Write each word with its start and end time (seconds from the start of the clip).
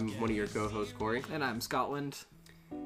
I'm 0.00 0.08
one 0.18 0.30
of 0.30 0.36
your 0.36 0.46
co-hosts, 0.46 0.94
Corey. 0.94 1.22
And 1.30 1.44
I'm 1.44 1.60
Scotland. 1.60 2.24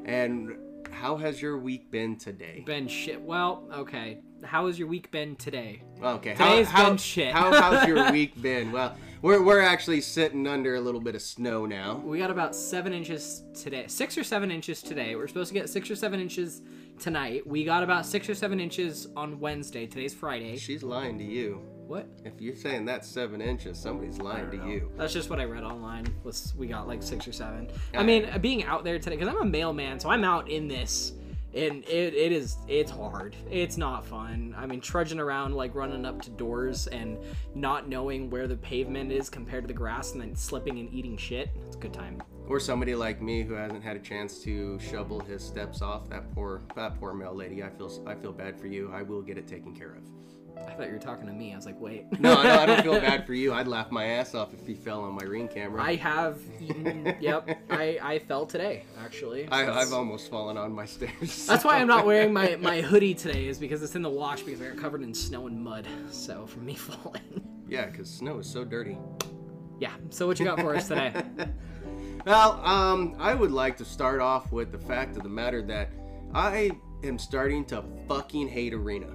And 0.05 0.57
how 0.91 1.17
has 1.17 1.41
your 1.41 1.57
week 1.57 1.89
been 1.89 2.17
today? 2.17 2.65
Been 2.67 2.89
shit. 2.89 3.21
Well, 3.23 3.69
okay. 3.73 4.19
How 4.43 4.67
has 4.67 4.81
your 4.81 4.89
week 4.89 5.13
been 5.13 5.37
today? 5.37 5.83
Okay, 6.03 6.33
Today's 6.33 6.67
how, 6.67 6.83
how, 6.83 6.89
been 6.89 6.99
shit. 6.99 7.33
how 7.33 7.53
how's 7.53 7.87
your 7.87 8.11
week 8.13 8.43
been? 8.43 8.73
Well, 8.73 8.97
we're 9.23 9.41
we're 9.45 9.61
actually 9.61 10.01
sitting 10.01 10.49
under 10.49 10.75
a 10.75 10.81
little 10.81 11.01
bit 11.01 11.15
of 11.15 11.23
snow 11.23 11.67
now. 11.67 12.03
We 12.05 12.19
got 12.19 12.33
about 12.33 12.53
seven 12.53 12.93
inches 12.93 13.45
today. 13.55 13.85
Six 13.87 14.19
or 14.19 14.25
seven 14.25 14.51
inches 14.51 14.83
today. 14.83 15.15
We're 15.15 15.29
supposed 15.29 15.49
to 15.49 15.55
get 15.55 15.71
six 15.71 15.89
or 15.93 15.97
seven 15.97 16.19
inches 16.19 16.63
tonight. 16.99 17.47
We 17.47 17.65
got 17.65 17.85
about 17.85 18.07
six 18.07 18.29
or 18.29 18.35
seven 18.35 18.59
inches 18.59 19.07
on 19.17 19.39
Wednesday. 19.39 19.87
Today's 19.87 20.15
Friday. 20.15 20.57
She's 20.57 20.83
lying 20.83 21.19
to 21.19 21.25
you. 21.25 21.63
What? 21.87 22.09
If 22.25 22.41
you're 22.41 22.57
saying 22.57 22.87
that's 22.87 23.07
seven 23.07 23.41
inches, 23.41 23.79
somebody's 23.79 24.19
lying 24.19 24.51
to 24.51 24.57
you. 24.57 24.91
That's 24.97 25.13
just 25.13 25.29
what 25.29 25.39
I 25.39 25.45
read 25.45 25.65
online. 25.65 26.07
Was 26.25 26.55
we 26.57 26.67
got 26.67 26.89
like 26.89 27.03
six 27.03 27.29
or 27.29 27.33
seven. 27.33 27.69
Yeah. 27.93 28.01
I 28.01 28.03
mean, 28.03 28.29
being 28.41 28.65
out 28.65 28.85
there 28.85 28.99
today 28.99 29.17
because 29.17 29.29
I'm 29.29 29.43
a 29.43 29.45
mailman, 29.45 30.01
so 30.01 30.09
I'm 30.09 30.25
out 30.25 30.49
in 30.49 30.67
this, 30.67 31.13
and 31.53 31.85
it, 31.85 32.15
it 32.15 32.33
is 32.33 32.57
it's 32.69 32.91
hard. 32.91 33.37
It's 33.51 33.77
not 33.77 34.07
fun. 34.07 34.55
I 34.57 34.67
mean, 34.67 34.81
trudging 34.81 35.21
around 35.21 35.55
like 35.55 35.75
running 35.75 36.07
up 36.07 36.23
to 36.23 36.31
doors 36.31 36.87
and 36.87 37.19
not 37.55 37.87
knowing 37.89 38.31
where 38.31 38.47
the 38.49 38.57
pavement 38.57 39.13
is 39.13 39.29
compared 39.29 39.65
to 39.65 39.69
the 39.69 39.75
grass, 39.75 40.13
and 40.13 40.21
then 40.23 40.35
slipping 40.35 40.79
and 40.79 40.93
eating 40.93 41.17
shit. 41.19 41.51
It's 41.67 41.77
a 41.77 41.79
good 41.79 41.93
time. 41.93 42.23
Or 42.49 42.61
somebody 42.61 42.95
like 42.95 43.23
me 43.23 43.43
who 43.43 43.55
hasn't 43.55 43.83
had 43.83 43.97
a 43.97 44.01
chance 44.01 44.43
to 44.45 44.79
shovel 44.79 45.21
his 45.21 45.43
steps 45.43 45.83
off. 45.83 46.09
That 46.09 46.35
poor 46.35 46.63
that 46.77 46.99
poor 46.99 47.13
mail 47.13 47.35
lady. 47.35 47.63
I 47.63 47.69
feel 47.69 47.91
I 48.07 48.15
feel 48.15 48.33
bad 48.33 48.59
for 48.59 48.69
you. 48.69 48.91
I 48.93 49.03
will 49.03 49.23
get 49.23 49.37
it 49.37 49.47
taken 49.47 49.75
care 49.75 49.93
of. 49.93 50.03
I 50.57 50.77
thought 50.77 50.87
you 50.87 50.93
were 50.93 50.99
talking 50.99 51.27
to 51.27 51.33
me. 51.33 51.53
I 51.53 51.57
was 51.57 51.67
like, 51.67 51.81
wait. 51.81 52.07
No, 52.21 52.43
no, 52.43 52.51
I 52.59 52.67
don't 52.67 52.83
feel 52.83 53.01
bad 53.01 53.27
for 53.27 53.35
you. 53.35 53.53
I'd 53.53 53.69
laugh 53.69 53.91
my 53.91 54.05
ass 54.05 54.35
off 54.35 54.53
if 54.53 54.67
he 54.67 54.75
fell 54.75 55.03
on 55.03 55.15
my 55.15 55.23
ring 55.25 55.49
camera. 55.49 55.83
I 55.83 55.95
have 55.97 56.41
eaten. 56.61 57.17
yep, 57.21 57.49
I 57.71 57.99
I 58.03 58.19
fell 58.21 58.47
today 58.47 58.85
actually. 59.03 59.49
I, 59.49 59.81
I've 59.81 59.93
almost 59.93 60.31
fallen 60.31 60.57
on 60.57 60.73
my 60.73 60.85
stairs. 60.87 61.47
That's 61.47 61.65
why 61.65 61.79
I'm 61.79 61.87
not 61.87 62.07
wearing 62.11 62.33
my, 62.33 62.57
my 62.57 62.81
hoodie 62.81 63.15
today, 63.15 63.47
is 63.47 63.59
because 63.59 63.83
it's 63.83 63.95
in 63.95 64.03
the 64.03 64.11
wash 64.11 64.43
because 64.43 64.61
I 64.61 64.69
got 64.69 64.79
covered 64.79 65.03
in 65.03 65.15
snow 65.15 65.47
and 65.47 65.63
mud. 65.63 65.87
So 66.11 66.47
from 66.47 66.67
me 66.67 66.75
falling. 66.77 67.23
Yeah, 67.69 67.87
because 67.87 68.11
snow 68.11 68.39
is 68.39 68.49
so 68.49 68.65
dirty. 68.65 68.99
Yeah. 69.79 69.93
So 70.11 70.27
what 70.27 70.39
you 70.39 70.45
got 70.45 70.61
for 70.61 70.75
us 70.75 70.89
today? 70.89 71.23
Well, 72.25 72.53
um, 72.65 73.17
I 73.19 73.35
would 73.35 73.51
like 73.51 73.77
to 73.79 73.85
start 73.85 74.21
off 74.21 74.51
with 74.51 74.73
the 74.73 74.79
fact 74.79 75.17
of 75.17 75.23
the 75.23 75.29
matter 75.29 75.61
that 75.63 75.91
I 76.35 76.71
am 77.03 77.19
starting 77.19 77.65
to 77.67 77.85
fucking 78.09 78.49
hate 78.49 78.73
Arena. 78.73 79.09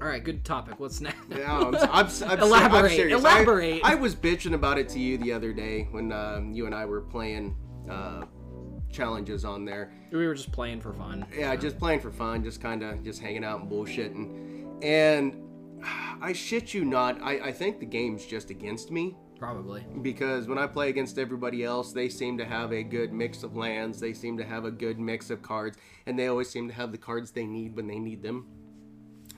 All 0.00 0.08
right, 0.08 0.22
good 0.22 0.44
topic. 0.44 0.78
What's 0.78 1.00
next? 1.00 1.16
Yeah, 1.30 1.50
I'm, 1.56 1.74
I'm, 1.74 1.88
I'm, 1.90 2.08
ser- 2.10 2.26
I'm 2.26 2.40
Elaborate, 2.40 2.90
serious. 2.92 3.18
elaborate. 3.18 3.80
I, 3.82 3.92
I 3.92 3.94
was 3.94 4.14
bitching 4.14 4.52
about 4.52 4.78
it 4.78 4.88
to 4.90 4.98
you 4.98 5.16
the 5.16 5.32
other 5.32 5.52
day 5.54 5.88
when 5.90 6.12
um, 6.12 6.52
you 6.52 6.66
and 6.66 6.74
I 6.74 6.84
were 6.84 7.00
playing 7.00 7.56
uh, 7.90 8.26
challenges 8.92 9.44
on 9.46 9.64
there. 9.64 9.92
We 10.12 10.26
were 10.26 10.34
just 10.34 10.52
playing 10.52 10.82
for 10.82 10.92
fun. 10.92 11.24
Yeah, 11.36 11.56
just 11.56 11.78
playing 11.78 12.00
for 12.00 12.10
fun, 12.12 12.44
just 12.44 12.60
kind 12.60 12.82
of 12.82 13.02
just 13.02 13.22
hanging 13.22 13.42
out 13.42 13.60
and 13.62 13.70
bullshitting. 13.70 14.84
And 14.84 15.42
I 16.20 16.34
shit 16.34 16.74
you 16.74 16.84
not, 16.84 17.22
I, 17.22 17.46
I 17.46 17.52
think 17.52 17.80
the 17.80 17.86
game's 17.86 18.26
just 18.26 18.50
against 18.50 18.90
me. 18.90 19.16
Probably. 19.38 19.84
because 20.00 20.48
when 20.48 20.56
I 20.56 20.66
play 20.66 20.88
against 20.88 21.18
everybody 21.18 21.62
else, 21.62 21.92
they 21.92 22.08
seem 22.08 22.38
to 22.38 22.44
have 22.46 22.72
a 22.72 22.82
good 22.82 23.12
mix 23.12 23.42
of 23.42 23.54
lands, 23.54 24.00
they 24.00 24.14
seem 24.14 24.38
to 24.38 24.44
have 24.44 24.64
a 24.64 24.70
good 24.70 24.98
mix 24.98 25.28
of 25.28 25.42
cards, 25.42 25.76
and 26.06 26.18
they 26.18 26.28
always 26.28 26.48
seem 26.48 26.68
to 26.68 26.74
have 26.74 26.90
the 26.90 26.96
cards 26.96 27.32
they 27.32 27.44
need 27.44 27.76
when 27.76 27.86
they 27.86 27.98
need 27.98 28.22
them. 28.22 28.46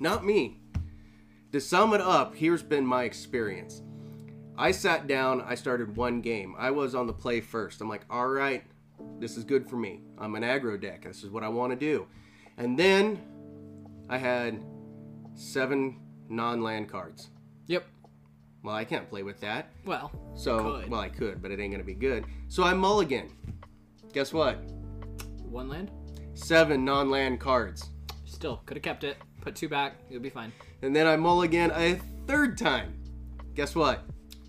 Not 0.00 0.24
me. 0.24 0.60
To 1.52 1.60
sum 1.60 1.94
it 1.94 2.00
up, 2.00 2.34
here's 2.34 2.62
been 2.62 2.86
my 2.86 3.04
experience. 3.04 3.82
I 4.56 4.72
sat 4.72 5.06
down, 5.06 5.40
I 5.42 5.54
started 5.54 5.96
one 5.96 6.20
game. 6.20 6.54
I 6.58 6.70
was 6.70 6.94
on 6.94 7.06
the 7.06 7.12
play 7.12 7.40
first. 7.40 7.80
I'm 7.80 7.88
like, 7.88 8.04
all 8.10 8.28
right, 8.28 8.64
this 9.18 9.36
is 9.36 9.44
good 9.44 9.68
for 9.68 9.76
me. 9.76 10.00
I'm 10.18 10.34
an 10.34 10.42
aggro 10.42 10.80
deck. 10.80 11.04
This 11.04 11.22
is 11.22 11.30
what 11.30 11.44
I 11.44 11.48
want 11.48 11.72
to 11.72 11.76
do. 11.76 12.06
And 12.56 12.78
then 12.78 13.20
I 14.08 14.18
had 14.18 14.62
seven 15.34 16.00
non 16.28 16.62
land 16.62 16.88
cards. 16.88 17.30
Yep. 17.66 17.86
Well, 18.62 18.74
I 18.74 18.84
can't 18.84 19.08
play 19.08 19.22
with 19.22 19.40
that. 19.40 19.70
Well. 19.84 20.10
So, 20.34 20.80
Could. 20.80 20.90
well, 20.90 21.00
I 21.00 21.08
could, 21.08 21.40
but 21.40 21.50
it 21.52 21.60
ain't 21.60 21.72
gonna 21.72 21.84
be 21.84 21.94
good. 21.94 22.24
So 22.48 22.64
I 22.64 22.74
mulligan. 22.74 23.30
Guess 24.12 24.32
what? 24.32 24.56
One 25.42 25.68
land. 25.68 25.90
Seven 26.34 26.84
non-land 26.84 27.40
cards, 27.40 27.90
Still 28.24 28.58
could 28.66 28.76
have 28.76 28.82
kept 28.84 29.02
it. 29.04 29.16
Put 29.48 29.56
two 29.56 29.68
back. 29.68 29.94
You'll 30.10 30.20
be 30.22 30.30
fine. 30.30 30.52
and 30.82 30.94
then 30.94 31.06
I 31.06 31.16
mulligan 31.16 31.70
a 31.74 31.94
third 32.26 32.58
time. 32.58 32.94
Guess 33.54 33.74
what? 33.74 34.04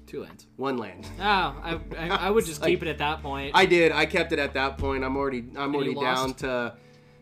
Two 0.06 0.24
lands. 0.24 0.48
One 0.58 0.78
land. 0.78 1.08
Oh, 1.20 1.24
I, 1.24 1.80
I, 1.98 2.08
I 2.10 2.30
would 2.32 2.46
just 2.46 2.62
Like- 2.62 2.70
keep 2.72 2.82
it 2.82 2.88
at 2.90 2.98
that 2.98 3.22
point. 3.22 3.52
I 3.56 3.66
did. 3.66 3.92
I 3.92 4.06
kept 4.06 4.32
it 4.34 4.40
at 4.40 4.54
that 4.56 4.78
point. 4.78 5.04
I'm 5.04 5.16
already. 5.16 5.46
I'm 5.56 5.74
already 5.76 5.94
down 5.96 6.34
to 6.36 6.76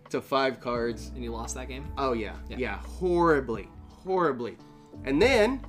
to 0.10 0.22
five 0.22 0.60
cards. 0.62 1.10
and 1.14 1.24
you 1.24 1.32
lost 1.32 1.56
that 1.56 1.68
game. 1.68 1.86
Oh 1.98 2.14
yeah, 2.14 2.36
Yeah. 2.50 2.58
yeah, 2.58 2.78
horribly, 2.78 3.68
horribly. 3.90 4.58
And 5.04 5.22
then 5.22 5.62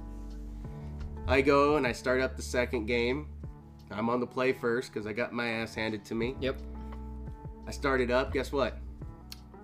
I 1.27 1.41
go 1.43 1.77
and 1.77 1.87
I 1.87 1.93
start 1.93 2.21
up 2.21 2.37
the 2.37 2.43
second 2.43 2.87
game. 2.87 3.27
I'm 3.91 4.09
on 4.09 4.21
the 4.21 4.27
play 4.27 4.53
first 4.53 4.93
because 4.93 5.07
I 5.07 5.13
got 5.13 5.33
my 5.33 5.47
ass 5.49 5.75
handed 5.75 6.05
to 6.07 6.15
me. 6.15 6.37
Yep. 6.41 6.57
I 7.67 7.71
started 7.71 8.11
up. 8.11 8.33
Guess 8.33 8.53
what? 8.53 8.79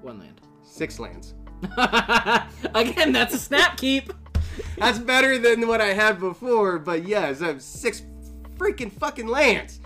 One 0.03 0.19
land. 0.19 0.41
Six 0.63 0.99
lands. 0.99 1.35
Again, 2.75 3.13
that's 3.13 3.35
a 3.35 3.39
snap 3.39 3.77
keep. 3.77 4.13
That's 4.79 4.99
better 4.99 5.39
than 5.39 5.67
what 5.67 5.81
I 5.81 5.95
had 5.95 6.21
before, 6.21 6.79
but 6.79 7.07
yes, 7.07 7.43
I 7.43 7.49
have 7.49 7.63
six 7.63 8.03
freaking 8.57 8.93
fucking 8.93 9.27
lands. 9.27 9.81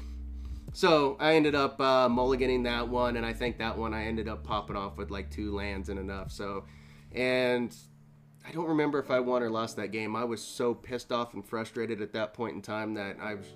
So 0.73 1.17
I 1.19 1.35
ended 1.35 1.55
up 1.55 1.81
uh, 1.81 2.09
mulliganing 2.09 2.65
that 2.65 2.89
one, 2.89 3.17
and 3.17 3.25
I 3.25 3.33
think 3.33 3.59
that 3.59 3.77
one 3.77 3.95
I 3.95 4.05
ended 4.05 4.29
up 4.29 4.45
popping 4.45 4.77
off 4.77 4.97
with 4.97 5.11
like 5.11 5.31
two 5.31 5.55
lands 5.55 5.89
and 5.89 5.99
enough. 5.99 6.31
So, 6.31 6.65
and 7.13 7.75
I 8.47 8.53
don't 8.53 8.69
remember 8.69 8.99
if 8.99 9.11
I 9.11 9.21
won 9.21 9.43
or 9.43 9.51
lost 9.51 9.77
that 9.77 9.89
game. 9.89 10.15
I 10.15 10.25
was 10.25 10.43
so 10.43 10.75
pissed 10.75 11.11
off 11.11 11.35
and 11.35 11.45
frustrated 11.45 12.01
at 12.01 12.13
that 12.13 12.35
point 12.35 12.55
in 12.55 12.63
time 12.63 12.95
that 12.95 13.17
I 13.21 13.35
was, 13.35 13.47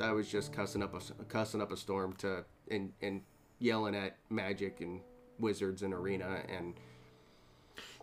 I 0.00 0.12
was 0.12 0.28
just 0.28 0.52
cussing 0.52 0.82
up 0.82 0.94
a 0.94 1.24
cussing 1.24 1.60
up 1.60 1.72
a 1.72 1.76
storm 1.76 2.14
to 2.18 2.44
and 2.70 2.92
and 3.02 3.22
yelling 3.58 3.94
at 3.94 4.16
Magic 4.30 4.80
and 4.80 5.00
Wizards 5.38 5.82
and 5.82 5.92
Arena 5.92 6.42
and 6.48 6.74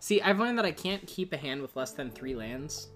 See, 0.00 0.20
I've 0.20 0.38
learned 0.38 0.58
that 0.58 0.66
I 0.66 0.72
can't 0.72 1.06
keep 1.06 1.32
a 1.32 1.36
hand 1.36 1.62
with 1.62 1.74
less 1.76 1.92
than 1.92 2.10
three 2.10 2.34
lands 2.34 2.88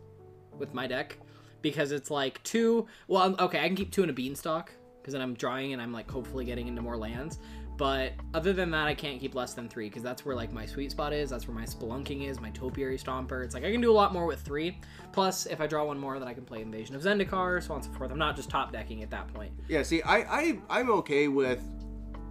with 0.58 0.74
my 0.74 0.86
deck 0.86 1.16
because 1.62 1.92
it's 1.92 2.10
like 2.10 2.42
two. 2.42 2.86
Well, 3.08 3.22
um, 3.22 3.36
okay, 3.38 3.60
I 3.60 3.66
can 3.66 3.76
keep 3.76 3.90
two 3.90 4.02
in 4.02 4.10
a 4.10 4.12
beanstalk 4.12 4.72
because 5.00 5.12
then 5.12 5.22
I'm 5.22 5.34
drawing 5.34 5.72
and 5.72 5.80
I'm 5.80 5.92
like 5.92 6.10
hopefully 6.10 6.44
getting 6.44 6.68
into 6.68 6.82
more 6.82 6.96
lands. 6.96 7.38
But 7.80 8.12
other 8.34 8.52
than 8.52 8.70
that, 8.72 8.86
I 8.86 8.94
can't 8.94 9.18
keep 9.18 9.34
less 9.34 9.54
than 9.54 9.66
three 9.66 9.88
because 9.88 10.02
that's 10.02 10.26
where 10.26 10.36
like 10.36 10.52
my 10.52 10.66
sweet 10.66 10.90
spot 10.90 11.14
is. 11.14 11.30
That's 11.30 11.48
where 11.48 11.54
my 11.54 11.64
spelunking 11.64 12.28
is, 12.28 12.38
my 12.38 12.50
topiary 12.50 12.98
stomper. 12.98 13.42
It's 13.42 13.54
like 13.54 13.64
I 13.64 13.72
can 13.72 13.80
do 13.80 13.90
a 13.90 13.94
lot 13.94 14.12
more 14.12 14.26
with 14.26 14.40
three. 14.40 14.78
Plus, 15.12 15.46
if 15.46 15.62
I 15.62 15.66
draw 15.66 15.86
one 15.86 15.98
more, 15.98 16.18
then 16.18 16.28
I 16.28 16.34
can 16.34 16.44
play 16.44 16.60
Invasion 16.60 16.94
of 16.94 17.00
Zendikar, 17.02 17.62
so 17.62 17.72
on 17.72 17.80
and 17.80 17.90
so 17.90 17.98
forth. 17.98 18.10
I'm 18.10 18.18
not 18.18 18.36
just 18.36 18.50
top 18.50 18.70
decking 18.70 19.02
at 19.02 19.10
that 19.12 19.32
point. 19.32 19.52
Yeah, 19.66 19.82
see, 19.82 20.02
I, 20.02 20.18
I 20.18 20.58
I'm 20.68 20.90
okay 20.90 21.28
with 21.28 21.62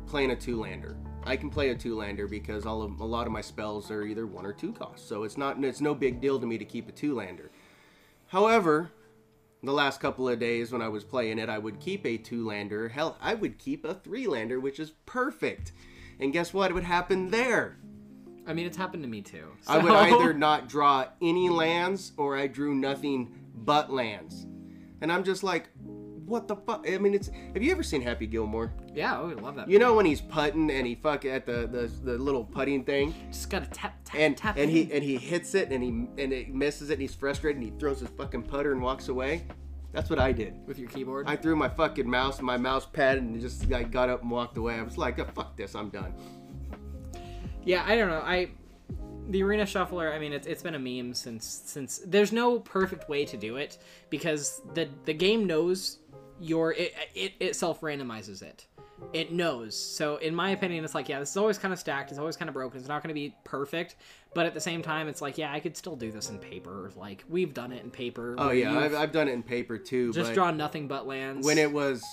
playing 0.06 0.30
a 0.30 0.36
two 0.36 0.62
lander. 0.62 0.96
I 1.26 1.36
can 1.36 1.50
play 1.50 1.70
a 1.70 1.76
two 1.76 1.98
lander 1.98 2.28
because 2.28 2.66
all 2.66 2.82
of 2.82 3.00
a 3.00 3.06
lot 3.06 3.28
of 3.28 3.34
my 3.34 3.42
spells 3.42 3.92
are 3.92 4.04
either 4.04 4.26
one 4.26 4.46
or 4.46 4.54
two 4.54 4.74
costs, 4.74 5.08
so 5.08 5.24
it's 5.24 5.38
not 5.38 5.64
it's 5.64 5.82
no 5.82 5.94
big 5.94 6.22
deal 6.22 6.40
to 6.40 6.46
me 6.46 6.58
to 6.58 6.66
keep 6.66 6.90
a 6.90 6.92
two 6.92 7.16
lander. 7.16 7.52
However, 8.28 8.92
the 9.62 9.74
last 9.74 10.00
couple 10.00 10.30
of 10.30 10.40
days 10.40 10.72
when 10.72 10.82
I 10.82 10.88
was 10.88 11.04
playing 11.04 11.40
it, 11.40 11.50
I 11.50 11.58
would 11.58 11.80
keep 11.80 12.06
a 12.06 12.18
two 12.18 12.48
lander. 12.48 12.90
Hell, 12.90 13.18
I 13.22 13.34
would 13.34 13.58
keep 13.58 13.86
a 13.86 13.94
three 13.94 14.28
lander, 14.28 14.60
which 14.60 14.80
is 14.80 14.92
perfect. 15.06 15.74
And 16.20 16.34
guess 16.34 16.54
what 16.54 16.74
would 16.74 16.84
happen 16.84 17.30
there? 17.30 17.78
I 18.48 18.54
mean, 18.54 18.66
it's 18.66 18.78
happened 18.78 19.04
to 19.04 19.10
me 19.10 19.22
too. 19.22 19.52
I 19.68 19.78
would 19.78 19.92
either 19.92 20.34
not 20.36 20.70
draw 20.70 21.06
any 21.22 21.50
lands 21.50 22.14
or 22.18 22.38
I 22.38 22.48
drew 22.48 22.74
nothing 22.74 23.30
but 23.54 23.92
lands. 23.92 24.48
And 25.02 25.12
I'm 25.12 25.24
just 25.24 25.44
like, 25.44 25.70
what 26.30 26.48
the 26.48 26.56
fuck? 26.56 26.86
I 26.88 26.98
mean, 26.98 27.14
it's. 27.14 27.30
Have 27.54 27.62
you 27.62 27.72
ever 27.72 27.84
seen 27.84 28.02
Happy 28.02 28.28
Gilmore? 28.28 28.72
Yeah, 28.94 29.20
I 29.20 29.24
would 29.24 29.42
love 29.42 29.56
that. 29.56 29.70
You 29.70 29.80
know 29.80 29.96
when 29.96 30.06
he's 30.06 30.22
putting 30.22 30.70
and 30.70 30.86
he 30.86 30.96
fuck 30.96 31.26
at 31.26 31.46
the 31.46 31.68
the, 31.68 31.92
the 32.04 32.18
little 32.18 32.46
putting 32.46 32.84
thing, 32.84 33.14
just 33.32 33.50
gotta 33.50 33.66
tap 33.68 33.96
tap 34.06 34.16
and 34.20 34.38
tap. 34.38 34.56
and 34.58 34.70
in. 34.70 34.88
he 34.88 34.94
and 34.94 35.04
he 35.04 35.18
hits 35.18 35.56
it 35.56 35.72
and 35.72 35.84
he 35.84 35.90
and 35.90 36.32
it 36.32 36.54
misses 36.54 36.90
it 36.90 36.94
and 36.94 37.02
he's 37.02 37.16
frustrated 37.16 37.62
and 37.62 37.74
he 37.74 37.78
throws 37.80 38.00
his 38.00 38.10
fucking 38.10 38.44
putter 38.44 38.72
and 38.72 38.82
walks 38.82 39.10
away. 39.10 39.46
That's 39.92 40.10
what 40.10 40.20
I 40.20 40.32
did. 40.32 40.56
with 40.68 40.78
your 40.78 40.88
keyboard. 40.90 41.26
I 41.28 41.36
threw 41.36 41.56
my 41.56 41.68
fucking 41.68 42.08
mouse 42.08 42.38
and 42.38 42.46
my 42.46 42.58
mouse 42.58 42.86
pad 42.86 43.18
and 43.18 43.40
just 43.42 43.68
like 43.70 43.92
got 43.92 44.08
up 44.08 44.22
and 44.22 44.30
walked 44.30 44.56
away. 44.58 44.76
I 44.76 44.84
was 44.84 45.00
like, 45.00 45.18
oh, 45.18 45.26
fuck 45.34 45.58
this, 45.58 45.74
I'm 45.74 45.90
done. 45.90 46.14
Yeah, 47.66 47.84
I 47.88 47.96
don't 47.96 48.10
know. 48.10 48.22
I 48.22 48.52
the 49.30 49.44
arena 49.44 49.66
shuffler. 49.66 50.12
I 50.12 50.20
mean, 50.20 50.34
it's 50.34 50.48
it's 50.48 50.64
been 50.64 50.76
a 50.76 50.80
meme 50.80 51.14
since 51.14 51.62
since 51.66 52.00
there's 52.06 52.32
no 52.32 52.60
perfect 52.60 53.10
way 53.10 53.26
to 53.26 53.38
do 53.38 53.56
it 53.58 53.78
because 54.10 54.62
the 54.74 54.90
the 55.06 55.14
game 55.14 55.46
knows 55.46 55.99
your 56.40 56.74
it 56.74 56.94
it, 57.16 57.34
it 57.40 57.56
self 57.56 57.82
randomizes 57.82 58.42
it. 58.42 58.66
it 59.14 59.32
knows. 59.32 59.78
So 59.78 60.18
in 60.18 60.36
my 60.36 60.52
opinion, 60.52 60.84
it's 60.84 60.96
like, 60.96 61.10
yeah, 61.10 61.20
this 61.20 61.32
is 61.32 61.38
always 61.38 61.58
kind 61.58 61.74
of 61.74 61.80
stacked. 61.80 62.12
It's 62.12 62.20
always 62.20 62.36
kind 62.36 62.50
of 62.50 62.54
broken. 62.54 62.80
It's 62.80 62.90
not 62.90 63.02
going 63.02 63.10
to 63.10 63.14
be 63.14 63.36
perfect, 63.44 63.96
but 64.34 64.46
at 64.46 64.54
the 64.54 64.62
same 64.62 64.82
time, 64.82 65.08
it's 65.08 65.22
like, 65.22 65.38
yeah, 65.38 65.52
I 65.52 65.60
could 65.60 65.76
still 65.76 65.96
do 65.96 66.12
this 66.12 66.30
in 66.30 66.38
paper. 66.38 66.92
Like 66.96 67.24
we've 67.30 67.54
done 67.54 67.72
it 67.72 67.84
in 67.84 67.92
paper. 67.92 68.36
Oh 68.38 68.52
yeah, 68.52 68.78
I've, 68.78 68.96
I've 68.96 69.12
done 69.12 69.28
it 69.28 69.34
in 69.34 69.44
paper 69.44 69.78
too. 69.78 70.14
just 70.14 70.32
but 70.32 70.36
drawn 70.36 70.58
nothing 70.58 70.88
but 70.88 71.08
lands. 71.08 71.46
when 71.46 71.58
it 71.58 71.72
was 71.72 72.04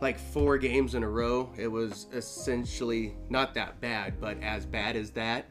like 0.00 0.18
four 0.18 0.58
games 0.58 0.94
in 0.94 1.02
a 1.02 1.08
row, 1.08 1.52
it 1.56 1.68
was 1.68 2.06
essentially 2.12 3.16
not 3.30 3.54
that 3.54 3.80
bad, 3.80 4.20
but 4.20 4.42
as 4.42 4.66
bad 4.66 4.96
as 4.96 5.10
that, 5.12 5.46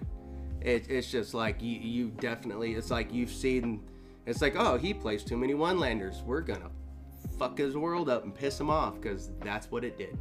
it, 0.61 0.89
it's 0.89 1.09
just 1.09 1.33
like 1.33 1.61
you, 1.61 1.79
you 1.79 2.11
definitely. 2.19 2.73
It's 2.73 2.91
like 2.91 3.13
you've 3.13 3.31
seen. 3.31 3.81
It's 4.25 4.41
like 4.41 4.55
oh, 4.57 4.77
he 4.77 4.93
plays 4.93 5.23
too 5.23 5.37
many 5.37 5.53
one-landers. 5.53 6.23
We're 6.25 6.41
gonna 6.41 6.71
fuck 7.37 7.57
his 7.57 7.75
world 7.75 8.09
up 8.09 8.23
and 8.23 8.33
piss 8.33 8.59
him 8.59 8.69
off 8.69 8.95
because 9.01 9.31
that's 9.41 9.69
what 9.71 9.83
it 9.83 9.97
did. 9.97 10.17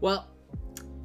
well, 0.00 0.26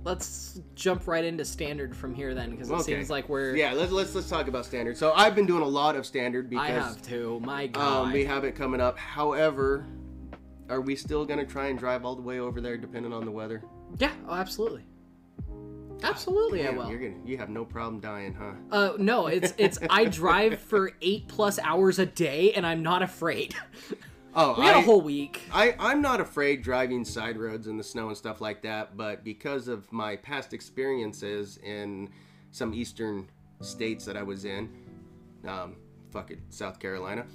let's 0.03 0.61
jump 0.75 1.07
right 1.07 1.23
into 1.25 1.43
standard 1.43 1.95
from 1.95 2.13
here 2.13 2.33
then, 2.35 2.51
because 2.51 2.69
it 2.69 2.73
Okay. 2.73 2.83
seems 2.83 3.09
like 3.09 3.27
we're. 3.27 3.55
Yeah, 3.55 3.73
let's 3.73 3.91
let's 3.91 4.13
let's 4.15 4.29
talk 4.29 4.47
about 4.47 4.65
standard. 4.65 4.97
So 4.97 5.13
I've 5.13 5.35
been 5.35 5.45
doing 5.47 5.63
a 5.63 5.67
lot 5.67 5.95
of 5.95 6.05
standard 6.05 6.49
because 6.49 6.65
I 6.69 6.71
have 6.73 7.01
to. 7.07 7.39
My 7.41 7.67
God. 7.67 8.05
Um, 8.07 8.13
we 8.13 8.23
have 8.25 8.43
it 8.43 8.55
coming 8.55 8.79
up. 8.81 8.97
However, 8.97 9.85
are 10.69 10.81
we 10.81 10.95
still 10.95 11.25
gonna 11.25 11.45
try 11.45 11.67
and 11.67 11.77
drive 11.79 12.05
all 12.05 12.15
the 12.15 12.21
way 12.21 12.39
over 12.39 12.61
there, 12.61 12.77
depending 12.77 13.13
on 13.13 13.25
the 13.25 13.31
weather? 13.31 13.63
yeah. 13.97 14.11
Oh, 14.27 14.33
absolutely. 14.33 14.83
Absolutely, 16.03 16.61
I 16.61 16.65
Damn, 16.65 16.75
will. 16.75 16.89
You're 16.89 16.99
gonna, 16.99 17.25
you 17.25 17.37
have 17.37 17.49
no 17.49 17.65
problem 17.65 17.99
dying, 17.99 18.33
huh? 18.33 18.51
Uh, 18.69 18.93
no, 18.99 19.27
it's 19.27 19.53
it's. 19.57 19.79
I 19.89 20.05
drive 20.05 20.59
for 20.59 20.91
eight 21.01 21.27
plus 21.27 21.57
hours 21.57 21.97
a 21.99 22.05
day, 22.05 22.51
and 22.53 22.65
I'm 22.65 22.83
not 22.83 23.01
afraid. 23.01 23.55
Oh, 24.37 24.53
we 24.57 24.65
had 24.65 24.75
I, 24.75 24.79
a 24.79 24.81
whole 24.81 25.01
week. 25.01 25.41
I 25.53 25.75
I'm 25.79 26.01
not 26.01 26.19
afraid 26.19 26.61
driving 26.61 27.05
side 27.05 27.37
roads 27.37 27.67
in 27.67 27.77
the 27.77 27.83
snow 27.83 28.09
and 28.09 28.17
stuff 28.17 28.41
like 28.41 28.61
that, 28.63 28.97
but 28.97 29.23
because 29.23 29.67
of 29.67 29.91
my 29.93 30.17
past 30.17 30.53
experiences 30.53 31.57
in 31.63 32.09
some 32.51 32.73
eastern 32.73 33.29
states 33.61 34.03
that 34.05 34.17
I 34.17 34.23
was 34.23 34.43
in, 34.43 34.69
um, 35.47 35.77
fuck 36.11 36.31
it, 36.31 36.39
South 36.49 36.79
Carolina, 36.79 37.25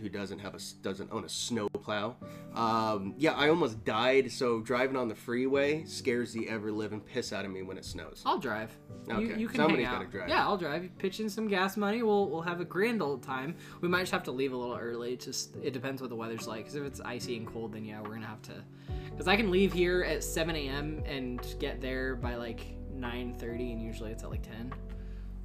who 0.00 0.08
doesn't 0.08 0.38
have 0.38 0.54
a 0.54 0.58
doesn't 0.82 1.10
own 1.12 1.24
a 1.24 1.28
snow 1.28 1.68
plow. 1.68 2.16
Um, 2.54 3.14
yeah, 3.18 3.32
I 3.32 3.48
almost 3.48 3.84
died. 3.84 4.30
So 4.32 4.60
driving 4.60 4.96
on 4.96 5.08
the 5.08 5.14
freeway 5.14 5.84
scares 5.84 6.32
the 6.32 6.48
ever 6.48 6.72
living 6.72 7.00
piss 7.00 7.32
out 7.32 7.44
of 7.44 7.50
me 7.50 7.62
when 7.62 7.76
it 7.78 7.84
snows. 7.84 8.22
I'll 8.26 8.38
drive. 8.38 8.76
You, 9.06 9.14
Okay, 9.14 9.40
you 9.40 9.48
can 9.48 9.56
somebody's 9.56 9.86
hang 9.86 9.98
gotta 10.00 10.10
drive. 10.10 10.28
Yeah, 10.28 10.44
I'll 10.46 10.56
drive. 10.56 10.82
You 10.84 10.90
pitch 10.98 11.20
in 11.20 11.28
some 11.28 11.48
gas 11.48 11.76
money. 11.76 12.02
We'll 12.02 12.28
we'll 12.28 12.42
have 12.42 12.60
a 12.60 12.64
grand 12.64 13.02
old 13.02 13.22
time. 13.22 13.54
We 13.80 13.88
might 13.88 14.00
just 14.00 14.12
have 14.12 14.22
to 14.24 14.32
leave 14.32 14.52
a 14.52 14.56
little 14.56 14.76
early. 14.76 15.16
Just 15.16 15.56
it 15.62 15.72
depends 15.72 16.00
what 16.00 16.10
the 16.10 16.16
weather's 16.16 16.46
like. 16.46 16.58
Because 16.60 16.74
if 16.74 16.84
it's 16.84 17.00
icy 17.00 17.36
and 17.36 17.46
cold, 17.46 17.72
then 17.72 17.84
yeah, 17.84 18.00
we're 18.00 18.14
gonna 18.14 18.26
have 18.26 18.42
to. 18.42 18.54
Because 19.10 19.28
I 19.28 19.36
can 19.36 19.50
leave 19.50 19.72
here 19.72 20.02
at 20.02 20.24
7 20.24 20.56
a.m. 20.56 21.02
and 21.04 21.44
get 21.58 21.80
there 21.80 22.14
by 22.16 22.36
like 22.36 22.60
9:30, 22.96 23.72
and 23.72 23.82
usually 23.82 24.10
it's 24.10 24.22
at 24.22 24.30
like 24.30 24.42
10. 24.42 24.72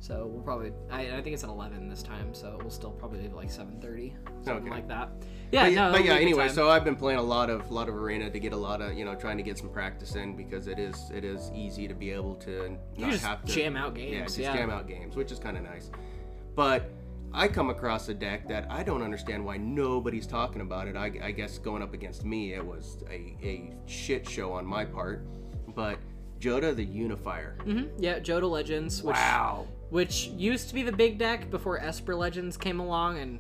So 0.06 0.28
we'll 0.32 0.44
probably. 0.44 0.72
I, 0.92 1.18
I 1.18 1.22
think 1.24 1.34
it's 1.34 1.44
at 1.44 1.50
11 1.50 1.90
this 1.90 2.04
time. 2.04 2.32
So 2.36 2.60
we'll 2.62 2.70
still 2.70 2.92
probably 2.92 3.22
leave 3.22 3.32
at 3.32 3.36
like 3.36 3.50
7:30, 3.50 4.14
something 4.46 4.64
Okay. 4.68 4.70
like 4.70 4.88
that. 4.88 5.10
Yeah, 5.52 5.66
but, 5.66 5.74
no. 5.74 5.92
but 5.94 6.02
yeah, 6.02 6.04
be 6.04 6.10
a 6.10 6.14
good 6.14 6.22
anyway, 6.22 6.50
so 6.50 6.70
I've 6.70 6.84
been 6.84 6.96
playing 6.96 7.18
a 7.18 7.24
lot 7.24 7.50
of 7.50 7.72
lot 7.72 7.90
of 7.90 7.96
arena 7.96 8.30
to 8.30 8.40
get 8.40 8.54
a 8.54 8.58
lot 8.58 8.82
of 8.82 8.94
you 8.94 9.04
know 9.04 9.16
trying 9.16 9.38
to 9.38 9.44
get 9.44 9.58
some 9.58 9.70
practice 9.70 10.14
in 10.14 10.36
because 10.38 10.68
it 10.68 10.78
is 10.78 11.10
it 11.12 11.24
is 11.24 11.50
easy 11.56 11.88
to 11.88 11.96
be 11.96 12.12
able 12.12 12.36
to 12.36 12.78
you 12.96 13.02
not 13.02 13.12
just 13.12 13.26
have 13.26 13.44
to 13.46 13.52
jam 13.52 13.76
out 13.76 13.96
games. 13.96 14.14
yeah 14.14 14.26
just 14.26 14.38
jam 14.58 14.70
out 14.70 14.88
games, 14.88 15.16
which 15.16 15.32
is 15.32 15.40
kind 15.40 15.58
of 15.58 15.64
nice. 15.64 15.90
But 16.56 16.88
I 17.34 17.48
come 17.48 17.72
across 17.72 18.08
a 18.08 18.14
deck 18.14 18.48
that 18.48 18.68
I 18.70 18.84
don't 18.84 19.02
understand 19.02 19.44
why 19.44 19.58
nobody's 19.58 20.28
talking 20.28 20.62
about 20.62 20.88
it. 20.88 20.96
I, 20.96 21.12
I 21.24 21.32
guess 21.32 21.58
going 21.58 21.82
up 21.82 21.96
against 21.96 22.24
me, 22.24 22.54
it 22.54 22.64
was 22.66 23.04
a, 23.10 23.36
a 23.44 23.74
shit 23.88 24.30
show 24.30 24.54
on 24.54 24.66
my 24.68 24.86
part. 24.86 25.26
But 25.76 25.98
Jodah 26.40 26.76
the 26.76 26.84
Unifier. 26.86 27.58
hmm 27.64 27.84
Yeah, 27.98 28.20
Jodah 28.20 28.50
Legends. 28.50 29.02
Which, 29.02 29.16
Wow. 29.16 29.68
Which 29.96 30.28
used 30.28 30.68
to 30.68 30.74
be 30.74 30.84
the 30.84 30.92
big 30.92 31.18
deck 31.18 31.50
before 31.50 31.80
Esper 31.80 32.16
Legends 32.16 32.58
came 32.58 32.82
along, 32.82 33.18
and 33.18 33.40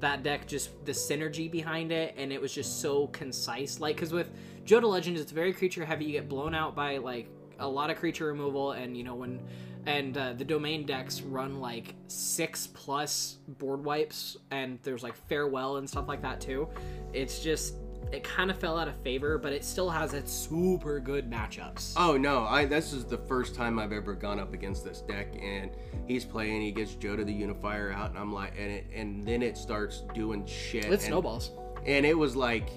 that 0.00 0.24
deck 0.24 0.44
just 0.48 0.70
the 0.84 0.90
synergy 0.90 1.48
behind 1.48 1.92
it, 1.92 2.16
and 2.18 2.32
it 2.32 2.40
was 2.40 2.52
just 2.52 2.80
so 2.80 3.06
concise. 3.06 3.78
Like, 3.78 3.94
because 3.94 4.12
with 4.12 4.28
Jodah 4.64 4.90
Legends, 4.90 5.20
it's 5.20 5.30
very 5.30 5.52
creature 5.52 5.84
heavy. 5.84 6.06
You 6.06 6.10
get 6.10 6.28
blown 6.28 6.52
out 6.52 6.74
by 6.74 6.96
like 6.96 7.30
a 7.60 7.68
lot 7.68 7.90
of 7.90 7.96
creature 7.96 8.26
removal, 8.26 8.72
and 8.72 8.96
you 8.96 9.04
know 9.04 9.14
when, 9.14 9.40
and 9.86 10.18
uh, 10.18 10.32
the 10.32 10.44
domain 10.44 10.84
decks 10.84 11.20
run 11.20 11.60
like 11.60 11.94
six 12.08 12.66
plus 12.66 13.38
board 13.46 13.84
wipes, 13.84 14.36
and 14.50 14.80
there's 14.82 15.04
like 15.04 15.14
farewell 15.28 15.76
and 15.76 15.88
stuff 15.88 16.08
like 16.08 16.22
that 16.22 16.40
too. 16.40 16.68
It's 17.12 17.38
just 17.38 17.76
it 18.12 18.24
kind 18.24 18.50
of 18.50 18.58
fell 18.58 18.78
out 18.78 18.88
of 18.88 18.96
favor, 19.02 19.38
but 19.38 19.52
it 19.52 19.64
still 19.64 19.90
has 19.90 20.14
its 20.14 20.32
super 20.32 21.00
good 21.00 21.30
matchups. 21.30 21.94
Oh 21.96 22.16
no! 22.16 22.44
I 22.44 22.64
this 22.64 22.92
is 22.92 23.04
the 23.04 23.18
first 23.18 23.54
time 23.54 23.78
I've 23.78 23.92
ever 23.92 24.14
gone 24.14 24.38
up 24.38 24.54
against 24.54 24.84
this 24.84 25.00
deck, 25.02 25.34
and 25.40 25.70
he's 26.06 26.24
playing. 26.24 26.62
He 26.62 26.72
gets 26.72 26.94
Jodah 26.94 27.26
the 27.26 27.32
Unifier 27.32 27.92
out, 27.92 28.10
and 28.10 28.18
I'm 28.18 28.32
like, 28.32 28.54
and 28.58 28.70
it, 28.70 28.86
and 28.94 29.26
then 29.26 29.42
it 29.42 29.56
starts 29.56 30.02
doing 30.14 30.46
shit. 30.46 30.86
It 30.86 30.92
and, 30.92 31.00
snowballs. 31.00 31.52
and 31.86 32.06
it 32.06 32.16
was 32.16 32.34
like, 32.34 32.70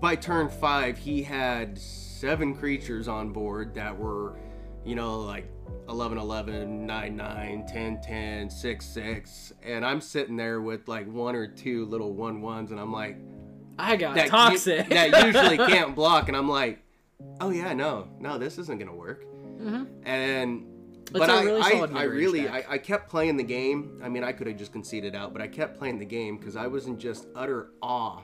by 0.00 0.16
turn 0.16 0.48
five, 0.48 0.96
he 0.96 1.22
had 1.22 1.78
seven 1.78 2.54
creatures 2.54 3.06
on 3.08 3.32
board 3.32 3.74
that 3.74 3.96
were, 3.96 4.38
you 4.84 4.94
know, 4.94 5.20
like 5.20 5.50
11 5.88 6.18
11, 6.18 6.86
9 6.86 7.16
9, 7.16 7.66
10 7.66 8.00
10, 8.00 8.50
6 8.50 8.86
6, 8.86 9.52
and 9.62 9.84
I'm 9.84 10.00
sitting 10.00 10.36
there 10.36 10.60
with 10.60 10.88
like 10.88 11.10
one 11.10 11.34
or 11.34 11.46
two 11.46 11.84
little 11.86 12.14
one 12.14 12.40
ones, 12.40 12.70
and 12.70 12.80
I'm 12.80 12.92
like, 12.92 13.18
I 13.78 13.96
got 13.96 14.14
that 14.14 14.28
toxic. 14.28 14.88
that 14.88 15.26
usually 15.26 15.56
can't 15.72 15.94
block, 15.94 16.28
and 16.28 16.36
I'm 16.36 16.48
like, 16.48 16.82
oh 17.40 17.50
yeah, 17.50 17.72
no, 17.72 18.08
no, 18.18 18.38
this 18.38 18.58
isn't 18.58 18.78
gonna 18.78 18.94
work. 18.94 19.24
Mhm. 19.60 19.88
And 20.04 20.66
but 21.12 21.30
I, 21.30 21.42
really 21.42 21.62
I, 21.62 22.00
I 22.00 22.02
really, 22.02 22.48
I. 22.48 22.64
I 22.68 22.78
kept 22.78 23.08
playing 23.08 23.36
the 23.36 23.42
game. 23.44 24.00
I 24.04 24.08
mean, 24.08 24.22
I 24.22 24.32
could 24.32 24.46
have 24.46 24.56
just 24.56 24.72
conceded 24.72 25.14
out, 25.14 25.32
but 25.32 25.40
I 25.40 25.48
kept 25.48 25.78
playing 25.78 25.98
the 25.98 26.04
game 26.04 26.36
because 26.36 26.54
I 26.54 26.66
was 26.66 26.86
in 26.86 26.98
just 26.98 27.26
utter 27.34 27.70
awe 27.82 28.20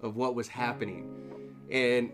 of 0.00 0.16
what 0.16 0.34
was 0.34 0.48
happening, 0.48 1.54
and 1.70 2.12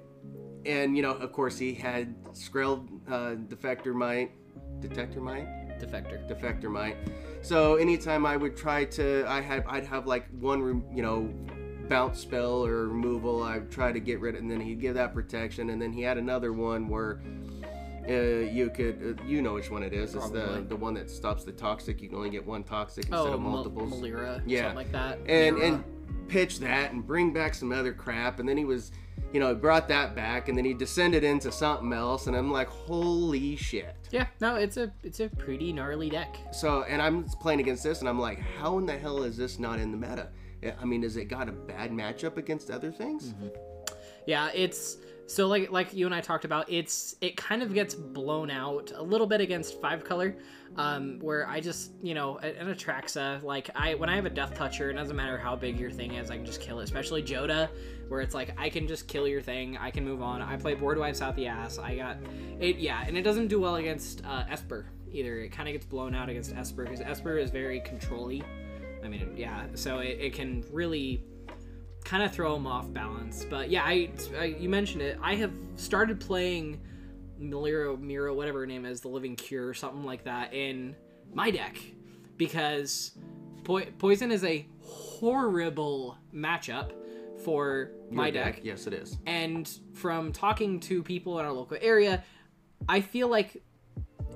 and 0.66 0.96
you 0.96 1.02
know, 1.02 1.12
of 1.12 1.32
course, 1.32 1.58
he 1.58 1.72
had 1.74 2.14
Skrelv, 2.32 2.88
uh, 3.08 3.36
Defector 3.54 3.94
Mite, 3.94 4.32
Detector 4.80 5.20
Mite 5.20 5.46
Defector. 5.82 6.28
defector 6.28 6.70
mite. 6.70 6.96
So 7.42 7.76
anytime 7.76 8.24
I 8.24 8.36
would 8.36 8.56
try 8.56 8.84
to, 8.84 9.24
I 9.28 9.40
had, 9.40 9.64
I'd 9.66 9.84
have 9.86 10.06
like 10.06 10.26
one, 10.38 10.62
room, 10.62 10.84
you 10.94 11.02
know, 11.02 11.28
bounce 11.92 12.18
spell 12.20 12.64
or 12.64 12.88
removal. 12.88 13.42
I'd 13.42 13.70
try 13.70 13.92
to 13.92 14.00
get 14.00 14.20
rid 14.20 14.34
of, 14.34 14.40
and 14.40 14.50
then 14.50 14.60
he'd 14.60 14.80
give 14.80 14.94
that 14.94 15.12
protection, 15.14 15.70
and 15.70 15.80
then 15.80 15.92
he 15.92 16.02
had 16.02 16.18
another 16.18 16.52
one 16.52 16.88
where. 16.88 17.20
Uh, 18.08 18.14
you 18.50 18.68
could, 18.68 19.16
uh, 19.20 19.24
you 19.24 19.40
know 19.42 19.54
which 19.54 19.70
one 19.70 19.84
it 19.84 19.92
is. 19.92 20.16
It's 20.16 20.28
the 20.30 20.40
Probably. 20.42 20.62
the 20.62 20.74
one 20.74 20.92
that 20.94 21.08
stops 21.08 21.44
the 21.44 21.52
toxic. 21.52 22.02
You 22.02 22.08
can 22.08 22.18
only 22.18 22.30
get 22.30 22.44
one 22.44 22.64
toxic 22.64 23.04
instead 23.04 23.16
Oh, 23.16 23.34
of 23.34 23.40
Mal- 23.40 23.52
multiples. 23.52 23.92
Melira. 23.92 24.42
Yeah. 24.44 24.62
Something 24.62 24.76
like 24.76 24.90
that. 24.90 25.18
and 25.28 25.56
and 25.58 25.84
pitch 26.26 26.58
that 26.58 26.90
and 26.90 27.06
bring 27.06 27.32
back 27.32 27.54
some 27.54 27.70
other 27.70 27.92
crap. 27.92 28.40
And 28.40 28.48
then 28.48 28.56
he 28.56 28.64
was, 28.64 28.90
you 29.32 29.38
know, 29.38 29.54
brought 29.54 29.86
that 29.86 30.16
back, 30.16 30.48
and 30.48 30.58
then 30.58 30.64
he 30.64 30.74
descended 30.74 31.22
into 31.22 31.52
something 31.52 31.92
else. 31.92 32.26
And 32.26 32.34
I'm 32.34 32.50
like, 32.50 32.66
holy 32.66 33.54
shit. 33.54 33.94
yeah, 34.10 34.26
no, 34.40 34.56
it's 34.56 34.78
a 34.78 34.90
it's 35.04 35.20
a 35.20 35.28
pretty 35.28 35.72
gnarly 35.72 36.10
deck. 36.10 36.36
So, 36.52 36.82
and 36.82 37.00
I'm 37.00 37.22
playing 37.40 37.60
against 37.60 37.84
this, 37.84 38.00
and 38.00 38.08
I'm 38.08 38.18
like, 38.18 38.40
how 38.40 38.78
in 38.78 38.86
the 38.86 38.98
hell 38.98 39.22
is 39.22 39.36
this 39.36 39.60
not 39.60 39.78
in 39.78 39.92
the 39.92 39.96
meta? 40.08 40.26
I 40.80 40.84
mean, 40.84 41.02
has 41.02 41.16
it 41.16 41.26
got 41.26 41.48
a 41.48 41.52
bad 41.52 41.90
matchup 41.90 42.36
against 42.36 42.70
other 42.70 42.92
things? 42.92 43.28
Mm-hmm. 43.28 43.48
Yeah, 44.26 44.50
it's 44.54 44.98
so 45.26 45.48
like 45.48 45.70
like 45.70 45.94
you 45.94 46.06
and 46.06 46.14
I 46.14 46.20
talked 46.20 46.44
about. 46.44 46.70
It's 46.70 47.16
it 47.20 47.36
kind 47.36 47.62
of 47.62 47.72
gets 47.74 47.94
blown 47.94 48.50
out 48.50 48.92
a 48.94 49.02
little 49.02 49.26
bit 49.26 49.40
against 49.40 49.80
five 49.80 50.04
color, 50.04 50.36
um, 50.76 51.18
where 51.20 51.48
I 51.48 51.60
just 51.60 51.92
you 52.02 52.14
know 52.14 52.38
an 52.38 52.66
Atraxa 52.66 53.42
like 53.42 53.70
I 53.74 53.94
when 53.94 54.08
I 54.08 54.16
have 54.16 54.26
a 54.26 54.30
Death 54.30 54.54
Toucher, 54.54 54.90
it 54.90 54.94
doesn't 54.94 55.16
matter 55.16 55.38
how 55.38 55.56
big 55.56 55.78
your 55.78 55.90
thing 55.90 56.14
is, 56.14 56.30
I 56.30 56.36
can 56.36 56.46
just 56.46 56.60
kill 56.60 56.80
it. 56.80 56.84
Especially 56.84 57.22
Jodah, 57.22 57.68
where 58.08 58.20
it's 58.20 58.34
like 58.34 58.54
I 58.60 58.68
can 58.68 58.86
just 58.86 59.08
kill 59.08 59.26
your 59.26 59.40
thing, 59.40 59.76
I 59.78 59.90
can 59.90 60.04
move 60.04 60.22
on. 60.22 60.42
I 60.42 60.56
play 60.56 60.74
board 60.74 60.98
wipes 60.98 61.22
out 61.22 61.34
the 61.34 61.46
ass. 61.46 61.78
I 61.78 61.96
got 61.96 62.18
it, 62.60 62.76
yeah, 62.76 63.02
and 63.06 63.16
it 63.16 63.22
doesn't 63.22 63.48
do 63.48 63.60
well 63.60 63.76
against 63.76 64.24
uh, 64.24 64.44
Esper 64.50 64.86
either. 65.12 65.40
It 65.40 65.50
kind 65.50 65.68
of 65.68 65.72
gets 65.72 65.86
blown 65.86 66.14
out 66.14 66.28
against 66.28 66.54
Esper 66.54 66.84
because 66.84 67.00
Esper 67.00 67.38
is 67.38 67.50
very 67.50 67.80
controlly. 67.80 68.42
I 69.04 69.08
mean, 69.08 69.34
yeah, 69.36 69.66
so 69.74 69.98
it, 69.98 70.18
it 70.20 70.34
can 70.34 70.64
really 70.70 71.24
kind 72.04 72.22
of 72.22 72.32
throw 72.32 72.54
them 72.54 72.66
off 72.66 72.92
balance. 72.92 73.44
But 73.48 73.70
yeah, 73.70 73.84
I, 73.84 74.10
I 74.38 74.44
you 74.44 74.68
mentioned 74.68 75.02
it. 75.02 75.18
I 75.22 75.34
have 75.36 75.52
started 75.76 76.20
playing 76.20 76.80
Miliro 77.40 77.98
Miro, 78.00 78.34
whatever 78.34 78.60
her 78.60 78.66
name 78.66 78.84
is, 78.84 79.00
the 79.00 79.08
Living 79.08 79.36
Cure, 79.36 79.68
or 79.68 79.74
something 79.74 80.04
like 80.04 80.24
that, 80.24 80.54
in 80.54 80.94
my 81.32 81.50
deck 81.50 81.78
because 82.36 83.12
po- 83.64 83.86
poison 83.98 84.32
is 84.32 84.44
a 84.44 84.66
horrible 84.82 86.18
matchup 86.34 86.92
for 87.44 87.92
my 88.10 88.28
Your 88.28 88.44
deck. 88.44 88.60
Yes, 88.62 88.86
it 88.86 88.94
is. 88.94 89.18
And 89.26 89.70
from 89.94 90.32
talking 90.32 90.80
to 90.80 91.02
people 91.02 91.38
in 91.38 91.44
our 91.44 91.52
local 91.52 91.76
area, 91.80 92.24
I 92.88 93.00
feel 93.00 93.28
like 93.28 93.62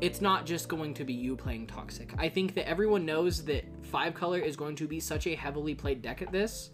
it's 0.00 0.20
not 0.20 0.44
just 0.46 0.68
going 0.68 0.94
to 0.94 1.04
be 1.04 1.14
you 1.14 1.36
playing 1.36 1.66
Toxic. 1.66 2.12
I 2.18 2.28
think 2.28 2.54
that 2.54 2.68
everyone 2.68 3.06
knows 3.06 3.44
that 3.44 3.64
five 3.82 4.14
color 4.14 4.38
is 4.38 4.56
going 4.56 4.76
to 4.76 4.86
be 4.86 5.00
such 5.00 5.26
a 5.26 5.34
heavily 5.34 5.74
played 5.74 6.02
deck 6.02 6.22
at 6.22 6.32
this 6.32 6.70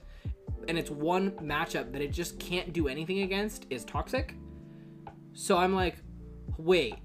and 0.68 0.78
it's 0.78 0.90
one 0.90 1.32
matchup 1.32 1.92
that 1.92 2.02
it 2.02 2.12
just 2.12 2.38
can't 2.38 2.72
do 2.72 2.88
anything 2.88 3.20
against 3.20 3.66
is 3.70 3.84
Toxic. 3.84 4.34
So 5.34 5.56
I'm 5.56 5.74
like, 5.74 5.96
wait, 6.58 6.96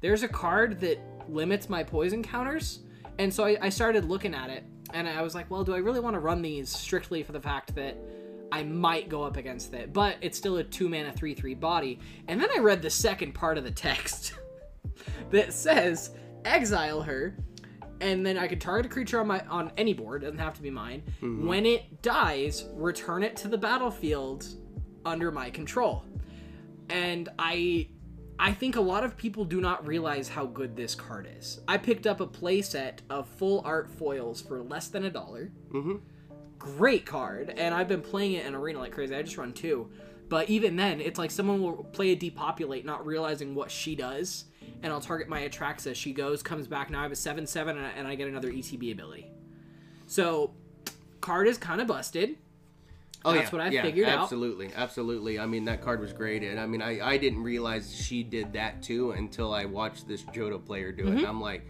there's 0.00 0.22
a 0.22 0.28
card 0.28 0.80
that 0.80 0.98
limits 1.28 1.68
my 1.68 1.82
poison 1.82 2.22
counters? 2.22 2.80
And 3.18 3.32
so 3.32 3.44
I, 3.44 3.56
I 3.62 3.68
started 3.68 4.04
looking 4.04 4.34
at 4.34 4.50
it 4.50 4.64
and 4.92 5.08
I 5.08 5.22
was 5.22 5.34
like, 5.34 5.50
well, 5.50 5.64
do 5.64 5.74
I 5.74 5.78
really 5.78 6.00
want 6.00 6.14
to 6.14 6.20
run 6.20 6.42
these 6.42 6.68
strictly 6.68 7.22
for 7.22 7.32
the 7.32 7.40
fact 7.40 7.74
that 7.74 7.96
I 8.52 8.62
might 8.62 9.08
go 9.08 9.22
up 9.22 9.36
against 9.36 9.74
it? 9.74 9.92
But 9.92 10.16
it's 10.20 10.38
still 10.38 10.56
a 10.56 10.64
two 10.64 10.88
mana 10.88 11.12
3 11.12 11.34
3 11.34 11.54
body. 11.54 11.98
And 12.28 12.40
then 12.40 12.48
I 12.54 12.58
read 12.58 12.82
the 12.82 12.90
second 12.90 13.32
part 13.34 13.58
of 13.58 13.64
the 13.64 13.70
text 13.88 14.34
that 15.30 15.52
says, 15.52 16.10
exile 16.44 17.02
her. 17.02 17.36
And 18.00 18.24
then 18.26 18.36
I 18.36 18.46
could 18.46 18.60
target 18.60 18.86
a 18.86 18.88
creature 18.92 19.20
on 19.20 19.26
my 19.26 19.40
on 19.46 19.72
any 19.78 19.94
board, 19.94 20.22
doesn't 20.22 20.38
have 20.38 20.54
to 20.54 20.62
be 20.62 20.70
mine. 20.70 21.02
When 21.46 21.64
it 21.64 22.02
dies, 22.02 22.66
return 22.74 23.22
it 23.22 23.36
to 23.38 23.48
the 23.48 23.56
battlefield 23.56 24.46
under 25.06 25.30
my 25.30 25.48
control. 25.50 26.04
And 26.90 27.28
I 27.38 27.88
I 28.38 28.52
think 28.52 28.76
a 28.76 28.80
lot 28.82 29.02
of 29.02 29.16
people 29.16 29.46
do 29.46 29.62
not 29.62 29.86
realize 29.86 30.28
how 30.28 30.44
good 30.44 30.76
this 30.76 30.94
card 30.94 31.26
is. 31.38 31.60
I 31.66 31.78
picked 31.78 32.06
up 32.06 32.20
a 32.20 32.26
playset 32.26 32.98
of 33.08 33.26
full 33.28 33.62
art 33.64 33.88
foils 33.88 34.42
for 34.42 34.62
less 34.62 34.88
than 34.88 35.06
a 35.06 35.10
dollar. 35.10 35.50
Mhm. 35.70 36.00
Great 36.58 37.06
card, 37.06 37.54
and 37.56 37.74
I've 37.74 37.88
been 37.88 38.02
playing 38.02 38.32
it 38.32 38.44
in 38.44 38.54
arena 38.54 38.78
like 38.80 38.92
crazy. 38.92 39.14
I 39.14 39.22
just 39.22 39.38
run 39.38 39.54
two, 39.54 39.88
but 40.28 40.50
even 40.50 40.76
then, 40.76 41.00
it's 41.00 41.18
like 41.18 41.30
someone 41.30 41.62
will 41.62 41.84
play 41.84 42.10
a 42.10 42.14
depopulate, 42.16 42.84
not 42.84 43.06
realizing 43.06 43.54
what 43.54 43.70
she 43.70 43.94
does, 43.94 44.44
and 44.82 44.92
I'll 44.92 45.00
target 45.00 45.28
my 45.28 45.42
Atraxa. 45.48 45.94
She 45.94 46.12
goes, 46.12 46.42
comes 46.42 46.66
back. 46.66 46.90
Now 46.90 47.00
I 47.00 47.02
have 47.02 47.12
a 47.12 47.16
seven 47.16 47.46
seven, 47.46 47.76
and 47.76 47.86
I, 47.86 47.90
and 47.90 48.06
I 48.08 48.14
get 48.14 48.28
another 48.28 48.50
ETB 48.50 48.92
ability. 48.92 49.30
So, 50.06 50.52
card 51.20 51.48
is 51.48 51.58
kind 51.58 51.80
of 51.80 51.86
busted. 51.86 52.36
Oh, 53.24 53.32
That's 53.32 53.50
yeah, 53.50 53.58
what 53.58 53.66
I 53.66 53.70
yeah, 53.70 53.82
figured 53.82 54.08
out. 54.08 54.20
absolutely, 54.22 54.70
absolutely. 54.76 55.38
I 55.40 55.46
mean, 55.46 55.64
that 55.64 55.82
card 55.82 56.00
was 56.00 56.12
great, 56.12 56.44
and 56.44 56.60
I 56.60 56.66
mean, 56.66 56.80
I, 56.80 57.04
I 57.04 57.16
didn't 57.16 57.42
realize 57.42 57.92
she 57.92 58.22
did 58.22 58.52
that 58.52 58.82
too 58.84 59.12
until 59.12 59.52
I 59.52 59.64
watched 59.64 60.06
this 60.06 60.22
Jodah 60.22 60.64
player 60.64 60.92
do 60.92 61.08
it. 61.08 61.14
And 61.14 61.26
I'm 61.26 61.40
like, 61.40 61.66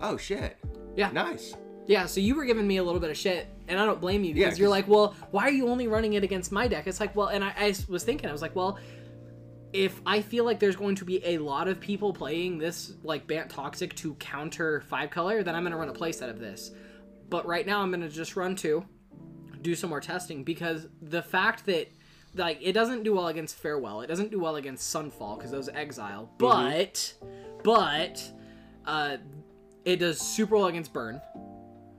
oh 0.00 0.16
shit, 0.16 0.56
Mm-hmm. 0.62 0.98
Yeah. 0.98 1.10
nice. 1.12 1.54
Yeah, 1.86 2.06
so 2.06 2.20
you 2.20 2.34
were 2.34 2.44
giving 2.44 2.66
me 2.66 2.76
a 2.78 2.82
little 2.84 3.00
bit 3.00 3.10
of 3.10 3.16
shit, 3.16 3.46
and 3.68 3.78
I 3.78 3.84
don't 3.86 4.00
blame 4.00 4.24
you 4.24 4.34
because 4.34 4.58
Yeah, 4.58 4.62
you're 4.62 4.70
like, 4.70 4.88
well, 4.88 5.14
why 5.30 5.44
are 5.44 5.50
you 5.50 5.68
only 5.68 5.86
running 5.88 6.14
it 6.14 6.22
against 6.24 6.50
my 6.52 6.66
deck? 6.68 6.86
It's 6.86 7.00
like, 7.00 7.14
well, 7.14 7.28
and 7.28 7.42
I, 7.44 7.52
I 7.56 7.74
was 7.88 8.02
thinking, 8.04 8.28
I 8.28 8.32
was 8.32 8.42
like, 8.42 8.54
well, 8.56 8.78
if 9.72 10.00
I 10.04 10.20
feel 10.20 10.44
like 10.44 10.60
there's 10.60 10.76
going 10.76 10.96
to 10.96 11.04
be 11.04 11.24
a 11.24 11.38
lot 11.38 11.66
of 11.68 11.80
people 11.80 12.12
playing 12.12 12.58
this 12.58 12.92
like 13.02 13.26
Bant 13.26 13.48
Toxic 13.50 13.94
to 13.96 14.14
counter 14.14 14.82
five 14.82 15.10
color, 15.10 15.42
then 15.42 15.54
I'm 15.54 15.62
gonna 15.62 15.76
run 15.76 15.88
a 15.88 15.92
playset 15.94 16.28
of 16.28 16.38
this. 16.38 16.72
But 17.30 17.46
right 17.46 17.66
now, 17.66 17.80
I'm 17.80 17.90
gonna 17.90 18.08
just 18.08 18.36
run 18.36 18.54
two, 18.54 18.84
do 19.62 19.74
some 19.74 19.90
more 19.90 20.00
testing 20.00 20.44
because 20.44 20.86
the 21.00 21.22
fact 21.22 21.64
that 21.66 21.90
like 22.34 22.58
it 22.60 22.72
doesn't 22.72 23.02
do 23.02 23.14
well 23.14 23.28
against 23.28 23.56
Farewell, 23.56 24.02
it 24.02 24.06
doesn't 24.08 24.30
do 24.30 24.38
well 24.40 24.56
against 24.56 24.94
Sunfall 24.94 25.36
because 25.38 25.50
those 25.50 25.68
exile, 25.68 26.30
but 26.38 27.14
but 27.64 28.22
uh, 28.86 29.16
it 29.84 29.96
does 29.96 30.20
super 30.20 30.56
well 30.56 30.66
against 30.66 30.92
Burn 30.92 31.20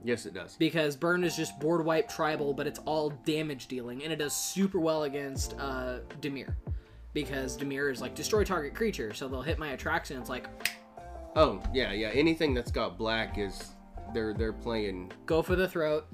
Yes, 0.05 0.25
it 0.25 0.33
does. 0.33 0.57
because 0.57 0.97
burn 0.97 1.23
is 1.23 1.37
just 1.37 1.57
board 1.61 1.85
wipe 1.85 2.09
tribal 2.09 2.53
but 2.53 2.67
it's 2.67 2.79
all 2.79 3.11
damage 3.25 3.67
dealing 3.67 4.03
and 4.03 4.11
it 4.11 4.17
does 4.17 4.35
super 4.35 4.77
well 4.77 5.03
against 5.03 5.53
uh 5.59 5.99
dimir 6.19 6.53
because 7.13 7.57
dimir 7.57 7.91
is 7.91 8.01
like 8.01 8.15
destroy 8.15 8.43
target 8.43 8.73
creature 8.73 9.13
so 9.13 9.27
they'll 9.27 9.41
hit 9.41 9.57
my 9.59 9.75
Atraxa 9.75 10.19
it's 10.19 10.29
like 10.29 10.47
Oh 11.35 11.59
yeah, 11.73 11.91
yeah. 11.93 12.09
Anything 12.09 12.53
that's 12.53 12.69
got 12.69 12.95
black 12.95 13.39
is 13.39 13.73
they're 14.13 14.35
they're 14.35 14.53
playing. 14.53 15.11
go 15.25 15.41
for 15.41 15.55
the 15.55 15.67
throat 15.67 16.05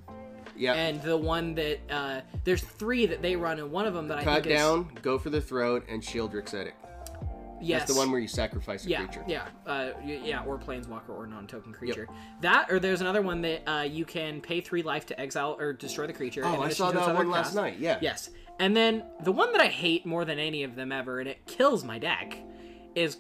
Yeah, 0.56 0.74
and 0.76 1.02
the 1.02 1.18
one 1.18 1.56
that 1.56 1.80
uh 1.90 2.22
there's 2.46 2.64
three 2.64 3.06
that 3.06 3.22
they 3.22 3.36
run 3.36 3.60
and 3.60 3.70
one 3.70 3.86
of 3.86 3.94
them 3.94 4.08
that 4.08 4.20
i 4.20 4.24
cut 4.24 4.44
think 4.44 4.56
down, 4.56 4.90
go 5.02 5.18
for 5.20 5.30
the 5.30 5.42
throat, 5.42 5.86
and 5.90 6.02
Sheoldred's 6.02 6.54
Edict. 6.54 6.74
is 6.86 7.68
yes 7.68 7.82
That's 7.82 7.94
the 7.94 7.98
one 8.00 8.12
where 8.12 8.22
you 8.22 8.30
sacrifice 8.30 8.86
a 8.86 8.90
yeah, 8.90 9.00
creature. 9.06 9.26
yeah, 9.28 9.48
uh, 9.68 9.90
yeah, 10.06 10.42
or 10.46 10.58
planeswalker 10.58 11.10
or 11.10 11.28
non-token 11.28 11.74
creature. 11.74 12.08
That 12.40 12.72
or 12.72 12.80
there's 12.80 13.02
another 13.02 13.22
one 13.22 13.42
that 13.42 13.70
uh, 13.70 13.82
you 13.82 14.06
can 14.06 14.40
pay 14.40 14.62
three 14.62 14.84
life 14.84 15.06
to 15.08 15.20
exile 15.20 15.58
or 15.60 15.74
destroy 15.74 16.08
the 16.08 16.14
creature. 16.14 16.44
Oh, 16.46 16.62
I 16.62 16.70
saw 16.70 16.92
that 16.92 17.14
one 17.14 17.30
last 17.30 17.56
night. 17.56 17.78
Yeah. 17.78 17.98
Yes. 18.02 18.30
And 18.60 18.76
then 18.76 19.04
the 19.24 19.32
one 19.32 19.52
that 19.54 19.62
I 19.62 19.68
hate 19.68 20.06
more 20.06 20.26
than 20.26 20.38
any 20.40 20.64
of 20.64 20.76
them 20.76 20.92
ever, 20.92 21.20
and 21.20 21.30
it 21.30 21.46
kills 21.48 21.84
my 21.84 21.98
deck, 21.98 22.38
is 22.96 23.18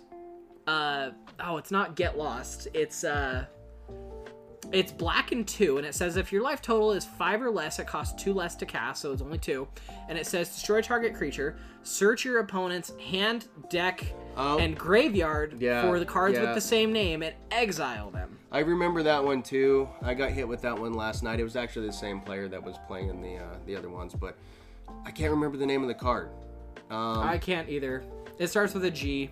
uh 0.67 1.11
oh, 1.39 1.57
it's 1.57 1.71
not 1.71 1.95
get 1.95 2.17
lost. 2.17 2.67
It's 2.73 3.03
uh 3.03 3.45
it's 4.71 4.91
black 4.91 5.31
and 5.31 5.47
two, 5.47 5.77
and 5.77 5.87
it 5.87 5.95
says 5.95 6.17
if 6.17 6.31
your 6.31 6.43
life 6.43 6.61
total 6.61 6.91
is 6.91 7.05
five 7.05 7.41
or 7.41 7.49
less, 7.49 7.79
it 7.79 7.87
costs 7.87 8.21
two 8.21 8.33
less 8.33 8.55
to 8.57 8.65
cast, 8.65 9.01
so 9.01 9.11
it's 9.13 9.21
only 9.21 9.37
two. 9.39 9.67
And 10.09 10.17
it 10.17 10.27
says 10.27 10.49
destroy 10.49 10.81
target 10.81 11.15
creature, 11.15 11.57
search 11.81 12.23
your 12.25 12.39
opponent's 12.39 12.91
hand, 12.99 13.47
deck, 13.69 14.05
Oh. 14.37 14.57
and 14.59 14.77
graveyard 14.77 15.55
Yeah, 15.59 15.81
for 15.81 15.99
the 15.99 16.05
cards 16.05 16.35
yeah. 16.35 16.43
with 16.45 16.53
the 16.55 16.61
same 16.61 16.93
name 16.93 17.23
and 17.23 17.33
exile 17.51 18.09
them. 18.11 18.37
I 18.51 18.59
remember 18.59 19.03
that 19.03 19.23
one 19.23 19.41
too. 19.41 19.89
I 20.01 20.13
got 20.13 20.31
hit 20.31 20.47
with 20.47 20.61
that 20.61 20.77
one 20.79 20.93
last 20.93 21.23
night. 21.23 21.39
It 21.39 21.43
was 21.43 21.55
actually 21.55 21.87
the 21.87 21.93
same 21.93 22.19
player 22.21 22.47
that 22.47 22.63
was 22.63 22.75
playing 22.87 23.09
in 23.09 23.21
the 23.21 23.37
uh, 23.37 23.55
the 23.65 23.75
other 23.75 23.89
ones, 23.89 24.13
but 24.13 24.37
I 25.05 25.11
can't 25.11 25.31
remember 25.31 25.57
the 25.57 25.65
name 25.65 25.81
of 25.81 25.87
the 25.87 25.93
card. 25.93 26.29
Um, 26.89 27.19
I 27.19 27.37
can't 27.37 27.69
either. 27.69 28.03
It 28.37 28.47
starts 28.47 28.73
with 28.73 28.85
a 28.85 28.91
G. 28.91 29.29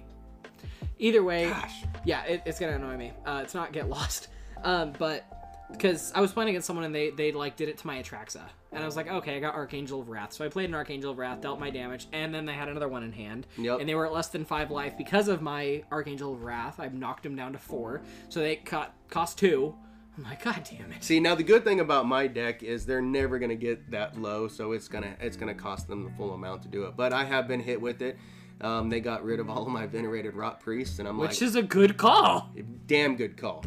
Either 0.99 1.23
way, 1.23 1.49
gosh, 1.49 1.83
yeah, 2.05 2.23
it, 2.23 2.41
it's 2.45 2.59
gonna 2.59 2.73
annoy 2.73 2.97
me. 2.97 3.11
Uh, 3.25 3.41
it's 3.43 3.53
not 3.53 3.71
get 3.71 3.87
lost, 3.89 4.29
um, 4.63 4.93
but 4.97 5.25
because 5.71 6.11
I 6.15 6.21
was 6.21 6.31
playing 6.31 6.49
against 6.49 6.65
someone 6.65 6.85
and 6.85 6.93
they 6.95 7.11
they 7.11 7.31
like 7.31 7.55
did 7.55 7.69
it 7.69 7.77
to 7.79 7.87
my 7.87 8.01
Atraxa, 8.01 8.41
and 8.71 8.81
I 8.81 8.85
was 8.85 8.95
like, 8.95 9.07
okay, 9.07 9.37
I 9.37 9.39
got 9.39 9.53
Archangel 9.53 10.01
of 10.01 10.09
Wrath, 10.09 10.33
so 10.33 10.43
I 10.43 10.49
played 10.49 10.69
an 10.69 10.75
Archangel 10.75 11.11
of 11.11 11.17
Wrath, 11.19 11.41
dealt 11.41 11.59
my 11.59 11.69
damage, 11.69 12.07
and 12.13 12.33
then 12.33 12.45
they 12.47 12.53
had 12.53 12.67
another 12.67 12.87
one 12.87 13.03
in 13.03 13.11
hand, 13.11 13.45
Yep. 13.57 13.79
and 13.79 13.87
they 13.87 13.93
were 13.93 14.07
at 14.07 14.13
less 14.13 14.29
than 14.29 14.43
five 14.43 14.71
life 14.71 14.97
because 14.97 15.27
of 15.27 15.41
my 15.41 15.83
Archangel 15.91 16.33
of 16.33 16.43
Wrath. 16.43 16.79
I've 16.79 16.93
knocked 16.95 17.21
them 17.23 17.35
down 17.35 17.51
to 17.53 17.59
four, 17.59 18.01
so 18.29 18.39
they 18.39 18.55
cut 18.55 18.91
cost 19.09 19.37
two. 19.37 19.75
I'm 20.17 20.23
like, 20.23 20.43
god 20.43 20.67
damn 20.69 20.91
it. 20.91 21.03
See, 21.03 21.19
now 21.19 21.35
the 21.35 21.43
good 21.43 21.63
thing 21.63 21.79
about 21.79 22.07
my 22.07 22.25
deck 22.27 22.63
is 22.63 22.85
they're 22.85 23.01
never 23.01 23.37
gonna 23.37 23.55
get 23.55 23.91
that 23.91 24.19
low, 24.19 24.47
so 24.47 24.71
it's 24.71 24.87
gonna 24.87 25.15
it's 25.21 25.37
gonna 25.37 25.53
cost 25.53 25.87
them 25.87 26.03
the 26.03 26.09
full 26.17 26.33
amount 26.33 26.63
to 26.63 26.67
do 26.67 26.85
it. 26.85 26.95
But 26.97 27.13
I 27.13 27.23
have 27.23 27.47
been 27.47 27.59
hit 27.59 27.79
with 27.79 28.01
it. 28.01 28.17
Um, 28.59 28.89
they 28.89 28.99
got 28.99 29.23
rid 29.23 29.39
of 29.39 29.49
all 29.49 29.61
of 29.61 29.69
my 29.69 29.85
venerated 29.85 30.33
rotpriests, 30.33 30.97
and 30.97 31.07
I'm 31.07 31.17
Which 31.17 31.27
like, 31.29 31.35
which 31.35 31.41
is 31.43 31.55
a 31.55 31.61
good 31.61 31.97
call. 31.97 32.49
damn 32.87 33.15
good 33.15 33.37
call. 33.37 33.63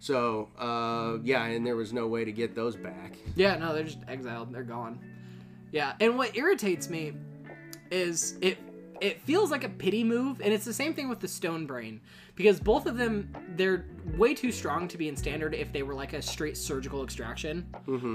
So 0.00 0.48
uh, 0.58 1.18
yeah, 1.22 1.44
and 1.44 1.64
there 1.64 1.76
was 1.76 1.92
no 1.92 2.08
way 2.08 2.24
to 2.24 2.32
get 2.32 2.56
those 2.56 2.74
back. 2.74 3.12
Yeah, 3.36 3.56
no, 3.56 3.72
they're 3.72 3.84
just 3.84 3.98
exiled. 4.08 4.52
They're 4.52 4.64
gone. 4.64 4.98
Yeah, 5.70 5.92
and 6.00 6.18
what 6.18 6.36
irritates 6.36 6.90
me 6.90 7.12
is 7.92 8.36
it 8.40 8.58
it 9.00 9.20
feels 9.22 9.50
like 9.52 9.62
a 9.64 9.68
pity 9.68 10.02
move, 10.02 10.40
and 10.40 10.52
it's 10.52 10.64
the 10.64 10.72
same 10.74 10.92
thing 10.94 11.08
with 11.08 11.20
the 11.20 11.28
Stone 11.28 11.66
Brain 11.66 12.00
because 12.34 12.58
both 12.60 12.86
of 12.86 12.96
them 12.96 13.34
they're 13.56 13.86
way 14.16 14.34
too 14.34 14.52
strong 14.52 14.88
to 14.88 14.98
be 14.98 15.08
in 15.08 15.16
standard 15.16 15.54
if 15.54 15.72
they 15.72 15.82
were 15.82 15.94
like 15.94 16.12
a 16.12 16.22
straight 16.22 16.56
surgical 16.56 17.02
extraction, 17.04 17.62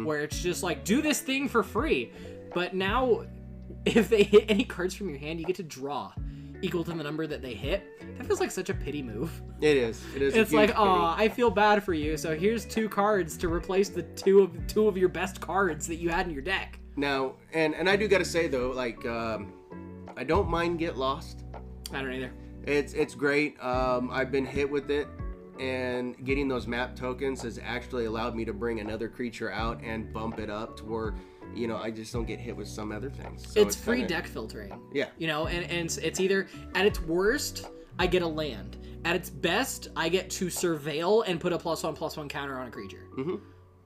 where 0.05 0.21
it's 0.21 0.41
just 0.41 0.63
like 0.63 0.83
do 0.83 1.01
this 1.01 1.21
thing 1.21 1.47
for 1.47 1.63
free. 1.63 2.11
But 2.53 2.73
now, 2.73 3.23
if 3.85 4.09
they 4.09 4.23
hit 4.23 4.45
any 4.49 4.63
cards 4.63 4.93
from 4.95 5.09
your 5.09 5.19
hand, 5.19 5.39
you 5.39 5.45
get 5.45 5.55
to 5.57 5.63
draw 5.63 6.11
equal 6.61 6.83
to 6.83 6.91
the 6.91 7.03
number 7.03 7.25
that 7.25 7.41
they 7.41 7.53
hit. 7.53 7.83
That 8.17 8.27
feels 8.27 8.39
like 8.39 8.51
such 8.51 8.69
a 8.69 8.73
pity 8.73 9.01
move. 9.01 9.41
It 9.61 9.77
is. 9.77 10.03
It 10.13 10.21
is. 10.21 10.35
It's 10.35 10.51
like, 10.51 10.73
oh, 10.77 11.13
I 11.17 11.29
feel 11.29 11.49
bad 11.49 11.83
for 11.83 11.93
you. 11.93 12.17
So 12.17 12.35
here's 12.37 12.65
two 12.65 12.89
cards 12.89 13.37
to 13.37 13.51
replace 13.51 13.89
the 13.89 14.03
two 14.03 14.41
of 14.41 14.67
two 14.67 14.87
of 14.87 14.97
your 14.97 15.09
best 15.09 15.39
cards 15.39 15.87
that 15.87 15.95
you 15.95 16.09
had 16.09 16.27
in 16.27 16.33
your 16.33 16.41
deck. 16.41 16.79
Now, 16.95 17.35
and 17.53 17.73
and 17.75 17.89
I 17.89 17.95
do 17.95 18.07
gotta 18.07 18.25
say 18.25 18.47
though, 18.47 18.71
like, 18.71 19.05
um, 19.05 19.53
I 20.17 20.23
don't 20.23 20.49
mind 20.49 20.79
get 20.79 20.97
lost. 20.97 21.43
I 21.93 22.01
don't 22.01 22.11
either. 22.13 22.31
It's 22.65 22.93
it's 22.93 23.15
great. 23.15 23.61
Um, 23.63 24.09
I've 24.11 24.31
been 24.31 24.45
hit 24.45 24.69
with 24.69 24.91
it, 24.91 25.07
and 25.59 26.15
getting 26.25 26.47
those 26.47 26.67
map 26.67 26.95
tokens 26.95 27.41
has 27.43 27.59
actually 27.63 28.05
allowed 28.05 28.35
me 28.35 28.45
to 28.45 28.53
bring 28.53 28.79
another 28.79 29.07
creature 29.07 29.51
out 29.51 29.81
and 29.83 30.13
bump 30.13 30.39
it 30.39 30.49
up 30.49 30.77
to 30.77 30.85
where, 30.85 31.15
you 31.53 31.67
know, 31.67 31.77
I 31.77 31.91
just 31.91 32.13
don't 32.13 32.25
get 32.25 32.39
hit 32.39 32.55
with 32.55 32.67
some 32.67 32.91
other 32.91 33.09
things. 33.09 33.51
So 33.51 33.61
it's, 33.61 33.75
free 33.75 33.99
kinda- 33.99 34.13
deck 34.13 34.27
filtering. 34.27 34.79
Yeah. 34.93 35.07
You 35.17 35.27
know, 35.27 35.47
and, 35.47 35.65
and 35.65 35.85
it's, 35.85 35.97
it's 35.97 36.19
either 36.19 36.47
at 36.75 36.85
its 36.85 37.01
worst, 37.01 37.67
I 37.97 38.07
get 38.07 38.21
a 38.21 38.27
land. 38.27 38.77
At 39.05 39.15
its 39.15 39.29
best, 39.29 39.87
I 39.95 40.09
get 40.09 40.29
to 40.31 40.47
surveil 40.47 41.23
and 41.25 41.39
put 41.39 41.53
a 41.53 41.57
plus 41.57 41.83
one 41.83 41.95
plus 41.95 42.17
one 42.17 42.27
counter 42.27 42.59
on 42.59 42.67
a 42.67 42.71
creature. 42.71 43.07
Mm-hmm. 43.17 43.35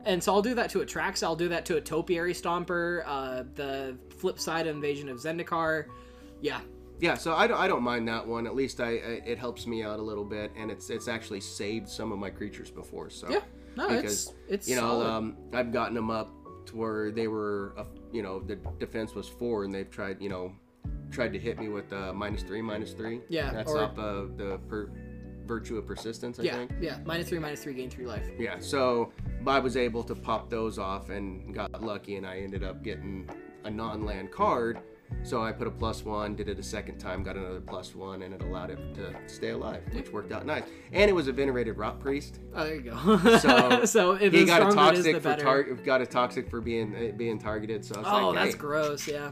And 0.06 0.22
so 0.22 0.34
I'll 0.34 0.42
do 0.42 0.54
that 0.56 0.70
to 0.72 0.80
Atraxa. 0.80 1.24
I'll 1.24 1.36
do 1.36 1.48
that 1.50 1.66
to 1.68 1.78
a 1.78 1.82
Topiary 1.82 2.34
Stomper. 2.34 3.04
Uh, 3.06 3.44
the 3.56 3.98
flip 4.18 4.40
side 4.40 4.68
Invasion 4.68 5.08
of 5.08 5.18
Zendikar. 5.18 5.86
Yeah, 6.42 6.60
Yeah, 7.04 7.16
so 7.16 7.34
I 7.36 7.48
don't, 7.48 7.60
I 7.60 7.68
don't 7.68 7.84
mind 7.84 8.08
that 8.08 8.26
one. 8.26 8.48
At 8.48 8.56
least 8.56 8.80
I, 8.80 8.92
I 8.92 9.22
it 9.26 9.38
helps 9.38 9.68
me 9.68 9.84
out 9.84 10.00
a 10.00 10.02
little 10.02 10.24
bit, 10.24 10.54
and 10.56 10.72
it's 10.72 10.90
it's 10.90 11.10
actually 11.10 11.42
saved 11.42 11.90
some 11.90 12.14
of 12.14 12.18
my 12.18 12.30
creatures 12.30 12.72
before. 12.72 13.10
So 13.10 13.30
yeah. 13.30 13.42
No, 13.76 13.90
because 13.90 14.04
it's 14.04 14.34
it's 14.48 14.70
you 14.70 14.78
know 14.78 15.02
um, 15.02 15.36
I've 15.52 15.74
gotten 15.74 15.96
them 15.96 16.10
up 16.10 16.30
to 16.68 16.78
where 16.78 17.12
they 17.12 17.28
were 17.28 17.74
a, 17.76 17.86
you 18.14 18.24
know 18.24 18.40
the 18.40 18.56
defense 18.80 19.16
was 19.16 19.28
four, 19.28 19.66
and 19.66 19.74
they've 19.74 19.90
tried 19.92 20.22
you 20.22 20.30
know 20.30 20.56
tried 21.12 21.34
to 21.34 21.40
hit 21.40 21.60
me 21.60 21.68
with 21.68 21.92
uh, 21.92 22.14
minus 22.14 22.42
three, 22.42 22.62
minus 22.62 22.94
three. 22.94 23.20
Yeah, 23.28 23.52
that's 23.52 23.70
or- 23.70 23.80
up 23.80 24.00
uh, 24.00 24.28
the 24.38 24.62
per, 24.70 24.90
virtue 25.46 25.78
of 25.78 25.86
persistence. 25.86 26.40
I 26.40 26.44
yeah, 26.44 26.56
think. 26.56 26.72
yeah. 26.80 27.00
Minus 27.06 27.28
three, 27.28 27.40
minus 27.40 27.62
three, 27.62 27.74
gain 27.74 27.90
three 27.90 28.06
life. 28.06 28.30
Yeah, 28.40 28.60
so 28.60 29.12
I 29.46 29.60
was 29.60 29.76
able 29.76 30.04
to 30.04 30.16
pop 30.16 30.50
those 30.50 30.80
off 30.80 31.10
and 31.10 31.54
got 31.54 31.84
lucky, 31.84 32.16
and 32.16 32.26
I 32.26 32.38
ended 32.38 32.64
up 32.64 32.82
getting 32.82 33.30
a 33.66 33.70
non-land 33.70 34.32
card. 34.32 34.80
So 35.24 35.42
I 35.42 35.52
put 35.52 35.68
a 35.68 35.72
plus 35.72 36.04
one, 36.04 36.36
did 36.36 36.50
it 36.50 36.60
a 36.60 36.64
second 36.64 36.98
time, 36.98 37.24
got 37.24 37.38
another 37.38 37.62
plus 37.62 37.96
one, 37.96 38.24
and 38.24 38.34
it 38.34 38.42
allowed 38.42 38.72
it 38.72 38.94
to 38.96 39.16
stay 39.28 39.50
alive, 39.52 39.82
which 39.94 40.12
worked 40.12 40.32
out 40.32 40.46
nice. 40.46 40.64
And 40.92 41.10
it 41.10 41.14
was 41.14 41.28
a 41.28 41.32
venerated 41.32 41.78
rotpriest, 41.78 42.40
Oh, 42.54 42.64
there 42.66 42.76
you 42.76 42.82
go. 42.82 43.38
So, 43.38 43.86
so 43.86 44.12
if 44.14 44.34
he 44.34 44.44
got 44.46 44.68
a 44.68 44.72
stronger 44.72 44.94
it 44.94 44.98
is, 45.00 45.06
toxic 45.06 45.22
for 45.22 45.36
tar- 45.42 45.64
got 45.64 46.02
a 46.02 46.06
toxic 46.06 46.50
for 46.50 46.60
being 46.60 46.96
uh, 46.96 47.16
being 47.16 47.40
targeted. 47.40 47.86
So 47.86 48.02
Oh, 48.06 48.30
like, 48.30 48.36
that's 48.36 48.56
hey, 48.56 48.60
gross. 48.60 49.08
Yeah, 49.08 49.32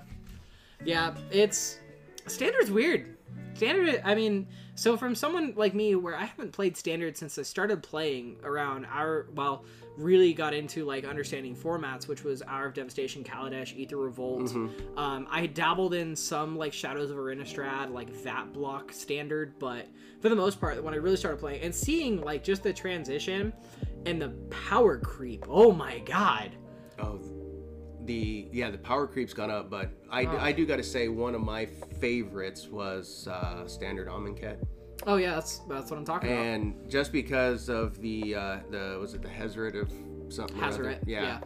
yeah. 0.86 1.14
It's 1.30 1.80
standard's 2.28 2.72
weird. 2.72 3.18
Standard. 3.54 4.02
I 4.06 4.16
mean, 4.16 4.48
so 4.76 4.96
from 4.96 5.14
someone 5.14 5.54
like 5.58 5.74
me, 5.76 5.96
where 5.96 6.16
I 6.16 6.24
haven't 6.24 6.54
played 6.54 6.78
standard 6.78 7.18
since 7.18 7.38
I 7.38 7.42
started 7.44 7.84
playing 7.84 8.38
around 8.44 8.86
our 8.86 9.28
well, 9.36 9.66
really 9.98 10.34
got 10.34 10.54
into 10.54 10.86
like 10.86 11.06
understanding 11.06 11.56
formats, 11.56 12.08
which 12.08 12.24
was 12.24 12.42
Hour 12.48 12.68
of 12.68 12.74
Devastation, 12.74 13.24
Kaladesh, 13.24 13.80
Aether 13.80 13.98
Revolt. 13.98 14.46
Mm-hmm. 14.46 14.98
Um, 14.98 15.28
I 15.30 15.48
dabbled 15.48 15.94
in 15.94 16.16
some 16.16 16.58
like 16.58 16.74
Shadows 16.74 17.12
of 17.12 17.18
Innistrad, 17.18 17.92
like 17.92 18.24
that 18.24 18.54
block 18.54 18.92
standard, 18.92 19.60
but 19.60 19.88
for 20.22 20.30
the 20.30 20.36
most 20.36 20.60
part, 20.60 20.82
when 20.84 20.94
I 20.94 20.98
really 20.98 21.18
started 21.18 21.40
playing 21.40 21.62
and 21.62 21.74
seeing 21.74 22.22
like 22.22 22.44
just 22.44 22.64
the 22.64 22.74
transition 22.74 23.54
and 24.06 24.22
the 24.22 24.30
power 24.50 24.98
creep, 24.98 25.46
oh 25.50 25.72
my 25.72 26.00
god. 26.00 26.52
Oh, 27.00 27.20
the 28.06 28.48
yeah, 28.52 28.72
the 28.72 28.78
power 28.78 29.06
creep's 29.08 29.34
gone 29.34 29.52
up, 29.52 29.70
but 29.70 29.92
I, 30.10 30.26
Oh. 30.26 30.38
I 30.40 30.52
do 30.52 30.66
got 30.66 30.78
to 30.78 30.84
say 30.84 31.08
one 31.08 31.36
of 31.36 31.42
my 31.42 31.68
favorites 32.00 32.68
was 32.68 33.28
uh, 33.28 33.68
standard 33.68 34.08
Amonkhet, 34.08 34.58
Oh 35.08 35.16
yeah, 35.16 35.36
that's 35.36 35.60
that's 35.70 35.90
what 35.90 35.98
I'm 35.98 36.06
talking 36.06 36.32
about. 36.32 36.46
and 36.46 36.90
just 36.90 37.12
because 37.12 37.70
of 37.70 38.00
the 38.02 38.36
uh, 38.36 38.58
the 38.70 38.98
was 39.00 39.14
it 39.14 39.22
the 39.22 39.30
Hazard 39.30 39.76
of 39.76 39.92
something? 40.30 40.62
other? 40.62 40.84
Hazoret, 40.84 41.00
yeah. 41.06 41.40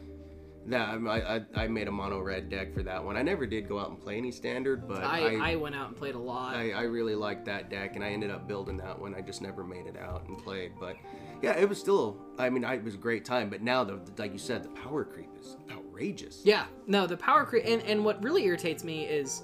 That 0.67 0.97
I, 1.07 1.35
I 1.55 1.63
I 1.63 1.67
made 1.67 1.87
a 1.87 1.91
mono 1.91 2.19
red 2.19 2.49
deck 2.49 2.73
for 2.73 2.81
that 2.83 3.03
one. 3.03 3.17
I 3.17 3.21
never 3.21 3.45
did 3.45 3.69
go 3.69 3.79
out 3.79 3.89
and 3.89 3.99
play 3.99 4.17
any 4.17 4.31
standard, 4.31 4.87
but 4.87 5.03
I, 5.03 5.35
I 5.35 5.51
I, 5.51 5.55
went 5.57 5.75
out 5.75 5.89
and 5.89 5.95
played 5.95 6.15
a 6.15 6.19
lot. 6.19 6.55
I, 6.55 6.71
I 6.71 6.81
really 6.83 7.13
liked 7.13 7.45
that 7.45 7.69
deck, 7.69 7.95
and 7.95 8.03
I 8.03 8.09
ended 8.09 8.31
up 8.31 8.47
building 8.47 8.77
that 8.77 8.99
one. 8.99 9.13
I 9.13 9.21
just 9.21 9.43
never 9.43 9.63
made 9.63 9.85
it 9.85 9.95
out 9.95 10.27
and 10.27 10.39
played, 10.39 10.71
but 10.79 10.95
yeah, 11.43 11.55
it 11.55 11.69
was 11.69 11.79
still. 11.79 12.17
I 12.39 12.49
mean, 12.49 12.65
I, 12.65 12.75
it 12.75 12.83
was 12.83 12.95
a 12.95 12.97
great 12.97 13.23
time. 13.25 13.47
But 13.47 13.61
now, 13.61 13.83
the 13.83 13.99
like 14.17 14.33
you 14.33 14.39
said, 14.39 14.63
the 14.63 14.69
power 14.69 15.05
creep 15.05 15.29
is 15.39 15.55
outrageous. 15.71 16.41
yeah, 16.43 16.65
no, 16.87 17.05
the 17.05 17.17
power 17.17 17.45
creep, 17.45 17.63
and 17.67 17.83
and 17.83 18.03
what 18.03 18.23
really 18.23 18.43
irritates 18.45 18.83
me 18.83 19.05
is, 19.05 19.43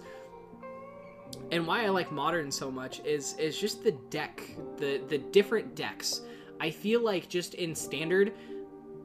and 1.52 1.68
why 1.68 1.84
I 1.86 1.90
like 1.90 2.12
modern 2.12 2.52
so 2.52 2.72
much 2.72 3.02
is 3.06 3.38
is 3.38 3.60
just 3.60 3.84
the 3.84 3.92
deck, 4.10 4.42
the 4.78 5.02
the 5.08 5.18
different 5.18 5.76
decks. 5.76 6.22
I 6.60 6.70
feel 6.70 7.02
like 7.02 7.28
just 7.28 7.56
in 7.56 7.76
standard, 7.76 8.34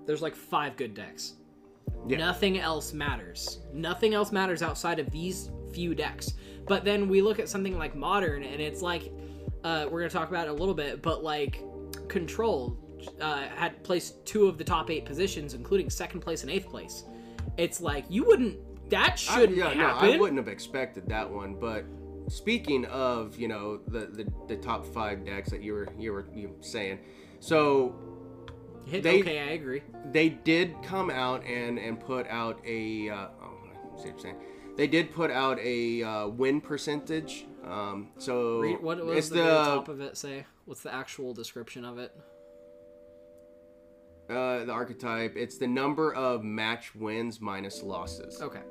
there's 0.06 0.22
like 0.22 0.36
five 0.36 0.76
good 0.76 0.94
decks. 0.94 1.34
Yeah. 2.06 2.18
Nothing 2.18 2.58
else 2.58 2.92
matters. 2.92 3.60
Nothing 3.72 4.14
else 4.14 4.30
matters 4.30 4.62
outside 4.62 4.98
of 4.98 5.10
these 5.10 5.50
few 5.72 5.94
decks. 5.94 6.34
But 6.66 6.84
then 6.84 7.08
we 7.08 7.22
look 7.22 7.38
at 7.38 7.48
something 7.48 7.78
like 7.78 7.94
modern, 7.94 8.42
and 8.42 8.60
it's 8.60 8.82
like 8.82 9.12
uh, 9.64 9.86
we're 9.90 10.00
gonna 10.00 10.10
talk 10.10 10.28
about 10.28 10.46
it 10.46 10.50
a 10.50 10.54
little 10.54 10.74
bit, 10.74 11.02
but 11.02 11.24
like 11.24 11.62
control 12.08 12.78
uh, 13.20 13.48
had 13.56 13.82
placed 13.82 14.24
two 14.24 14.46
of 14.46 14.58
the 14.58 14.64
top 14.64 14.90
eight 14.90 15.04
positions, 15.04 15.54
including 15.54 15.90
second 15.90 16.20
place 16.20 16.42
and 16.42 16.50
eighth 16.50 16.68
place. 16.68 17.04
It's 17.56 17.80
like 17.80 18.04
you 18.08 18.24
wouldn't. 18.24 18.58
That 18.90 19.18
shouldn't 19.18 19.58
yeah, 19.58 19.74
no. 19.74 19.86
I 19.86 20.16
wouldn't 20.16 20.38
have 20.38 20.46
expected 20.46 21.08
that 21.08 21.28
one. 21.28 21.54
But 21.54 21.84
speaking 22.28 22.84
of, 22.86 23.36
you 23.38 23.48
know, 23.48 23.78
the, 23.88 24.06
the 24.06 24.32
the 24.48 24.56
top 24.56 24.86
five 24.86 25.24
decks 25.24 25.50
that 25.50 25.62
you 25.62 25.72
were 25.72 25.88
you 25.98 26.12
were 26.12 26.26
you 26.34 26.48
were 26.48 26.62
saying, 26.62 26.98
so 27.40 27.94
Hit- 28.86 29.02
they- 29.02 29.20
okay, 29.20 29.40
I 29.40 29.50
agree. 29.52 29.82
they 30.12 30.28
did 30.28 30.74
come 30.82 31.10
out 31.10 31.44
and 31.44 31.78
and 31.78 31.98
put 32.00 32.26
out 32.28 32.60
a 32.66 33.10
uh, 33.10 33.28
oh, 33.42 33.58
I 33.64 33.96
see 33.96 34.04
what 34.04 34.04
you're 34.06 34.18
saying. 34.18 34.36
They 34.76 34.86
did 34.86 35.10
put 35.12 35.30
out 35.30 35.58
a 35.60 36.02
uh, 36.02 36.28
win 36.28 36.60
percentage. 36.60 37.46
Um, 37.64 38.10
so 38.18 38.58
Read, 38.60 38.82
what 38.82 39.04
what 39.04 39.16
it's 39.16 39.28
the, 39.30 39.36
the 39.36 39.64
top 39.64 39.88
of 39.88 40.00
it 40.00 40.16
say? 40.16 40.44
What's 40.66 40.82
the 40.82 40.92
actual 40.94 41.32
description 41.32 41.84
of 41.84 41.98
it? 41.98 42.12
uh, 44.28 44.64
the 44.64 44.72
archetype. 44.72 45.36
It's 45.36 45.56
the 45.56 45.66
number 45.68 46.12
of 46.14 46.42
match 46.42 46.94
wins 46.94 47.40
minus 47.40 47.82
losses. 47.82 48.40
Okay. 48.40 48.62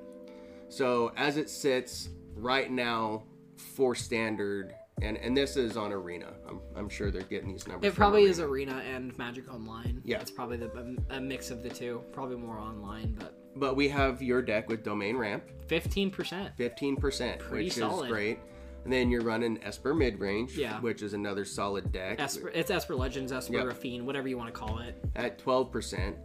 So 0.68 1.12
as 1.16 1.38
it 1.38 1.50
sits 1.50 2.10
right 2.36 2.70
now 2.70 3.24
for 3.58 3.96
standard, 3.96 4.74
and 5.02 5.18
and 5.18 5.36
this 5.36 5.58
is 5.58 5.78
on 5.78 5.92
Arena. 5.92 6.34
I'm, 6.48 6.60
I'm 6.76 6.90
sure 6.90 7.12
they're 7.12 7.22
getting 7.24 7.52
these 7.52 7.68
numbers. 7.68 7.92
It 7.92 7.96
probably 7.96 8.22
Arena. 8.22 8.32
is 8.32 8.40
Arena 8.40 8.84
and 8.94 9.18
Magic 9.18 9.52
Online. 9.54 10.02
Yeah. 10.06 10.20
It's 10.20 10.32
probably 10.32 10.58
the, 10.58 10.96
a, 11.10 11.18
a 11.18 11.22
mix 11.22 11.52
of 11.52 11.64
the 11.64 11.70
two. 11.70 12.04
Probably 12.12 12.38
more 12.38 12.58
online, 12.60 13.16
but 13.20 13.34
But 13.56 13.76
we 13.76 13.88
have 13.90 14.22
your 14.22 14.42
deck 14.42 14.70
with 14.70 14.84
Domain 14.84 15.18
Ramp, 15.18 15.44
15%. 15.68 16.58
15%, 16.58 17.40
Pretty 17.40 17.64
which 17.66 17.74
solid. 17.74 18.06
is 18.06 18.12
great. 18.12 18.40
And 18.84 18.94
then 18.94 19.10
you're 19.10 19.24
running 19.24 19.58
Esper 19.64 19.96
Midrange, 19.96 20.56
Yeah. 20.56 20.80
which 20.80 21.02
is 21.02 21.14
another 21.14 21.44
solid 21.44 21.92
deck 21.92 22.20
Esper, 22.20 22.50
it's 22.50 22.70
Esper 22.70 22.96
Legends, 22.96 23.32
Esper 23.32 23.54
Yep. 23.56 23.66
Raffine, 23.66 24.04
whatever 24.06 24.28
you 24.28 24.38
want 24.38 24.54
to 24.54 24.60
call 24.60 24.78
it. 24.80 24.96
at 25.16 25.40
12%. 25.40 26.16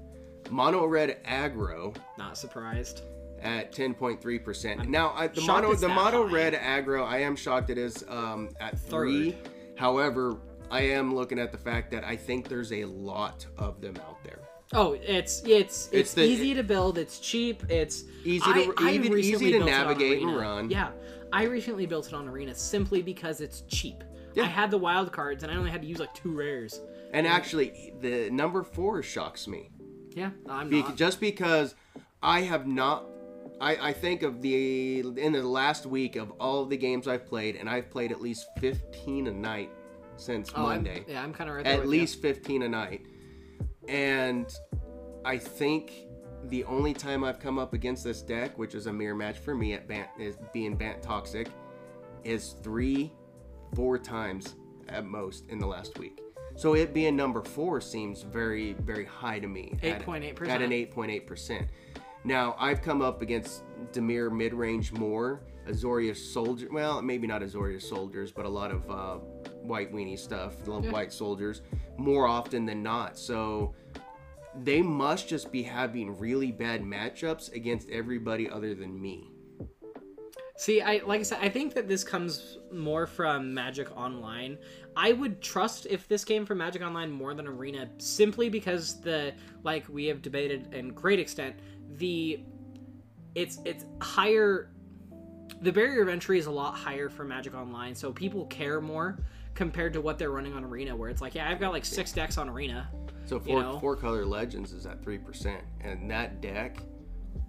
Mono 0.50 0.84
Red 0.86 1.22
Aggro 1.24 1.96
Not 2.18 2.36
surprised. 2.36 3.02
At 3.42 3.72
10.3%. 3.72 4.86
Now, 4.88 5.12
I, 5.16 5.26
the 5.28 5.40
mono 5.42 5.74
the 5.74 5.88
mono 5.88 6.26
high. 6.26 6.32
red 6.34 6.54
aggro, 6.54 7.06
I 7.06 7.18
am 7.22 7.36
shocked 7.36 7.70
it 7.70 7.78
is 7.78 8.04
um, 8.08 8.50
at 8.60 8.78
3. 8.78 9.36
However, 9.76 10.38
I 10.70 10.82
am 10.82 11.14
looking 11.14 11.38
at 11.38 11.52
the 11.52 11.58
fact 11.58 11.90
that 11.92 12.04
I 12.04 12.16
think 12.16 12.48
there's 12.48 12.72
a 12.72 12.84
lot 12.84 13.46
of 13.58 13.80
them 13.80 13.96
out 14.06 14.22
there. 14.24 14.40
Oh, 14.72 14.92
it's 14.92 15.40
it's 15.44 15.86
it's, 15.86 15.88
It's 15.92 16.14
the- 16.14 16.22
easy 16.22 16.54
to 16.54 16.62
build. 16.62 16.96
It's 16.96 17.18
cheap. 17.18 17.64
It's 17.68 18.04
Easy 18.24 18.40
to- 18.52 18.74
I 18.78 18.90
easy- 18.90 18.98
recently 19.10 19.20
easy 19.20 19.52
to 19.52 19.58
built 19.58 19.68
it 19.70 19.72
on 19.74 19.86
navigate 19.88 20.22
and 20.22 20.36
run. 20.36 20.70
Yeah, 20.70 20.90
I 21.32 21.44
recently 21.44 21.86
built 21.86 22.06
it 22.06 22.14
on 22.14 22.28
Arena 22.28 22.54
simply 22.54 23.02
because 23.02 23.40
it's 23.40 23.62
cheap. 23.62 24.04
Yeah. 24.34 24.44
I 24.44 24.46
had 24.46 24.70
the 24.70 24.78
wild 24.78 25.10
cards 25.10 25.42
and 25.42 25.50
I 25.50 25.56
only 25.56 25.70
had 25.70 25.82
to 25.82 25.88
use 25.88 25.98
like 25.98 26.14
two 26.14 26.30
rares. 26.36 26.80
And 27.12 27.26
actually, 27.26 27.92
the 28.00 28.30
number 28.30 28.62
4 28.62 29.02
shocks 29.02 29.48
me. 29.48 29.70
Yeah, 30.14 30.30
I'm 30.48 30.68
Be- 30.68 30.82
not. 30.82 30.94
just 30.94 31.18
because 31.18 31.74
I 32.22 32.42
have 32.42 32.68
not 32.68 33.09
I, 33.60 33.88
I 33.90 33.92
think 33.92 34.22
of 34.22 34.40
the 34.40 35.00
in 35.00 35.32
the 35.32 35.42
last 35.42 35.84
week 35.86 36.16
of 36.16 36.30
all 36.40 36.62
of 36.62 36.70
the 36.70 36.76
games 36.76 37.06
I've 37.06 37.26
played, 37.26 37.56
and 37.56 37.68
I've 37.68 37.90
played 37.90 38.10
at 38.12 38.20
least 38.20 38.46
15 38.58 39.26
a 39.26 39.32
night 39.32 39.70
since 40.16 40.50
Oh, 40.54 40.66
I'm- 40.66 40.82
Monday. 40.84 41.04
yeah, 41.08 41.22
I'm 41.22 41.32
kind 41.32 41.50
of 41.50 41.56
right 41.56 41.66
at 41.66 41.78
with 41.80 41.84
you. 41.86 41.90
least 41.90 42.20
15 42.22 42.62
a 42.62 42.68
night. 42.68 43.06
And 43.88 44.52
I 45.24 45.36
think 45.38 45.92
the 46.44 46.64
only 46.64 46.94
time 46.94 47.22
I've 47.24 47.38
come 47.38 47.58
up 47.58 47.74
against 47.74 48.02
this 48.04 48.22
deck, 48.22 48.56
which 48.58 48.74
is 48.74 48.86
a 48.86 48.92
mirror 48.92 49.14
match 49.14 49.38
for 49.38 49.54
me 49.54 49.74
at 49.74 49.86
Bant, 49.88 50.08
is 50.18 50.36
being 50.54 50.74
Bant 50.76 51.02
Toxic, 51.02 51.48
is 52.24 52.54
three, 52.62 53.12
four 53.74 53.98
times 53.98 54.54
at 54.88 55.04
most 55.04 55.48
in 55.50 55.58
the 55.58 55.66
last 55.66 55.98
week. 55.98 56.20
So 56.56 56.74
it 56.74 56.92
being 56.94 57.16
number 57.16 57.42
four 57.42 57.80
seems 57.80 58.22
very, 58.22 58.72
very 58.74 59.04
high 59.04 59.38
to 59.38 59.46
me. 59.46 59.74
8.8%. 59.82 60.48
At 60.48 60.62
an 60.62 60.70
8.8%. 60.70 61.66
Now, 62.24 62.54
I've 62.58 62.82
come 62.82 63.00
up 63.00 63.22
against 63.22 63.62
Dimir 63.92 64.30
mid 64.30 64.52
range 64.52 64.92
more, 64.92 65.40
Azorius 65.66 66.16
Soldier. 66.18 66.68
Well, 66.70 67.00
maybe 67.00 67.26
not 67.26 67.40
Azorius 67.42 67.82
Soldiers, 67.82 68.30
but 68.30 68.44
a 68.44 68.48
lot 68.48 68.70
of 68.70 68.90
uh, 68.90 69.14
white 69.62 69.92
weenie 69.92 70.18
stuff, 70.18 70.62
the 70.64 70.80
Yeah. 70.80 70.90
white 70.90 71.12
soldiers, 71.12 71.62
more 71.96 72.26
often 72.26 72.66
than 72.66 72.82
not. 72.82 73.18
So 73.18 73.74
they 74.62 74.82
must 74.82 75.28
just 75.28 75.50
be 75.50 75.62
having 75.62 76.18
really 76.18 76.52
bad 76.52 76.82
matchups 76.82 77.52
against 77.54 77.88
everybody 77.88 78.50
other 78.50 78.74
than 78.74 79.00
me. 79.00 79.30
See, 80.56 80.82
I 80.82 81.00
like 81.06 81.20
I 81.20 81.22
said, 81.22 81.38
I 81.40 81.48
think 81.48 81.72
that 81.72 81.88
this 81.88 82.04
comes 82.04 82.58
more 82.70 83.06
from 83.06 83.54
Magic 83.54 83.96
Online. 83.96 84.58
I 84.94 85.12
would 85.12 85.40
trust 85.40 85.86
if 85.88 86.06
this 86.06 86.22
came 86.22 86.44
from 86.44 86.58
Magic 86.58 86.82
Online 86.82 87.10
more 87.10 87.32
than 87.32 87.46
Arena, 87.46 87.88
simply 87.96 88.50
because 88.50 89.00
the 89.00 89.32
like 89.62 89.88
we 89.88 90.04
have 90.06 90.20
debated 90.20 90.74
in 90.74 90.88
great 90.90 91.18
extent 91.18 91.56
the 91.96 92.42
it's 93.34 93.58
it's 93.64 93.84
higher. 94.00 94.70
The 95.62 95.72
barrier 95.72 96.02
of 96.02 96.08
entry 96.08 96.38
is 96.38 96.46
a 96.46 96.50
lot 96.50 96.74
higher 96.74 97.08
for 97.08 97.24
Magic 97.24 97.54
Online, 97.54 97.94
so 97.94 98.12
people 98.12 98.46
care 98.46 98.80
more 98.80 99.18
compared 99.54 99.92
to 99.92 100.00
what 100.00 100.18
they're 100.18 100.30
running 100.30 100.54
on 100.54 100.64
Arena, 100.64 100.96
where 100.96 101.10
it's 101.10 101.20
like, 101.20 101.34
yeah, 101.34 101.50
I've 101.50 101.60
got 101.60 101.72
like 101.72 101.84
six 101.84 102.12
decks 102.12 102.38
on 102.38 102.48
Arena. 102.48 102.88
So 103.26 103.38
four, 103.38 103.62
know? 103.62 103.78
four 103.78 103.94
color 103.96 104.24
legends 104.24 104.72
is 104.72 104.86
at 104.86 105.02
three 105.02 105.18
percent, 105.18 105.62
and 105.80 106.10
that 106.10 106.40
deck, 106.40 106.78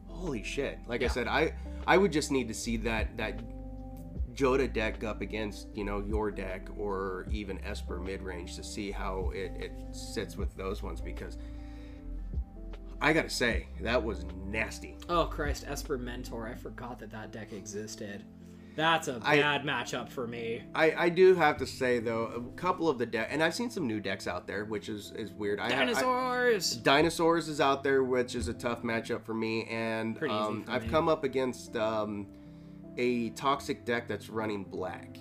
holy 0.07 0.43
shit! 0.43 0.79
Like 0.87 1.03
I 1.03 1.07
said, 1.07 1.27
I 1.27 1.53
I 1.87 1.97
would 1.97 2.11
just 2.11 2.31
need 2.31 2.47
to 2.49 2.53
see 2.53 2.77
that 2.77 3.17
that 3.17 3.39
Jodah 4.33 4.71
deck 4.71 5.03
up 5.03 5.21
against 5.21 5.67
you 5.73 5.83
know 5.83 6.03
your 6.05 6.31
deck 6.31 6.67
or 6.77 7.25
even 7.31 7.63
Esper 7.63 7.99
mid 7.99 8.21
range 8.21 8.55
to 8.55 8.63
see 8.63 8.91
how 8.91 9.31
it, 9.33 9.51
it 9.59 9.71
sits 9.91 10.37
with 10.37 10.55
those 10.55 10.83
ones 10.83 11.01
because 11.01 11.37
I 13.01 13.13
gotta 13.13 13.29
say 13.29 13.67
that 13.81 14.01
was 14.01 14.25
nasty. 14.45 14.95
Oh 15.09 15.25
Christ, 15.25 15.65
Esper 15.67 15.97
Mentor! 15.97 16.47
I 16.47 16.55
forgot 16.55 16.99
that 16.99 17.11
that 17.11 17.31
deck 17.31 17.51
existed. 17.51 18.23
That's 18.75 19.07
a 19.09 19.19
bad 19.19 19.63
matchup 19.63 20.09
for 20.09 20.25
me. 20.25 20.63
I, 20.73 20.91
I 20.93 21.09
do 21.09 21.35
have 21.35 21.57
to 21.57 21.65
say 21.67 21.99
though, 21.99 22.25
a 22.27 22.57
couple 22.57 22.87
of 22.87 22.97
the 22.97 23.05
deck, 23.05 23.27
and 23.29 23.43
I've 23.43 23.53
seen 23.53 23.69
some 23.69 23.85
new 23.85 23.99
decks 23.99 24.27
out 24.27 24.47
there, 24.47 24.65
which 24.65 24.87
is 24.87 25.11
is 25.15 25.31
weird. 25.33 25.59
I, 25.59 25.65
I, 25.65 25.69
Dinosaurs. 25.69 26.77
Dinosaurs 26.77 27.49
is 27.49 27.59
out 27.59 27.83
there, 27.83 28.03
which 28.03 28.35
is 28.35 28.47
a 28.47 28.53
tough 28.53 28.83
matchup 28.83 29.25
for 29.25 29.33
me, 29.33 29.65
and 29.65 30.15
Pretty 30.15 30.33
easy 30.33 30.43
um, 30.43 30.63
for 30.63 30.71
I've 30.71 30.83
me. 30.83 30.89
come 30.89 31.09
up 31.09 31.23
against 31.23 31.75
um, 31.75 32.27
a 32.97 33.31
toxic 33.31 33.83
deck 33.83 34.07
that's 34.07 34.29
running 34.29 34.63
black, 34.63 35.17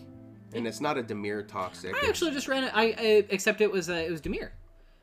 and 0.53 0.67
it's 0.67 0.81
not 0.81 0.97
a 0.97 1.03
Dimir 1.03 1.47
toxic. 1.49 1.95
I 1.95 2.09
actually 2.09 2.31
just 2.31 2.47
ran 2.47 2.65
it. 2.65 2.73
I, 2.75 2.85
I 2.85 3.27
except 3.31 3.61
it 3.63 3.73
was 3.73 3.91
uh, 3.91 3.95
it 3.95 4.11
was 4.11 4.21
Dimir. 4.21 4.51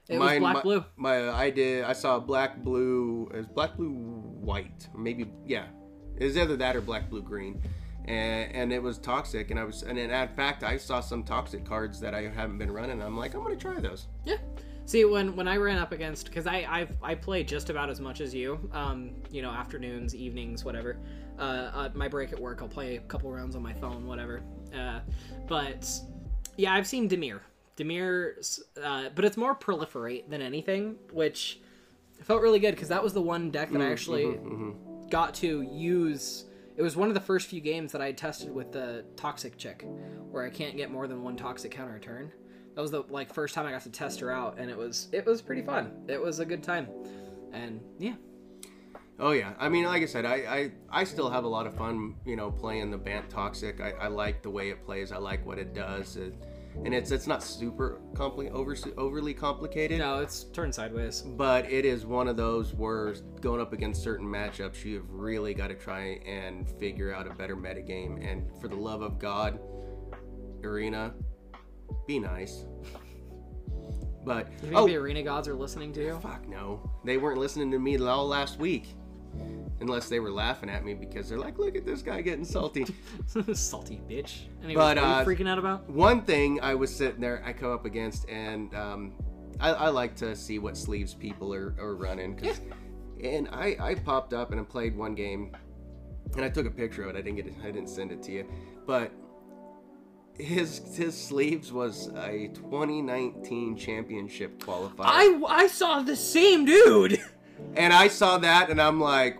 It 0.10 0.20
Mine- 0.20 0.36
was 0.36 0.40
black 0.40 0.54
my, 0.56 0.62
blue. 0.62 0.86
My 0.96 1.30
I 1.30 1.50
did. 1.50 1.84
I 1.84 1.94
saw 1.94 2.20
black 2.20 2.58
blue. 2.64 3.30
It 3.34 3.38
was 3.38 3.48
black 3.48 3.76
blue 3.76 3.94
white. 3.94 4.88
Maybe 4.96 5.30
yeah. 5.46 5.66
It 6.18 6.24
was 6.26 6.38
either 6.38 6.56
that 6.58 6.76
or 6.76 6.82
black 6.82 7.10
blue 7.10 7.22
green, 7.22 7.62
and 8.06 8.52
and 8.54 8.74
it 8.74 8.82
was 8.82 8.98
toxic. 8.98 9.52
And 9.52 9.60
I 9.60 9.64
was 9.66 9.84
and 9.84 9.98
in 10.00 10.10
fact 10.30 10.64
I 10.64 10.78
saw 10.78 11.00
some 11.00 11.24
toxic 11.24 11.66
cards 11.66 12.00
that 12.00 12.16
I 12.16 12.24
haven't 12.28 12.58
been 12.58 12.72
running. 12.72 13.02
I'm 13.02 13.18
like 13.18 13.34
I'm 13.34 13.44
gonna 13.44 13.56
try 13.56 13.80
those. 13.80 14.08
Yeah. 14.26 14.38
See, 14.86 15.04
when 15.04 15.36
when 15.36 15.50
I 15.50 15.58
ran 15.58 15.78
up 15.78 15.92
against, 15.92 16.28
because 16.28 16.48
I 16.48 16.66
I've, 16.70 16.96
I 17.04 17.14
play 17.14 17.44
just 17.44 17.70
about 17.70 17.90
as 17.90 18.00
much 18.00 18.22
as 18.22 18.34
you. 18.34 18.70
Um, 18.72 19.12
you 19.30 19.42
know, 19.42 19.52
afternoons, 19.52 20.16
evenings, 20.16 20.64
whatever. 20.64 20.98
Uh, 21.38 21.42
uh, 21.42 21.90
my 21.94 22.08
break 22.08 22.32
at 22.32 22.40
work, 22.40 22.62
I'll 22.62 22.70
play 22.70 22.96
a 22.96 23.02
couple 23.02 23.30
rounds 23.30 23.56
on 23.58 23.62
my 23.62 23.74
phone, 23.74 24.08
whatever. 24.08 24.42
Uh, 24.74 25.02
but 25.46 25.88
yeah, 26.56 26.74
I've 26.74 26.88
seen 26.88 27.10
Dimir. 27.10 27.42
Dimir, 27.78 28.62
uh, 28.82 29.10
but 29.16 29.24
it's 29.24 29.38
more 29.38 29.56
proliferate 29.56 30.30
than 30.30 30.42
anything, 30.42 30.96
which 31.12 31.60
felt 32.24 32.42
really 32.42 32.60
good 32.60 32.72
because 32.72 32.90
that 32.90 33.04
was 33.04 33.14
the 33.14 33.22
one 33.22 33.52
deck 33.52 33.70
that 33.72 33.82
I 33.82 33.86
mm, 33.86 33.92
actually 33.92 34.24
mm-hmm, 34.26 34.48
mm-hmm. 34.48 35.10
got 35.10 35.34
to 35.36 35.62
use. 35.62 36.46
It 36.76 36.82
was 36.82 36.96
one 36.96 37.08
of 37.08 37.14
the 37.14 37.22
first 37.22 37.48
few 37.48 37.62
games 37.62 37.92
that 37.92 38.02
I 38.02 38.12
tested 38.12 38.54
with 38.54 38.72
the 38.72 39.06
toxic 39.16 39.58
chick, 39.58 39.86
where 40.30 40.46
I 40.46 40.50
can't 40.50 40.76
get 40.76 40.92
more 40.92 41.08
than 41.08 41.24
one 41.24 41.36
toxic 41.36 41.72
counter 41.72 41.96
a 41.96 42.00
turn. 42.00 42.32
That 42.76 42.82
was 42.82 42.92
the 42.92 43.04
like 43.10 43.34
first 43.34 43.56
time 43.56 43.66
I 43.66 43.72
got 43.72 43.82
to 43.84 43.90
test 43.90 44.20
her 44.20 44.32
out, 44.32 44.58
and 44.58 44.70
it 44.70 44.78
was 44.78 45.08
it 45.12 45.26
was 45.26 45.42
pretty 45.42 45.62
fun. 45.62 45.92
It 46.08 46.22
was 46.22 46.40
a 46.40 46.46
good 46.46 46.64
time, 46.64 46.88
and 47.54 47.80
yeah, 47.98 48.14
Oh 49.20 49.32
yeah, 49.32 49.54
I 49.60 49.68
mean, 49.68 49.86
like 49.86 50.04
I 50.04 50.06
said, 50.06 50.26
I, 50.26 50.36
I, 50.36 50.72
I 50.92 51.04
still 51.04 51.30
have 51.30 51.44
a 51.44 51.48
lot 51.48 51.66
of 51.66 51.74
fun, 51.74 52.16
you 52.24 52.36
know, 52.36 52.52
playing 52.52 52.92
the 52.92 53.00
Bant 53.00 53.28
Toxic. 53.32 53.82
I, 53.82 53.92
I 53.94 54.08
like 54.08 54.44
the 54.44 54.50
way 54.52 54.70
it 54.70 54.86
plays. 54.86 55.12
I 55.12 55.18
like 55.18 55.44
what 55.44 55.58
it 55.58 55.74
does, 55.74 56.18
it, 56.18 56.36
and 56.86 56.94
it's 56.94 57.12
it's 57.12 57.28
not 57.28 57.44
super 57.44 58.00
compli- 58.14 58.52
over, 58.52 58.76
overly 58.98 59.34
complicated. 59.34 60.00
no, 60.00 60.20
it's 60.20 60.46
turned 60.46 60.74
sideways. 60.74 61.22
But 61.22 61.70
it 61.72 61.86
is 61.86 62.06
one 62.06 62.28
of 62.28 62.38
those 62.38 62.74
where 62.74 63.16
going 63.42 63.62
up 63.62 63.74
against 63.74 64.02
certain 64.04 64.28
matchups, 64.28 64.84
you 64.86 64.96
have 64.98 65.10
really 65.10 65.54
got 65.54 65.68
to 65.68 65.76
try 65.76 66.20
and 66.26 66.70
figure 66.80 67.14
out 67.14 67.28
a 67.28 67.34
better 67.34 67.56
metagame. 67.56 68.26
And 68.30 68.50
for 68.62 68.68
the 68.68 68.76
love 68.76 69.02
of 69.02 69.20
God, 69.20 69.60
Arena, 70.64 71.14
be 72.08 72.20
nice. 72.20 72.66
But 74.26 74.52
You 74.52 74.58
think 74.60 74.76
oh, 74.76 74.88
the 74.88 74.98
arena 74.98 75.24
gods 75.24 75.48
are 75.48 75.56
listening 75.56 75.94
to 75.94 76.04
you? 76.04 76.20
fuck 76.20 76.48
no, 76.50 76.92
they 77.06 77.18
weren't 77.18 77.38
listening 77.40 77.72
to 77.72 77.80
me 77.80 77.98
all 77.98 78.28
last 78.28 78.60
week. 78.60 78.94
Unless 79.80 80.10
they 80.10 80.20
were 80.20 80.32
laughing 80.32 80.70
at 80.72 80.84
me 80.84 80.96
because 80.96 81.30
they're 81.30 81.38
like, 81.38 81.60
look 81.60 81.76
at 81.76 81.86
this 81.86 82.02
guy 82.02 82.22
getting 82.22 82.44
salty. 82.44 82.86
Salty 83.54 84.02
bitch. 84.10 84.48
But, 84.64 84.76
what 84.76 84.98
are 84.98 85.06
uh, 85.06 85.20
you 85.20 85.26
freaking 85.28 85.48
out 85.48 85.60
about? 85.60 85.88
One 85.88 86.24
thing 86.24 86.60
I 86.62 86.74
was 86.74 86.94
sitting 86.96 87.22
there, 87.22 87.44
I 87.46 87.54
come 87.54 87.72
up 87.72 87.86
against, 87.86 88.28
and 88.28 88.74
um, 88.74 89.14
I, 89.60 89.70
I 89.70 89.90
like 89.90 90.16
to 90.18 90.36
see 90.36 90.58
what 90.58 90.76
sleeves 90.78 91.14
people 91.14 91.54
are, 91.54 91.76
are 91.80 91.96
running. 91.96 92.36
'cause- 92.38 92.60
And 93.24 93.48
I, 93.52 93.76
I 93.80 93.96
popped 93.96 94.34
up 94.34 94.52
and 94.52 94.60
I 94.60 94.64
played 94.64 94.96
one 94.98 95.14
game, 95.14 95.56
and 96.34 96.44
I 96.44 96.50
took 96.50 96.66
a 96.66 96.72
picture 96.72 97.04
of 97.04 97.10
it. 97.16 97.20
I 97.20 97.22
didn't 97.22 97.36
get 97.38 97.48
it. 97.48 97.54
I 97.64 97.68
didn't 97.72 97.90
send 97.90 98.12
it 98.12 98.22
to 98.24 98.32
you, 98.32 98.46
but 98.86 99.12
his 100.40 100.96
his 100.96 101.18
sleeves 101.20 101.72
was 101.72 102.10
a 102.16 102.50
2019 102.54 103.76
championship 103.76 104.60
qualifier. 104.60 105.00
I 105.00 105.42
I 105.48 105.68
saw 105.68 106.02
the 106.02 106.16
same 106.16 106.66
dude. 106.66 107.20
And 107.76 107.94
I 107.94 108.08
saw 108.08 108.38
that 108.40 108.70
and 108.70 108.82
I'm 108.82 109.00
like, 109.00 109.40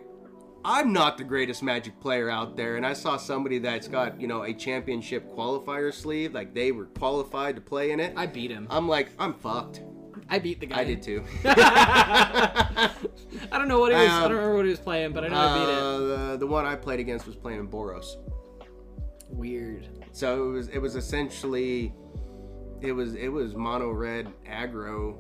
I'm 0.66 0.92
not 0.92 1.18
the 1.18 1.24
greatest 1.24 1.64
Magic 1.64 2.00
player 2.02 2.30
out 2.30 2.58
there. 2.58 2.76
And 2.76 2.86
I 2.86 2.94
saw 2.94 3.16
somebody 3.18 3.58
that's 3.60 3.88
got, 3.88 4.20
you 4.20 4.28
know, 4.28 4.44
a 4.44 4.54
championship 4.54 5.32
qualifier 5.34 5.94
sleeve, 5.94 6.34
like 6.34 6.54
they 6.54 6.72
were 6.72 6.86
qualified 6.86 7.56
to 7.56 7.62
play 7.62 7.92
in 7.92 8.00
it. 8.00 8.14
I 8.18 8.26
beat 8.26 8.52
him. 8.52 8.68
I'm 8.70 8.88
like, 8.88 9.10
I'm 9.18 9.34
fucked. 9.34 9.82
I 10.30 10.40
beat 10.40 10.60
the 10.60 10.66
guy. 10.66 10.80
I 10.80 10.84
did 10.84 11.02
too. 11.02 11.24
I 11.46 12.92
don't 13.52 13.68
know 13.70 13.80
what 13.80 13.92
he 13.94 13.98
was. 13.98 14.10
I 14.10 14.16
Um, 14.18 14.22
don't 14.24 14.32
remember 14.34 14.56
what 14.58 14.66
he 14.66 14.72
was 14.72 14.80
playing, 14.80 15.14
but 15.14 15.24
I 15.24 15.28
know 15.30 15.38
I 15.38 15.58
beat 15.58 15.72
it. 15.72 15.80
Uh, 15.80 15.98
the, 16.32 16.38
the 16.40 16.48
one 16.48 16.66
I 16.66 16.76
played 16.76 17.00
against 17.00 17.26
was 17.28 17.36
playing 17.36 17.68
Boros. 17.70 18.16
Weird. 19.30 19.88
So 20.12 20.50
it 20.50 20.52
was 20.52 20.68
it 20.70 20.80
was 20.80 20.96
essentially 20.96 21.94
it 22.82 22.92
was 22.92 23.16
it 23.16 23.30
was 23.30 23.56
mono 23.56 23.92
red 23.92 24.28
aggro, 24.46 25.16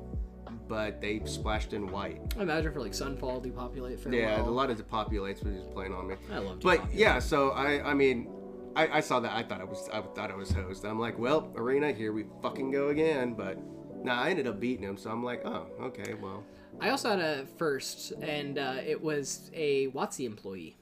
but 0.67 1.01
they 1.01 1.21
splashed 1.25 1.73
in 1.73 1.91
white. 1.91 2.21
I 2.37 2.43
imagine 2.43 2.71
for 2.71 2.81
like 2.81 2.91
Sunfall 2.93 3.41
depopulate 3.41 3.99
for 3.99 4.13
Yeah, 4.13 4.41
a 4.41 4.43
lot 4.43 4.69
of 4.69 4.77
depopulates 4.77 5.43
was 5.43 5.55
just 5.55 5.71
playing 5.73 5.93
on 5.93 6.07
me. 6.07 6.15
I 6.31 6.39
love 6.39 6.59
But 6.59 6.93
yeah, 6.93 7.19
so 7.19 7.51
I 7.51 7.91
I 7.91 7.93
mean, 7.93 8.29
I, 8.75 8.97
I 8.97 8.99
saw 8.99 9.19
that 9.19 9.31
I 9.33 9.43
thought 9.43 9.61
it 9.61 9.67
was 9.67 9.89
I 9.91 10.01
thought 10.01 10.29
it 10.29 10.37
was 10.37 10.51
host. 10.51 10.85
I'm 10.85 10.99
like, 10.99 11.17
well, 11.17 11.51
arena, 11.55 11.91
here 11.91 12.13
we 12.13 12.25
fucking 12.41 12.71
go 12.71 12.89
again. 12.89 13.33
But 13.33 13.57
nah, 14.03 14.21
I 14.21 14.29
ended 14.29 14.47
up 14.47 14.59
beating 14.59 14.83
him, 14.83 14.97
so 14.97 15.09
I'm 15.09 15.23
like, 15.23 15.45
oh, 15.45 15.67
okay, 15.81 16.13
well, 16.13 16.43
I 16.79 16.89
also 16.89 17.09
had 17.09 17.19
a 17.19 17.45
first, 17.57 18.11
and 18.21 18.57
uh, 18.57 18.75
it 18.85 19.01
was 19.01 19.49
a 19.53 19.87
WotC 19.89 20.25
employee. 20.25 20.77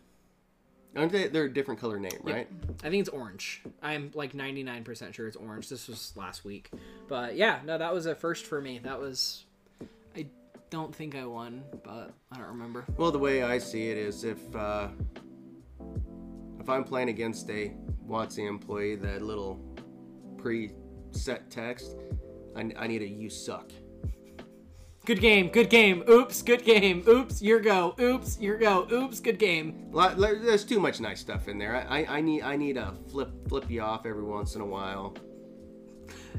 aren't 0.95 1.12
they? 1.12 1.28
They're 1.28 1.45
a 1.45 1.54
different 1.54 1.80
color 1.80 2.00
name, 2.00 2.19
right? 2.24 2.48
I 2.84 2.89
think 2.89 3.00
it's 3.02 3.10
orange. 3.10 3.63
I'm 3.82 4.12
like 4.13 4.34
99% 4.34 5.13
sure 5.13 5.28
it's 5.28 5.38
orange. 5.38 5.69
This 5.69 5.88
was 5.88 6.13
last 6.15 6.43
week. 6.43 6.69
But 7.08 7.36
yeah, 7.36 7.60
no, 7.65 7.78
that 7.78 7.93
was 7.93 8.06
a 8.06 8.15
first 8.15 8.45
for 8.45 8.62
me. 8.62 8.80
That 8.80 9.00
was. 9.00 9.45
Don't 10.69 10.93
think 10.93 11.15
I 11.15 11.25
won, 11.25 11.63
but 11.84 12.13
I 12.32 12.38
don't 12.38 12.47
remember. 12.47 12.86
Well, 12.97 13.12
the 13.12 13.19
way 13.19 13.43
I 13.43 13.58
see 13.58 13.89
it 13.89 13.97
is 13.97 14.23
if 14.23 14.56
uh, 14.56 14.89
if 16.60 16.69
I'm 16.69 16.84
playing 16.84 17.10
against 17.10 17.49
a 17.49 17.73
WotC 18.08 18.47
employee, 18.47 18.95
that 18.95 19.21
little 19.21 19.60
pre-set 20.38 21.49
text, 21.49 21.95
I, 22.56 22.71
I 22.78 22.88
need 22.88 23.04
a 23.04 23.08
"you 23.08 23.30
suck." 23.30 23.71
Good 25.06 25.21
game, 25.21 25.49
good 25.49 25.69
game. 25.69 26.04
Oops, 26.10 26.41
good 26.41 26.65
game. 26.65 27.04
Oops, 27.08 27.39
your 27.39 27.60
go. 27.60 27.93
Oops, 27.99 28.39
your 28.39 28.58
go. 28.58 28.88
Oops, 28.91 29.19
good 29.19 29.38
game. 29.38 29.91
There's 30.17 30.65
too 30.65 30.80
much 30.80 30.99
nice 30.99 31.19
stuff 31.19 31.47
in 31.47 31.60
there. 31.60 31.75
I, 31.75 32.01
I, 32.01 32.17
I 32.17 32.21
need 32.21 32.41
I 32.41 32.56
need 32.58 32.78
a 32.78 32.95
flip 33.12 33.30
flip 33.47 33.69
you 33.69 33.82
off 33.82 34.08
every 34.08 34.23
once 34.23 34.56
in 34.56 34.62
a 34.62 34.65
while. 34.65 35.15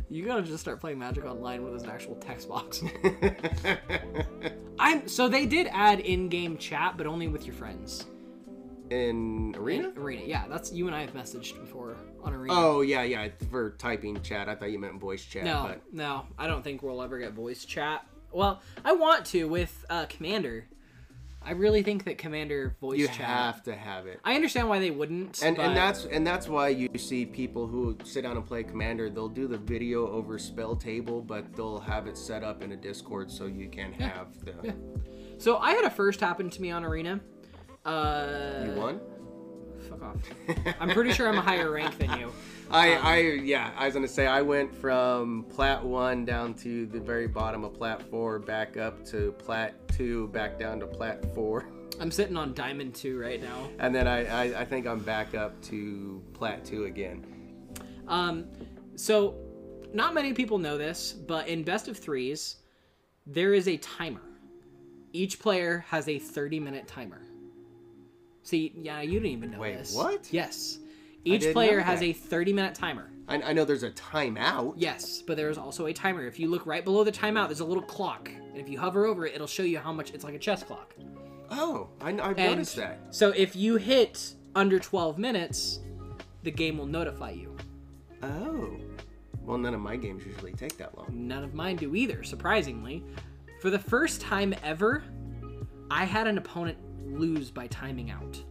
You 0.09 0.25
gotta 0.25 0.43
just 0.43 0.61
start 0.61 0.81
playing 0.81 0.99
Magic 0.99 1.25
Online 1.25 1.63
with 1.65 1.83
an 1.83 1.91
actual 1.91 2.15
text 2.17 2.49
box. 2.49 2.83
I'm 4.79 5.09
so 5.09 5.29
they 5.29 5.47
did 5.47 5.69
add 5.73 6.01
in-game 6.01 6.59
chat, 6.59 6.97
but 6.97 7.07
only 7.07 7.29
with 7.29 7.47
your 7.47 7.55
friends. 7.55 8.07
in 8.91 9.55
arena. 9.59 9.93
Arena, 9.97 10.23
yeah, 10.25 10.45
that's 10.49 10.73
you 10.73 10.87
and 10.87 10.95
I 10.95 11.01
have 11.01 11.15
messaged 11.15 11.59
before 11.61 11.97
on 12.23 12.35
Arena. 12.35 12.53
Oh 12.55 12.81
yeah, 12.83 13.03
yeah, 13.03 13.29
for 13.51 13.71
typing 13.73 14.21
chat. 14.23 14.49
I 14.49 14.55
thought 14.55 14.71
you 14.71 14.79
meant 14.79 15.01
voice 15.01 15.25
chat. 15.25 15.45
no, 15.45 15.65
but 15.69 15.83
no, 15.93 16.27
I 16.39 16.47
don't 16.47 16.63
think 16.63 16.83
we'll 16.83 17.03
ever 17.03 17.19
get 17.19 17.33
voice 17.33 17.65
chat. 17.65 18.07
Well, 18.33 18.61
I 18.85 18.93
want 18.93 19.25
to 19.27 19.49
with 19.49 19.85
uh, 19.89 20.07
Commander. 20.07 20.67
I 21.47 21.53
really 21.53 21.85
think 21.85 22.03
that 22.05 22.19
Commander 22.19 22.75
voice 22.81 22.99
you 22.99 23.07
chat. 23.07 23.19
have 23.19 23.63
to 23.63 23.77
have 23.77 24.07
it. 24.09 24.19
I 24.25 24.35
understand 24.35 24.69
why 24.69 24.81
they 24.81 24.91
wouldn't. 24.91 25.41
And, 25.43 25.57
but 25.57 25.67
and 25.67 25.77
that's 25.77 26.05
and 26.07 26.27
that's 26.27 26.49
why 26.49 26.69
you 26.69 26.89
see 26.97 27.25
people 27.25 27.69
who 27.69 27.97
sit 28.05 28.23
down 28.23 28.37
and 28.37 28.45
play 28.45 28.65
commander 28.65 29.09
they'll 29.09 29.29
do 29.29 29.47
the 29.47 29.59
video 29.59 30.11
over 30.11 30.39
spell 30.39 30.75
table 30.75 31.23
but 31.23 31.55
they'll 31.55 31.79
have 31.79 32.09
it 32.09 32.19
set 32.19 32.43
up 32.43 32.63
in 32.63 32.73
a 32.73 32.77
discord 32.77 33.31
so 33.31 33.47
you 33.47 33.69
can 33.69 33.93
have 33.93 34.29
the 34.45 34.75
so. 35.39 35.59
I 35.59 35.73
had 35.73 35.85
a 35.85 35.91
first 35.91 36.21
happen 36.21 36.51
to 36.51 36.61
me 36.61 36.73
on 36.73 36.85
Arena. 36.85 37.21
Uh, 37.85 38.65
you 38.65 38.73
won 38.73 39.01
Fuck 39.89 40.03
off. 40.03 40.17
I'm 40.81 40.91
pretty 40.91 41.13
sure 41.13 41.29
I'm 41.29 41.39
a 41.39 41.43
higher 41.43 41.71
rank 41.71 41.99
than 41.99 42.19
you. 42.19 42.33
I, 42.69 42.95
I 42.95 43.17
yeah 43.45 43.71
i 43.79 43.85
was 43.85 43.95
gonna 43.95 44.09
say 44.09 44.27
i 44.27 44.43
went 44.43 44.75
from 44.75 45.45
plat 45.51 45.85
one 45.85 46.25
down 46.25 46.53
to 46.55 46.87
the 46.87 46.99
very 46.99 47.29
bottom 47.29 47.63
of 47.63 47.75
plat 47.75 48.03
four 48.11 48.41
back 48.41 48.77
up 48.77 49.05
to 49.07 49.31
plat 49.39 49.75
two 49.97 50.27
back 50.29 50.59
down 50.59 50.81
to 50.81 50.87
plat 50.89 51.33
four 51.33 51.69
I'm 52.01 52.11
sitting 52.11 52.37
on 52.37 52.55
Diamond 52.55 52.95
2 52.97 53.21
right 53.21 53.41
now. 53.41 53.69
and 53.79 53.95
then 53.95 54.09
I, 54.09 54.27
I 54.27 54.63
i 54.63 54.65
think 54.65 54.85
i'm 54.85 54.99
back 54.99 55.33
up 55.37 55.63
to 55.71 56.21
plat 56.35 56.65
two 56.65 56.87
again 56.87 57.25
Um, 58.09 58.47
so, 58.97 59.37
not 59.95 60.13
many 60.13 60.33
people 60.33 60.59
know 60.59 60.77
this, 60.77 61.13
but 61.13 61.47
in 61.47 61.63
best 61.63 61.87
of 61.87 61.97
threes, 61.97 62.57
there 63.27 63.55
is 63.55 63.69
a 63.69 63.77
timer. 63.77 64.23
Each 65.13 65.39
player 65.39 65.85
has 65.89 66.09
a 66.09 66.19
30 66.19 66.59
minute 66.61 66.89
timer. 66.89 67.21
See, 68.47 68.73
yeah, 68.77 69.01
you 69.01 69.15
didn't 69.15 69.27
even 69.33 69.51
know 69.51 69.59
Wait, 69.59 69.77
this. 69.77 69.93
what? 69.93 70.29
Yes. 70.33 70.79
Each 71.25 71.41
didn't 71.41 71.55
player 71.55 71.79
know 71.79 71.83
has 71.85 71.99
that. 71.99 72.07
a 72.07 72.13
30 72.13 72.53
minute 72.53 72.77
timer. 72.77 73.11
I, 73.27 73.43
I 73.43 73.53
know 73.53 73.65
there's 73.65 73.83
a 73.83 73.91
timeout 73.91 74.75
Yes, 74.77 75.21
but 75.27 75.37
there 75.37 75.51
is 75.51 75.59
also 75.59 75.87
a 75.87 75.93
timer. 75.93 76.25
If 76.25 76.39
you 76.39 76.49
look 76.49 76.65
right 76.65 76.85
below 76.85 77.03
the 77.03 77.11
timeout, 77.11 77.49
there's 77.49 77.59
a 77.59 77.65
little 77.65 77.83
clock. 77.83 78.29
And 78.31 78.57
if 78.57 78.69
you 78.69 78.79
hover 78.79 79.05
over 79.05 79.27
it, 79.27 79.35
it'll 79.35 79.49
show 79.49 79.65
you 79.65 79.81
how 79.81 79.93
much 79.93 80.13
it's 80.15 80.23
like 80.23 80.35
a 80.35 80.39
chess 80.39 80.63
clock. 80.63 80.95
oh 81.51 81.89
I, 82.01 82.11
i've 82.11 82.39
And 82.39 82.53
noticed 82.53 82.77
that 82.77 83.01
So 83.11 83.31
if 83.31 83.57
you 83.57 83.75
hit 83.77 84.35
under 84.55 84.79
12 84.79 85.19
minutes, 85.19 85.81
the 86.45 86.53
game 86.53 86.79
will 86.79 86.87
notify 86.87 87.31
you. 87.33 87.57
Oh. 88.23 88.77
Well, 89.43 89.59
none 89.59 89.75
of 89.75 89.81
my 89.81 89.97
games 89.97 90.25
usually 90.25 90.53
take 90.53 90.77
that 90.79 90.97
long. 90.97 91.09
None 91.11 91.43
of 91.43 91.53
mine 91.53 91.75
do 91.77 91.97
either, 91.97 92.23
surprisingly. 92.23 93.03
For 93.61 93.71
the 93.71 93.79
first 93.79 94.21
time 94.21 94.55
ever, 94.63 95.03
I 95.91 96.05
had 96.05 96.29
an 96.29 96.39
opponent 96.39 96.79
lose 97.13 97.51
by 97.51 97.67
timing 97.69 98.11
out. 98.11 98.43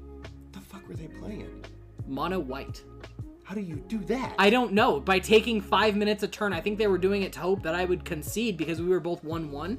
The 0.51 0.59
fuck 0.59 0.87
were 0.87 0.95
they 0.95 1.07
playing? 1.07 1.63
Mono 2.07 2.39
white. 2.39 2.83
How 3.43 3.53
do 3.55 3.61
you 3.61 3.75
do 3.87 3.99
that? 4.05 4.33
I 4.39 4.49
don't 4.49 4.73
know. 4.73 4.99
By 4.99 5.19
taking 5.19 5.61
five 5.61 5.95
minutes 5.95 6.23
a 6.23 6.27
turn, 6.27 6.51
I 6.53 6.61
think 6.61 6.77
they 6.79 6.87
were 6.87 6.97
doing 6.97 7.21
it 7.21 7.33
to 7.33 7.39
hope 7.39 7.61
that 7.63 7.75
I 7.75 7.85
would 7.85 8.03
concede 8.03 8.57
because 8.57 8.81
we 8.81 8.87
were 8.89 8.99
both 8.99 9.23
1 9.23 9.51
1. 9.51 9.77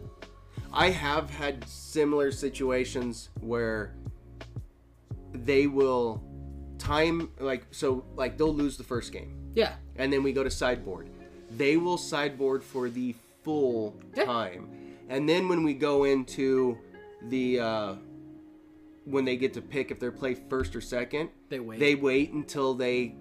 I 0.72 0.90
have 0.90 1.30
had 1.30 1.66
similar 1.66 2.30
situations 2.30 3.30
where 3.40 3.94
they 5.32 5.66
will 5.66 6.22
time 6.78 7.30
like 7.40 7.66
so 7.70 8.04
like 8.16 8.36
they'll 8.36 8.54
lose 8.54 8.76
the 8.76 8.84
first 8.84 9.12
game 9.12 9.34
Yeah. 9.54 9.74
and 9.96 10.12
then 10.12 10.22
we 10.22 10.32
go 10.32 10.44
to 10.44 10.50
sideboard. 10.50 11.08
They 11.56 11.76
will 11.76 11.96
sideboard 11.98 12.62
for 12.62 12.88
the 12.90 13.14
full 13.42 13.96
Yeah. 14.14 14.24
time. 14.24 14.68
And 15.08 15.28
then 15.28 15.48
when 15.48 15.64
we 15.64 15.72
go 15.74 16.04
into 16.04 16.76
the 17.28 17.60
uh 17.60 17.94
when 19.06 19.24
they 19.24 19.36
get 19.36 19.54
to 19.54 19.62
pick 19.62 19.90
if 19.90 19.98
they're 19.98 20.12
play 20.12 20.34
first 20.34 20.76
or 20.76 20.80
second, 20.82 21.30
They 21.48 21.60
wait. 21.60 21.80
they 21.80 21.94
wait 21.94 22.32
until 22.32 22.74
they 22.74 23.14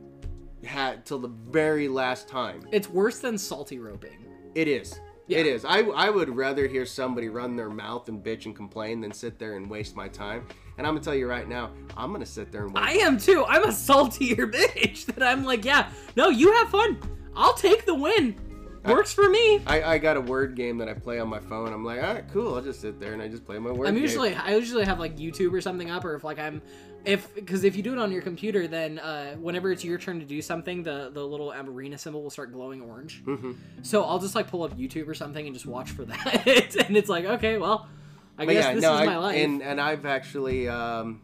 had 0.65 1.05
till 1.05 1.19
the 1.19 1.27
very 1.29 1.87
last 1.87 2.27
time. 2.27 2.67
It's 2.71 2.89
worse 2.89 3.19
than 3.19 3.37
salty 3.37 3.79
roping. 3.79 4.25
It 4.55 4.67
is. 4.67 4.99
Yeah. 5.27 5.39
It 5.39 5.45
is. 5.47 5.65
I, 5.65 5.79
I 5.79 6.09
would 6.09 6.29
rather 6.35 6.67
hear 6.67 6.85
somebody 6.85 7.29
run 7.29 7.55
their 7.55 7.69
mouth 7.69 8.09
and 8.09 8.23
bitch 8.23 8.45
and 8.45 8.55
complain 8.55 9.01
than 9.01 9.11
sit 9.11 9.39
there 9.39 9.57
and 9.57 9.67
waste 9.69 9.95
my 9.95 10.07
time. 10.07 10.47
And 10.77 10.85
I'm 10.85 10.93
gonna 10.93 11.03
tell 11.03 11.15
you 11.15 11.27
right 11.27 11.47
now, 11.47 11.71
I'm 11.95 12.11
gonna 12.11 12.25
sit 12.25 12.51
there 12.51 12.65
and 12.65 12.73
wait. 12.75 12.83
I 12.83 12.91
am 12.93 13.17
too. 13.17 13.45
I'm 13.47 13.63
a 13.63 13.71
saltier 13.71 14.47
bitch 14.51 15.05
that 15.07 15.23
I'm 15.23 15.43
like, 15.43 15.65
yeah, 15.65 15.89
no, 16.15 16.29
you 16.29 16.51
have 16.53 16.69
fun. 16.69 16.99
I'll 17.35 17.53
take 17.55 17.85
the 17.85 17.95
win. 17.95 18.35
Works 18.87 19.13
for 19.13 19.27
me. 19.29 19.61
I, 19.65 19.83
I 19.83 19.97
got 19.97 20.17
a 20.17 20.21
word 20.21 20.55
game 20.55 20.77
that 20.79 20.87
I 20.89 20.93
play 20.93 21.19
on 21.19 21.27
my 21.27 21.39
phone. 21.39 21.73
I'm 21.73 21.83
like, 21.83 22.01
all 22.03 22.13
right, 22.13 22.25
cool. 22.31 22.55
I'll 22.55 22.61
just 22.61 22.81
sit 22.81 22.99
there 22.99 23.13
and 23.13 23.21
I 23.21 23.27
just 23.27 23.45
play 23.45 23.57
my 23.59 23.71
word 23.71 23.87
I'm 23.87 23.93
game. 23.95 24.03
usually 24.03 24.35
I 24.35 24.55
usually 24.55 24.85
have 24.85 24.99
like 24.99 25.17
YouTube 25.17 25.53
or 25.53 25.61
something 25.61 25.89
up, 25.89 26.05
or 26.05 26.15
if 26.15 26.23
like 26.23 26.39
I'm 26.39 26.61
if 27.05 27.33
because 27.35 27.63
if 27.63 27.75
you 27.75 27.83
do 27.83 27.93
it 27.93 27.99
on 27.99 28.11
your 28.11 28.21
computer, 28.21 28.67
then 28.67 28.99
uh, 28.99 29.35
whenever 29.35 29.71
it's 29.71 29.83
your 29.83 29.97
turn 29.97 30.19
to 30.19 30.25
do 30.25 30.41
something, 30.41 30.83
the 30.83 31.09
the 31.13 31.23
little 31.25 31.51
arena 31.53 31.97
symbol 31.97 32.21
will 32.23 32.29
start 32.29 32.51
glowing 32.51 32.81
orange. 32.81 33.23
Mm-hmm. 33.25 33.51
So 33.81 34.03
I'll 34.03 34.19
just 34.19 34.35
like 34.35 34.47
pull 34.47 34.63
up 34.63 34.77
YouTube 34.77 35.07
or 35.07 35.13
something 35.13 35.45
and 35.45 35.53
just 35.55 35.65
watch 35.65 35.91
for 35.91 36.05
that, 36.05 36.75
and 36.87 36.95
it's 36.97 37.09
like 37.09 37.25
okay, 37.25 37.57
well, 37.57 37.87
I 38.37 38.45
But 38.45 38.53
guess 38.53 38.65
yeah, 38.65 38.73
this 38.73 38.81
no, 38.83 38.93
is 38.95 39.01
I, 39.01 39.05
my 39.05 39.17
life. 39.17 39.35
and 39.37 39.61
and 39.61 39.79
I've 39.81 40.05
actually 40.05 40.67
um, 40.67 41.21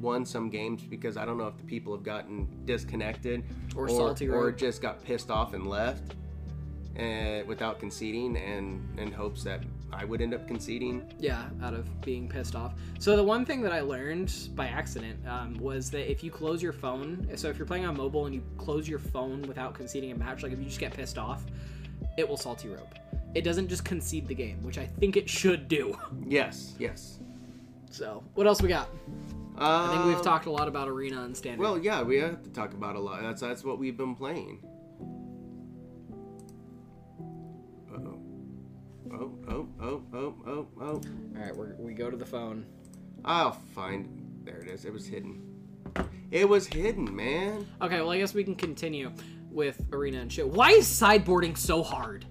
won 0.00 0.24
some 0.26 0.50
games 0.50 0.82
because 0.82 1.16
I 1.16 1.24
don't 1.24 1.38
know 1.38 1.46
if 1.48 1.56
the 1.56 1.64
people 1.64 1.94
have 1.94 2.02
gotten 2.04 2.46
disconnected 2.64 3.44
Or 3.76 3.88
salty 3.88 4.28
or 4.28 4.46
rope. 4.46 4.56
just 4.58 4.82
got 4.82 5.02
pissed 5.04 5.30
off 5.30 5.54
and 5.54 5.66
left, 5.66 6.14
uh, 7.02 7.44
without 7.46 7.78
conceding, 7.80 8.36
and 8.36 8.98
in 8.98 9.12
hopes 9.12 9.42
that 9.44 9.60
I 9.92 10.04
would 10.04 10.22
end 10.22 10.32
up 10.34 10.46
conceding. 10.46 11.02
Yeah, 11.18 11.44
out 11.62 11.74
of 11.74 12.00
being 12.02 12.28
pissed 12.28 12.54
off. 12.54 12.72
So 12.98 13.16
the 13.16 13.22
one 13.24 13.44
thing 13.44 13.60
that 13.62 13.72
I 13.72 13.80
learned 13.80 14.32
by 14.54 14.68
accident 14.68 15.18
um, 15.26 15.58
was 15.58 15.90
that 15.90 16.10
if 16.10 16.22
you 16.24 16.30
close 16.30 16.62
your 16.62 16.72
phone, 16.72 17.28
so 17.36 17.48
if 17.48 17.58
you're 17.58 17.66
playing 17.66 17.84
on 17.86 17.96
mobile 17.96 18.26
and 18.26 18.34
you 18.34 18.42
close 18.56 18.88
your 18.88 18.98
phone 18.98 19.42
without 19.42 19.74
conceding 19.74 20.12
a 20.12 20.14
match, 20.16 20.42
like 20.42 20.52
if 20.52 20.58
you 20.58 20.64
just 20.64 20.80
get 20.80 20.94
pissed 20.94 21.18
off, 21.18 21.44
it 22.16 22.28
will 22.28 22.36
salty 22.36 22.68
rope. 22.68 22.94
It 23.34 23.42
doesn't 23.42 23.68
just 23.68 23.84
concede 23.84 24.28
the 24.28 24.34
game, 24.34 24.62
which 24.62 24.78
I 24.78 24.86
think 24.86 25.16
it 25.16 25.28
should 25.28 25.68
do. 25.68 25.96
Yes, 26.26 26.74
yes. 26.78 27.18
So 27.90 28.22
what 28.34 28.46
else 28.46 28.62
we 28.62 28.68
got? 28.68 28.88
I 29.58 29.92
think 29.92 30.06
we've 30.06 30.16
Um, 30.16 30.22
talked 30.24 30.46
a 30.46 30.50
lot 30.50 30.66
about 30.66 30.88
arena 30.88 31.22
and 31.24 31.36
standard. 31.36 31.60
Well, 31.62 31.78
yeah, 31.78 32.02
we 32.02 32.16
have 32.16 32.42
to 32.42 32.50
talk 32.50 32.72
about 32.72 32.96
a 32.96 32.98
lot. 32.98 33.20
That's 33.22 33.42
that's 33.42 33.62
what 33.64 33.78
we've 33.78 33.96
been 33.96 34.14
playing. 34.14 34.60
Oh, 39.14 39.30
oh, 39.48 39.68
oh, 39.80 40.02
oh, 40.14 40.34
oh, 40.46 40.66
oh. 40.80 40.84
all 40.84 41.00
right, 41.34 41.54
we're, 41.54 41.74
we 41.78 41.92
go 41.92 42.10
to 42.10 42.16
the 42.16 42.26
phone. 42.26 42.64
I'll 43.24 43.52
find. 43.52 44.40
There 44.44 44.58
it 44.58 44.68
is. 44.68 44.84
It 44.84 44.92
was 44.92 45.06
hidden. 45.06 45.42
It 46.30 46.48
was 46.48 46.66
hidden, 46.66 47.14
man. 47.14 47.66
Okay, 47.82 48.00
well 48.00 48.10
I 48.10 48.18
guess 48.18 48.32
we 48.32 48.42
can 48.42 48.54
continue 48.54 49.12
with 49.50 49.84
arena 49.92 50.20
and 50.20 50.32
shit. 50.32 50.48
Why 50.48 50.70
is 50.70 50.86
sideboarding 50.86 51.58
so 51.58 51.82
hard? 51.82 52.24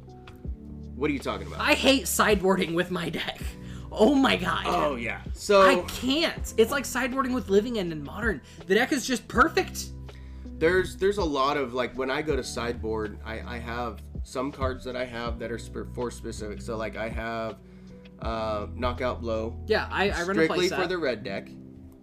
What 0.96 1.10
are 1.10 1.14
you 1.14 1.20
talking 1.20 1.48
about? 1.48 1.60
I 1.62 1.74
hate 1.74 2.06
sideboarding 2.06 2.74
with 2.74 2.90
my 2.92 3.10
deck. 3.10 3.42
Oh 3.92 4.16
my 4.16 4.38
god. 4.38 4.64
oh 4.66 4.96
yeah. 4.96 5.22
So 5.34 5.62
I 5.62 5.82
can't. 5.88 6.54
It's 6.58 6.72
like 6.72 6.86
sideboarding 6.86 7.34
with 7.34 7.50
Living 7.50 7.78
End 7.78 7.92
and 7.92 8.04
Modern. 8.04 8.42
The 8.66 8.76
deck 8.76 8.92
is 8.92 9.06
just 9.06 9.28
perfect. 9.28 9.92
there's 10.58 10.96
there's 10.98 11.18
a 11.18 11.24
lot 11.24 11.58
of 11.58 11.74
like 11.74 11.96
when 11.98 12.10
I 12.10 12.22
go 12.22 12.36
to 12.36 12.44
sideboard, 12.44 13.20
I 13.24 13.56
I 13.56 13.58
have 13.60 14.02
some 14.24 14.52
cards 14.52 14.84
that 14.86 14.96
I 14.96 15.06
have 15.06 15.40
that 15.40 15.52
are 15.52 15.60
sp- 15.60 15.90
for 15.94 16.12
specific. 16.12 16.62
So 16.62 16.78
like 16.78 16.96
I 16.98 17.10
have 17.10 17.58
uh, 18.22 18.68
knockout 18.76 19.22
blow 19.22 19.58
Yeah, 19.68 19.88
I, 19.92 20.10
I 20.12 20.22
run 20.22 20.30
a 20.38 20.44
strictly 20.46 20.70
for 20.70 20.88
the 20.88 20.98
red 20.98 21.24
deck. 21.24 21.50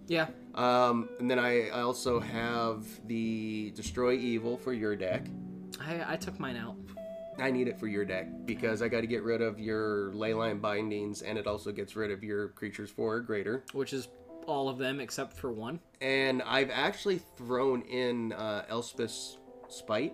yeah, 0.07 0.27
Um, 0.55 1.09
and 1.19 1.29
then 1.31 1.39
I, 1.39 1.69
I 1.69 1.81
also 1.81 2.19
have 2.19 2.85
the 3.07 3.71
Destroy 3.75 4.13
Evil 4.13 4.57
for 4.57 4.73
your 4.73 4.95
deck. 4.95 5.27
I, 5.79 6.13
I 6.13 6.17
took 6.17 6.37
mine 6.39 6.57
out. 6.57 6.75
I 7.37 7.51
need 7.51 7.69
it 7.69 7.79
for 7.79 7.87
your 7.87 8.03
deck 8.03 8.27
because 8.45 8.81
I 8.81 8.89
got 8.89 8.99
to 9.01 9.07
get 9.07 9.23
rid 9.23 9.41
of 9.41 9.59
your 9.59 10.11
Leyline 10.11 10.59
bindings, 10.59 11.21
and 11.21 11.37
it 11.37 11.47
also 11.47 11.71
gets 11.71 11.95
rid 11.95 12.11
of 12.11 12.21
your 12.21 12.49
creatures 12.49 12.89
four 12.89 13.15
or 13.15 13.19
greater. 13.21 13.63
which 13.71 13.93
is 13.93 14.09
all 14.45 14.67
of 14.67 14.77
them 14.77 14.99
except 14.99 15.37
for 15.37 15.51
one. 15.53 15.79
And 16.01 16.41
I've 16.41 16.69
actually 16.69 17.19
thrown 17.37 17.83
in 17.83 18.33
uh, 18.33 18.65
Elspeth's 18.69 19.37
Spite 19.69 20.13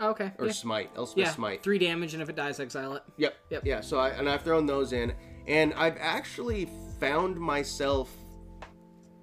Oh, 0.00 0.10
okay. 0.10 0.32
or 0.38 0.46
yeah. 0.46 0.52
Smite. 0.52 0.94
Elspeth's 0.94 1.16
yeah, 1.16 1.30
Smite. 1.30 1.62
three 1.62 1.78
damage, 1.78 2.14
and 2.14 2.22
if 2.22 2.28
it 2.28 2.36
dies, 2.36 2.60
exile 2.60 2.94
it. 2.94 3.02
Yep. 3.16 3.34
Yep. 3.50 3.62
Yeah. 3.64 3.80
So 3.80 3.98
I 3.98 4.10
and 4.10 4.28
I've 4.28 4.42
thrown 4.42 4.66
those 4.66 4.92
in, 4.92 5.12
and 5.46 5.74
I've 5.74 5.96
actually 5.98 6.68
found 7.00 7.36
myself 7.36 8.10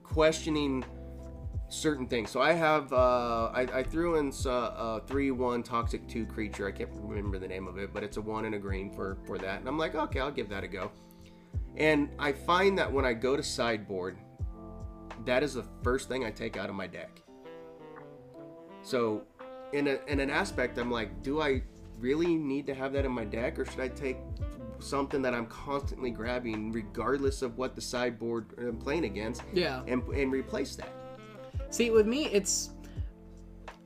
questioning 0.03 0.83
certain 1.69 2.07
things. 2.07 2.29
So 2.29 2.41
I 2.41 2.53
have 2.53 2.91
uh, 2.93 3.51
I, 3.53 3.61
I 3.73 3.83
threw 3.83 4.17
in 4.17 4.31
uh, 4.45 4.49
a 4.49 5.01
three 5.07 5.31
one 5.31 5.63
toxic 5.63 6.07
two 6.07 6.25
creature. 6.25 6.67
I 6.67 6.71
can't 6.71 6.89
remember 6.93 7.39
the 7.39 7.47
name 7.47 7.67
of 7.67 7.77
it, 7.77 7.93
but 7.93 8.03
it's 8.03 8.17
a 8.17 8.21
one 8.21 8.45
and 8.45 8.55
a 8.55 8.59
green 8.59 8.91
for 8.91 9.17
for 9.25 9.37
that. 9.37 9.59
And 9.59 9.67
I'm 9.67 9.77
like, 9.77 9.95
okay, 9.95 10.19
I'll 10.19 10.31
give 10.31 10.49
that 10.49 10.63
a 10.63 10.67
go. 10.67 10.91
And 11.77 12.09
I 12.19 12.31
find 12.31 12.77
that 12.77 12.91
when 12.91 13.05
I 13.05 13.13
go 13.13 13.35
to 13.35 13.43
sideboard, 13.43 14.17
that 15.25 15.43
is 15.43 15.53
the 15.55 15.65
first 15.83 16.07
thing 16.07 16.23
I 16.25 16.31
take 16.31 16.57
out 16.57 16.69
of 16.69 16.75
my 16.75 16.87
deck. 16.87 17.21
So, 18.81 19.23
in 19.75 19.87
a, 19.87 19.99
in 20.07 20.19
an 20.19 20.29
aspect, 20.29 20.77
I'm 20.77 20.89
like, 20.91 21.21
do 21.21 21.41
I 21.41 21.61
really 21.99 22.35
need 22.35 22.65
to 22.67 22.73
have 22.75 22.93
that 22.93 23.05
in 23.05 23.11
my 23.11 23.25
deck, 23.25 23.59
or 23.59 23.65
should 23.65 23.79
I 23.79 23.87
take 23.89 24.17
something 24.79 25.21
that 25.21 25.33
I'm 25.33 25.45
constantly 25.47 26.11
grabbing, 26.11 26.71
regardless 26.71 27.41
of 27.41 27.57
what 27.57 27.75
the 27.75 27.81
sideboard 27.81 28.47
I'm 28.57 28.77
playing 28.77 29.05
against, 29.05 29.43
Yeah. 29.53 29.81
and 29.87 30.03
and 30.09 30.31
replace 30.31 30.75
that? 30.77 30.89
See, 31.69 31.89
with 31.91 32.07
me, 32.07 32.25
it's. 32.27 32.71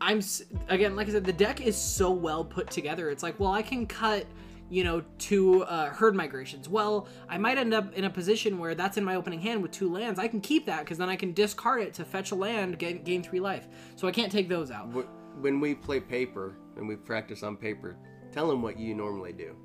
I'm 0.02 0.22
again, 0.70 0.96
like 0.96 1.10
I 1.10 1.12
said, 1.12 1.26
the 1.26 1.34
deck 1.34 1.60
is 1.62 1.76
so 1.78 2.10
well 2.12 2.44
put 2.46 2.70
together. 2.72 3.10
It's 3.10 3.22
like, 3.22 3.38
well, 3.40 3.52
I 3.52 3.62
can 3.62 3.86
cut, 3.86 4.26
you 4.70 4.84
know, 4.86 5.04
two 5.18 5.64
uh, 5.64 5.90
herd 5.90 6.16
migrations. 6.16 6.70
Well, 6.70 7.08
I 7.28 7.38
might 7.38 7.58
end 7.58 7.74
up 7.74 7.94
in 7.96 8.06
a 8.06 8.10
position 8.10 8.58
where 8.60 8.76
that's 8.76 8.96
in 8.98 9.04
my 9.04 9.16
opening 9.16 9.42
hand 9.42 9.62
with 9.62 9.72
two 9.72 9.92
lands. 9.92 10.18
I 10.18 10.30
can 10.30 10.40
keep 10.40 10.66
that 10.68 10.80
because 10.86 10.98
then 10.98 11.10
I 11.10 11.18
can 11.18 11.34
discard 11.34 11.82
it 11.82 11.94
to 11.96 12.06
fetch 12.06 12.32
a 12.32 12.36
land, 12.36 12.80
gain, 12.80 13.04
gain 13.04 13.22
three 13.22 13.42
life. 13.42 13.68
So 13.98 14.08
I 14.08 14.12
can't 14.12 14.32
take 14.32 14.48
those 14.48 14.72
out. 14.72 14.88
Wh- 14.94 15.06
When 15.40 15.60
we 15.60 15.76
play 15.76 16.00
paper 16.00 16.56
and 16.76 16.88
we 16.88 16.96
practice 16.96 17.44
on 17.44 17.56
paper, 17.56 17.98
tell 18.32 18.48
them 18.48 18.62
what 18.62 18.78
you 18.78 18.94
normally 18.94 19.34
do. 19.34 19.56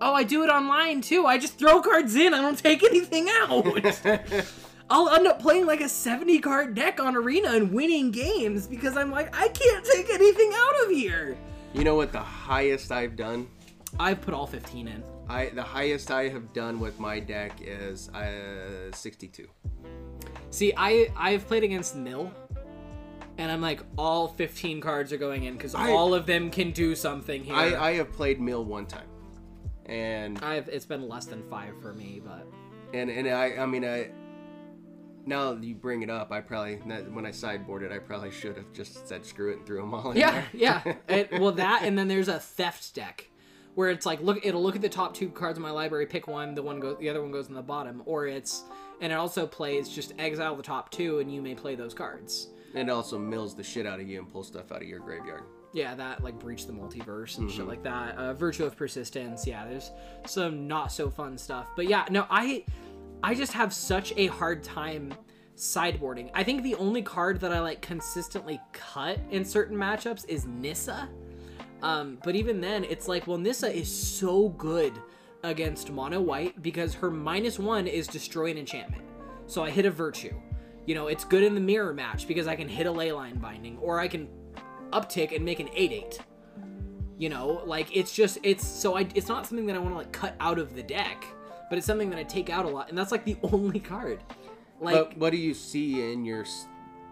Oh, 0.00 0.14
I 0.14 0.24
do 0.24 0.42
it 0.42 0.48
online 0.48 1.02
too. 1.02 1.26
I 1.26 1.38
just 1.38 1.58
throw 1.58 1.80
cards 1.82 2.16
in. 2.16 2.34
I 2.34 2.40
don't 2.40 2.58
take 2.58 2.82
anything 2.90 3.28
out. 3.28 3.66
I'll 4.90 5.08
end 5.10 5.28
up 5.28 5.40
playing 5.40 5.66
like 5.66 5.80
a 5.80 5.88
70 5.88 6.40
card 6.40 6.74
deck 6.74 6.98
on 6.98 7.14
Arena 7.14 7.50
and 7.52 7.72
winning 7.72 8.10
games 8.10 8.66
because 8.66 8.96
I'm 8.96 9.10
like, 9.12 9.34
I 9.36 9.48
can't 9.48 9.84
take 9.84 10.10
anything 10.10 10.52
out 10.54 10.84
of 10.84 10.90
here. 10.90 11.36
You 11.72 11.84
know 11.84 11.94
what 11.94 12.10
the 12.10 12.18
highest 12.18 12.90
I've 12.90 13.14
done? 13.14 13.46
I've 14.00 14.20
put 14.20 14.34
all 14.34 14.46
15 14.46 14.88
in. 14.88 15.04
I 15.28 15.50
the 15.50 15.62
highest 15.62 16.10
I 16.10 16.28
have 16.28 16.52
done 16.52 16.80
with 16.80 16.98
my 16.98 17.20
deck 17.20 17.52
is 17.60 18.08
uh, 18.08 18.90
62. 18.92 19.46
See, 20.50 20.72
I 20.76 21.12
I've 21.16 21.46
played 21.46 21.62
against 21.62 21.94
Nil, 21.94 22.32
and 23.40 23.50
I'm 23.50 23.62
like, 23.62 23.80
all 23.96 24.28
15 24.28 24.82
cards 24.82 25.14
are 25.14 25.16
going 25.16 25.44
in 25.44 25.54
because 25.54 25.74
I- 25.74 25.90
all 25.90 26.12
of 26.12 26.26
them 26.26 26.50
can 26.50 26.72
do 26.72 26.94
something 26.94 27.42
here. 27.42 27.54
I, 27.54 27.74
I 27.74 27.94
have 27.94 28.12
played 28.12 28.38
mill 28.38 28.64
one 28.64 28.84
time, 28.84 29.08
and 29.86 30.38
I've 30.40 30.68
it's 30.68 30.84
been 30.84 31.08
less 31.08 31.24
than 31.24 31.42
five 31.48 31.80
for 31.80 31.94
me, 31.94 32.20
but 32.22 32.46
and 32.92 33.08
and 33.10 33.26
I 33.28 33.56
I 33.56 33.66
mean 33.66 33.84
I. 33.84 34.10
Now 35.26 35.52
that 35.52 35.62
you 35.62 35.74
bring 35.74 36.02
it 36.02 36.08
up, 36.08 36.32
I 36.32 36.40
probably 36.40 36.76
when 36.76 37.26
I 37.26 37.30
sideboarded, 37.30 37.92
I 37.92 37.98
probably 37.98 38.30
should 38.30 38.56
have 38.56 38.72
just 38.72 39.06
said 39.06 39.24
screw 39.24 39.50
it 39.50 39.58
and 39.58 39.66
threw 39.66 39.80
them 39.80 39.92
all 39.94 40.10
in 40.12 40.16
yeah, 40.16 40.30
there. 40.30 40.48
yeah. 40.54 40.94
It, 41.08 41.40
well, 41.40 41.52
that 41.52 41.82
and 41.84 41.96
then 41.96 42.08
there's 42.08 42.28
a 42.28 42.40
theft 42.40 42.94
deck 42.94 43.28
where 43.74 43.90
it's 43.90 44.06
like 44.06 44.20
look, 44.22 44.44
it'll 44.44 44.62
look 44.62 44.76
at 44.76 44.82
the 44.82 44.88
top 44.88 45.14
two 45.14 45.28
cards 45.28 45.58
in 45.58 45.62
my 45.62 45.70
library, 45.70 46.06
pick 46.06 46.26
one, 46.26 46.54
the 46.54 46.62
one 46.62 46.80
goes, 46.80 46.96
the 46.98 47.08
other 47.08 47.20
one 47.20 47.30
goes 47.30 47.48
in 47.48 47.54
the 47.54 47.62
bottom, 47.62 48.02
or 48.06 48.26
it's 48.26 48.64
and 49.00 49.12
it 49.12 49.14
also 49.14 49.46
plays 49.46 49.88
just 49.88 50.14
exile 50.18 50.56
the 50.56 50.62
top 50.62 50.90
two 50.90 51.20
and 51.20 51.32
you 51.32 51.40
may 51.42 51.54
play 51.54 51.74
those 51.74 51.94
cards. 51.94 52.48
And 52.74 52.88
it 52.88 52.92
also 52.92 53.18
mills 53.18 53.54
the 53.54 53.62
shit 53.64 53.86
out 53.86 54.00
of 54.00 54.08
you 54.08 54.18
and 54.18 54.30
pulls 54.30 54.46
stuff 54.48 54.70
out 54.72 54.82
of 54.82 54.88
your 54.88 55.00
graveyard. 55.00 55.42
Yeah, 55.72 55.94
that 55.94 56.22
like 56.24 56.38
breach 56.38 56.66
the 56.66 56.72
multiverse 56.72 57.38
and 57.38 57.48
Mm-hmm. 57.48 57.56
shit 57.56 57.66
like 57.66 57.82
that. 57.84 58.16
Uh, 58.16 58.34
Virtue 58.34 58.64
of 58.64 58.76
persistence. 58.76 59.46
Yeah, 59.46 59.66
there's 59.66 59.90
some 60.26 60.66
not 60.66 60.90
so 60.92 61.08
fun 61.10 61.36
stuff. 61.38 61.68
But 61.76 61.88
yeah, 61.88 62.04
no, 62.10 62.26
I 62.30 62.64
I 63.22 63.34
just 63.34 63.52
have 63.52 63.72
such 63.72 64.12
a 64.16 64.26
hard 64.28 64.62
time 64.62 65.12
sideboarding. 65.56 66.30
I 66.34 66.42
think 66.42 66.62
the 66.62 66.74
only 66.76 67.02
card 67.02 67.38
that 67.40 67.52
I 67.52 67.60
like 67.60 67.82
consistently 67.82 68.60
cut 68.72 69.18
in 69.30 69.44
certain 69.44 69.76
matchups 69.76 70.26
is 70.28 70.46
Nissa. 70.46 71.08
Um, 71.82 72.18
but 72.24 72.34
even 72.34 72.60
then, 72.60 72.84
it's 72.84 73.08
like, 73.08 73.26
well, 73.26 73.38
Nissa 73.38 73.70
is 73.74 73.90
so 73.94 74.50
good 74.50 74.92
against 75.42 75.90
mono 75.90 76.20
white 76.20 76.60
because 76.62 76.94
her 76.94 77.10
minus 77.10 77.58
one 77.58 77.86
is 77.86 78.06
destroy 78.06 78.50
an 78.50 78.58
enchantment. 78.58 79.02
So 79.46 79.62
I 79.64 79.70
hit 79.70 79.86
a 79.86 79.90
virtue. 79.90 80.34
You 80.90 80.96
know, 80.96 81.06
it's 81.06 81.22
good 81.22 81.44
in 81.44 81.54
the 81.54 81.60
mirror 81.60 81.94
match 81.94 82.26
because 82.26 82.48
I 82.48 82.56
can 82.56 82.68
hit 82.68 82.84
a 82.84 82.90
leyline 82.90 83.40
binding, 83.40 83.78
or 83.78 84.00
I 84.00 84.08
can 84.08 84.26
uptick 84.90 85.32
and 85.32 85.44
make 85.44 85.60
an 85.60 85.68
8-8. 85.68 86.18
You 87.16 87.28
know, 87.28 87.62
like 87.64 87.96
it's 87.96 88.12
just 88.12 88.38
it's 88.42 88.66
so 88.66 88.96
I 88.96 89.06
it's 89.14 89.28
not 89.28 89.46
something 89.46 89.66
that 89.66 89.76
I 89.76 89.78
want 89.78 89.94
to 89.94 89.98
like 89.98 90.10
cut 90.10 90.34
out 90.40 90.58
of 90.58 90.74
the 90.74 90.82
deck, 90.82 91.24
but 91.68 91.78
it's 91.78 91.86
something 91.86 92.10
that 92.10 92.18
I 92.18 92.24
take 92.24 92.50
out 92.50 92.64
a 92.64 92.68
lot, 92.68 92.88
and 92.88 92.98
that's 92.98 93.12
like 93.12 93.24
the 93.24 93.36
only 93.44 93.78
card. 93.78 94.24
Like 94.80 94.96
But 94.96 95.16
what 95.16 95.30
do 95.30 95.36
you 95.36 95.54
see 95.54 96.12
in 96.12 96.24
your 96.24 96.44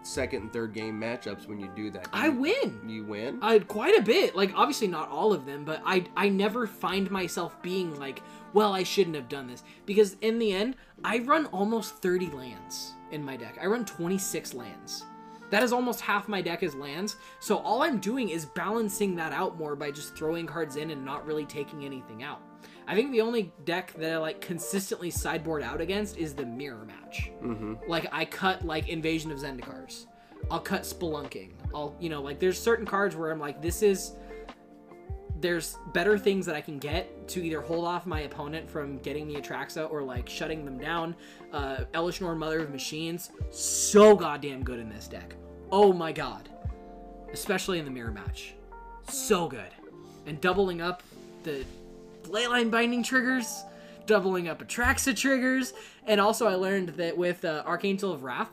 second 0.03 0.41
and 0.41 0.51
third 0.51 0.73
game 0.73 0.99
matchups 0.99 1.47
when 1.47 1.61
you 1.61 1.71
do 1.73 1.89
that? 1.91 2.09
I 2.11 2.25
you- 2.25 2.33
win. 2.33 2.81
You 2.85 3.05
win? 3.05 3.39
Uh, 3.41 3.59
quite 3.65 3.97
a 3.97 4.01
bit. 4.01 4.35
Like 4.35 4.51
obviously 4.55 4.87
not 4.87 5.07
all 5.07 5.31
of 5.31 5.45
them, 5.45 5.63
but 5.63 5.81
I 5.85 6.03
I 6.17 6.27
never 6.27 6.67
find 6.67 7.09
myself 7.09 7.61
being 7.61 7.97
like, 7.97 8.21
well, 8.51 8.73
I 8.73 8.83
shouldn't 8.83 9.15
have 9.15 9.29
done 9.29 9.47
this 9.47 9.63
because 9.85 10.17
in 10.19 10.37
the 10.37 10.51
end, 10.51 10.75
I 11.01 11.19
run 11.19 11.45
almost 11.45 11.95
30 11.99 12.27
lands 12.31 12.95
in 13.11 13.23
my 13.23 13.37
deck. 13.37 13.57
I 13.61 13.65
run 13.65 13.85
26 13.85 14.53
lands. 14.53 15.05
That 15.49 15.63
is 15.63 15.73
almost 15.73 16.01
half 16.01 16.27
my 16.27 16.41
deck 16.41 16.63
is 16.63 16.75
lands. 16.75 17.15
So 17.39 17.57
all 17.57 17.81
I'm 17.81 17.99
doing 17.99 18.29
is 18.29 18.45
balancing 18.45 19.15
that 19.15 19.33
out 19.33 19.57
more 19.57 19.75
by 19.75 19.91
just 19.91 20.15
throwing 20.15 20.45
cards 20.45 20.75
in 20.75 20.91
and 20.91 21.03
not 21.03 21.25
really 21.25 21.45
taking 21.45 21.85
anything 21.85 22.23
out. 22.23 22.41
I 22.87 22.95
think 22.95 23.11
the 23.11 23.21
only 23.21 23.51
deck 23.65 23.93
that 23.93 24.13
I 24.13 24.17
like 24.17 24.41
consistently 24.41 25.09
sideboard 25.09 25.61
out 25.61 25.81
against 25.81 26.17
is 26.17 26.33
the 26.33 26.45
mirror 26.45 26.85
match. 26.85 27.31
Mm-hmm. 27.41 27.75
Like 27.87 28.07
I 28.11 28.25
cut 28.25 28.65
like 28.65 28.89
Invasion 28.89 29.31
of 29.31 29.39
Zendikars. 29.39 30.07
I'll 30.49 30.59
cut 30.59 30.81
Spelunking. 30.83 31.51
I'll 31.73 31.95
you 31.99 32.09
know 32.09 32.21
like 32.21 32.39
there's 32.39 32.59
certain 32.59 32.85
cards 32.85 33.15
where 33.15 33.31
I'm 33.31 33.39
like 33.39 33.61
this 33.61 33.83
is 33.83 34.13
there's 35.41 35.77
better 35.93 36.17
things 36.17 36.45
that 36.45 36.55
I 36.55 36.61
can 36.61 36.79
get 36.79 37.27
to 37.29 37.43
either 37.43 37.61
hold 37.61 37.85
off 37.85 38.05
my 38.05 38.21
opponent 38.21 38.69
from 38.69 38.97
getting 38.99 39.27
the 39.27 39.35
Atraxa 39.35 39.89
or 39.91 40.03
like 40.03 40.27
shutting 40.27 40.65
them 40.65 40.77
down. 40.77 41.15
Uh, 41.53 41.85
Elesh 41.93 42.21
Norn, 42.21 42.37
Mother 42.37 42.59
of 42.59 42.71
Machines, 42.71 43.31
so 43.49 44.15
goddamn 44.15 44.63
good 44.63 44.79
in 44.79 44.89
this 44.89 45.07
deck. 45.07 45.35
Oh 45.71 45.93
my 45.93 46.11
god, 46.11 46.49
especially 47.31 47.79
in 47.79 47.85
the 47.85 47.91
mirror 47.91 48.11
match, 48.11 48.53
so 49.07 49.47
good. 49.47 49.71
And 50.25 50.39
doubling 50.41 50.81
up 50.81 51.03
the 51.43 51.65
leyline 52.23 52.69
binding 52.69 53.03
triggers, 53.03 53.63
doubling 54.05 54.47
up 54.47 54.61
Atraxa 54.61 55.15
triggers, 55.15 55.73
and 56.05 56.19
also 56.19 56.47
I 56.47 56.55
learned 56.55 56.89
that 56.89 57.17
with 57.17 57.45
uh, 57.45 57.63
Archangel 57.65 58.11
of 58.11 58.23
Wrath, 58.23 58.49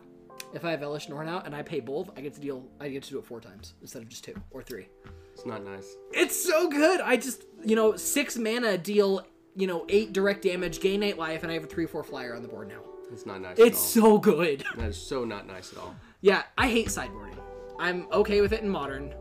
if 0.55 0.65
I 0.65 0.71
have 0.71 0.81
Elesh 0.81 1.09
Norn 1.09 1.29
out 1.29 1.47
and 1.47 1.55
I 1.55 1.63
pay 1.63 1.81
both, 1.81 2.11
I 2.17 2.21
get 2.21 2.35
to 2.35 2.41
deal. 2.41 2.65
I 2.81 2.89
get 2.89 3.03
to 3.05 3.11
do 3.11 3.19
it 3.19 3.27
four 3.27 3.41
times 3.41 3.75
instead 3.83 4.03
of 4.03 4.09
just 4.09 4.25
two 4.25 4.35
or 4.51 4.63
three. 4.63 4.89
It's 5.37 5.45
not 5.45 5.63
nice. 5.63 5.97
It's 6.13 6.35
so 6.43 6.71
good. 6.71 7.03
I 7.03 7.19
just, 7.19 7.45
you 7.63 7.77
know, 7.77 7.95
six 7.95 8.39
mana 8.39 8.79
deal, 8.79 9.21
you 9.55 9.67
know, 9.67 9.85
eight 9.91 10.15
direct 10.15 10.41
damage, 10.43 10.81
gain 10.81 11.03
eight 11.03 11.19
life, 11.19 11.43
and 11.43 11.53
I 11.53 11.55
have 11.57 11.65
a 11.65 11.67
three 11.67 11.85
four 11.85 12.03
flyer 12.03 12.35
on 12.35 12.41
the 12.41 12.49
board 12.49 12.69
now. 12.69 12.81
It's 13.13 13.27
not 13.27 13.43
nice 13.43 13.59
It's 13.59 13.97
at 13.99 14.03
all. 14.03 14.13
so 14.15 14.19
good. 14.19 14.65
That 14.77 14.87
is 14.89 14.97
so 14.97 15.25
not 15.25 15.47
nice 15.47 15.73
at 15.75 15.79
all. 15.79 15.95
yeah, 16.23 16.45
I 16.57 16.69
hate 16.69 16.87
sideboarding. 16.89 17.37
I'm 17.79 18.09
okay 18.13 18.41
with 18.41 18.55
it 18.55 18.63
in 18.63 18.69
modern, 18.71 19.13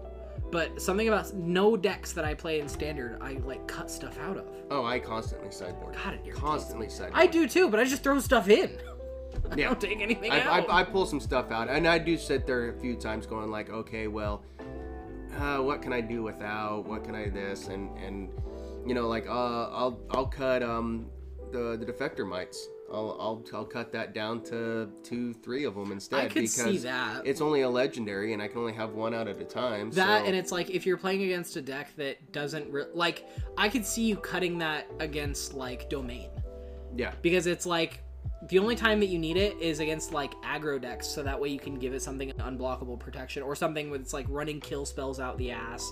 but 0.53 0.81
something 0.81 1.09
about 1.09 1.33
no 1.33 1.75
decks 1.75 2.13
that 2.13 2.23
I 2.23 2.33
play 2.33 2.61
in 2.61 2.69
standard, 2.69 3.17
I 3.21 3.33
like 3.33 3.67
cut 3.67 3.91
stuff 3.91 4.17
out 4.19 4.37
of. 4.37 4.47
Oh, 4.71 4.85
I 4.85 4.99
constantly 4.99 5.51
sideboard. 5.51 5.95
God, 5.95 6.13
it 6.25 6.33
Constantly 6.33 6.87
sideboard. 6.87 7.21
I 7.21 7.27
do 7.27 7.45
too, 7.45 7.67
but 7.69 7.81
I 7.81 7.83
just 7.83 8.03
throw 8.03 8.17
stuff 8.21 8.47
in. 8.47 8.77
I 9.51 9.55
Yeah. 9.57 9.67
don't 9.67 9.81
take 9.81 9.99
anything 9.99 10.31
I, 10.31 10.39
out. 10.39 10.69
I, 10.69 10.79
I 10.79 10.83
pull 10.85 11.05
some 11.05 11.19
stuff 11.19 11.51
out, 11.51 11.67
and 11.69 11.85
I 11.85 11.97
do 11.99 12.17
sit 12.17 12.47
there 12.47 12.69
a 12.69 12.79
few 12.79 12.95
times 12.95 13.25
going 13.25 13.51
like, 13.51 13.69
okay, 13.69 14.07
well, 14.07 14.43
uh, 15.35 15.61
what 15.61 15.81
can 15.81 15.93
I 15.93 16.01
do 16.01 16.23
without? 16.23 16.85
What 16.85 17.03
can 17.03 17.15
I 17.15 17.29
this? 17.29 17.67
And 17.67 17.95
and 17.97 18.29
you 18.85 18.93
know, 18.93 19.07
like 19.07 19.27
uh, 19.27 19.69
I'll 19.69 19.99
I'll 20.11 20.27
cut 20.27 20.63
um 20.63 21.07
the 21.51 21.77
the 21.77 21.85
defector 21.85 22.27
mites. 22.27 22.67
I'll, 22.91 23.17
I'll 23.19 23.43
I'll 23.51 23.65
cut 23.65 23.91
that 23.93 24.13
down 24.13 24.43
to 24.43 24.89
two, 25.03 25.33
three 25.33 25.63
of 25.63 25.73
them 25.73 25.91
instead 25.91 26.19
I 26.19 26.27
could 26.27 26.43
because 26.43 26.51
see 26.51 26.77
that. 26.79 27.25
it's 27.25 27.41
only 27.41 27.61
a 27.61 27.69
legendary, 27.69 28.33
and 28.33 28.41
I 28.41 28.47
can 28.47 28.59
only 28.59 28.73
have 28.73 28.93
one 28.93 29.13
out 29.13 29.27
at 29.27 29.41
a 29.41 29.43
time. 29.43 29.89
That 29.91 30.21
so- 30.21 30.25
and 30.27 30.35
it's 30.35 30.51
like 30.51 30.69
if 30.69 30.85
you're 30.85 30.97
playing 30.97 31.23
against 31.23 31.55
a 31.55 31.61
deck 31.61 31.95
that 31.97 32.31
doesn't 32.31 32.71
re- 32.71 32.85
like 32.93 33.27
I 33.57 33.69
could 33.69 33.85
see 33.85 34.03
you 34.03 34.17
cutting 34.17 34.59
that 34.59 34.85
against 34.99 35.55
like 35.55 35.89
domain 35.89 36.29
yeah, 36.95 37.13
because 37.21 37.47
it's 37.47 37.65
like 37.65 38.01
the 38.49 38.59
only 38.59 38.75
time 38.75 38.99
that 38.99 39.07
you 39.07 39.17
need 39.17 39.37
it 39.37 39.57
is 39.59 39.79
against 39.79 40.11
like 40.13 40.33
aggro 40.41 40.79
decks 40.79 41.07
so 41.07 41.23
that 41.23 41.39
way 41.39 41.49
you 41.49 41.59
can 41.59 41.79
give 41.79 41.93
it 41.93 42.01
something 42.01 42.31
unblockable 42.33 42.99
protection 42.99 43.41
or 43.41 43.55
something 43.55 43.89
with 43.89 44.01
it's 44.01 44.13
like 44.13 44.25
running 44.29 44.59
kill 44.59 44.85
spells 44.85 45.19
out 45.19 45.37
the 45.37 45.51
ass 45.51 45.91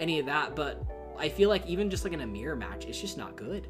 any 0.00 0.18
of 0.18 0.26
that 0.26 0.56
but 0.56 0.82
I 1.18 1.28
feel 1.28 1.48
like 1.48 1.66
even 1.66 1.90
just 1.90 2.02
like 2.04 2.12
in 2.12 2.22
a 2.22 2.26
mirror 2.26 2.56
match 2.56 2.86
it's 2.86 3.00
just 3.00 3.18
not 3.18 3.36
good 3.36 3.68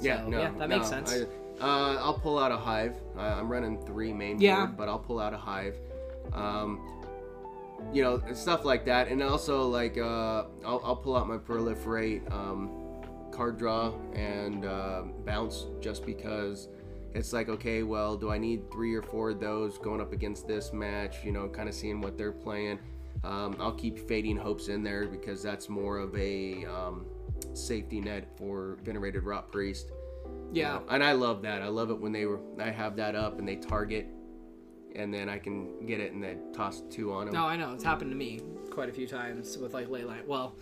yeah, 0.00 0.22
So, 0.24 0.28
no, 0.28 0.38
yeah, 0.40 0.50
that 0.58 0.68
makes 0.68 0.88
sense. 0.88 1.12
I, 1.12 1.64
uh, 1.64 1.98
I'll 2.02 2.18
pull 2.18 2.38
out 2.38 2.52
a 2.52 2.56
hive. 2.56 2.96
Uh, 3.16 3.20
I'm 3.20 3.50
running 3.50 3.80
three 3.86 4.12
main 4.12 4.38
Yeah. 4.40 4.66
board, 4.66 4.76
but 4.76 4.88
I'll 4.88 4.98
pull 4.98 5.18
out 5.18 5.32
a 5.32 5.38
hive. 5.38 5.76
Um, 6.34 6.80
you 7.92 8.02
know, 8.02 8.22
stuff 8.34 8.64
like 8.64 8.84
that, 8.86 9.08
and 9.08 9.22
also 9.22 9.66
like 9.68 9.96
uh, 9.96 10.44
I'll, 10.64 10.80
I'll 10.84 10.96
pull 10.96 11.16
out 11.16 11.28
my 11.28 11.38
proliferate 11.38 12.30
um, 12.32 12.70
card 13.30 13.58
draw 13.58 13.94
and 14.14 14.64
uh, 14.64 15.02
bounce 15.24 15.66
just 15.80 16.04
because 16.04 16.68
it's 17.16 17.32
like 17.32 17.48
okay, 17.48 17.82
well, 17.82 18.16
do 18.16 18.30
I 18.30 18.38
need 18.38 18.70
three 18.70 18.94
or 18.94 19.02
four 19.02 19.30
of 19.30 19.40
those 19.40 19.78
going 19.78 20.00
up 20.00 20.12
against 20.12 20.46
this 20.46 20.72
match? 20.72 21.24
You 21.24 21.32
know, 21.32 21.48
kind 21.48 21.68
of 21.68 21.74
seeing 21.74 22.00
what 22.00 22.16
they're 22.18 22.32
playing. 22.32 22.78
Um, 23.24 23.56
I'll 23.58 23.72
keep 23.72 23.98
fading 23.98 24.36
hopes 24.36 24.68
in 24.68 24.82
there 24.82 25.06
because 25.06 25.42
that's 25.42 25.68
more 25.68 25.98
of 25.98 26.14
a 26.16 26.64
um, 26.66 27.06
safety 27.54 28.00
net 28.00 28.28
for 28.36 28.78
venerated 28.84 29.24
rotpriest. 29.24 29.86
yeah 30.52 30.80
And 30.90 31.02
I 31.02 31.12
love 31.12 31.42
that. 31.42 31.62
I 31.62 31.68
love 31.68 31.90
it 31.90 31.98
when 31.98 32.12
they 32.12 32.26
were 32.26 32.40
I 32.60 32.70
have 32.70 32.96
that 32.96 33.14
up 33.14 33.38
and 33.38 33.48
they 33.48 33.56
target 33.56 34.06
and 34.94 35.12
then 35.12 35.28
I 35.28 35.38
can 35.38 35.84
get 35.86 36.00
it 36.00 36.12
and 36.12 36.22
then 36.22 36.52
toss 36.52 36.82
two 36.90 37.12
on 37.12 37.26
them. 37.26 37.34
no 37.34 37.46
I 37.46 37.56
know 37.56 37.72
it's 37.72 37.84
happened 37.84 38.10
to 38.10 38.16
me 38.16 38.40
quite 38.70 38.88
a 38.88 38.92
few 38.92 39.06
times 39.06 39.56
with 39.58 39.74
like 39.74 39.88
leyline 39.88 40.26
well 40.26 40.54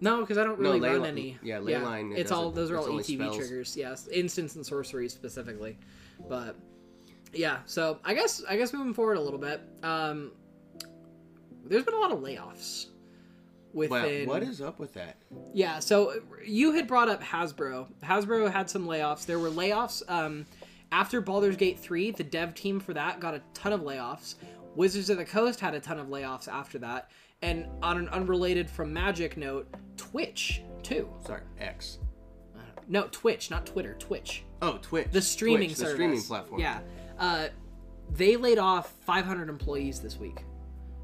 no 0.00 0.20
because 0.20 0.38
I 0.38 0.44
don't 0.44 0.58
really 0.58 0.80
ley- 0.80 0.96
run 0.96 1.06
any 1.06 1.38
yeah, 1.42 1.58
leyline, 1.58 2.12
it 2.12 2.20
it's 2.20 2.32
all 2.32 2.50
those 2.50 2.70
are 2.70 2.78
all 2.78 2.86
ETB 2.86 3.16
spells. 3.16 3.36
triggers 3.36 3.76
yes 3.76 4.08
instance 4.08 4.56
and 4.56 4.64
sorcery 4.64 5.08
specifically 5.08 5.78
but 6.28 6.56
yeah 7.32 7.58
so 7.66 7.98
I 8.04 8.14
guess 8.14 8.42
I 8.48 8.56
guess 8.56 8.72
moving 8.72 8.94
forward 8.94 9.16
a 9.16 9.20
little 9.20 9.38
bit 9.38 9.60
um 9.82 10.32
there's 11.66 11.84
been 11.84 11.94
a 11.94 11.98
lot 11.98 12.12
of 12.12 12.18
layoffs 12.18 12.86
within 13.72 14.28
what 14.28 14.42
is 14.42 14.60
up 14.60 14.78
with 14.78 14.94
that? 14.94 15.16
yeah, 15.52 15.78
so 15.78 16.14
you 16.44 16.72
had 16.72 16.86
brought 16.86 17.08
up 17.08 17.22
Hasbro. 17.22 17.86
Hasbro 18.02 18.50
had 18.52 18.70
some 18.70 18.86
layoffs. 18.86 19.26
There 19.26 19.38
were 19.38 19.50
layoffs 19.50 20.02
um, 20.08 20.46
after 20.92 21.20
Baldur's 21.20 21.56
Gate 21.56 21.78
3. 21.78 22.12
The 22.12 22.22
dev 22.24 22.54
team 22.54 22.78
for 22.80 22.94
that 22.94 23.18
got 23.20 23.34
a 23.34 23.42
ton 23.52 23.72
of 23.72 23.80
layoffs. 23.80 24.36
Wizards 24.76 25.10
of 25.10 25.18
the 25.18 25.24
Coast 25.24 25.60
had 25.60 25.74
a 25.74 25.80
ton 25.80 25.98
of 25.98 26.06
layoffs 26.08 26.46
after 26.48 26.78
that. 26.80 27.10
And 27.44 27.66
on 27.82 27.98
an 27.98 28.08
unrelated 28.08 28.70
from 28.70 28.90
Magic 28.92 29.36
note, 29.36 29.68
Twitch 29.98 30.62
too. 30.82 31.08
Sorry, 31.26 31.42
X. 31.60 31.98
No, 32.88 33.06
Twitch, 33.12 33.50
not 33.50 33.66
Twitter. 33.66 33.94
Twitch, 33.98 34.44
Oh, 34.62 34.78
Twitch. 34.80 35.08
the 35.10 35.20
streaming 35.22 35.68
Twitch, 35.68 35.76
service. 35.76 35.90
the 35.92 35.96
streaming 35.96 36.22
platform. 36.22 36.60
Yeah, 36.60 36.80
uh, 37.18 37.48
they 38.10 38.36
laid 38.36 38.58
off 38.58 38.92
500 39.06 39.48
employees 39.48 40.00
this 40.00 40.18
week. 40.18 40.44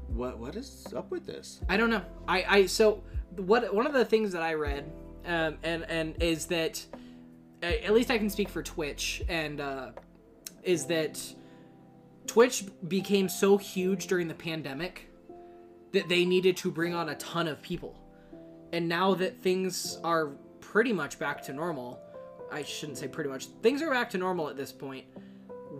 What 0.07 0.39
what 0.39 0.55
is 0.55 0.87
up 0.95 1.11
with 1.11 1.25
this? 1.27 1.61
I 1.69 1.77
don't 1.77 1.89
know. 1.91 2.01
I, 2.27 2.45
I 2.47 2.65
so 2.65 3.03
what 3.35 3.73
one 3.73 3.85
of 3.85 3.93
the 3.93 4.03
things 4.03 4.31
that 4.33 4.41
I 4.41 4.55
read 4.55 4.91
um, 5.25 5.57
and 5.63 5.83
and 5.89 6.21
is 6.21 6.47
that 6.47 6.83
at 7.61 7.93
least 7.93 8.09
I 8.09 8.17
can 8.17 8.29
speak 8.31 8.49
for 8.49 8.63
Twitch 8.63 9.21
and 9.29 9.61
uh, 9.61 9.91
is 10.63 10.85
that 10.87 11.21
Twitch 12.25 12.65
became 12.87 13.29
so 13.29 13.57
huge 13.57 14.07
during 14.07 14.27
the 14.27 14.33
pandemic 14.33 15.07
that 15.93 16.09
they 16.09 16.25
needed 16.25 16.57
to 16.57 16.71
bring 16.71 16.93
on 16.93 17.09
a 17.09 17.15
ton 17.15 17.47
of 17.47 17.61
people, 17.61 17.99
and 18.73 18.87
now 18.87 19.13
that 19.15 19.41
things 19.41 19.99
are 20.03 20.31
pretty 20.59 20.93
much 20.93 21.19
back 21.19 21.43
to 21.43 21.53
normal, 21.53 21.99
I 22.51 22.63
shouldn't 22.63 22.97
say 22.97 23.07
pretty 23.07 23.29
much 23.29 23.47
things 23.61 23.81
are 23.81 23.89
back 23.89 24.09
to 24.11 24.17
normal 24.17 24.49
at 24.49 24.57
this 24.57 24.71
point. 24.71 25.05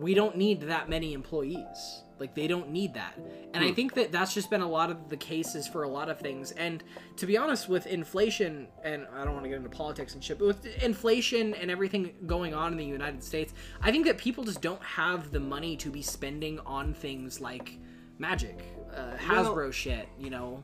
We 0.00 0.14
don't 0.14 0.36
need 0.36 0.62
that 0.62 0.88
many 0.88 1.12
employees. 1.12 2.02
Like 2.18 2.34
they 2.34 2.46
don't 2.46 2.70
need 2.70 2.94
that. 2.94 3.18
And 3.52 3.64
I 3.64 3.68
hmm. 3.68 3.74
think 3.74 3.94
that 3.94 4.12
that's 4.12 4.32
just 4.32 4.48
been 4.48 4.60
a 4.60 4.68
lot 4.68 4.90
of 4.90 5.08
the 5.08 5.16
cases 5.16 5.66
for 5.66 5.82
a 5.82 5.88
lot 5.88 6.08
of 6.08 6.20
things. 6.20 6.52
And 6.52 6.84
to 7.16 7.26
be 7.26 7.36
honest, 7.36 7.68
with 7.68 7.86
inflation, 7.86 8.68
and 8.84 9.06
I 9.12 9.24
don't 9.24 9.32
want 9.32 9.44
to 9.44 9.48
get 9.48 9.56
into 9.56 9.68
politics 9.68 10.14
and 10.14 10.22
shit, 10.22 10.38
but 10.38 10.46
with 10.46 10.66
inflation 10.82 11.52
and 11.54 11.70
everything 11.70 12.14
going 12.26 12.54
on 12.54 12.70
in 12.72 12.78
the 12.78 12.84
United 12.84 13.24
States, 13.24 13.54
I 13.82 13.90
think 13.90 14.06
that 14.06 14.18
people 14.18 14.44
just 14.44 14.62
don't 14.62 14.82
have 14.82 15.32
the 15.32 15.40
money 15.40 15.76
to 15.78 15.90
be 15.90 16.00
spending 16.00 16.60
on 16.60 16.94
things 16.94 17.40
like 17.40 17.78
Magic, 18.18 18.62
uh, 18.94 19.16
Well- 19.28 19.54
Hasbro 19.54 19.72
shit. 19.72 20.08
You 20.18 20.30
know, 20.30 20.62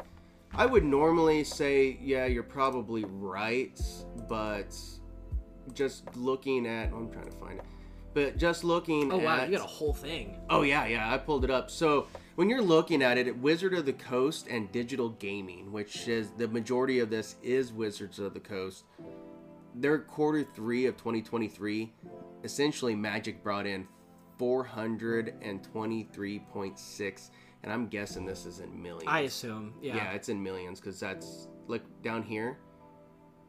I 0.55 0.64
would 0.66 0.85
normally 0.85 1.45
say, 1.45 1.99
yeah, 2.03 2.24
you're 2.26 2.43
probably 2.43 3.05
right, 3.05 3.79
but 4.29 4.74
just 5.74 6.16
looking 6.16 6.66
at, 6.66 6.91
I'm 6.93 7.11
trying 7.11 7.31
to 7.31 7.37
find 7.37 7.59
it, 7.59 7.64
but 8.14 8.39
just 8.39 8.64
looking 8.64 9.12
oh 9.12 9.18
wow, 9.18 9.41
at, 9.41 9.51
you 9.51 9.59
got 9.59 9.64
a 9.64 9.68
whole 9.68 9.93
thing. 9.93 10.39
oh 10.49 10.62
yeah, 10.62 10.87
yeah, 10.87 11.12
I 11.12 11.18
pulled 11.18 11.45
it 11.45 11.51
up. 11.51 11.70
So 11.70 12.07
when 12.37 12.49
you're 12.49 12.62
looking 12.62 13.03
at 13.03 13.18
it, 13.18 13.37
Wizard 13.39 13.74
of 13.74 13.85
the 13.85 13.93
Coast 13.93 14.47
and 14.49 14.72
Digital 14.72 15.11
Gaming, 15.11 15.70
which 15.70 16.09
is 16.09 16.31
the 16.39 16.49
majority 16.49 17.01
of 17.01 17.11
this 17.11 17.37
is 17.43 17.70
Wizards 17.72 18.18
of 18.18 18.33
the 18.33 18.41
Coast. 18.41 18.85
Their 19.74 19.99
quarter 19.99 20.45
three 20.55 20.87
of 20.87 20.97
2023, 20.97 21.93
essentially 22.43 22.95
Magic 22.97 23.43
brought 23.45 23.66
in 23.66 23.87
423.6, 24.41 27.31
and 27.63 27.73
I'm 27.73 27.89
guessing 27.89 28.25
this 28.25 28.47
is 28.47 28.61
in 28.61 28.81
millions. 28.83 29.05
I 29.07 29.21
assume, 29.21 29.75
yeah. 29.83 29.97
Yeah, 29.97 30.13
it's 30.13 30.29
in 30.29 30.43
millions 30.43 30.81
because 30.81 30.99
that's 31.01 31.49
look 31.67 31.83
down 32.03 32.23
here 32.23 32.59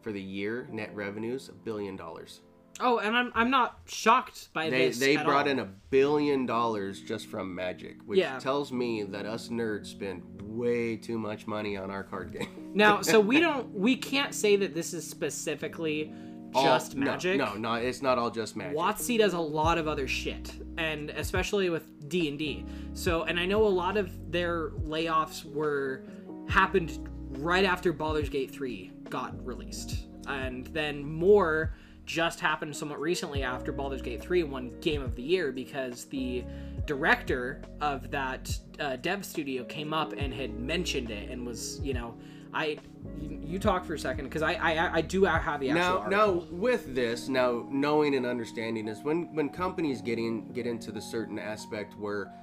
for 0.02 0.12
the 0.12 0.22
year 0.22 0.68
net 0.72 0.94
revenues 0.96 1.50
a 1.50 1.54
billion 1.54 1.96
dollars. 1.96 2.42
Oh, 2.82 3.00
and 3.00 3.16
I'm 3.16 3.32
I'm 3.36 3.50
not 3.52 3.80
shocked 3.88 4.54
by 4.54 4.70
They 4.70 4.88
this. 4.88 5.00
they 5.00 5.18
brought 5.18 5.46
all. 5.48 5.52
in 5.52 5.60
a 5.60 5.66
billion 5.66 6.46
dollars 6.46 7.02
just 7.02 7.28
from 7.28 7.54
Magic, 7.54 7.98
which 8.06 8.20
Yeah. 8.20 8.40
tells 8.40 8.72
me 8.72 9.04
that 9.04 9.26
us 9.26 9.50
nerds 9.50 9.88
spend 9.88 10.24
way 10.42 10.96
too 10.96 11.20
much 11.20 11.46
money 11.46 11.76
on 11.76 11.92
our 11.92 12.04
card 12.04 12.32
game. 12.32 12.72
Now, 12.74 13.02
so 13.02 13.20
we 13.20 13.40
don't 13.42 13.74
we 13.74 13.98
can't 13.98 14.34
say 14.34 14.56
that 14.56 14.74
this 14.74 14.94
is 14.94 15.06
specifically 15.10 16.06
All- 16.14 16.29
just 16.54 16.96
no, 16.96 17.06
Magic. 17.06 17.38
No, 17.38 17.54
no, 17.56 17.74
it's 17.76 18.02
not 18.02 18.18
all 18.18 18.32
just 18.32 18.56
Magic. 18.56 18.78
WotC 18.78 19.18
does 19.18 19.34
a 19.34 19.40
lot 19.40 19.78
of 19.78 19.88
other 19.88 20.08
shit, 20.08 20.52
and 20.78 21.10
especially 21.12 21.70
with 21.70 22.10
D 22.10 22.28
and 22.28 22.38
D. 22.38 22.66
So, 22.94 23.24
and 23.24 23.40
I 23.40 23.46
know 23.46 23.66
a 23.66 23.68
lot 23.68 23.98
of 23.98 24.32
their 24.32 24.70
layoffs 24.70 25.46
were 25.46 26.04
happened 26.48 27.08
right 27.38 27.66
after 27.66 27.94
Baldur's 27.94 28.30
Gate 28.30 28.52
three 28.52 28.92
got 29.10 29.34
released, 29.46 30.08
and 30.28 30.68
then 30.68 31.04
more 31.04 31.76
just 32.10 32.40
happened 32.40 32.76
somewhat 32.76 33.00
recently 33.00 33.44
after 33.44 33.72
Baldur's 33.72 34.02
Gate 34.02 34.20
3 34.20 34.42
won 34.42 34.72
Game 34.82 35.04
of 35.04 35.14
the 35.16 35.22
Year 35.22 35.52
because 35.52 36.06
the 36.06 36.44
director 36.88 37.62
of 37.82 38.10
that 38.10 38.58
uh, 38.80 38.96
dev 38.96 39.24
studio 39.24 39.64
came 39.64 39.94
up 39.94 40.14
and 40.14 40.34
had 40.34 40.60
mentioned 40.60 41.12
it 41.12 41.30
and 41.30 41.46
was, 41.46 41.80
you 41.84 41.94
know, 41.94 42.16
I 42.52 42.80
you, 43.16 43.40
you 43.44 43.60
talk 43.60 43.86
for 43.86 43.94
a 43.94 44.00
second 44.00 44.26
because 44.26 44.42
I, 44.42 44.54
I 44.54 44.94
I 44.96 45.02
do 45.02 45.24
have 45.24 45.60
the 45.60 45.70
actual 45.70 45.74
now 45.76 45.98
article. 46.00 46.10
now 46.10 46.46
with 46.50 46.96
this 46.96 47.30
now 47.30 47.68
knowing 47.70 48.16
and 48.16 48.26
understanding 48.26 48.88
is 48.88 49.04
when 49.04 49.32
when 49.36 49.50
companies 49.50 50.02
get 50.02 50.18
in 50.18 50.52
get 50.52 50.66
into 50.66 50.92
the 50.92 51.00
certain 51.00 51.38
aspect 51.38 51.94
where 52.00 52.34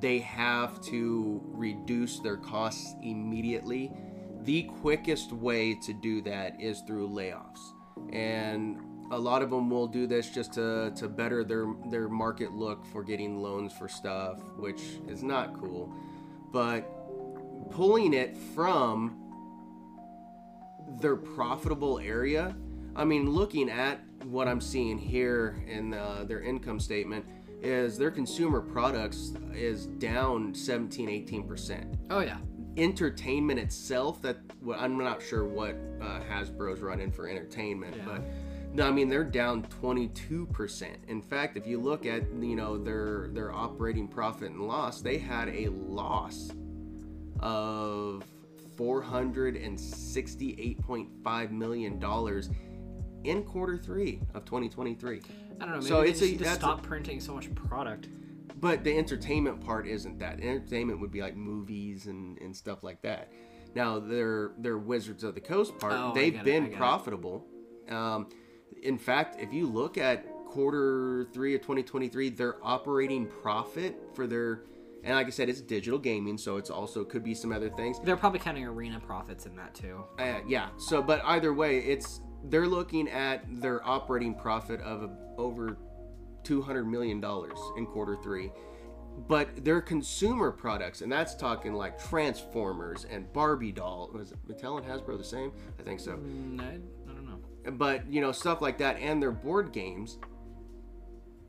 they 0.00 0.18
have 0.18 0.82
to 0.82 1.40
reduce 1.46 2.20
their 2.20 2.36
costs 2.36 2.94
immediately 3.02 3.90
the 4.42 4.64
quickest 4.82 5.32
way 5.32 5.74
to 5.76 5.94
do 5.94 6.20
that 6.20 6.60
is 6.60 6.82
through 6.82 7.08
layoffs 7.08 7.72
and 8.12 8.76
a 9.14 9.18
lot 9.18 9.42
of 9.42 9.50
them 9.50 9.70
will 9.70 9.86
do 9.86 10.06
this 10.06 10.30
just 10.30 10.54
to, 10.54 10.92
to 10.96 11.08
better 11.08 11.44
their 11.44 11.66
their 11.90 12.08
market 12.08 12.52
look 12.52 12.84
for 12.86 13.02
getting 13.02 13.42
loans 13.42 13.72
for 13.72 13.88
stuff 13.88 14.40
which 14.56 14.82
is 15.08 15.22
not 15.22 15.58
cool 15.60 15.92
but 16.52 16.80
pulling 17.70 18.14
it 18.14 18.36
from 18.54 19.16
their 21.00 21.16
profitable 21.16 21.98
area. 21.98 22.54
I 22.96 23.04
mean, 23.04 23.30
looking 23.30 23.68
at 23.68 24.00
what 24.24 24.46
I'm 24.48 24.60
seeing 24.60 24.98
here 24.98 25.64
in 25.66 25.94
uh, 25.94 26.24
their 26.26 26.42
income 26.42 26.78
statement, 26.78 27.24
is 27.62 27.96
their 27.96 28.10
consumer 28.10 28.60
products 28.60 29.32
is 29.54 29.86
down 29.86 30.54
17, 30.54 31.08
18 31.08 31.48
percent. 31.48 31.96
Oh 32.10 32.20
yeah. 32.20 32.36
Entertainment 32.76 33.58
itself, 33.58 34.20
that 34.22 34.36
well, 34.62 34.78
I'm 34.78 34.98
not 34.98 35.22
sure 35.22 35.44
what 35.44 35.76
uh, 36.00 36.20
Hasbro's 36.30 36.80
running 36.80 37.10
for 37.10 37.28
entertainment, 37.28 37.96
Yeah. 37.96 38.04
but 38.04 38.22
no, 38.74 38.88
I 38.88 38.90
mean 38.90 39.08
they're 39.08 39.24
down 39.24 39.62
22 39.64 40.46
percent. 40.46 40.98
In 41.08 41.22
fact, 41.22 41.56
if 41.56 41.66
you 41.66 41.80
look 41.80 42.04
at 42.06 42.22
you 42.40 42.56
know 42.56 42.76
their 42.76 43.28
their 43.32 43.52
operating 43.52 44.06
profit 44.08 44.50
and 44.50 44.60
loss, 44.68 45.00
they 45.00 45.16
had 45.18 45.48
a 45.48 45.68
loss 45.68 46.50
of 47.40 48.22
468.5 48.76 51.50
million 51.50 51.98
dollars 51.98 52.50
in 53.24 53.42
quarter 53.44 53.76
three 53.78 54.20
of 54.34 54.44
2023. 54.44 55.20
I 55.60 55.64
don't 55.64 55.70
know. 55.70 55.76
Maybe 55.76 55.86
So 55.88 56.02
they 56.02 56.08
it's 56.10 56.22
a- 56.22 56.36
that's 56.36 56.50
a- 56.56 56.60
stop 56.60 56.82
printing 56.82 57.20
so 57.20 57.34
much 57.34 57.52
product. 57.54 58.08
But 58.60 58.84
the 58.84 58.96
entertainment 58.96 59.60
part 59.64 59.86
isn't 59.86 60.18
that. 60.20 60.40
Entertainment 60.40 61.00
would 61.00 61.10
be 61.10 61.20
like 61.20 61.36
movies 61.36 62.06
and, 62.06 62.38
and 62.38 62.56
stuff 62.56 62.82
like 62.82 63.02
that. 63.02 63.30
Now 63.74 63.98
their 63.98 64.52
their 64.58 64.78
Wizards 64.78 65.24
of 65.24 65.34
the 65.34 65.40
Coast 65.40 65.76
part, 65.78 65.92
Oh, 65.94 66.12
they've 66.14 66.32
get 66.32 66.46
it, 66.46 66.50
I 66.50 66.60
been 66.60 66.66
it. 66.72 66.76
profitable. 66.76 67.44
Um, 67.88 68.28
in 68.84 68.98
fact, 68.98 69.40
if 69.40 69.52
you 69.52 69.66
look 69.66 69.98
at 69.98 70.24
quarter 70.46 71.26
three 71.32 71.54
of 71.54 71.62
2023, 71.62 72.30
their 72.30 72.56
operating 72.62 73.26
profit 73.26 73.96
for 74.14 74.26
their 74.26 74.62
and 75.02 75.14
like 75.14 75.26
I 75.26 75.30
said, 75.30 75.50
it's 75.50 75.60
digital 75.60 75.98
gaming, 75.98 76.38
so 76.38 76.56
it's 76.56 76.70
also 76.70 77.04
could 77.04 77.22
be 77.22 77.34
some 77.34 77.52
other 77.52 77.68
things. 77.68 77.98
They're 78.02 78.16
probably 78.16 78.38
counting 78.38 78.64
arena 78.64 78.98
profits 78.98 79.44
in 79.44 79.54
that 79.56 79.74
too. 79.74 80.02
Uh, 80.18 80.36
yeah. 80.48 80.68
So, 80.78 81.02
but 81.02 81.22
either 81.26 81.52
way, 81.52 81.80
it's 81.80 82.22
they're 82.44 82.66
looking 82.66 83.08
at 83.10 83.44
their 83.60 83.86
operating 83.86 84.34
profit 84.34 84.80
of 84.80 85.10
over 85.36 85.76
two 86.42 86.62
hundred 86.62 86.84
million 86.84 87.20
dollars 87.20 87.58
in 87.76 87.84
quarter 87.84 88.16
three, 88.22 88.50
but 89.28 89.62
their 89.62 89.82
consumer 89.82 90.50
products, 90.50 91.02
and 91.02 91.12
that's 91.12 91.34
talking 91.34 91.74
like 91.74 92.02
Transformers 92.02 93.04
and 93.10 93.30
Barbie 93.34 93.72
doll. 93.72 94.10
Was 94.14 94.32
Mattel 94.48 94.78
and 94.78 94.86
Hasbro 94.86 95.18
the 95.18 95.24
same? 95.24 95.52
I 95.78 95.82
think 95.82 96.00
so. 96.00 96.12
Mm, 96.12 96.80
But 97.72 98.12
you 98.12 98.20
know 98.20 98.32
stuff 98.32 98.60
like 98.60 98.78
that, 98.78 98.98
and 98.98 99.22
their 99.22 99.32
board 99.32 99.72
games. 99.72 100.18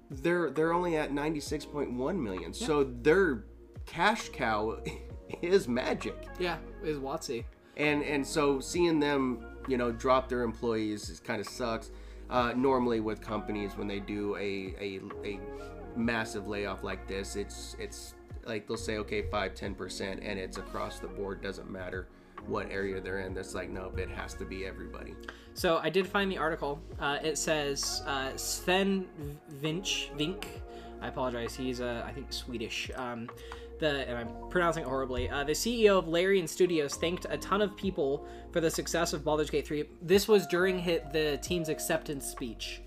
They're 0.09 0.49
they're 0.51 0.73
only 0.73 0.97
at 0.97 1.11
ninety 1.11 1.39
six 1.39 1.65
point 1.65 1.91
one 1.93 2.21
million. 2.23 2.53
So 2.53 2.83
their 2.83 3.45
cash 3.85 4.29
cow 4.29 4.77
is 5.41 5.67
Magic 5.67 6.15
Yeah, 6.39 6.57
is 6.83 6.97
WotC. 6.97 7.43
and 7.77 8.03
and 8.03 8.25
so 8.25 8.59
seeing 8.59 8.99
them 8.99 9.45
you 9.67 9.77
know 9.77 9.91
drop 9.91 10.29
their 10.29 10.43
employees 10.43 11.09
is 11.09 11.19
kind 11.19 11.41
of 11.41 11.47
sucks 11.47 11.91
uh, 12.29 12.53
normally 12.55 12.99
with 12.99 13.19
companies 13.21 13.75
when 13.77 13.87
they 13.87 13.99
do 13.99 14.35
a, 14.35 14.75
a 14.79 15.01
a 15.27 15.39
massive 15.97 16.47
layoff 16.47 16.83
like 16.83 17.07
this 17.07 17.35
it's 17.35 17.75
it's 17.79 18.13
like 18.45 18.67
they'll 18.67 18.77
say 18.77 18.97
okay 18.97 19.23
5 19.31 19.53
10% 19.55 20.01
and 20.21 20.39
it's 20.39 20.57
across 20.57 20.99
the 20.99 21.07
board 21.07 21.41
doesn't 21.41 21.69
matter 21.69 22.07
what 22.45 22.69
area 22.69 23.01
they're 23.01 23.19
in 23.21 23.33
that's 23.33 23.55
like 23.55 23.69
nope 23.71 23.97
it 23.97 24.09
has 24.09 24.33
to 24.35 24.45
be 24.45 24.65
everybody 24.65 25.15
So 25.55 25.79
I 25.81 25.89
did 25.89 26.05
find 26.05 26.29
the 26.29 26.37
article. 26.37 26.81
Uh, 26.99 27.17
it 27.23 27.37
says 27.37 28.03
uh, 28.05 28.35
Sven 28.35 29.07
Vinch 29.61 30.15
Vink. 30.17 30.45
I 31.01 31.07
apologize. 31.07 31.55
He's 31.55 31.79
uh, 31.79 32.03
I 32.05 32.11
think 32.11 32.31
Swedish. 32.31 32.91
Um, 32.95 33.29
the 33.79 34.07
and 34.07 34.17
I'm 34.17 34.49
pronouncing 34.49 34.83
it 34.83 34.87
horribly. 34.87 35.29
Uh, 35.29 35.45
the 35.45 35.53
CEO 35.53 35.97
of 35.97 36.07
Larian 36.07 36.47
Studios 36.47 36.95
thanked 36.95 37.25
a 37.29 37.37
ton 37.37 37.61
of 37.61 37.75
people 37.75 38.27
for 38.51 38.59
the 38.59 38.69
success 38.69 39.13
of 39.13 39.23
Baldur's 39.23 39.49
Gate 39.49 39.65
3. 39.65 39.85
This 40.01 40.27
was 40.27 40.45
during 40.47 40.77
hit 40.77 41.11
the 41.11 41.39
team's 41.41 41.69
acceptance 41.69 42.25
speech 42.25 42.81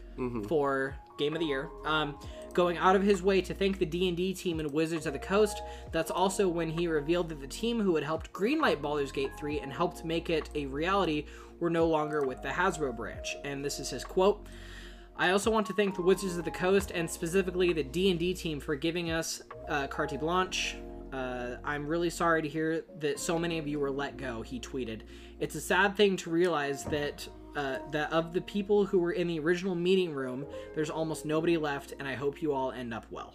for 0.46 0.96
Game 1.18 1.34
of 1.34 1.40
the 1.40 1.46
Year. 1.46 1.70
Um, 1.84 2.18
going 2.54 2.78
out 2.78 2.96
of 2.96 3.02
his 3.02 3.22
way 3.22 3.40
to 3.40 3.54
thank 3.54 3.78
the 3.78 3.86
D&D 3.86 4.34
team 4.34 4.60
and 4.60 4.72
Wizards 4.72 5.06
of 5.06 5.12
the 5.12 5.18
Coast. 5.18 5.62
That's 5.92 6.10
also 6.10 6.48
when 6.48 6.70
he 6.70 6.88
revealed 6.88 7.28
that 7.28 7.40
the 7.40 7.46
team 7.46 7.80
who 7.80 7.94
had 7.94 8.04
helped 8.04 8.32
greenlight 8.32 8.82
Baldur's 8.82 9.12
Gate 9.12 9.32
3 9.38 9.60
and 9.60 9.72
helped 9.72 10.04
make 10.04 10.30
it 10.30 10.50
a 10.54 10.66
reality 10.66 11.26
were 11.60 11.70
no 11.70 11.86
longer 11.86 12.26
with 12.26 12.42
the 12.42 12.48
Hasbro 12.48 12.96
branch. 12.96 13.36
And 13.44 13.64
this 13.64 13.80
is 13.80 13.90
his 13.90 14.04
quote. 14.04 14.46
I 15.16 15.30
also 15.30 15.50
want 15.50 15.66
to 15.66 15.72
thank 15.72 15.96
the 15.96 16.02
Wizards 16.02 16.36
of 16.36 16.44
the 16.44 16.50
Coast 16.50 16.92
and 16.94 17.10
specifically 17.10 17.72
the 17.72 17.82
D&D 17.82 18.34
team 18.34 18.60
for 18.60 18.76
giving 18.76 19.10
us 19.10 19.42
uh, 19.68 19.88
carte 19.88 20.18
blanche. 20.20 20.76
Uh, 21.12 21.56
I'm 21.64 21.86
really 21.86 22.10
sorry 22.10 22.42
to 22.42 22.48
hear 22.48 22.84
that 23.00 23.18
so 23.18 23.38
many 23.38 23.58
of 23.58 23.66
you 23.66 23.80
were 23.80 23.90
let 23.90 24.16
go. 24.16 24.42
He 24.42 24.60
tweeted. 24.60 25.00
It's 25.40 25.54
a 25.54 25.60
sad 25.60 25.96
thing 25.96 26.16
to 26.18 26.30
realize 26.30 26.84
that 26.84 27.26
uh, 27.56 27.78
that 27.92 28.12
of 28.12 28.32
the 28.32 28.40
people 28.40 28.84
who 28.86 28.98
were 28.98 29.12
in 29.12 29.26
the 29.26 29.38
original 29.40 29.74
meeting 29.74 30.12
room, 30.12 30.46
there's 30.74 30.90
almost 30.90 31.24
nobody 31.24 31.56
left, 31.56 31.92
and 31.98 32.06
I 32.06 32.14
hope 32.14 32.40
you 32.42 32.52
all 32.52 32.70
end 32.72 32.92
up 32.94 33.06
well. 33.10 33.34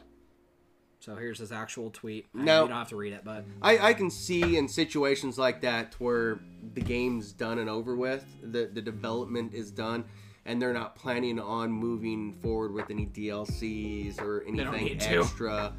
So 1.00 1.16
here's 1.16 1.40
his 1.40 1.52
actual 1.52 1.90
tweet. 1.92 2.28
I- 2.34 2.44
No. 2.44 2.62
you 2.64 2.70
don't 2.70 2.78
have 2.78 2.90
to 2.90 2.96
read 2.96 3.12
it, 3.14 3.26
but 3.26 3.44
I, 3.62 3.78
I 3.90 3.94
can 3.94 4.10
see 4.10 4.56
in 4.56 4.68
situations 4.70 5.38
like 5.38 5.62
that 5.62 5.96
where 6.00 6.40
the 6.74 6.82
game's 6.82 7.34
done 7.34 7.60
and 7.60 7.70
over 7.70 7.96
with, 7.96 8.26
the, 8.42 8.70
the 8.72 8.82
development 8.82 9.54
is 9.54 9.70
done, 9.70 10.06
and 10.46 10.62
they're 10.62 10.72
not 10.74 10.96
planning 10.96 11.40
on 11.40 11.72
moving 11.72 12.32
forward 12.34 12.72
with 12.74 12.90
any 12.90 13.06
DLCs 13.08 14.22
or 14.22 14.46
don't 14.46 14.60
anything 14.60 14.86
need 14.86 15.00
to. 15.02 15.20
extra. 15.20 15.74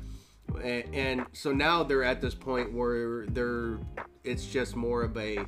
And, 0.62 0.94
and 0.94 1.26
so 1.32 1.52
now 1.52 1.82
they're 1.84 2.04
at 2.04 2.20
this 2.20 2.34
point 2.34 2.72
where 2.74 3.24
they're 3.26 3.78
it's 4.24 4.44
just 4.46 4.76
more 4.76 5.02
of 5.02 5.16
a 5.16 5.38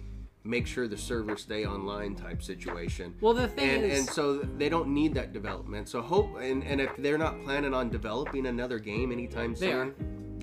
make 0.46 0.66
sure 0.66 0.88
the 0.88 0.96
servers 0.96 1.42
stay 1.42 1.66
online 1.66 2.14
type 2.14 2.42
situation. 2.42 3.14
well, 3.20 3.34
the 3.34 3.48
thing 3.48 3.68
and, 3.68 3.84
is, 3.84 4.00
and 4.00 4.08
so 4.08 4.38
they 4.38 4.68
don't 4.68 4.88
need 4.88 5.14
that 5.14 5.32
development. 5.32 5.88
So 5.88 6.00
hope 6.00 6.36
and, 6.40 6.62
and 6.64 6.80
if 6.80 6.90
they're 6.98 7.18
not 7.18 7.42
planning 7.42 7.74
on 7.74 7.90
developing 7.90 8.46
another 8.46 8.78
game 8.78 9.12
anytime 9.12 9.54
soon, 9.54 9.94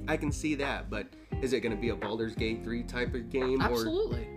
I 0.07 0.17
can 0.17 0.31
see 0.31 0.55
that. 0.55 0.89
But 0.89 1.07
Is 1.41 1.53
it 1.53 1.61
going 1.61 1.75
to 1.75 1.81
be 1.81 1.89
a 1.89 1.95
Baldur's 1.95 2.35
Gate 2.35 2.63
3 2.63 2.83
type 2.83 3.13
of 3.13 3.29
game? 3.29 3.61
Absolutely. 3.61 4.27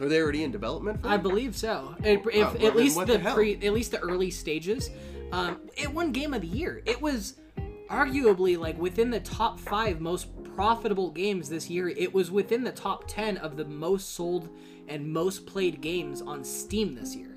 Or 0.00 0.06
are 0.06 0.08
they 0.08 0.20
already 0.20 0.42
in 0.42 0.50
development 0.50 1.02
for 1.02 1.08
I 1.08 1.18
believe 1.18 1.54
so. 1.56 1.94
If, 2.02 2.26
if- 2.26 2.34
well, 2.34 2.66
at 2.66 2.76
least 2.76 2.98
the, 2.98 3.18
the 3.18 3.18
pre, 3.18 3.54
at 3.54 3.72
least 3.72 3.90
the 3.90 4.00
early 4.00 4.30
stages, 4.30 4.90
um, 5.32 5.60
it 5.76 5.92
won 5.92 6.12
Game 6.12 6.34
of 6.34 6.40
the 6.40 6.48
Year. 6.48 6.82
It 6.86 7.00
was 7.00 7.34
arguably 7.90 8.58
like 8.58 8.78
within 8.78 9.10
the 9.10 9.20
top 9.20 9.60
five 9.60 10.00
most 10.00 10.28
profitable 10.54 11.10
games 11.10 11.48
this 11.48 11.68
year. 11.68 11.88
It 11.88 12.12
was 12.12 12.30
within 12.30 12.64
the 12.64 12.72
top 12.72 13.04
ten 13.06 13.36
of 13.38 13.56
the 13.56 13.64
most 13.64 14.14
sold 14.14 14.48
and 14.88 15.06
most 15.12 15.46
played 15.46 15.80
games 15.80 16.22
on 16.22 16.44
Steam 16.44 16.94
this 16.94 17.14
year. 17.16 17.28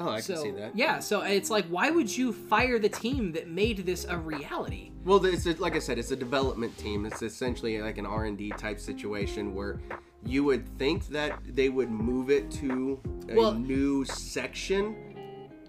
Oh, 0.00 0.08
I 0.08 0.20
So 0.20 0.34
can 0.34 0.42
see 0.42 0.50
that. 0.52 0.76
yeah, 0.76 0.98
so 0.98 1.20
it's 1.22 1.50
like, 1.50 1.66
why 1.66 1.90
would 1.90 2.14
you 2.16 2.32
fire 2.32 2.78
the 2.78 2.88
team 2.88 3.30
that 3.32 3.48
made 3.48 3.78
this 3.86 4.04
a 4.08 4.16
reality? 4.16 4.90
Well, 5.04 5.24
it's 5.26 5.46
a, 5.46 5.52
like 5.54 5.76
I 5.76 5.78
said, 5.78 5.98
it's 5.98 6.10
a 6.10 6.16
development 6.16 6.76
team. 6.78 7.06
It's 7.06 7.22
essentially 7.22 7.80
like 7.80 7.98
an 7.98 8.06
R 8.06 8.24
and 8.24 8.36
D 8.38 8.50
type 8.50 8.80
situation 8.80 9.54
where 9.54 9.80
you 10.24 10.44
would 10.44 10.66
think 10.78 11.06
that 11.08 11.38
they 11.44 11.68
would 11.68 11.90
move 11.90 12.30
it 12.30 12.50
to 12.52 13.00
a 13.28 13.34
Well- 13.34 13.54
new 13.54 14.04
section 14.04 14.96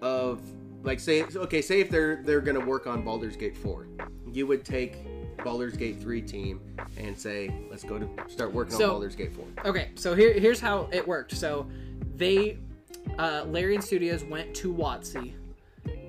of 0.02 0.40
like 0.82 1.00
say 1.00 1.22
okay, 1.24 1.62
say 1.62 1.80
if 1.80 1.88
they're 1.90 2.22
they're 2.24 2.40
gonna 2.40 2.64
work 2.64 2.86
on 2.86 3.02
Baldur's 3.02 3.36
Gate 3.36 3.56
four, 3.56 3.88
you 4.30 4.46
would 4.46 4.64
take 4.64 4.96
Baldur's 5.42 5.76
Gate 5.76 6.00
three 6.00 6.22
team 6.22 6.60
and 6.96 7.18
say 7.18 7.52
let's 7.70 7.84
go 7.84 7.98
to 7.98 8.08
start 8.28 8.52
working 8.52 8.76
So- 8.76 8.84
on 8.84 8.90
Baldur's 8.92 9.16
Gate 9.16 9.32
four. 9.34 9.46
Okay, 9.64 9.90
so 9.94 10.14
here 10.14 10.32
here's 10.32 10.60
how 10.60 10.88
it 10.92 11.06
worked. 11.06 11.36
So 11.36 11.66
they 12.16 12.58
uh 13.18 13.44
Larian 13.48 13.82
Studios 13.82 14.24
went 14.24 14.54
to 14.56 14.72
WotC 14.72 15.32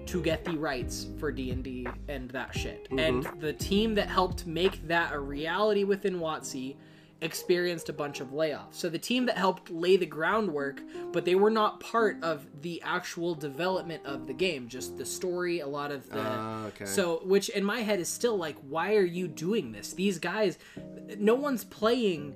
to 0.05 0.21
get 0.21 0.45
the 0.45 0.55
rights 0.55 1.07
for 1.17 1.31
D&D 1.31 1.87
and 2.07 2.29
that 2.29 2.55
shit. 2.55 2.87
And 2.95 3.27
the 3.39 3.51
team 3.53 3.95
that 3.95 4.07
helped 4.07 4.45
make 4.45 4.87
that 4.87 5.13
a 5.13 5.19
reality 5.19 5.83
within 5.83 6.19
WotC 6.19 6.75
experienced 7.21 7.89
a 7.89 7.93
bunch 7.93 8.19
of 8.19 8.29
layoffs. 8.29 8.73
So 8.73 8.89
the 8.89 8.99
team 8.99 9.25
that 9.27 9.37
helped 9.37 9.69
lay 9.71 9.97
the 9.97 10.05
groundwork, 10.05 10.81
but 11.11 11.25
they 11.25 11.35
were 11.35 11.49
not 11.49 11.79
part 11.79 12.21
of 12.21 12.45
the 12.61 12.81
actual 12.83 13.35
development 13.35 14.05
of 14.05 14.27
the 14.27 14.33
game, 14.33 14.67
just 14.67 14.97
the 14.97 15.05
story, 15.05 15.59
a 15.61 15.67
lot 15.67 15.91
of 15.91 16.09
the 16.09 16.19
Ah, 16.21 16.65
okay. 16.65 16.85
So 16.85 17.21
which 17.23 17.49
in 17.49 17.63
my 17.63 17.81
head 17.81 17.99
is 17.99 18.09
still 18.09 18.37
like 18.37 18.57
why 18.67 18.95
are 18.95 19.05
you 19.05 19.27
doing 19.27 19.71
this? 19.71 19.93
These 19.93 20.19
guys 20.19 20.57
no 21.17 21.35
one's 21.35 21.63
playing 21.63 22.35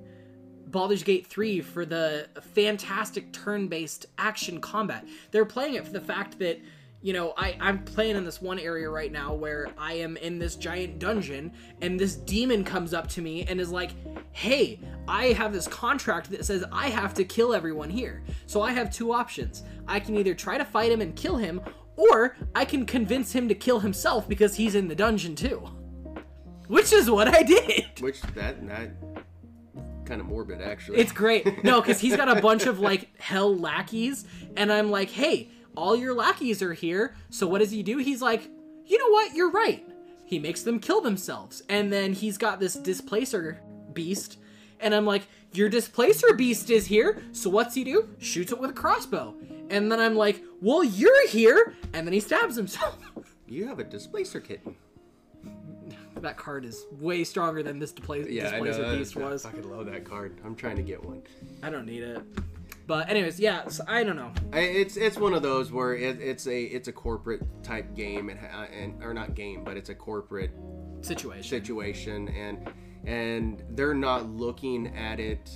Baldur's 0.66 1.02
Gate 1.02 1.26
3 1.26 1.60
for 1.62 1.84
the 1.84 2.28
fantastic 2.54 3.32
turn-based 3.32 4.06
action 4.18 4.60
combat. 4.60 5.04
They're 5.32 5.44
playing 5.44 5.74
it 5.74 5.84
for 5.84 5.92
the 5.92 6.00
fact 6.00 6.38
that 6.38 6.60
you 7.02 7.14
know, 7.14 7.32
I, 7.36 7.56
I'm 7.60 7.82
playing 7.82 8.16
in 8.16 8.24
this 8.24 8.42
one 8.42 8.58
area 8.58 8.88
right 8.90 9.10
now 9.10 9.32
where 9.32 9.68
I 9.78 9.94
am 9.94 10.16
in 10.18 10.38
this 10.38 10.54
giant 10.56 10.98
dungeon, 10.98 11.52
and 11.80 11.98
this 11.98 12.14
demon 12.14 12.62
comes 12.62 12.92
up 12.92 13.08
to 13.10 13.22
me 13.22 13.44
and 13.44 13.58
is 13.58 13.70
like, 13.70 13.92
Hey, 14.32 14.78
I 15.08 15.26
have 15.26 15.52
this 15.52 15.66
contract 15.66 16.30
that 16.30 16.44
says 16.44 16.64
I 16.70 16.88
have 16.88 17.14
to 17.14 17.24
kill 17.24 17.54
everyone 17.54 17.88
here. 17.88 18.22
So 18.46 18.60
I 18.60 18.72
have 18.72 18.90
two 18.90 19.12
options. 19.12 19.62
I 19.88 19.98
can 19.98 20.16
either 20.16 20.34
try 20.34 20.58
to 20.58 20.64
fight 20.64 20.92
him 20.92 21.00
and 21.00 21.16
kill 21.16 21.36
him, 21.36 21.62
or 21.96 22.36
I 22.54 22.64
can 22.64 22.84
convince 22.84 23.32
him 23.32 23.48
to 23.48 23.54
kill 23.54 23.80
himself 23.80 24.28
because 24.28 24.54
he's 24.54 24.74
in 24.74 24.88
the 24.88 24.94
dungeon 24.94 25.34
too. 25.34 25.68
Which 26.68 26.92
is 26.92 27.10
what 27.10 27.28
I 27.28 27.42
did. 27.42 28.00
Which 28.00 28.20
that 28.34 28.66
that 28.68 28.90
kind 30.04 30.20
of 30.20 30.26
morbid 30.26 30.60
actually. 30.60 30.98
It's 30.98 31.12
great. 31.12 31.64
No, 31.64 31.80
because 31.80 31.98
he's 31.98 32.16
got 32.16 32.28
a 32.28 32.40
bunch 32.42 32.66
of 32.66 32.78
like 32.90 33.08
hell 33.18 33.56
lackeys, 33.56 34.26
and 34.56 34.70
I'm 34.70 34.90
like, 34.90 35.08
hey, 35.08 35.50
all 35.76 35.96
your 35.96 36.14
lackeys 36.14 36.62
are 36.62 36.72
here. 36.74 37.14
So 37.30 37.46
what 37.46 37.58
does 37.60 37.70
he 37.70 37.82
do? 37.82 37.98
He's 37.98 38.22
like, 38.22 38.48
you 38.86 38.98
know 38.98 39.10
what? 39.10 39.34
You're 39.34 39.50
right. 39.50 39.86
He 40.24 40.38
makes 40.38 40.62
them 40.62 40.78
kill 40.78 41.00
themselves, 41.00 41.62
and 41.68 41.92
then 41.92 42.12
he's 42.12 42.38
got 42.38 42.60
this 42.60 42.74
displacer 42.74 43.60
beast, 43.92 44.38
and 44.78 44.94
I'm 44.94 45.04
like, 45.04 45.22
your 45.52 45.68
displacer 45.68 46.34
beast 46.34 46.70
is 46.70 46.86
here. 46.86 47.22
So 47.32 47.50
what's 47.50 47.74
he 47.74 47.82
do? 47.82 48.08
Shoots 48.20 48.52
it 48.52 48.58
with 48.60 48.70
a 48.70 48.72
crossbow, 48.72 49.34
and 49.70 49.90
then 49.90 49.98
I'm 49.98 50.14
like, 50.14 50.42
well, 50.60 50.84
you're 50.84 51.26
here, 51.28 51.74
and 51.92 52.06
then 52.06 52.12
he 52.12 52.20
stabs 52.20 52.54
himself. 52.54 52.96
you 53.48 53.66
have 53.66 53.80
a 53.80 53.84
displacer 53.84 54.38
kitten. 54.38 54.76
that 56.20 56.36
card 56.36 56.64
is 56.64 56.84
way 57.00 57.24
stronger 57.24 57.62
than 57.64 57.80
this 57.80 57.92
Yeah, 58.08 58.50
I 58.54 58.60
displacer 58.60 58.82
that- 58.82 58.98
beast 58.98 59.16
I 59.16 59.20
was. 59.30 59.42
fucking 59.42 59.68
love 59.68 59.86
that 59.86 60.04
card. 60.04 60.38
I'm 60.44 60.54
trying 60.54 60.76
to 60.76 60.82
get 60.82 61.02
one. 61.04 61.22
I 61.64 61.70
don't 61.70 61.86
need 61.86 62.02
it. 62.04 62.22
But 62.86 63.08
anyways, 63.08 63.38
yeah, 63.38 63.68
so 63.68 63.84
I 63.86 64.02
don't 64.04 64.16
know. 64.16 64.32
I- 64.52 64.60
It's 64.60 64.96
it's 64.96 65.16
one 65.18 65.32
of 65.34 65.42
those 65.42 65.70
where 65.70 65.94
it, 65.94 66.20
it's 66.20 66.46
a 66.46 66.62
it's 66.64 66.88
a 66.88 66.92
corporate 66.92 67.42
type 67.62 67.94
game 67.94 68.28
and, 68.28 68.38
and 68.72 69.02
or 69.02 69.14
not 69.14 69.34
game, 69.34 69.62
but 69.64 69.76
it's 69.76 69.90
a 69.90 69.94
corporate 69.94 70.50
Situation. 71.02 71.42
situation 71.42 72.28
and 72.28 72.68
and 73.06 73.62
they're 73.70 73.94
not 73.94 74.28
looking 74.28 74.94
at 74.96 75.18
it 75.20 75.50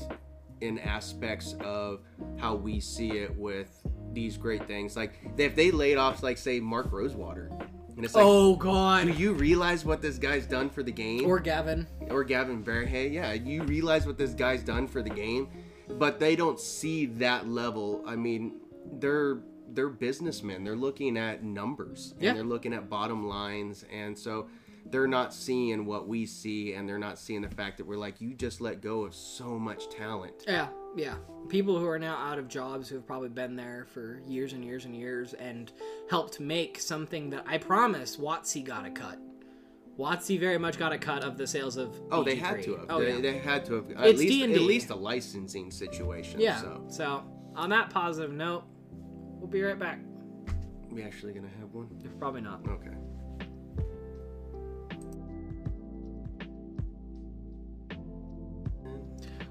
in 0.61 0.79
aspects 0.79 1.55
of 1.61 2.01
how 2.39 2.55
we 2.55 2.81
see 2.81 3.11
it 3.18 3.37
with 3.37 3.68
these 4.12 4.37
great 4.39 4.66
things. 4.66 4.97
Like 4.97 5.18
if 5.37 5.55
they 5.55 5.70
laid 5.70 5.97
off 5.99 6.22
like 6.22 6.39
say 6.39 6.61
Mark 6.61 6.91
Rosewater, 6.93 7.51
and 7.97 8.05
it's 8.05 8.14
like, 8.14 8.25
oh 8.27 8.57
god, 8.57 9.07
do 9.07 9.12
you 9.12 9.33
realize 9.35 9.85
what 9.85 10.01
this 10.01 10.16
guy's 10.18 10.47
done 10.47 10.70
for 10.70 10.83
the 10.83 10.93
game? 10.93 11.27
Or 11.27 11.39
Gavin. 11.39 11.87
or 12.11 12.25
Gavin 12.25 12.64
Verhey, 12.64 13.12
yeah, 13.12 13.33
you 13.35 13.62
realize 13.64 14.07
what 14.07 14.16
this 14.16 14.33
guy's 14.33 14.62
done 14.62 14.87
for 14.87 15.03
the 15.03 15.11
game, 15.11 15.49
but 15.89 16.18
they 16.18 16.37
don't 16.37 16.59
see 16.61 17.07
that 17.07 17.49
level. 17.49 18.03
I 18.07 18.16
mean, 18.16 18.61
they're 18.99 19.41
they're 19.72 19.89
businessmen. 19.89 20.62
They're 20.62 20.76
looking 20.76 21.16
at 21.16 21.43
numbers 21.43 22.12
and 22.16 22.22
Yeah. 22.22 22.35
they're 22.35 22.45
looking 22.45 22.72
at 22.72 22.89
bottom 22.89 23.26
lines, 23.26 23.85
and 23.93 24.16
so 24.16 24.47
they're 24.87 25.09
not 25.09 25.32
seeing 25.35 25.87
what 25.87 26.07
we 26.07 26.26
see, 26.26 26.74
and 26.74 26.87
they're 26.89 26.99
not 26.99 27.18
seeing 27.18 27.41
the 27.41 27.49
fact 27.49 27.78
that 27.78 27.87
we're 27.87 27.97
like, 27.97 28.20
you 28.20 28.35
just 28.35 28.61
let 28.61 28.82
go 28.82 29.03
of 29.05 29.14
so 29.14 29.59
much 29.59 29.89
talent. 29.89 30.45
Yeah, 30.47 30.68
yeah. 30.95 31.14
People 31.49 31.78
who 31.78 31.89
are 31.89 31.99
now 31.99 32.16
out 32.16 32.39
of 32.39 32.47
jobs 32.49 32.89
who 32.89 32.97
have 32.97 33.07
probably 33.07 33.30
been 33.30 33.57
there 33.57 33.87
for 33.93 34.20
years 34.28 34.53
and 34.53 34.62
years 34.64 34.85
and 34.85 34.95
years 34.95 35.32
and 35.35 35.72
helped 36.11 36.39
make 36.39 36.78
something 36.78 37.30
that 37.30 37.45
I 37.47 37.57
promise 37.59 38.16
WotC 38.18 38.62
got 38.62 38.85
a 38.87 38.91
cut. 38.91 39.18
WotC 39.99 40.40
very 40.40 40.59
much 40.59 40.78
got 40.78 40.92
a 40.92 40.99
cut 40.99 41.22
of 41.22 41.36
the 41.36 41.47
sales 41.47 41.76
of. 41.76 42.01
Oh, 42.11 42.22
they 42.24 42.36
BG3. 42.36 42.38
had 42.40 42.62
to 42.64 42.76
have. 42.76 42.86
Oh, 42.88 43.01
they, 43.01 43.14
yeah. 43.14 43.20
they 43.20 43.38
had 43.38 43.64
to 43.66 43.74
have. 43.74 43.90
At 43.92 44.07
It's 44.07 44.18
least, 44.18 44.32
D&D. 44.32 44.55
at 44.55 44.61
least 44.62 44.90
a 44.90 44.95
licensing 44.97 45.70
situation. 45.70 46.40
yeah. 46.40 46.61
So 46.61 46.84
So 46.88 47.22
on 47.55 47.70
that 47.70 47.90
positive 47.90 48.32
note, 48.32 48.64
we'll 48.90 49.49
be 49.49 49.62
right 49.62 49.78
back. 49.78 50.01
we 50.90 51.03
actually 51.03 51.32
gonna 51.32 51.49
have 51.61 51.72
one. 51.72 51.88
Probably 52.18 52.40
not. 52.40 52.61
Okay. 52.68 52.90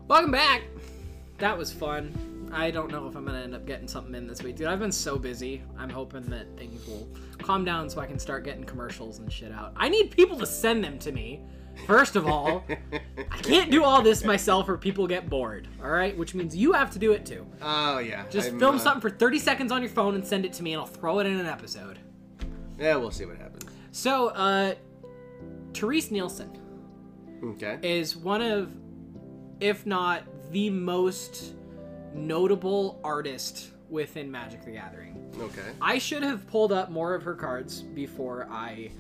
Welcome 0.08 0.32
back. 0.32 0.64
That 1.39 1.58
was 1.58 1.72
fun. 1.72 2.14
I 2.54 2.72
don't 2.72 2.91
know 2.91 3.08
if 3.08 3.16
I'm 3.16 3.26
gonna 3.26 3.41
end 3.41 3.56
up 3.56 3.66
getting 3.66 3.88
something 3.88 4.14
in 4.16 4.28
this 4.28 4.43
week, 4.43 4.56
dude. 4.56 4.68
I've 4.68 4.80
been 4.80 4.91
so 4.91 5.18
busy. 5.18 5.64
I'm 5.78 5.89
hoping 5.89 6.24
that 6.30 6.56
things 6.58 6.86
will 6.88 7.08
calm 7.41 7.66
down 7.66 7.89
so 7.89 7.99
I 7.99 8.06
can 8.06 8.20
start 8.20 8.43
getting 8.43 8.64
commercials 8.64 9.20
and 9.20 9.32
shit 9.32 9.51
out. 9.51 9.74
I 9.76 9.89
need 9.89 10.12
people 10.12 10.38
to 10.38 10.45
send 10.45 10.84
them 10.84 10.99
to 10.99 11.12
me. 11.12 11.41
First 11.88 12.16
of 12.16 12.28
all, 12.28 12.64
I 13.32 13.38
can't 13.38 13.72
do 13.72 13.84
all 13.84 14.04
this 14.04 14.24
myself 14.24 14.70
or 14.70 14.78
people 14.78 15.08
get 15.08 15.28
bored. 15.30 15.68
All 15.84 15.89
right, 15.89 16.16
which 16.16 16.36
means 16.36 16.56
you 16.56 16.74
have 16.74 16.91
to 16.91 16.99
do 16.99 17.14
it 17.14 17.26
too. 17.26 17.47
Oh 17.62 17.97
yeah. 17.97 18.26
Just 18.30 18.51
I'm, 18.51 18.60
film 18.60 18.76
uh, 18.76 18.80
something 18.80 19.01
for 19.01 19.10
30 19.10 19.39
seconds 19.39 19.72
on 19.72 19.82
your 19.82 19.89
phone 19.89 20.14
and 20.16 20.26
send 20.26 20.45
it 20.45 20.54
to 20.54 20.64
me, 20.64 20.74
and 20.74 20.82
I'll 20.82 20.88
throw 20.88 21.20
it 21.20 21.26
in 21.26 21.39
an 21.39 21.47
episode. 21.47 21.97
Yeah, 22.78 22.95
we'll 22.97 23.12
see 23.12 23.26
what 23.26 23.38
happens. 23.38 23.66
So, 23.91 24.28
uh, 24.30 24.76
Terese 25.72 26.12
Nielsen 26.12 26.51
Okay. 27.43 27.80
is 27.82 28.16
one 28.16 28.41
of, 28.41 28.72
if 29.60 29.86
not 29.86 30.24
the 30.51 30.70
most 30.70 31.54
notable 32.14 32.99
artist 33.03 33.70
within 33.89 34.32
Magic 34.32 34.64
the 34.66 34.72
Gathering. 34.72 35.32
Okay. 35.39 35.61
I 35.82 35.97
should 35.97 36.24
have 36.24 36.47
pulled 36.47 36.72
up 36.72 36.89
more 36.89 37.14
of 37.14 37.24
her 37.24 37.36
cards 37.36 37.82
before 37.82 38.47
I 38.49 38.91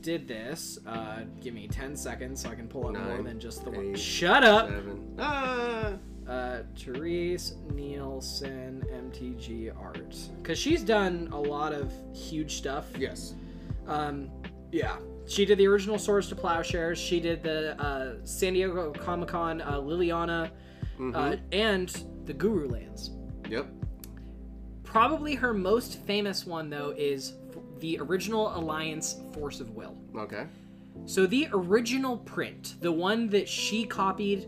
did 0.00 0.26
this. 0.28 0.78
Uh, 0.86 1.20
give 1.40 1.54
me 1.54 1.68
10 1.68 1.96
seconds 1.96 2.42
so 2.42 2.50
I 2.50 2.54
can 2.54 2.68
pull 2.68 2.86
up 2.88 2.94
more 2.94 3.22
than 3.22 3.38
just 3.40 3.64
the 3.64 3.70
one. 3.70 3.90
eight, 3.90 3.98
Shut 3.98 4.44
up! 4.44 4.68
Seven. 4.68 5.14
Ah. 5.18 5.92
Uh, 6.26 6.62
Terese 6.76 7.56
Nielsen 7.72 8.84
MTG 8.92 9.74
art. 9.78 10.14
Because 10.42 10.58
she's 10.58 10.82
done 10.82 11.28
a 11.32 11.40
lot 11.40 11.72
of 11.72 11.90
huge 12.14 12.56
stuff. 12.56 12.84
Yes. 12.98 13.34
Um, 13.86 14.30
yeah. 14.70 14.96
She 15.26 15.44
did 15.46 15.58
the 15.58 15.66
original 15.66 15.98
Swords 15.98 16.28
to 16.28 16.36
Plowshares. 16.36 16.98
She 16.98 17.18
did 17.20 17.42
the 17.42 17.80
uh, 17.82 18.16
San 18.24 18.52
Diego 18.54 18.92
Comic 18.92 19.28
Con 19.28 19.60
uh, 19.62 19.74
Liliana 19.80 20.50
uh, 21.14 21.36
and 21.52 22.04
the 22.28 22.34
Guru 22.34 22.68
Lands. 22.68 23.10
Yep. 23.48 23.66
Probably 24.84 25.34
her 25.34 25.52
most 25.54 25.98
famous 26.02 26.46
one, 26.46 26.68
though, 26.70 26.94
is 26.96 27.32
the 27.80 27.98
original 28.00 28.54
Alliance 28.56 29.16
Force 29.32 29.60
of 29.60 29.70
Will. 29.70 29.96
Okay. 30.14 30.46
So 31.06 31.26
the 31.26 31.48
original 31.52 32.18
print, 32.18 32.74
the 32.80 32.92
one 32.92 33.28
that 33.30 33.48
she 33.48 33.84
copied 33.86 34.46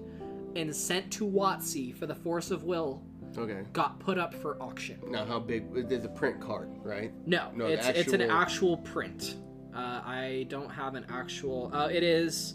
and 0.57 0.74
sent 0.74 1.11
to 1.12 1.24
WotC 1.26 1.95
for 1.95 2.05
the 2.07 2.14
Force 2.14 2.51
of 2.51 2.64
Will, 2.64 3.03
Okay. 3.39 3.62
got 3.72 3.99
put 3.99 4.18
up 4.18 4.35
for 4.35 4.61
auction. 4.62 4.99
Now, 5.09 5.24
how 5.24 5.39
big? 5.39 5.89
There's 5.89 6.05
a 6.05 6.09
print 6.09 6.39
card, 6.41 6.68
right? 6.83 7.12
No, 7.26 7.51
No, 7.55 7.66
it's 7.66 7.87
it's 7.89 8.12
an 8.12 8.20
actual- 8.22 8.37
actual 8.37 8.76
print. 8.78 9.37
Uh, 9.72 10.03
I 10.05 10.47
don't 10.51 10.68
have 10.70 10.97
an 10.97 11.07
actual. 11.09 11.70
Uh, 11.72 11.89
it 11.91 12.03
is 12.03 12.55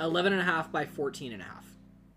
11 0.00 0.32
and 0.32 0.42
a 0.42 0.44
half 0.44 0.70
by 0.72 0.84
14 0.84 1.32
and 1.32 1.40
a 1.40 1.44
half. 1.44 1.57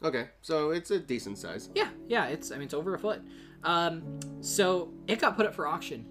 Okay, 0.04 0.30
so 0.42 0.72
it's 0.72 0.90
a 0.92 1.00
decent 1.00 1.38
size. 1.38 1.70
Yeah, 1.76 1.90
yeah, 2.08 2.26
it's 2.28 2.52
I 2.52 2.56
mean 2.56 2.64
it's 2.66 2.74
over 2.74 2.96
a 2.96 3.00
foot. 3.00 3.22
Um, 3.64 4.02
so 4.42 4.92
it 5.08 5.20
got 5.20 5.36
put 5.38 5.46
up 5.46 5.54
for 5.54 5.68
auction, 5.68 6.06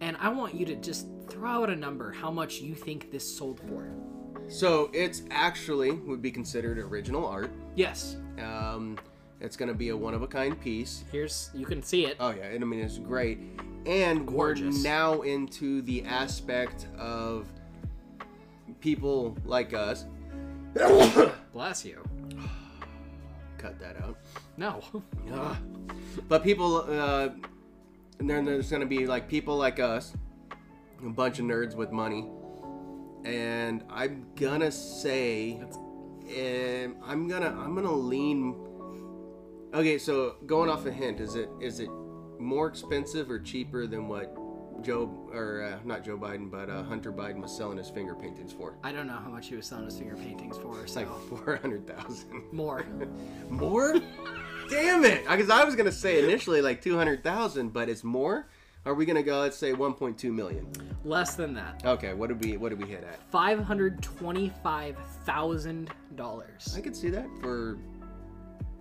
and 0.00 0.16
I 0.18 0.28
want 0.30 0.54
you 0.54 0.64
to 0.66 0.76
just 0.76 1.06
throw 1.28 1.62
out 1.64 1.70
a 1.70 1.76
number 1.76 2.12
how 2.12 2.30
much 2.30 2.60
you 2.60 2.74
think 2.74 3.10
this 3.10 3.36
sold 3.36 3.60
for. 3.68 3.88
So 4.48 4.90
it's 4.94 5.22
actually 5.30 5.90
would 5.92 6.22
be 6.22 6.30
considered 6.30 6.78
original 6.78 7.26
art. 7.26 7.50
Yes, 7.76 8.16
Um, 8.38 8.98
it's 9.40 9.56
gonna 9.56 9.74
be 9.74 9.90
a 9.90 9.96
one 9.96 10.14
of 10.14 10.22
a 10.22 10.26
kind 10.26 10.58
piece. 10.58 11.04
here's 11.12 11.50
you 11.54 11.66
can 11.66 11.82
see 11.82 12.06
it. 12.06 12.16
Oh 12.20 12.30
yeah, 12.30 12.44
and 12.46 12.64
I 12.64 12.66
mean 12.66 12.80
it's 12.80 12.98
great. 12.98 13.38
And 13.84 14.26
Gorgeous. 14.26 14.76
we're 14.76 14.82
now 14.82 15.20
into 15.20 15.82
the 15.82 16.04
aspect 16.04 16.86
of 16.98 17.46
people 18.80 19.36
like 19.44 19.74
us. 19.74 20.06
Bless 21.52 21.84
you. 21.84 22.02
Cut 23.64 23.80
that 23.80 23.96
out. 24.02 24.18
No. 24.58 24.82
Ugh. 25.32 25.56
But 26.28 26.44
people, 26.44 26.84
uh, 26.86 27.30
and 28.18 28.28
then 28.28 28.44
there's 28.44 28.70
gonna 28.70 28.84
be 28.84 29.06
like 29.06 29.26
people 29.26 29.56
like 29.56 29.80
us, 29.80 30.12
a 31.02 31.08
bunch 31.08 31.38
of 31.38 31.46
nerds 31.46 31.74
with 31.74 31.90
money, 31.90 32.28
and 33.24 33.82
I'm 33.88 34.26
gonna 34.36 34.70
say, 34.70 35.62
um, 35.62 36.96
I'm 37.02 37.26
gonna 37.26 37.58
I'm 37.58 37.74
gonna 37.74 37.90
lean. 37.90 38.54
Okay, 39.72 39.96
so 39.96 40.36
going 40.44 40.68
off 40.68 40.84
a 40.84 40.92
hint, 40.92 41.20
is 41.20 41.34
it 41.34 41.48
is 41.58 41.80
it 41.80 41.88
more 42.38 42.66
expensive 42.66 43.30
or 43.30 43.38
cheaper 43.38 43.86
than 43.86 44.08
what 44.08 44.36
Joe 44.82 45.10
or 45.32 45.62
uh, 45.62 45.78
not 45.84 46.04
Joe 46.04 46.16
Biden, 46.18 46.50
but 46.50 46.68
uh, 46.68 46.82
Hunter 46.82 47.12
Biden 47.12 47.40
was 47.40 47.56
selling 47.56 47.78
his 47.78 47.88
finger 47.88 48.14
paintings 48.14 48.52
for? 48.52 48.74
I 48.82 48.92
don't 48.92 49.06
know 49.06 49.14
how 49.14 49.30
much 49.30 49.48
he 49.48 49.56
was 49.56 49.66
selling 49.66 49.84
his 49.86 49.98
finger 49.98 50.16
paintings 50.16 50.58
for. 50.58 50.86
So 50.86 51.00
like 51.00 51.08
four 51.28 51.56
hundred 51.56 51.86
thousand. 51.86 52.42
more. 52.52 52.84
More? 53.48 53.94
Damn 54.70 55.04
it! 55.04 55.26
Because 55.28 55.50
I 55.50 55.64
was 55.64 55.76
gonna 55.76 55.92
say 55.92 56.22
initially 56.24 56.60
like 56.62 56.82
two 56.82 56.96
hundred 56.96 57.22
thousand, 57.22 57.72
but 57.72 57.88
it's 57.88 58.02
more. 58.04 58.46
Are 58.86 58.94
we 58.94 59.04
gonna 59.06 59.22
go? 59.22 59.40
Let's 59.40 59.56
say 59.56 59.72
one 59.72 59.94
point 59.94 60.18
two 60.18 60.32
million. 60.32 60.66
Less 61.04 61.34
than 61.34 61.54
that. 61.54 61.82
Okay, 61.84 62.14
what 62.14 62.28
did 62.28 62.42
we 62.42 62.56
what 62.56 62.70
did 62.70 62.82
we 62.82 62.88
hit 62.88 63.04
at? 63.04 63.18
Five 63.30 63.60
hundred 63.60 64.02
twenty-five 64.02 64.96
thousand 65.24 65.90
dollars. 66.16 66.74
I 66.76 66.80
could 66.80 66.96
see 66.96 67.10
that 67.10 67.26
for 67.40 67.78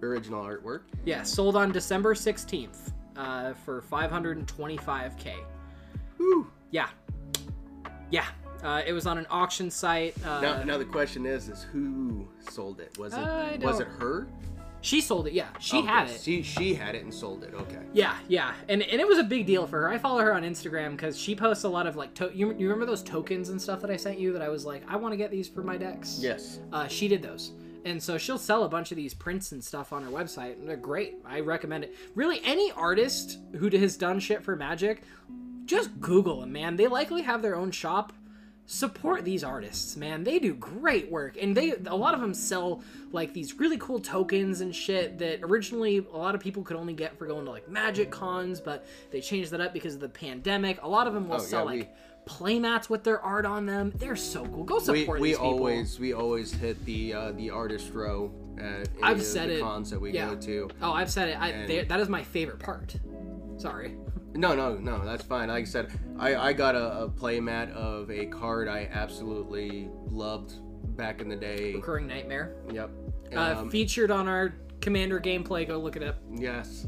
original 0.01 0.43
artwork. 0.43 0.81
Yeah, 1.05 1.23
sold 1.23 1.55
on 1.55 1.71
December 1.71 2.15
sixteenth, 2.15 2.93
uh, 3.17 3.53
for 3.53 3.81
five 3.81 4.09
hundred 4.11 4.45
twenty-five 4.47 5.17
k. 5.17 5.35
Whew. 6.23 6.47
Yeah, 6.71 6.89
yeah. 8.09 8.25
Uh, 8.63 8.81
it 8.87 8.93
was 8.93 9.05
on 9.05 9.17
an 9.17 9.27
auction 9.29 9.69
site. 9.69 10.15
Uh, 10.25 10.39
Now, 10.39 10.63
now 10.63 10.77
the 10.77 10.85
question 10.85 11.25
is, 11.25 11.49
is 11.49 11.63
who 11.63 12.25
sold 12.49 12.79
it? 12.79 12.97
Was 12.97 13.13
it 13.13 13.61
was 13.61 13.79
it 13.81 13.87
her? 13.99 14.27
she 14.79 14.99
sold 15.01 15.27
it. 15.27 15.33
Yeah, 15.33 15.47
she 15.59 15.77
Okay, 15.79 15.87
had 15.87 16.09
it. 16.09 16.19
She 16.21 16.41
she 16.41 16.73
had 16.73 16.95
it 16.95 17.03
and 17.03 17.13
sold 17.13 17.43
it. 17.43 17.53
Okay. 17.53 17.81
Yeah, 17.93 18.15
yeah, 18.29 18.53
and 18.69 18.81
and 18.81 19.01
it 19.01 19.07
was 19.07 19.17
a 19.17 19.23
big 19.23 19.45
deal 19.45 19.67
for 19.67 19.81
her. 19.81 19.89
I 19.89 19.97
follow 19.97 20.21
her 20.21 20.33
on 20.33 20.43
Instagram 20.43 20.91
because 20.91 21.17
she 21.19 21.35
posts 21.35 21.65
a 21.65 21.69
lot 21.69 21.87
of 21.87 21.95
like 21.97 22.13
to- 22.15 22.31
you, 22.33 22.53
you 22.53 22.67
remember 22.69 22.85
those 22.85 23.03
tokens 23.03 23.49
and 23.49 23.61
stuff 23.61 23.81
that 23.81 23.89
I 23.91 23.97
sent 23.97 24.17
you 24.17 24.31
that 24.33 24.41
I 24.41 24.47
was 24.49 24.65
like 24.65 24.83
I 24.87 24.95
want 24.95 25.11
to 25.11 25.17
get 25.17 25.29
these 25.29 25.49
for 25.49 25.61
my 25.63 25.75
decks. 25.77 26.19
Yes. 26.21 26.59
Uh, 26.71 26.87
she 26.87 27.07
did 27.09 27.21
those, 27.21 27.51
and 27.83 28.01
so 28.01 28.17
she'll 28.17 28.37
sell 28.37 28.63
a 28.63 28.69
bunch 28.69 28.91
of 28.91 28.95
these 28.97 29.13
prints 29.13 29.51
and 29.51 29.61
stuff 29.61 29.91
on 29.91 30.03
her 30.03 30.09
website, 30.11 30.53
and 30.53 30.67
they're 30.69 30.77
great. 30.77 31.15
I 31.25 31.41
recommend 31.41 31.83
it. 31.83 31.95
Really, 32.15 32.39
any 32.45 32.71
artist 32.71 33.39
who 33.57 33.67
has 33.69 33.97
done 33.97 34.19
shit 34.21 34.41
for 34.43 34.55
Magic, 34.55 35.03
just 35.65 35.99
Google 35.99 36.41
them, 36.41 36.51
man. 36.51 36.75
They 36.75 36.87
likely 36.87 37.21
have 37.23 37.41
their 37.41 37.55
own 37.55 37.71
shop. 37.71 38.13
Support 38.65 39.25
these 39.25 39.43
artists, 39.43 39.97
man. 39.97 40.23
They 40.23 40.39
do 40.39 40.53
great 40.53 41.11
work, 41.11 41.35
and 41.39 41.55
they 41.55 41.73
a 41.85 41.95
lot 41.95 42.13
of 42.13 42.21
them 42.21 42.33
sell 42.33 42.81
like 43.11 43.33
these 43.33 43.59
really 43.59 43.77
cool 43.77 43.99
tokens 43.99 44.61
and 44.61 44.73
shit 44.73 45.17
that 45.19 45.39
originally 45.43 45.97
a 45.97 46.17
lot 46.17 46.33
of 46.33 46.39
people 46.39 46.63
could 46.63 46.77
only 46.77 46.93
get 46.93 47.17
for 47.17 47.27
going 47.27 47.43
to 47.43 47.51
like 47.51 47.67
Magic 47.67 48.09
cons, 48.09 48.61
but 48.61 48.85
they 49.11 49.19
changed 49.19 49.51
that 49.51 49.59
up 49.59 49.73
because 49.73 49.95
of 49.95 49.99
the 49.99 50.07
pandemic. 50.07 50.81
A 50.81 50.87
lot 50.87 51.07
of 51.07 51.13
them 51.13 51.27
will 51.27 51.35
Oh, 51.35 51.39
yeah, 51.39 51.45
sell 51.45 51.65
we- 51.67 51.79
like 51.79 51.95
playmats 52.25 52.89
with 52.89 53.03
their 53.03 53.19
art 53.19 53.45
on 53.45 53.65
them. 53.65 53.91
They're 53.97 54.15
so 54.15 54.45
cool. 54.45 54.63
Go 54.63 54.79
support 54.79 55.19
we 55.19 55.29
these 55.31 55.37
people. 55.37 55.49
always 55.51 55.99
we 55.99 56.13
always 56.13 56.53
hit 56.53 56.83
the 56.85 57.13
uh, 57.13 57.31
the 57.33 57.49
artist 57.49 57.91
row 57.93 58.31
at 58.57 58.63
any 58.93 59.03
I've 59.03 59.19
of 59.19 59.25
said 59.25 59.49
the 59.49 59.57
it. 59.57 59.61
cons 59.61 59.89
that 59.89 59.99
we 59.99 60.13
Yeah. 60.13 60.29
go 60.29 60.35
to. 60.37 60.69
Oh, 60.81 60.93
I've 60.93 61.11
said 61.11 61.27
it. 61.29 61.37
I, 61.37 61.65
they, 61.67 61.83
that 61.83 61.99
is 61.99 62.07
my 62.07 62.23
favorite 62.23 62.59
part. 62.59 62.95
Sorry. 63.57 63.97
No, 64.35 64.55
no, 64.55 64.75
no, 64.77 65.05
that's 65.05 65.23
fine. 65.23 65.49
Like 65.49 65.61
I 65.61 65.65
said, 65.65 65.91
I, 66.17 66.35
I 66.35 66.53
got 66.53 66.75
a, 66.75 67.03
a 67.03 67.09
playmat 67.09 67.71
of 67.73 68.09
a 68.09 68.25
card 68.27 68.67
I 68.67 68.89
absolutely 68.91 69.89
loved 70.05 70.53
back 70.97 71.21
in 71.21 71.29
the 71.29 71.35
day. 71.35 71.73
Recurring 71.75 72.07
Nightmare. 72.07 72.55
Yep. 72.71 72.89
Uh, 73.35 73.55
Um, 73.59 73.69
featured 73.69 74.11
on 74.11 74.27
our 74.27 74.55
Commander 74.81 75.19
gameplay. 75.19 75.67
Go 75.67 75.77
look 75.79 75.95
it 75.95 76.03
up. 76.03 76.17
yes. 76.31 76.87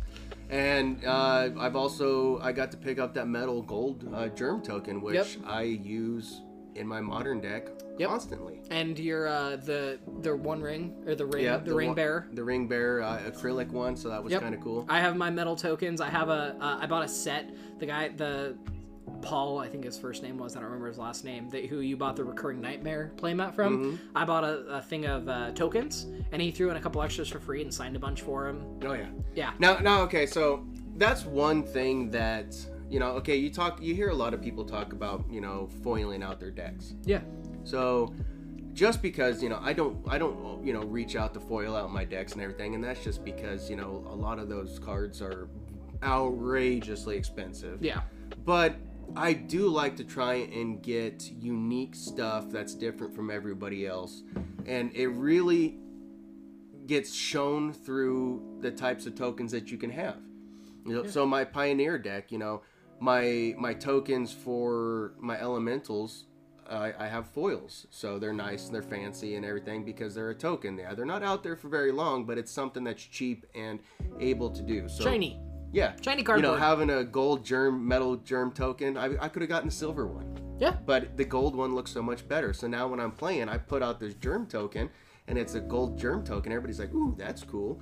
And 0.49 1.03
uh, 1.05 1.49
I've 1.57 1.75
also 1.75 2.39
I 2.39 2.51
got 2.51 2.69
to 2.71 2.77
pick 2.77 2.99
up 2.99 3.13
that 3.15 3.27
metal 3.27 3.61
gold 3.63 4.07
uh, 4.13 4.27
germ 4.27 4.61
token, 4.61 5.01
which 5.01 5.15
Yep. 5.15 5.27
I 5.47 5.63
use 5.63 6.41
in 6.75 6.87
my 6.87 7.01
modern 7.01 7.39
deck 7.41 7.67
Yep. 7.97 8.09
constantly. 8.09 8.59
And 8.69 8.99
your 8.99 9.27
uh, 9.27 9.55
the 9.55 9.99
the 10.21 10.35
one 10.35 10.61
ring 10.61 10.93
or 11.07 11.15
the 11.15 11.25
ring 11.25 11.45
Yeah, 11.45 11.57
the, 11.57 11.73
ring 11.73 11.87
one- 11.89 11.95
bearer. 11.95 12.27
the 12.33 12.43
ring 12.43 12.67
bearer 12.67 13.01
uh, 13.01 13.19
acrylic 13.19 13.69
one, 13.69 13.95
so 13.95 14.09
that 14.09 14.21
was 14.23 14.31
Yep. 14.33 14.41
kind 14.41 14.53
of 14.55 14.61
cool. 14.61 14.85
I 14.89 14.99
have 14.99 15.15
my 15.15 15.29
metal 15.29 15.55
tokens. 15.55 16.01
I 16.01 16.09
have 16.09 16.29
a. 16.29 16.57
Uh, 16.59 16.79
I 16.81 16.85
bought 16.87 17.03
a 17.03 17.07
set. 17.07 17.49
The 17.79 17.85
guy 17.85 18.09
the. 18.09 18.57
Paul, 19.21 19.59
I 19.59 19.67
think 19.69 19.83
his 19.83 19.97
first 19.97 20.23
name 20.23 20.37
was. 20.37 20.55
I 20.55 20.59
don't 20.59 20.65
remember 20.65 20.87
his 20.87 20.97
last 20.97 21.23
name. 21.23 21.47
That 21.49 21.65
who 21.67 21.79
you 21.79 21.95
bought 21.95 22.15
the 22.15 22.23
recurring 22.23 22.59
nightmare 22.59 23.11
playmat 23.17 23.53
from. 23.53 23.77
Mm-hmm. 23.97 24.17
I 24.17 24.25
bought 24.25 24.43
a, 24.43 24.57
a 24.67 24.81
thing 24.81 25.05
of 25.05 25.29
uh, 25.29 25.51
tokens, 25.51 26.07
and 26.31 26.41
he 26.41 26.51
threw 26.51 26.69
in 26.71 26.75
a 26.77 26.81
couple 26.81 27.01
extras 27.01 27.29
for 27.29 27.39
free 27.39 27.61
and 27.61 27.73
signed 27.73 27.95
a 27.95 27.99
bunch 27.99 28.21
for 28.21 28.47
him. 28.47 28.65
Oh 28.83 28.93
yeah. 28.93 29.07
Yeah. 29.35 29.51
Now, 29.59 29.77
now, 29.77 30.01
okay, 30.01 30.25
so 30.25 30.65
that's 30.97 31.23
one 31.23 31.61
thing 31.63 32.09
that 32.11 32.55
you 32.89 32.99
know. 32.99 33.11
Okay, 33.13 33.35
you 33.35 33.49
talk, 33.51 33.81
you 33.81 33.93
hear 33.95 34.09
a 34.09 34.15
lot 34.15 34.33
of 34.33 34.41
people 34.41 34.65
talk 34.65 34.93
about 34.93 35.25
you 35.29 35.41
know 35.41 35.67
foiling 35.83 36.23
out 36.23 36.39
their 36.39 36.51
decks. 36.51 36.95
Yeah. 37.03 37.21
So 37.63 38.13
just 38.73 39.01
because 39.01 39.41
you 39.41 39.49
know 39.49 39.59
I 39.61 39.73
don't 39.73 39.97
I 40.07 40.17
don't 40.17 40.65
you 40.65 40.73
know 40.73 40.83
reach 40.83 41.15
out 41.15 41.33
to 41.33 41.39
foil 41.39 41.75
out 41.75 41.91
my 41.91 42.05
decks 42.05 42.33
and 42.33 42.41
everything, 42.41 42.75
and 42.75 42.83
that's 42.83 43.03
just 43.03 43.23
because 43.23 43.69
you 43.69 43.75
know 43.75 44.05
a 44.09 44.15
lot 44.15 44.39
of 44.39 44.49
those 44.49 44.79
cards 44.79 45.21
are 45.21 45.49
outrageously 46.03 47.17
expensive. 47.17 47.81
Yeah. 47.81 48.01
But 48.43 48.75
I 49.15 49.33
do 49.33 49.67
like 49.69 49.95
to 49.97 50.03
try 50.03 50.35
and 50.35 50.81
get 50.81 51.31
unique 51.31 51.95
stuff 51.95 52.49
that's 52.49 52.75
different 52.75 53.15
from 53.15 53.31
everybody 53.31 53.87
else, 53.87 54.23
and 54.65 54.91
it 54.93 55.07
really 55.07 55.77
gets 56.85 57.13
shown 57.13 57.73
through 57.73 58.59
the 58.61 58.71
types 58.71 59.05
of 59.05 59.15
tokens 59.15 59.51
that 59.51 59.71
you 59.71 59.77
can 59.77 59.89
have. 59.89 60.17
You 60.85 60.93
know, 60.93 61.07
So 61.07 61.25
my 61.25 61.43
pioneer 61.43 61.97
deck, 61.97 62.31
you 62.31 62.37
know, 62.37 62.61
my 63.05 63.53
my 63.57 63.73
tokens 63.73 64.33
for 64.33 65.13
my 65.19 65.39
elementals, 65.39 66.25
I, 66.67 66.91
I 66.97 67.07
have 67.07 67.27
foils, 67.27 67.85
so 67.91 68.17
they're 68.17 68.33
nice 68.33 68.65
and 68.65 68.73
they're 68.73 68.81
fancy 68.97 69.35
and 69.35 69.45
everything 69.45 69.85
because 69.85 70.15
they're 70.15 70.31
a 70.31 70.35
token. 70.35 70.75
Yeah, 70.77 70.95
they're 70.95 71.05
not 71.05 71.21
out 71.21 71.43
there 71.43 71.55
for 71.55 71.69
very 71.69 71.91
long, 71.91 72.25
but 72.25 72.39
it's 72.39 72.51
something 72.51 72.83
that's 72.83 73.03
cheap 73.03 73.45
and 73.53 73.79
able 74.19 74.49
to 74.49 74.63
do. 74.63 74.89
So 74.89 75.03
Shiny. 75.03 75.39
yeah, 75.71 75.93
Shiny 76.01 76.23
You 76.27 76.41
know, 76.41 76.55
having 76.55 76.89
a 76.89 77.03
gold 77.03 77.45
germ 77.45 77.87
metal 77.87 78.15
germ 78.17 78.51
token, 78.51 78.97
I, 78.97 79.05
I 79.21 79.27
could 79.29 79.43
have 79.43 79.49
gotten 79.49 79.67
a 79.67 79.77
silver 79.83 80.07
one, 80.07 80.27
Yeah. 80.59 80.75
but 80.85 81.15
the 81.15 81.25
gold 81.25 81.55
one 81.55 81.75
looks 81.75 81.91
so 81.91 82.01
much 82.01 82.27
better. 82.27 82.53
So 82.53 82.67
now 82.67 82.87
when 82.87 82.99
I'm 82.99 83.11
playing, 83.11 83.47
I 83.49 83.59
put 83.59 83.83
out 83.83 83.99
this 83.99 84.15
germ 84.15 84.47
token, 84.47 84.89
and 85.27 85.37
it's 85.37 85.53
a 85.53 85.59
gold 85.59 85.99
germ 85.99 86.23
token. 86.23 86.51
Everybody's 86.51 86.79
like, 86.79 86.93
"Ooh, 86.95 87.13
that's 87.17 87.43
cool." 87.43 87.79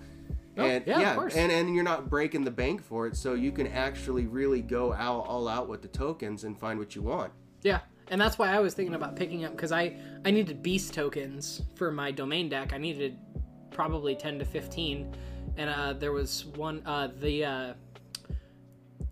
Oh, 0.58 0.64
and 0.64 0.86
yeah, 0.86 1.12
of 1.12 1.18
course. 1.18 1.36
and 1.36 1.51
and 1.51 1.74
you're 1.74 1.84
not 1.84 2.10
breaking 2.10 2.43
the 2.43 2.51
bank 2.51 2.84
for 2.84 3.08
it, 3.08 3.16
so 3.16 3.34
you 3.34 3.51
can 3.51 3.68
actually 3.68 4.28
really 4.28 4.62
go 4.62 4.93
out 4.93 5.26
all 5.26 5.47
out 5.47 5.68
with 5.68 5.82
the 5.82 5.88
tokens 5.88 6.43
and 6.43 6.58
find 6.58 6.78
what 6.78 6.95
you 6.95 7.01
want. 7.01 7.32
Yeah, 7.64 7.80
and 8.10 8.22
that's 8.22 8.38
why 8.38 8.49
I 8.49 8.60
was 8.60 8.74
thinking 8.74 8.95
about 8.95 9.16
picking 9.16 9.45
up 9.45 9.51
because 9.51 9.72
I 9.72 9.97
I 10.26 10.32
needed 10.32 10.62
beast 10.62 10.93
tokens 10.93 11.62
for 11.76 11.91
my 11.91 12.12
domain 12.12 12.49
deck. 12.49 12.74
I 12.74 12.78
needed 12.78 13.18
probably 13.72 14.16
ten 14.16 14.38
to 14.39 14.45
fifteen, 14.45 15.16
and 15.58 15.70
uh, 15.70 15.93
there 15.93 16.12
was 16.12 16.45
one 16.45 16.84
uh, 16.86 17.10
the 17.20 17.45
uh, 17.45 17.74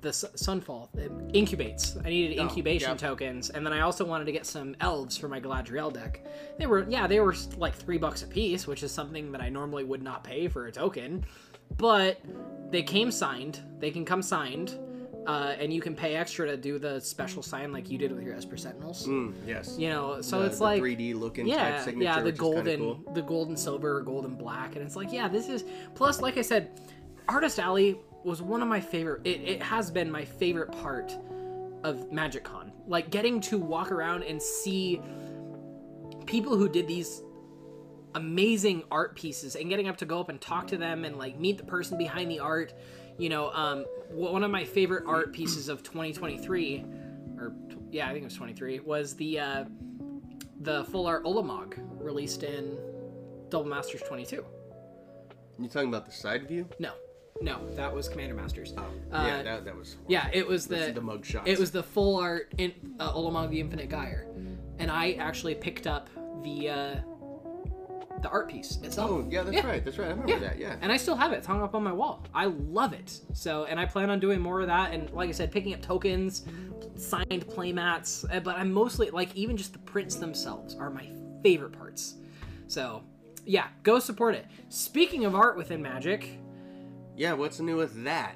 the 0.02 0.10
Sunfall 0.10 0.89
it 0.98 1.12
incubates. 1.34 1.98
I 2.06 2.10
needed 2.10 2.39
Oh, 2.39 2.44
incubation 2.44 2.89
yep. 2.89 2.98
tokens, 2.98 3.50
and 3.50 3.66
then 3.66 3.74
I 3.74 3.82
also 3.82 4.06
wanted 4.06 4.26
to 4.26 4.32
get 4.32 4.46
some 4.46 4.76
elves 4.80 5.18
for 5.18 5.28
my 5.28 5.39
Galadriel 5.39 5.92
deck. 5.94 6.26
They 6.58 6.66
were 6.68 6.86
yeah 6.89 7.08
they 7.08 7.20
were 7.20 7.36
like 7.58 7.76
three 7.76 7.98
bucks 7.98 8.24
a 8.24 8.28
piece, 8.28 8.66
which 8.68 8.84
is 8.84 8.92
something 8.92 9.32
that 9.32 9.42
I 9.42 9.50
normally 9.50 9.84
would 9.84 10.02
not 10.02 10.24
pay 10.24 10.48
for 10.48 10.68
a 10.68 10.72
token, 10.72 11.26
but 11.78 12.20
they 12.72 12.84
came 12.84 13.12
signed. 13.12 13.60
They 13.80 13.92
can 13.92 14.06
come 14.06 14.22
signed. 14.22 14.78
Uh, 15.28 15.54
and 15.60 15.72
you 15.72 15.82
can 15.82 15.94
pay 15.94 16.16
extra 16.16 16.48
to 16.48 16.58
do 16.58 16.80
the 16.80 17.00
special 17.00 17.44
sign 17.44 17.72
like 17.72 17.92
you 17.92 17.98
did 18.00 18.12
with 18.12 18.24
your 18.24 18.34
Esper 18.34 18.58
Sentinels. 18.58 19.06
Mm, 19.08 19.36
yes. 19.46 19.76
You 19.78 19.89
know, 19.89 20.20
so 20.20 20.39
The- 20.39 20.48
it's 20.48 20.58
the 20.58 20.64
like 20.64 20.82
3D 20.82 21.14
looking 21.14 21.46
yeah, 21.48 21.76
type 21.76 21.84
signature, 21.86 22.04
yeah, 22.12 22.22
the 22.24 22.32
golden, 22.32 22.80
cool. 22.80 23.04
the 23.14 23.22
golden 23.22 23.56
silver, 23.56 23.98
or 23.98 24.02
golden 24.02 24.34
black, 24.34 24.76
and 24.76 24.84
it's 24.84 24.96
like, 24.96 25.14
yeah, 25.14 25.28
this 25.28 25.48
is. 25.48 25.64
Plus, 25.94 26.22
like 26.24 26.38
I 26.38 26.42
said, 26.42 26.82
Artist 27.28 27.60
Alley 27.60 28.00
was 28.24 28.41
one 28.41 28.61
of 28.61 28.67
my 28.67 28.80
favorite. 28.80 29.22
It, 29.26 29.41
it 29.41 29.63
has 29.63 29.91
been 29.91 30.11
my 30.11 30.26
favorite 30.26 30.72
part 30.72 31.17
of 31.84 32.11
Magic 32.11 32.43
Con. 32.43 32.72
Like 32.88 33.09
getting 33.09 33.41
to 33.41 33.57
walk 33.57 33.91
around 33.91 34.24
and 34.24 34.41
see 34.41 35.01
people 36.26 36.55
who 36.55 36.69
did 36.69 36.88
these 36.88 37.22
amazing 38.15 38.84
art 38.91 39.15
pieces 39.15 39.55
and 39.55 39.69
getting 39.69 39.88
up 39.88 39.97
to 39.97 40.05
go 40.05 40.19
up 40.19 40.30
and 40.30 40.39
talk 40.39 40.67
to 40.67 40.78
them 40.78 41.05
and 41.05 41.17
like 41.17 41.39
meet 41.39 41.57
the 41.57 41.63
person 41.63 41.97
behind 41.97 42.30
the 42.30 42.39
art. 42.39 42.74
You 43.17 43.30
know, 43.30 43.51
um, 43.51 43.86
one 44.09 44.43
of 44.43 44.51
my 44.51 44.63
favorite 44.63 45.03
art 45.07 45.34
pieces 45.34 45.69
of 45.69 45.84
2023, 45.84 46.86
or 47.38 47.53
yeah, 47.91 48.07
I 48.07 48.13
think 48.13 48.24
it 48.24 48.26
was 48.26 48.36
23, 48.36 48.80
was 48.80 49.15
the 49.15 49.39
uh, 49.39 49.65
the 50.61 50.84
full 50.86 51.07
art 51.07 51.24
Ulamog 51.26 51.76
released 51.99 52.43
in 52.43 52.78
Double 53.49 53.69
Masters 53.69 54.01
22. 54.07 54.45
You 55.59 55.67
talking 55.67 55.89
about 55.89 56.05
the 56.05 56.11
side 56.11 56.47
view? 56.47 56.67
No, 56.80 56.93
no, 57.42 57.60
that 57.76 57.94
was 57.94 58.08
Commander 58.08 58.36
Masters. 58.36 58.74
Oh, 58.78 58.82
Uh, 59.12 59.26
yeah, 59.28 59.44
that, 59.44 59.66
that 59.66 59.76
was. 59.78 59.98
Yeah, 60.08 60.30
it 60.34 60.48
was 60.48 60.68
the 60.68 60.92
the 60.94 61.02
mug 61.02 61.26
shot. 61.26 61.48
it 61.48 61.58
was 61.60 61.72
the 61.72 61.84
full 61.84 62.18
art 62.18 62.54
in 62.58 62.74
uh, 63.00 63.14
Ulamog 63.14 63.50
the 63.50 63.60
Infinite 63.60 63.89
Gyre, 63.89 64.28
and 64.80 64.89
I 64.92 65.14
actually 65.14 65.56
picked 65.56 65.88
up 65.88 66.10
the 66.44 66.70
uh, 66.70 66.96
the 68.22 68.30
art 68.30 68.50
piece 68.50 68.78
itself. 68.84 69.10
Oh, 69.12 69.28
yeah, 69.32 69.42
that's 69.42 69.56
Yeah. 69.56 69.66
right. 69.68 69.84
That's 69.84 69.98
right. 69.98 70.10
I 70.10 70.12
remember 70.12 70.39
that. 70.39 70.60
Yeah. 70.60 70.76
And 70.82 70.92
I 70.92 70.98
still 70.98 71.16
have 71.16 71.32
it. 71.34 71.38
It's 71.38 71.48
hung 71.48 71.64
up 71.64 71.74
on 71.74 71.84
my 71.84 71.92
wall. 71.92 72.24
I 72.36 72.46
love 72.46 72.94
it. 72.94 73.20
So, 73.34 73.66
and 73.66 73.80
I 73.80 73.86
plan 73.88 74.12
on 74.12 74.20
doing 74.20 74.39
more 74.39 74.62
of 74.62 74.68
that. 74.68 74.94
And 74.94 75.10
like 75.12 75.28
I 75.30 75.32
said, 75.32 75.52
picking 75.52 75.74
up 75.74 75.82
tokens, 75.82 76.46
signed 76.96 77.48
playmats. 77.48 78.24
uh, 78.32 78.39
But 78.39 78.58
I'm 78.58 78.72
mostly 78.72 79.10
like 79.10 79.36
even 79.36 79.58
just 79.58 79.74
the 79.74 79.80
prints 79.80 80.18
themselves 80.18 80.76
are 80.76 80.92
my 80.92 81.08
favorite 81.42 81.72
parts. 81.72 82.16
So, 82.68 83.02
yeah, 83.44 83.70
go 83.82 83.98
support 83.98 84.36
it. 84.36 84.46
Speaking 84.70 85.26
of 85.26 85.34
art 85.34 85.58
within 85.58 85.82
Magic, 85.82 86.38
Yeah. 87.22 87.34
What's 87.34 87.59
new 87.59 87.78
with 87.78 88.03
that? 88.03 88.36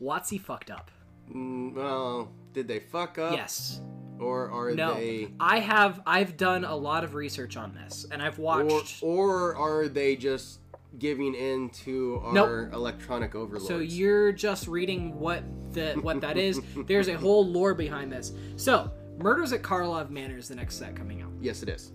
WotC 0.00 0.40
fucked 0.40 0.70
up. 0.70 0.92
Mm, 1.34 1.74
well, 1.74 2.30
did 2.52 2.68
they 2.68 2.78
fuck 2.78 3.18
up? 3.18 3.32
Yes. 3.32 3.80
Or 4.20 4.48
are 4.52 4.70
No. 4.72 4.94
they? 4.94 5.32
I 5.40 5.58
have. 5.58 6.00
I've 6.06 6.36
done 6.36 6.64
a 6.64 6.76
lot 6.76 7.02
of 7.02 7.14
research 7.14 7.56
on 7.56 7.74
this, 7.74 8.06
and 8.12 8.22
I've 8.22 8.38
Or, 8.38 8.42
watched. 8.64 9.02
or 9.02 9.56
are 9.56 9.88
they 9.88 10.14
just 10.14 10.60
giving 11.00 11.34
in 11.34 11.70
to 11.70 12.20
our 12.22 12.32
Nope. 12.66 12.72
electronic 12.72 13.34
overlords? 13.34 13.66
So 13.66 13.80
you're 13.80 14.30
just 14.30 14.68
reading 14.68 15.18
what 15.18 15.42
the 15.72 15.94
what 15.94 16.20
that 16.20 16.38
is. 16.38 16.60
There's 16.86 17.08
a 17.08 17.14
whole 17.18 17.44
lore 17.44 17.74
behind 17.74 18.12
this. 18.12 18.32
So, 18.54 18.92
Murders 19.18 19.52
at 19.52 19.62
Karlov 19.62 20.10
Manor 20.10 20.36
is 20.38 20.46
the 20.46 20.54
next 20.54 20.76
set 20.76 20.94
coming 20.94 21.20
out. 21.20 21.32
Yes, 21.40 21.64
it 21.64 21.68
is. 21.68 21.90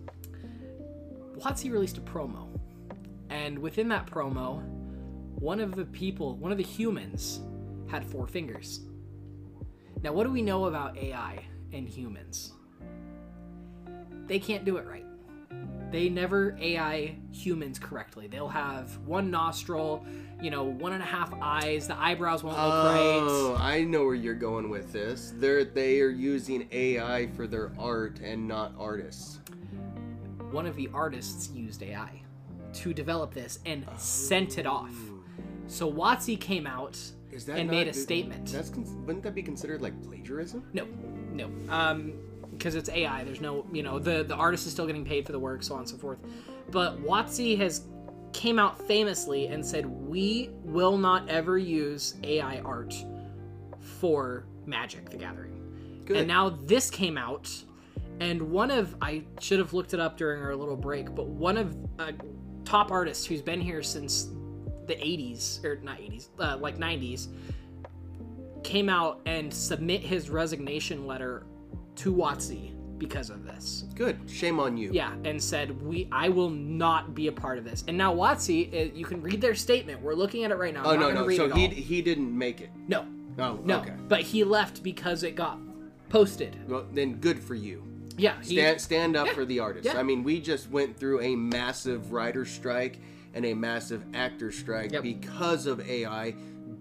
WotC 1.38 1.72
released 1.72 1.98
a 1.98 2.02
promo, 2.02 2.48
and 3.30 3.58
within 3.58 3.88
that 3.88 4.06
promo, 4.06 4.62
one 5.42 5.60
of 5.60 5.76
the 5.76 5.86
people, 5.86 6.36
one 6.36 6.52
of 6.52 6.58
the 6.60 6.64
humans, 6.64 7.42
had 7.88 8.06
four 8.06 8.28
fingers. 8.28 8.82
Now, 10.04 10.14
what 10.14 10.24
do 10.26 10.32
we 10.32 10.44
know 10.44 10.66
about 10.66 10.96
AI 10.98 11.44
and 11.74 11.90
humans? 11.90 12.54
They 14.28 14.38
can't 14.38 14.64
do 14.64 14.78
it 14.78 14.86
right. 14.86 15.06
They 15.92 16.10
never 16.10 16.56
AI 16.62 17.18
humans 17.34 17.80
correctly. 17.80 18.28
They'll 18.28 18.48
have 18.48 18.98
one 19.00 19.32
nostril, 19.32 20.06
you 20.42 20.52
know, 20.52 20.64
one 20.64 20.94
and 20.94 21.02
a 21.02 21.06
half 21.06 21.34
eyes. 21.42 21.88
The 21.88 22.00
eyebrows 22.00 22.44
won't 22.44 22.56
look 22.56 22.66
Oh, 22.66 23.54
right. 23.54 23.62
I 23.62 23.84
know 23.84 24.06
where 24.06 24.16
you're 24.16 24.36
going 24.36 24.70
with 24.70 24.94
this. 24.94 25.34
They're 25.36 25.66
they 25.66 26.02
are 26.02 26.10
using 26.10 26.68
AI 26.72 27.28
for 27.36 27.48
their 27.48 27.72
art 27.80 28.20
and 28.20 28.48
not 28.48 28.74
artists. 28.78 29.40
One 30.52 30.68
of 30.68 30.76
the 30.76 30.90
artists 30.94 31.50
used 31.52 31.82
AI 31.82 32.22
to 32.74 32.94
develop 32.94 33.34
this 33.34 33.60
and 33.66 33.86
oh. 33.90 33.94
sent 33.98 34.60
it 34.60 34.68
off. 34.68 34.94
So 35.72 35.90
WotC 35.90 36.40
came 36.40 36.68
out 36.68 37.00
and 37.32 37.48
not- 37.48 37.68
made 37.68 37.88
a 37.88 37.94
statement. 37.94 38.48
That's 38.48 38.72
wouldn't 38.72 39.24
that 39.24 39.34
be 39.34 39.42
considered 39.42 39.82
like 39.82 40.00
plagiarism? 40.04 40.68
No, 40.74 40.86
no. 41.32 41.50
Um, 41.70 42.14
because 42.52 42.76
it's 42.76 42.90
AI. 42.90 43.24
There's 43.24 43.42
no, 43.42 43.66
you 43.72 43.82
know, 43.82 43.98
the 43.98 44.24
the 44.24 44.36
artist 44.36 44.68
is 44.68 44.74
still 44.74 44.86
getting 44.86 45.06
paid 45.06 45.26
for 45.26 45.32
the 45.32 45.40
work, 45.40 45.64
so 45.64 45.74
on 45.74 45.80
and 45.80 45.90
so 45.90 45.96
forth. 45.98 46.20
But 46.70 47.02
WotC 47.02 47.58
has 47.58 47.86
came 48.34 48.60
out 48.60 48.80
famously 48.86 49.48
and 49.48 49.66
said 49.66 49.86
we 49.86 50.50
will 50.64 50.98
not 50.98 51.28
ever 51.30 51.58
use 51.58 52.16
AI 52.24 52.60
art 52.60 52.94
for 53.80 54.46
Magic: 54.66 55.10
The 55.10 55.18
Gathering. 55.18 56.04
Good. 56.06 56.18
And 56.18 56.28
now 56.28 56.50
this 56.50 56.90
came 56.90 57.18
out, 57.18 57.50
and 58.20 58.42
one 58.42 58.72
of 58.72 58.96
I 59.02 59.24
should 59.40 59.60
have 59.60 59.72
looked 59.74 59.94
it 59.94 60.02
up 60.02 60.18
during 60.18 60.44
our 60.44 60.56
little 60.56 60.76
break, 60.76 61.16
but 61.16 61.28
one 61.28 61.58
of 61.58 61.78
uh, 61.98 62.12
top 62.66 62.92
artists 62.92 63.26
who's 63.26 63.42
been 63.42 63.62
here 63.62 63.82
since 63.82 64.32
the 64.88 64.96
80s 64.96 65.64
or 65.64 65.78
not 65.78 65.98
80s, 66.00 66.30
uh, 66.40 66.58
like 66.58 66.78
90s, 66.78 67.28
came 68.64 68.90
out 68.90 69.22
and 69.26 69.54
submit 69.54 70.02
his 70.02 70.30
resignation 70.30 71.06
letter 71.08 71.46
to 71.96 72.14
WotC 72.14 72.74
because 72.98 73.30
of 73.32 73.44
this. 73.44 73.86
Good. 73.96 74.20
Shame 74.30 74.60
on 74.60 74.78
you. 74.78 74.92
Yeah, 74.94 75.14
and 75.26 75.42
said 75.42 75.82
we 75.82 76.08
I 76.12 76.30
will 76.30 76.50
not 76.52 77.16
be 77.16 77.28
a 77.28 77.32
part 77.32 77.58
of 77.58 77.64
this. 77.64 77.84
And 77.88 77.98
now 77.98 78.14
WotC, 78.14 78.74
uh, 78.74 78.94
you 78.94 79.06
can 79.06 79.22
read 79.22 79.42
their 79.42 79.56
statement. 79.56 80.02
We're 80.02 80.14
looking 80.14 80.44
at 80.44 80.52
it 80.52 80.56
right 80.56 80.74
now. 80.74 80.84
Oh 80.86 80.92
I'm 80.92 81.00
not 81.00 81.14
no 81.16 81.26
no. 81.26 81.36
So 81.36 81.50
he 81.50 81.68
he 81.68 82.02
didn't 82.02 82.36
make 82.38 82.62
it. 82.62 82.70
no 82.88 83.06
Oh 83.40 83.60
no. 83.64 83.80
okay. 83.80 83.94
But 84.08 84.22
he 84.22 84.44
left 84.44 84.84
because 84.84 85.24
it 85.24 85.36
got 85.36 85.58
posted. 86.10 86.56
Well 86.70 86.86
then, 86.94 87.16
good 87.16 87.40
for 87.40 87.56
you. 87.56 87.84
Yeah, 88.18 88.36
he, 88.44 88.56
Stand 88.58 88.82
stand 88.82 89.16
up 89.16 89.28
Yeah. 89.28 89.34
for 89.34 89.46
the 89.46 89.60
artist. 89.60 89.86
Yeah. 89.86 89.98
I 90.00 90.04
mean, 90.04 90.24
we 90.24 90.40
just 90.40 90.70
went 90.70 90.96
through 90.96 91.22
a 91.22 91.36
massive 91.36 92.12
writer 92.12 92.46
strike 92.46 93.00
and 93.34 93.46
a 93.46 93.54
massive 93.54 94.04
actor 94.14 94.52
strike 94.52 94.92
Yep. 94.92 95.04
because 95.04 95.66
of 95.66 95.80
AI. 95.88 96.32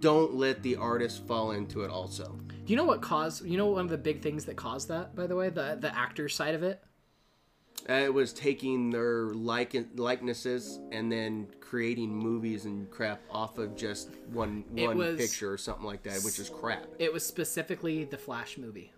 Don't 0.00 0.34
let 0.34 0.62
the 0.62 0.76
artist 0.76 1.26
fall 1.26 1.50
into 1.52 1.82
it. 1.82 1.90
Also, 1.90 2.38
Do 2.48 2.72
you 2.72 2.76
know 2.76 2.84
what 2.84 3.02
caused? 3.02 3.44
You 3.44 3.56
know 3.58 3.66
one 3.66 3.84
of 3.84 3.90
the 3.90 3.98
big 3.98 4.22
things 4.22 4.44
that 4.46 4.56
caused 4.56 4.88
that, 4.88 5.14
by 5.14 5.26
the 5.26 5.36
way, 5.36 5.50
the 5.50 5.76
the 5.80 5.94
actor 5.96 6.28
side 6.28 6.54
of 6.54 6.62
it. 6.62 6.82
Uh, 7.88 7.94
it 7.94 8.12
was 8.12 8.32
taking 8.32 8.90
their 8.90 9.30
like 9.30 9.74
likenesses 9.96 10.78
and 10.92 11.10
then 11.10 11.48
creating 11.60 12.10
movies 12.14 12.66
and 12.66 12.90
crap 12.90 13.20
off 13.30 13.58
of 13.58 13.74
just 13.74 14.10
one 14.32 14.64
one 14.72 14.98
was- 14.98 15.16
picture 15.16 15.52
or 15.52 15.58
something 15.58 15.84
like 15.86 16.02
that, 16.02 16.20
which 16.22 16.38
is 16.38 16.48
crap. 16.50 16.86
It 16.98 17.12
was 17.12 17.24
specifically 17.26 18.04
the 18.04 18.18
Flash 18.18 18.58
movie. 18.58 18.92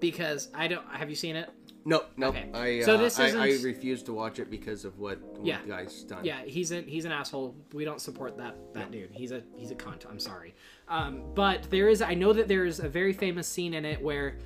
Because 0.00 0.48
I 0.54 0.68
don't. 0.68 0.86
Have 0.88 1.08
you 1.10 1.16
seen 1.16 1.36
it? 1.36 1.50
No, 1.88 2.02
no, 2.16 2.30
Okay. 2.30 2.50
I 2.52 2.80
uh, 2.80 2.84
So 2.84 2.98
this 2.98 3.20
I, 3.20 3.26
I 3.28 3.46
isn't- 3.46 3.64
refuse 3.64 4.02
to 4.02 4.12
watch 4.12 4.40
it 4.40 4.50
because 4.50 4.84
of 4.84 4.98
what, 4.98 5.20
what 5.22 5.46
Yeah. 5.46 5.62
the 5.62 5.68
guy's 5.68 6.02
done. 6.02 6.24
Yeah, 6.24 6.42
he's 6.44 6.72
a 6.72 6.80
he's 6.80 7.04
an 7.04 7.12
asshole. 7.12 7.54
We 7.72 7.84
don't 7.84 8.00
support 8.00 8.36
that 8.38 8.56
that 8.74 8.90
dude. 8.90 9.10
He's 9.12 9.30
a 9.30 9.42
he's 9.54 9.70
a 9.70 9.76
cunt. 9.76 10.04
I'm 10.10 10.18
sorry. 10.18 10.56
Um, 10.88 11.22
but 11.36 11.62
there 11.70 11.88
is 11.88 12.02
I 12.02 12.14
know 12.14 12.32
that 12.32 12.48
there 12.48 12.64
is 12.64 12.80
a 12.80 12.88
very 12.88 13.12
famous 13.12 13.46
scene 13.46 13.72
in 13.74 13.84
it 13.84 14.02
where 14.02 14.36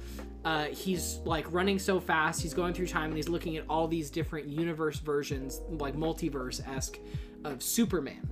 uh, 0.44 0.64
he's 0.66 1.16
like 1.24 1.50
running 1.50 1.78
so 1.78 1.98
fast, 1.98 2.42
he's 2.42 2.52
going 2.52 2.74
through 2.74 2.88
time 2.88 3.06
and 3.06 3.16
he's 3.16 3.28
looking 3.30 3.56
at 3.56 3.64
all 3.70 3.88
these 3.88 4.10
different 4.10 4.46
universe 4.46 4.98
versions, 4.98 5.62
like 5.70 5.96
multiverse 5.96 6.60
esque, 6.68 6.98
of 7.44 7.62
Superman. 7.62 8.28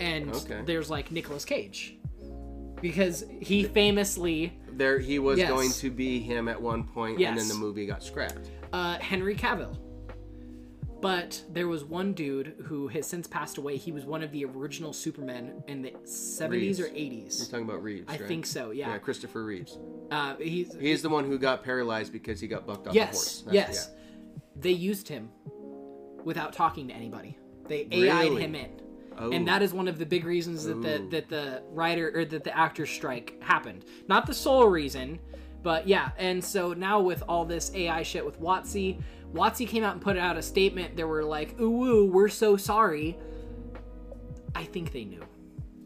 And 0.00 0.30
Okay. 0.34 0.60
there's 0.66 0.90
like 0.90 1.10
Nicolas 1.10 1.44
Cage. 1.46 1.96
Because 2.80 3.24
he 3.40 3.64
famously 3.64 4.52
There, 4.72 4.98
he 4.98 5.18
was 5.18 5.38
Yes. 5.38 5.48
going 5.50 5.70
to 5.72 5.90
be 5.90 6.20
him 6.20 6.46
at 6.48 6.60
one 6.60 6.84
point, 6.84 7.20
and 7.20 7.36
then 7.38 7.48
the 7.48 7.54
movie 7.54 7.86
got 7.86 8.02
scrapped. 8.02 8.50
uh, 8.72 8.98
Henry 8.98 9.34
Cavill. 9.34 9.76
But 11.00 11.44
there 11.52 11.68
was 11.68 11.84
one 11.84 12.12
dude 12.12 12.56
who 12.64 12.88
has 12.88 13.06
since 13.06 13.28
passed 13.28 13.56
away. 13.56 13.76
He 13.76 13.92
was 13.92 14.04
one 14.04 14.20
of 14.22 14.32
the 14.32 14.44
original 14.44 14.92
Supermen 14.92 15.62
in 15.68 15.80
the 15.80 15.92
70s 16.04 16.50
Reeves. 16.50 16.80
or 16.80 16.88
You're 16.88 17.50
talking 17.50 17.62
about 17.68 17.82
Reeves, 17.84 18.06
I 18.08 18.12
right? 18.18 18.26
think 18.26 18.46
so, 18.46 18.72
yeah. 18.72 18.88
Yeah, 18.90 18.98
Christopher 18.98 19.44
Reeves. 19.44 19.78
Uh, 20.10 20.34
he's 20.36 20.74
He's 20.74 21.02
the 21.02 21.08
one 21.08 21.24
who 21.24 21.38
got 21.38 21.62
paralyzed 21.62 22.12
because 22.12 22.40
he 22.40 22.48
got 22.48 22.66
bucked 22.66 22.88
off 22.88 22.94
yes, 22.94 23.10
a 23.10 23.14
horse. 23.14 23.42
That's- 23.46 23.54
yes. 23.74 23.90
They 24.56 24.72
used 24.72 25.06
him 25.06 25.30
without 26.24 26.52
talking 26.52 26.88
to 26.88 26.94
anybody. 26.94 27.38
They 27.68 27.86
AI'd 27.92 28.30
Really? 28.30 28.42
him 28.42 28.54
in. 28.56 28.70
Oh. 29.20 29.30
And 29.32 29.46
that 29.48 29.62
is 29.62 29.72
one 29.72 29.88
of 29.88 29.98
the 29.98 30.06
big 30.06 30.24
reasons 30.24 30.64
that 30.64 30.80
the 30.82 31.06
that 31.10 31.28
the 31.28 31.62
writer 31.70 32.12
or 32.14 32.24
that 32.24 32.44
the 32.44 32.56
actor 32.56 32.86
strike 32.86 33.34
happened. 33.42 33.84
Not 34.08 34.26
the 34.26 34.34
sole 34.34 34.66
reason, 34.68 35.18
but 35.62 35.88
yeah. 35.88 36.10
And 36.18 36.42
so 36.42 36.72
now 36.72 37.00
with 37.00 37.22
all 37.28 37.44
this 37.44 37.70
AI 37.74 38.02
shit 38.02 38.24
with 38.24 38.40
WotC, 38.40 39.00
WotC 39.34 39.66
came 39.68 39.84
out 39.84 39.94
and 39.94 40.02
put 40.02 40.16
out 40.16 40.36
a 40.36 40.42
statement. 40.42 40.96
They 40.96 41.04
were 41.04 41.24
like, 41.24 41.58
"Ooh, 41.60 41.84
ooh 41.84 42.04
we're 42.06 42.28
so 42.28 42.56
sorry." 42.56 43.18
I 44.54 44.64
think 44.64 44.92
they 44.92 45.04
knew. 45.04 45.22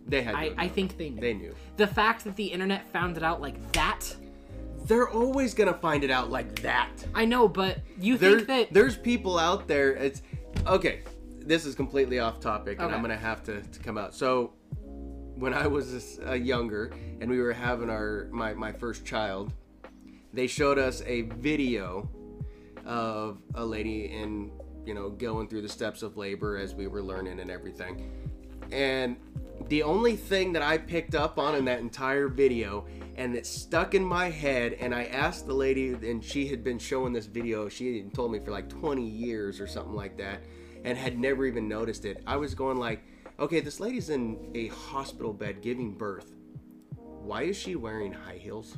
They 0.07 0.23
had. 0.23 0.35
I, 0.35 0.53
I 0.57 0.69
think 0.69 0.97
they 0.97 1.11
knew. 1.11 1.21
they 1.21 1.35
knew. 1.35 1.55
The 1.77 1.87
fact 1.87 2.25
that 2.25 2.37
the 2.37 2.47
internet 2.47 2.91
found 2.93 3.17
it 3.17 3.23
out 3.23 3.41
like 3.41 3.73
that, 3.73 4.15
They're 4.85 5.09
always 5.09 5.55
gonna 5.55 5.75
find 5.75 6.05
it 6.05 6.11
out 6.11 6.31
like 6.31 6.61
that. 6.63 6.91
I 7.15 7.25
know, 7.25 7.49
but 7.49 7.79
you 7.99 8.19
There, 8.19 8.37
think 8.37 8.49
that 8.49 8.73
there's 8.73 8.97
people 8.97 9.39
out 9.39 9.69
there. 9.69 9.93
It's 9.93 10.23
okay. 10.67 11.03
This 11.47 11.67
is 11.67 11.75
completely 11.75 12.19
off 12.19 12.41
topic, 12.41 12.79
and 12.79 12.87
Okay. 12.87 12.95
I'm 12.95 13.03
gonna 13.03 13.17
have 13.17 13.43
to, 13.45 13.63
to 13.63 13.79
come 13.81 13.99
out. 13.99 14.15
So, 14.15 14.53
when 15.35 15.55
I 15.55 15.67
was 15.67 16.21
uh, 16.27 16.33
younger 16.33 16.93
and 17.21 17.31
we 17.31 17.41
were 17.41 17.53
having 17.53 17.91
our 17.91 18.29
my 18.31 18.55
my 18.55 18.73
first 18.73 19.05
child, 19.05 19.53
they 20.33 20.47
showed 20.47 20.79
us 20.79 21.03
a 21.07 21.23
video 21.23 22.09
of 22.85 23.39
a 23.55 23.65
lady 23.65 24.07
in 24.07 24.51
you 24.85 24.95
know 24.95 25.11
going 25.11 25.49
through 25.49 25.63
the 25.63 25.69
steps 25.69 26.03
of 26.03 26.17
labor 26.17 26.57
as 26.57 26.75
we 26.75 26.87
were 26.87 27.03
learning 27.03 27.41
and 27.41 27.51
everything. 27.51 28.11
And 28.71 29.17
the 29.69 29.83
only 29.83 30.17
thing 30.17 30.53
that 30.55 30.63
I 30.63 30.79
picked 30.79 31.15
up 31.15 31.39
on 31.39 31.55
in 31.55 31.65
that 31.67 31.81
entire 31.81 32.29
video 32.29 32.87
and 33.17 33.37
it 33.37 33.47
stuck 33.47 33.95
in 33.95 34.05
my 34.05 34.31
head. 34.31 34.75
And 34.75 34.95
I 34.95 35.05
asked 35.05 35.47
the 35.47 35.55
lady, 35.55 35.93
and 35.93 36.25
she 36.25 36.49
had 36.49 36.65
been 36.65 36.79
showing 36.79 37.13
this 37.13 37.27
video. 37.27 37.69
She 37.69 37.99
had 37.99 38.15
told 38.15 38.33
me 38.33 38.41
for 38.41 38.51
like 38.51 38.69
20 38.69 39.07
years 39.07 39.61
or 39.61 39.67
something 39.67 39.95
like 39.95 40.17
that, 40.19 40.43
and 40.85 40.97
had 40.99 41.19
never 41.19 41.47
even 41.47 41.69
noticed 41.69 42.05
it. 42.05 42.23
I 42.27 42.37
was 42.37 42.55
going 42.55 42.79
like, 42.79 43.03
okay, 43.39 43.61
this 43.61 43.81
lady's 43.81 44.11
in 44.11 44.51
a 44.55 44.69
hospital 44.69 45.33
bed 45.33 45.63
giving 45.63 45.93
birth. 45.93 46.33
Why 46.97 47.43
is 47.43 47.57
she 47.57 47.77
wearing 47.77 48.13
high 48.13 48.39
heels? 48.39 48.77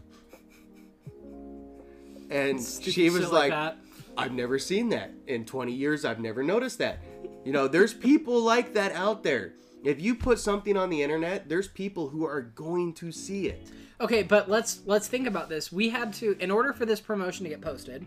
And 2.31 2.61
she 2.63 3.11
was 3.11 3.25
shit 3.25 3.33
like. 3.33 3.75
I've 4.17 4.33
never 4.33 4.59
seen 4.59 4.91
that. 4.91 5.11
In 5.27 5.45
20 5.45 5.73
years, 5.73 6.05
I've 6.05 6.21
never 6.21 6.43
noticed 6.43 6.79
that. 6.79 7.01
You 7.45 7.53
know, 7.53 7.67
there's 7.67 7.93
people 7.93 8.41
like 8.41 8.75
that 8.75 8.93
out 8.93 9.23
there. 9.25 9.55
If 9.83 10.01
you 10.01 10.15
put 10.15 10.39
something 10.39 10.77
on 10.77 10.89
the 10.89 11.03
internet, 11.03 11.49
there's 11.49 11.69
people 11.69 12.09
who 12.09 12.25
are 12.25 12.41
going 12.41 12.95
to 12.95 13.11
see 13.13 13.49
it. 13.49 13.71
Okay, 14.01 14.23
but 14.23 14.49
let's 14.49 14.81
let's 14.87 15.09
think 15.09 15.27
about 15.27 15.49
this. 15.49 15.71
We 15.73 15.91
had 15.91 16.13
to, 16.15 16.37
in 16.41 16.51
order 16.51 16.73
for 16.73 16.87
this 16.87 17.01
promotion 17.01 17.45
to 17.45 17.51
get 17.51 17.61
posted, 17.61 18.07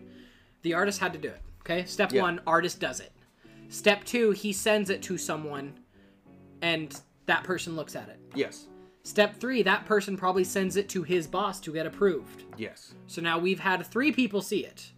the 0.62 0.74
artist 0.74 0.98
had 0.98 1.12
to 1.12 1.18
do 1.18 1.28
it. 1.28 1.40
Okay, 1.60 1.84
step 1.84 2.12
Yeah. 2.12 2.22
one, 2.22 2.40
artist 2.46 2.80
does 2.80 3.00
it. 3.00 3.12
Step 3.68 4.04
two, 4.04 4.30
he 4.30 4.52
sends 4.52 4.90
it 4.90 5.02
to 5.02 5.18
someone, 5.18 5.78
and 6.62 7.00
that 7.26 7.44
person 7.44 7.76
looks 7.76 7.94
at 7.94 8.08
it. 8.08 8.18
Yes. 8.34 8.66
Step 9.02 9.36
three, 9.36 9.62
that 9.62 9.86
person 9.86 10.16
probably 10.16 10.44
sends 10.44 10.76
it 10.76 10.88
to 10.90 11.02
his 11.02 11.26
boss 11.26 11.60
to 11.60 11.72
get 11.72 11.86
approved. 11.86 12.44
Yes. 12.56 12.94
So 13.06 13.22
now 13.22 13.38
we've 13.38 13.60
had 13.60 13.86
three 13.86 14.12
people 14.12 14.42
see 14.42 14.64
it. 14.64 14.90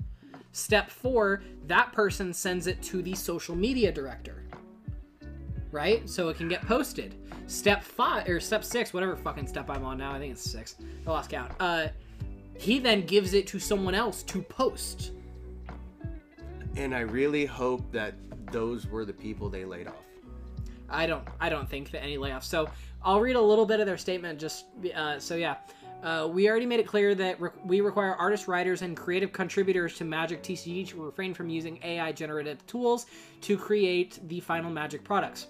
Step 0.53 0.91
four, 0.91 1.43
that 1.67 1.93
person 1.93 2.33
sends 2.33 2.67
it 2.67 2.83
to 2.83 3.03
the 3.03 3.15
social 3.15 3.55
media 3.55 3.93
director. 3.93 4.45
Right? 5.71 6.09
So 6.09 6.29
it 6.29 6.37
can 6.37 6.49
get 6.49 6.63
posted. 6.67 7.15
Step 7.47 7.85
five, 7.85 8.29
or 8.29 8.41
step 8.41 8.65
six, 8.65 8.93
whatever 8.93 9.17
fucking 9.17 9.47
step 9.47 9.71
I'm 9.71 9.85
on 9.85 9.99
now, 9.99 10.13
I 10.13 10.19
think 10.19 10.33
it's 10.33 10.49
six. 10.49 10.77
I 11.07 11.11
lost 11.11 11.31
count. 11.31 11.53
Uh, 11.61 11.89
he 12.57 12.79
then 12.79 13.07
gives 13.07 13.35
it 13.35 13.47
to 13.49 13.59
someone 13.59 13.95
else 13.95 14.23
to 14.25 14.43
post. 14.43 15.13
And 16.77 16.95
I 16.95 17.01
really 17.01 17.47
hope 17.47 17.91
that 17.93 18.15
those 18.53 18.87
were 18.87 19.05
the 19.05 19.13
people 19.13 19.49
they 19.49 19.65
laid 19.65 19.87
off. 19.89 19.95
I 20.89 21.07
don't 21.07 21.27
I 21.41 21.49
don't 21.49 21.69
think 21.69 21.91
that 21.93 22.03
any 22.03 22.19
layoffs. 22.19 22.45
So 22.45 22.69
I'll 23.03 23.21
read 23.21 23.37
a 23.37 23.41
little 23.41 23.67
bit 23.67 23.81
of 23.81 23.87
their 23.87 23.99
statement. 23.99 24.39
Just 24.39 24.67
uh, 24.95 25.19
so 25.19 25.37
yeah, 25.37 25.57
uh, 26.03 26.29
we 26.31 26.49
already 26.49 26.67
made 26.67 26.81
it 26.81 26.87
clear 26.87 27.15
that 27.15 27.41
re- 27.41 27.51
we 27.65 27.81
require 27.81 28.15
artists, 28.15 28.49
writers, 28.49 28.83
and 28.83 28.97
creative 28.97 29.33
contributors 29.33 29.97
to 29.99 30.05
Magic 30.05 30.43
TCG 30.43 30.89
to 30.89 31.05
refrain 31.05 31.35
from 31.35 31.49
using 31.49 31.79
AI 31.83 32.13
generative 32.13 32.65
tools 32.67 33.07
to 33.43 33.57
create 33.57 34.19
the 34.29 34.41
final 34.41 34.71
Magic 34.71 35.05
products. 35.05 35.49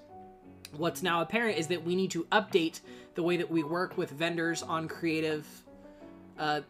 What's 0.76 1.02
now 1.02 1.22
apparent 1.22 1.58
is 1.58 1.66
that 1.68 1.82
we 1.82 1.96
need 1.96 2.10
to 2.12 2.24
update 2.26 2.80
the 3.14 3.22
way 3.22 3.36
that 3.36 3.50
we 3.50 3.62
work 3.62 3.96
with 3.96 4.10
vendors 4.10 4.62
on 4.62 4.88
creative. 4.88 5.46
Uh, 6.38 6.60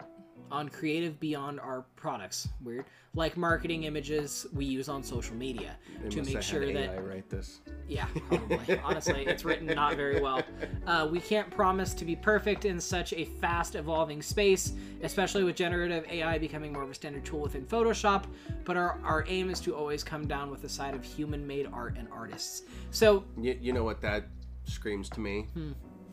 on 0.50 0.68
creative 0.68 1.18
beyond 1.20 1.60
our 1.60 1.84
products, 1.96 2.48
weird 2.62 2.84
like 3.14 3.36
marketing 3.36 3.84
images 3.84 4.46
we 4.52 4.64
use 4.64 4.88
on 4.88 5.02
social 5.02 5.34
media 5.34 5.76
They 6.02 6.08
to 6.10 6.22
make 6.22 6.42
sure 6.42 6.62
had 6.62 6.76
that 6.76 6.94
AI 6.94 7.00
write 7.00 7.28
this. 7.28 7.60
yeah, 7.88 8.06
probably. 8.28 8.78
Honestly, 8.84 9.26
it's 9.26 9.44
written 9.44 9.66
not 9.66 9.96
very 9.96 10.20
well. 10.20 10.42
Uh, 10.86 11.08
we 11.10 11.18
can't 11.18 11.50
promise 11.50 11.92
to 11.94 12.04
be 12.04 12.14
perfect 12.14 12.64
in 12.64 12.78
such 12.78 13.12
a 13.12 13.24
fast 13.24 13.74
evolving 13.74 14.22
space, 14.22 14.74
especially 15.02 15.42
with 15.42 15.56
generative 15.56 16.04
AI 16.08 16.38
becoming 16.38 16.72
more 16.72 16.84
of 16.84 16.90
a 16.90 16.94
standard 16.94 17.24
tool 17.24 17.40
within 17.40 17.66
Photoshop. 17.66 18.26
But 18.64 18.76
our, 18.76 19.00
our 19.02 19.24
aim 19.26 19.50
is 19.50 19.58
to 19.60 19.74
always 19.74 20.04
come 20.04 20.28
down 20.28 20.48
with 20.48 20.62
the 20.62 20.68
side 20.68 20.94
of 20.94 21.02
human 21.02 21.44
made 21.44 21.68
art 21.72 21.96
and 21.98 22.06
artists. 22.12 22.62
So, 22.92 23.24
You, 23.40 23.58
you 23.60 23.72
know 23.72 23.82
what 23.84 24.00
that 24.02 24.26
screams 24.64 25.08
to 25.10 25.20
me? 25.20 25.46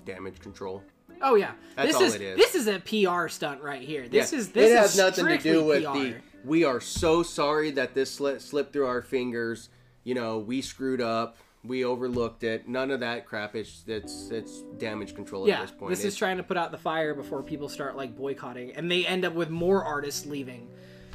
Damage 0.03 0.39
control. 0.39 0.81
Oh 1.21 1.35
yeah, 1.35 1.51
That's 1.75 1.87
this 1.89 1.95
all 1.97 2.03
is, 2.03 2.15
it 2.15 2.21
is. 2.21 2.37
this 2.37 2.55
is 2.55 2.67
a 2.67 2.79
PR 2.79 3.27
stunt 3.27 3.61
right 3.61 3.81
here. 3.81 4.07
This 4.07 4.31
Yeah, 4.33 4.39
is 4.39 4.49
this 4.51 4.71
it 4.71 4.77
has 4.77 4.91
is 4.91 4.97
nothing 4.97 5.25
to 5.27 5.37
do 5.37 5.63
with 5.63 5.83
PR. 5.83 5.93
the. 5.93 6.15
We 6.45 6.63
are 6.63 6.79
so 6.79 7.23
sorry 7.23 7.71
that 7.71 7.93
this 7.93 8.09
slipped, 8.11 8.41
slipped 8.41 8.71
through 8.73 8.85
our 8.87 9.01
fingers. 9.01 9.69
You 10.03 10.13
know, 10.15 10.37
we 10.39 10.61
screwed 10.61 11.01
up. 11.01 11.37
We 11.63 11.83
overlooked 11.83 12.43
it. 12.43 12.67
None 12.69 12.91
of 12.91 13.01
that 13.01 13.25
crap. 13.25 13.55
It's 13.55 13.83
it's 13.87 14.29
it's 14.29 14.61
damage 14.77 15.15
control 15.15 15.43
at 15.43 15.49
Yeah, 15.49 15.61
this 15.61 15.71
point. 15.71 15.89
this 15.89 16.05
is 16.05 16.15
trying 16.15 16.37
to 16.37 16.43
put 16.43 16.55
out 16.55 16.71
the 16.71 16.77
fire 16.77 17.13
before 17.13 17.43
people 17.43 17.67
start 17.67 17.97
like 17.97 18.15
boycotting, 18.15 18.71
and 18.73 18.89
they 18.89 19.05
end 19.05 19.25
up 19.25 19.33
with 19.33 19.49
more 19.49 19.83
artists 19.83 20.25
leaving. 20.25 20.69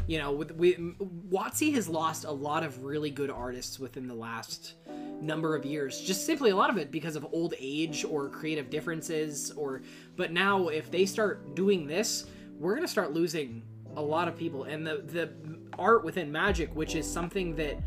You 0.06 0.18
know, 0.18 0.32
with 0.32 0.52
we 0.52 0.74
WotC 0.74 1.74
has 1.74 1.88
lost 1.88 2.24
a 2.24 2.30
lot 2.30 2.64
of 2.64 2.84
really 2.84 3.10
good 3.10 3.30
artists 3.30 3.78
within 3.78 4.06
the 4.08 4.14
last 4.14 4.74
number 5.20 5.54
of 5.54 5.64
years. 5.64 6.00
Just 6.00 6.26
simply 6.26 6.50
a 6.50 6.56
lot 6.56 6.70
of 6.70 6.76
it 6.76 6.90
because 6.90 7.16
of 7.16 7.26
old 7.32 7.54
age 7.58 8.04
or 8.04 8.28
creative 8.28 8.68
differences, 8.68 9.52
or 9.52 9.82
but 10.16 10.32
now 10.32 10.68
if 10.68 10.90
they 10.90 11.06
start 11.06 11.54
doing 11.54 11.86
this, 11.86 12.26
we're 12.58 12.74
gonna 12.74 12.88
start 12.88 13.12
losing 13.12 13.62
a 13.96 14.02
lot 14.02 14.26
of 14.26 14.36
people, 14.36 14.64
and 14.64 14.86
the 14.86 15.02
the 15.06 15.30
art 15.78 16.04
within 16.04 16.30
Magic, 16.32 16.74
which 16.74 16.94
is 16.94 17.10
something 17.10 17.54
that 17.56 17.78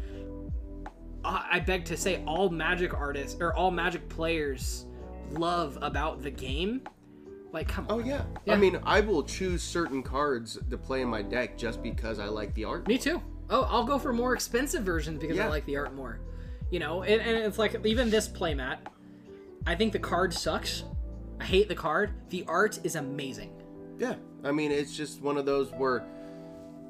I 1.26 1.60
beg 1.60 1.86
to 1.86 1.98
say 1.98 2.24
all 2.26 2.50
magic 2.50 2.94
artists 2.94 3.38
or 3.42 3.54
all 3.56 3.72
magic 3.72 4.08
players 4.10 4.86
love 5.32 5.78
about 5.82 6.22
the 6.22 6.30
game. 6.30 6.82
Like, 7.56 7.70
come 7.70 7.86
Oh 7.90 8.00
yeah. 8.00 8.24
Yeah. 8.44 8.54
I 8.54 8.58
mean, 8.58 8.82
I 8.84 9.00
will 9.00 9.24
choose 9.24 9.64
certain 9.64 10.04
cards 10.04 10.60
to 10.70 10.78
play 10.78 11.02
in 11.02 11.08
my 11.08 11.22
deck 11.22 11.58
just 11.58 11.82
because 11.82 12.20
I 12.20 12.26
like 12.26 12.54
the 12.54 12.66
art. 12.66 12.86
Me 12.86 12.98
too. 12.98 13.22
Oh, 13.50 13.62
I'll 13.72 13.86
go 13.86 13.98
for 13.98 14.12
more 14.12 14.34
expensive 14.34 14.84
versions 14.84 15.22
because 15.22 15.40
I 15.40 15.48
like 15.48 15.66
the 15.66 15.78
art 15.78 15.96
more. 15.96 16.20
You 16.70 16.80
know, 16.80 17.04
and, 17.04 17.22
and 17.22 17.38
it's 17.38 17.58
like 17.58 17.80
even 17.86 18.10
this 18.10 18.28
playmat. 18.28 18.80
I 19.66 19.74
think 19.74 19.94
the 19.94 20.00
card 20.00 20.34
sucks. 20.34 20.84
I 21.40 21.46
hate 21.46 21.70
the 21.70 21.76
card. 21.76 22.12
The 22.30 22.44
art 22.46 22.82
is 22.84 22.98
amazing. 22.98 23.64
Yeah. 23.98 24.16
I 24.44 24.52
mean, 24.52 24.74
it's 24.74 24.94
just 24.96 25.22
one 25.22 25.38
of 25.38 25.46
those 25.46 25.72
where, 25.72 26.04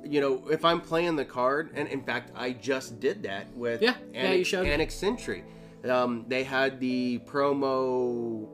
you 0.03 0.19
know, 0.19 0.47
if 0.49 0.65
I'm 0.65 0.81
playing 0.81 1.15
the 1.15 1.25
card, 1.25 1.73
and 1.75 1.87
in 1.89 2.01
fact, 2.01 2.31
I 2.35 2.53
just 2.53 2.99
did 2.99 3.21
that 3.21 3.55
with 3.55 3.83
Yeah, 3.83 3.93
yeah, 4.11 4.31
you 4.31 4.43
showed. 4.43 4.65
Annex 4.65 4.95
Sentry. 4.95 5.43
Um, 5.87 6.25
they 6.27 6.43
had 6.43 6.79
the 6.79 7.19
promo 7.19 8.49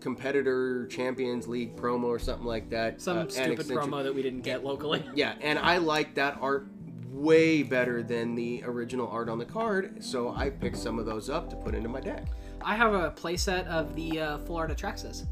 competitor 0.00 0.86
champions 0.86 1.46
league 1.46 1.76
promo 1.76 2.04
or 2.04 2.18
something 2.18 2.46
like 2.46 2.68
that 2.70 3.00
Some 3.00 3.18
uh, 3.18 3.28
stupid 3.28 3.66
promo 3.66 4.02
that 4.02 4.14
we 4.14 4.22
didn't 4.22 4.40
get 4.42 4.64
locally. 4.64 5.04
yeah 5.14 5.34
and 5.40 5.58
i 5.58 5.76
like 5.78 6.14
that 6.14 6.38
art 6.40 6.66
way 7.10 7.62
better 7.62 8.02
than 8.02 8.34
the 8.34 8.62
original 8.64 9.08
art 9.08 9.28
on 9.28 9.38
the 9.38 9.44
card 9.44 10.02
so 10.02 10.30
i 10.36 10.48
picked 10.48 10.76
some 10.78 10.98
of 10.98 11.06
those 11.06 11.28
up 11.28 11.50
to 11.50 11.56
put 11.56 11.74
into 11.74 11.88
my 11.88 12.00
deck 12.00 12.24
I 12.62 12.74
have 12.76 12.92
a 12.92 13.10
playset 13.10 13.66
of 13.68 13.96
the 13.96 14.20
uh, 14.20 14.38
full 14.40 14.56
art 14.56 14.70
Atraxas, 14.70 15.26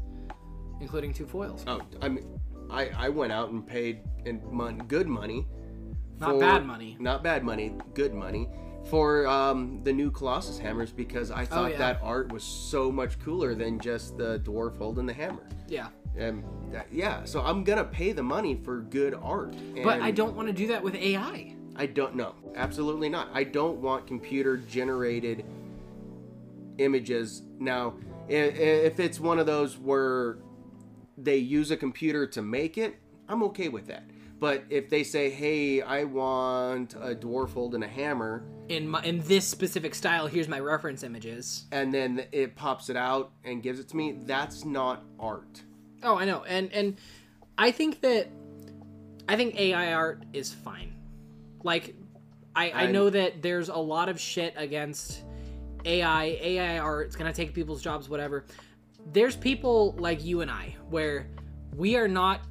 including 0.81 1.13
two 1.13 1.27
foils. 1.27 1.63
oh 1.67 1.79
i 2.01 2.09
mean 2.09 2.25
i 2.71 2.89
i 2.97 3.09
went 3.09 3.31
out 3.31 3.49
and 3.51 3.65
paid 3.65 4.01
in 4.25 4.41
mon- 4.51 4.79
good 4.87 5.07
money 5.07 5.47
Not 6.19 6.39
bad 6.39 6.65
money. 6.65 6.97
not 6.99 7.23
bad 7.23 7.43
money 7.43 7.75
good 7.93 8.13
money 8.13 8.49
for 8.89 9.27
um, 9.27 9.81
the 9.83 9.93
new 9.93 10.09
colossus 10.11 10.57
hammers 10.57 10.91
because 10.91 11.31
i 11.31 11.45
thought 11.45 11.65
Oh, 11.65 11.67
yeah. 11.67 11.77
that 11.77 11.99
art 12.01 12.31
was 12.31 12.43
so 12.43 12.91
much 12.91 13.19
cooler 13.19 13.53
than 13.55 13.79
just 13.79 14.17
the 14.17 14.39
dwarf 14.39 14.77
holding 14.77 15.05
the 15.05 15.13
hammer 15.13 15.43
Yeah. 15.67 15.89
and 16.17 16.43
that, 16.71 16.87
yeah 16.91 17.23
so 17.25 17.41
i'm 17.41 17.63
gonna 17.63 17.83
pay 17.83 18.11
the 18.11 18.23
money 18.23 18.55
for 18.55 18.81
good 18.81 19.13
art 19.13 19.55
But 19.83 20.01
I 20.01 20.11
don't 20.11 20.35
want 20.35 20.47
to 20.47 20.53
do 20.53 20.67
that 20.67 20.81
with 20.83 20.95
AI. 20.95 21.55
I 21.75 21.85
don't 21.85 22.15
know. 22.15 22.35
Absolutely 22.55 23.07
not. 23.07 23.29
I 23.33 23.45
don't 23.45 23.77
want 23.79 24.05
computer 24.05 24.57
generated 24.57 25.45
images. 26.77 27.43
Now, 27.57 27.93
if 28.27 28.99
it's 28.99 29.17
one 29.19 29.39
of 29.39 29.45
those 29.45 29.77
where 29.77 30.39
they 31.17 31.37
use 31.37 31.71
a 31.71 31.77
computer 31.77 32.27
to 32.27 32.41
make 32.41 32.77
it, 32.77 32.95
I'm 33.29 33.43
okay 33.43 33.69
with 33.69 33.87
that. 33.87 34.03
But 34.39 34.63
if 34.69 34.89
they 34.89 35.03
say, 35.03 35.29
"Hey, 35.29 35.81
I 35.81 36.05
want 36.05 36.93
a 36.95 37.13
dwarf 37.15 37.51
holding 37.53 37.83
a 37.83 37.87
hammer," 37.87 38.43
In 38.69 38.87
my, 38.87 39.03
in 39.03 39.19
this 39.21 39.45
specific 39.47 39.93
style, 39.95 40.27
here's 40.27 40.47
my 40.47 40.59
reference 40.59 41.03
images. 41.03 41.65
and 41.71 41.93
then 41.93 42.25
it 42.31 42.55
pops 42.55 42.89
it 42.89 42.95
out 42.95 43.31
and 43.43 43.61
gives 43.63 43.79
it 43.79 43.89
to 43.89 43.97
me, 43.97 44.19
that's 44.25 44.63
not 44.63 45.03
art. 45.19 45.63
Oh, 46.03 46.15
I 46.17 46.25
know, 46.25 46.43
and 46.45 46.71
and 46.71 46.97
I 47.57 47.71
think 47.71 47.99
that 48.01 48.29
I 49.27 49.35
think 49.35 49.59
AI 49.59 49.93
art 49.93 50.23
is 50.33 50.53
fine. 50.53 50.93
Like, 51.63 51.95
I 52.55 52.69
I 52.69 52.81
I'm- 52.83 52.91
know 52.93 53.09
that 53.09 53.41
there's 53.41 53.67
a 53.69 53.75
lot 53.77 54.07
of 54.07 54.19
shit 54.19 54.53
against 54.55 55.23
AI. 55.85 56.23
AI 56.41 56.79
art. 56.79 57.07
It's 57.07 57.15
gonna 57.17 57.33
take 57.33 57.53
people's 57.53 57.81
jobs, 57.81 58.07
whatever. 58.07 58.45
There's 59.11 59.35
people 59.35 59.95
like 59.97 60.23
you 60.23 60.41
and 60.41 60.49
I 60.51 60.75
where 60.89 61.27
we 61.75 61.95
are 61.97 62.07
not 62.07 62.41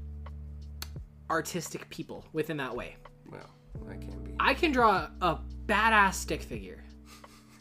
artistic 1.30 1.88
people 1.90 2.24
within 2.32 2.56
that 2.58 2.74
way. 2.74 2.96
Well, 3.30 3.48
I 3.88 3.94
can't 3.96 4.24
be. 4.24 4.34
I 4.40 4.54
can 4.54 4.72
draw 4.72 5.08
a 5.20 5.38
badass 5.66 6.14
stick 6.14 6.42
figure 6.42 6.82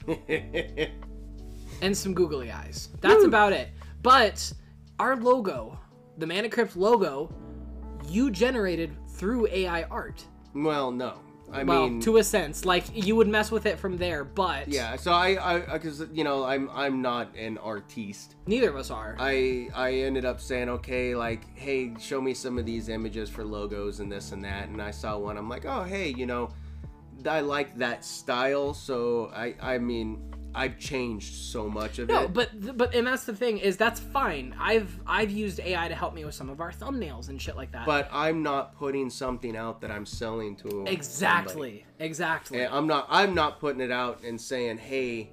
and 1.82 1.95
some 1.95 2.13
googly 2.13 2.51
eyes. 2.51 2.89
That's 3.01 3.24
about 3.24 3.53
it. 3.53 3.70
But 4.01 4.51
our 4.99 5.15
logo, 5.18 5.80
the 6.18 6.26
Mana 6.28 6.49
Crypt 6.49 6.76
logo, 6.78 7.34
you 8.07 8.32
generated 8.32 8.95
through 9.09 9.47
AI 9.47 9.84
art. 9.84 10.24
well, 10.53 10.91
no. 10.91 11.20
I 11.52 11.64
well, 11.64 11.89
mean, 11.89 12.02
to 12.02 12.18
a 12.18 12.24
sense, 12.24 12.66
like 12.66 12.86
you 12.93 13.16
would 13.16 13.28
mess 13.28 13.52
with 13.52 13.66
it 13.66 13.80
from 13.80 13.98
there, 13.98 14.24
but 14.24 14.68
yeah. 14.68 14.98
So 14.98 15.14
I, 15.14 15.56
I, 15.56 15.60
because 15.60 16.06
you 16.12 16.24
know, 16.24 16.43
I'm, 16.43 16.70
I'm 16.74 17.02
not 17.02 17.34
an 17.36 17.58
artiste. 17.60 18.36
neither 18.48 18.70
of 18.70 18.76
us 18.76 18.91
are. 18.91 19.16
I, 19.18 19.70
I 19.74 19.93
ended 19.93 20.26
up 20.26 20.41
saying, 20.41 20.68
okay, 20.70 21.16
like, 21.16 21.41
hey, 21.58 21.93
show 22.00 22.20
me 22.20 22.34
some 22.34 22.58
of 22.58 22.66
these 22.66 22.89
images 22.89 23.30
for 23.30 23.45
logos 23.45 24.02
and 24.02 24.12
this 24.12 24.34
and 24.34 24.43
that, 24.43 24.68
and 24.68 24.82
I 24.82 24.91
saw 24.91 25.18
one. 25.18 25.38
I'm 25.38 25.48
like, 25.48 25.66
oh, 25.66 25.84
hey, 25.84 26.10
you 26.10 26.26
know, 26.26 26.50
I 27.26 27.39
like 27.39 27.78
that 27.78 28.04
style. 28.04 28.74
So 28.74 29.32
I, 29.34 29.56
I 29.62 29.78
mean, 29.78 30.22
I've 30.58 30.80
changed 30.80 31.36
so 31.36 31.70
much 31.70 31.99
of 31.99 32.10
no, 32.10 32.24
it. 32.24 32.34
but 32.34 32.78
but 32.78 32.95
and 32.95 33.05
that's 33.05 33.26
the 33.26 33.36
thing 33.36 33.60
is 33.60 33.78
that's 33.78 33.99
fine. 33.99 34.55
I've 34.60 34.99
I've 35.05 35.30
used 35.30 35.60
AI 35.60 35.88
to 35.88 35.93
help 35.93 36.16
me 36.16 36.26
with 36.26 36.34
some 36.34 36.49
of 36.49 36.60
our 36.60 36.72
thumbnails 36.72 37.30
and 37.30 37.39
shit 37.39 37.55
like 37.55 37.72
that. 37.74 37.86
But 37.86 38.10
I'm 38.12 38.41
not 38.41 38.76
putting 38.76 39.12
something 39.12 39.55
out 39.55 39.82
that 39.82 39.91
I'm 39.91 40.05
selling 40.05 40.55
to 40.58 40.70
somebody. 40.70 40.95
exactly, 40.95 41.86
exactly. 41.99 42.62
And 42.64 42.74
I'm 42.74 42.88
not 42.88 43.05
I'm 43.10 43.36
not 43.36 43.60
putting 43.60 43.82
it 43.82 43.91
out 43.91 44.24
and 44.24 44.41
saying, 44.41 44.80
"Hey, 44.80 45.30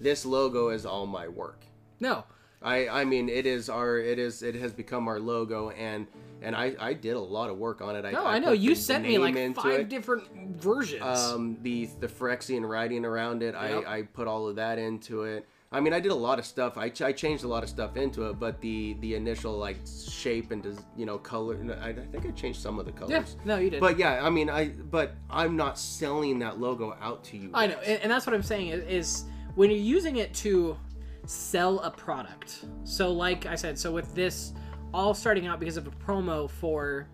this 0.00 0.26
logo 0.26 0.70
is 0.70 0.84
all 0.84 1.06
my 1.06 1.28
work." 1.28 1.64
No, 2.00 2.24
I 2.60 2.88
I 2.88 3.04
mean, 3.04 3.28
it 3.28 3.46
is 3.46 3.68
our 3.68 3.98
it 3.98 4.18
is 4.18 4.42
it 4.42 4.56
has 4.56 4.72
become 4.72 5.06
our 5.06 5.20
logo 5.20 5.70
and 5.70 6.08
and 6.44 6.54
I 6.54 6.74
I 6.78 6.92
did 6.92 7.16
a 7.16 7.20
lot 7.20 7.50
of 7.50 7.58
work 7.58 7.80
on 7.80 7.96
it. 7.96 8.04
I, 8.04 8.12
no, 8.12 8.24
I, 8.24 8.38
know 8.38 8.52
you 8.52 8.74
sent 8.74 9.04
me 9.04 9.18
like 9.18 9.34
five 9.54 9.80
it. 9.80 9.88
different 9.88 10.24
versions. 10.56 11.02
um 11.02 11.58
the 11.62 11.88
the 12.00 12.08
Phyrexian 12.08 12.68
writing 12.68 13.04
around 13.04 13.42
it. 13.42 13.54
Yep. 13.54 13.84
I 13.86 13.98
I 13.98 14.02
put 14.02 14.28
all 14.28 14.48
of 14.48 14.56
that 14.56 14.78
into 14.78 15.24
it. 15.24 15.48
I 15.74 15.80
mean, 15.80 15.92
I 15.92 15.98
did 15.98 16.12
a 16.12 16.14
lot 16.14 16.38
of 16.38 16.46
stuff. 16.46 16.78
I, 16.78 16.88
ch- 16.88 17.02
I 17.02 17.10
changed 17.10 17.42
a 17.42 17.48
lot 17.48 17.64
of 17.64 17.68
stuff 17.68 17.96
into 17.96 18.28
it, 18.28 18.38
but 18.38 18.60
the 18.60 18.96
the 19.00 19.16
initial 19.16 19.58
like 19.58 19.76
shape 20.08 20.52
and 20.52 20.62
des- 20.62 20.80
you 20.96 21.04
know 21.04 21.18
color. 21.18 21.58
I, 21.82 21.88
I 21.88 21.92
think 21.94 22.24
I 22.26 22.30
changed 22.30 22.60
some 22.60 22.78
of 22.78 22.86
the 22.86 22.92
colors. 22.92 23.10
yeah, 23.10 23.24
no, 23.44 23.56
you 23.56 23.70
did. 23.70 23.80
But 23.80 23.98
yeah, 23.98 24.24
I 24.24 24.30
mean, 24.30 24.48
I 24.48 24.68
but 24.68 25.16
I'm 25.28 25.56
not 25.56 25.76
selling 25.76 26.38
that 26.38 26.60
logo 26.60 26.96
out 27.00 27.24
to 27.24 27.36
you. 27.36 27.50
I 27.52 27.66
know, 27.66 27.78
and, 27.84 28.00
and 28.02 28.12
that's 28.12 28.24
what 28.24 28.34
I'm 28.34 28.42
saying 28.44 28.68
is, 28.68 28.84
is 28.84 29.24
when 29.56 29.68
you're 29.68 29.80
using 29.80 30.16
it 30.16 30.32
to 30.34 30.76
sell 31.26 31.80
a 31.80 31.90
product. 31.90 32.66
So, 32.84 33.10
like 33.10 33.46
I 33.46 33.56
said, 33.56 33.76
so 33.76 33.90
with 33.90 34.14
this 34.14 34.52
all 34.94 35.12
starting 35.12 35.46
out 35.46 35.58
because 35.60 35.76
of 35.76 35.86
a 35.86 35.90
promo 35.90 36.48
for 36.48 37.08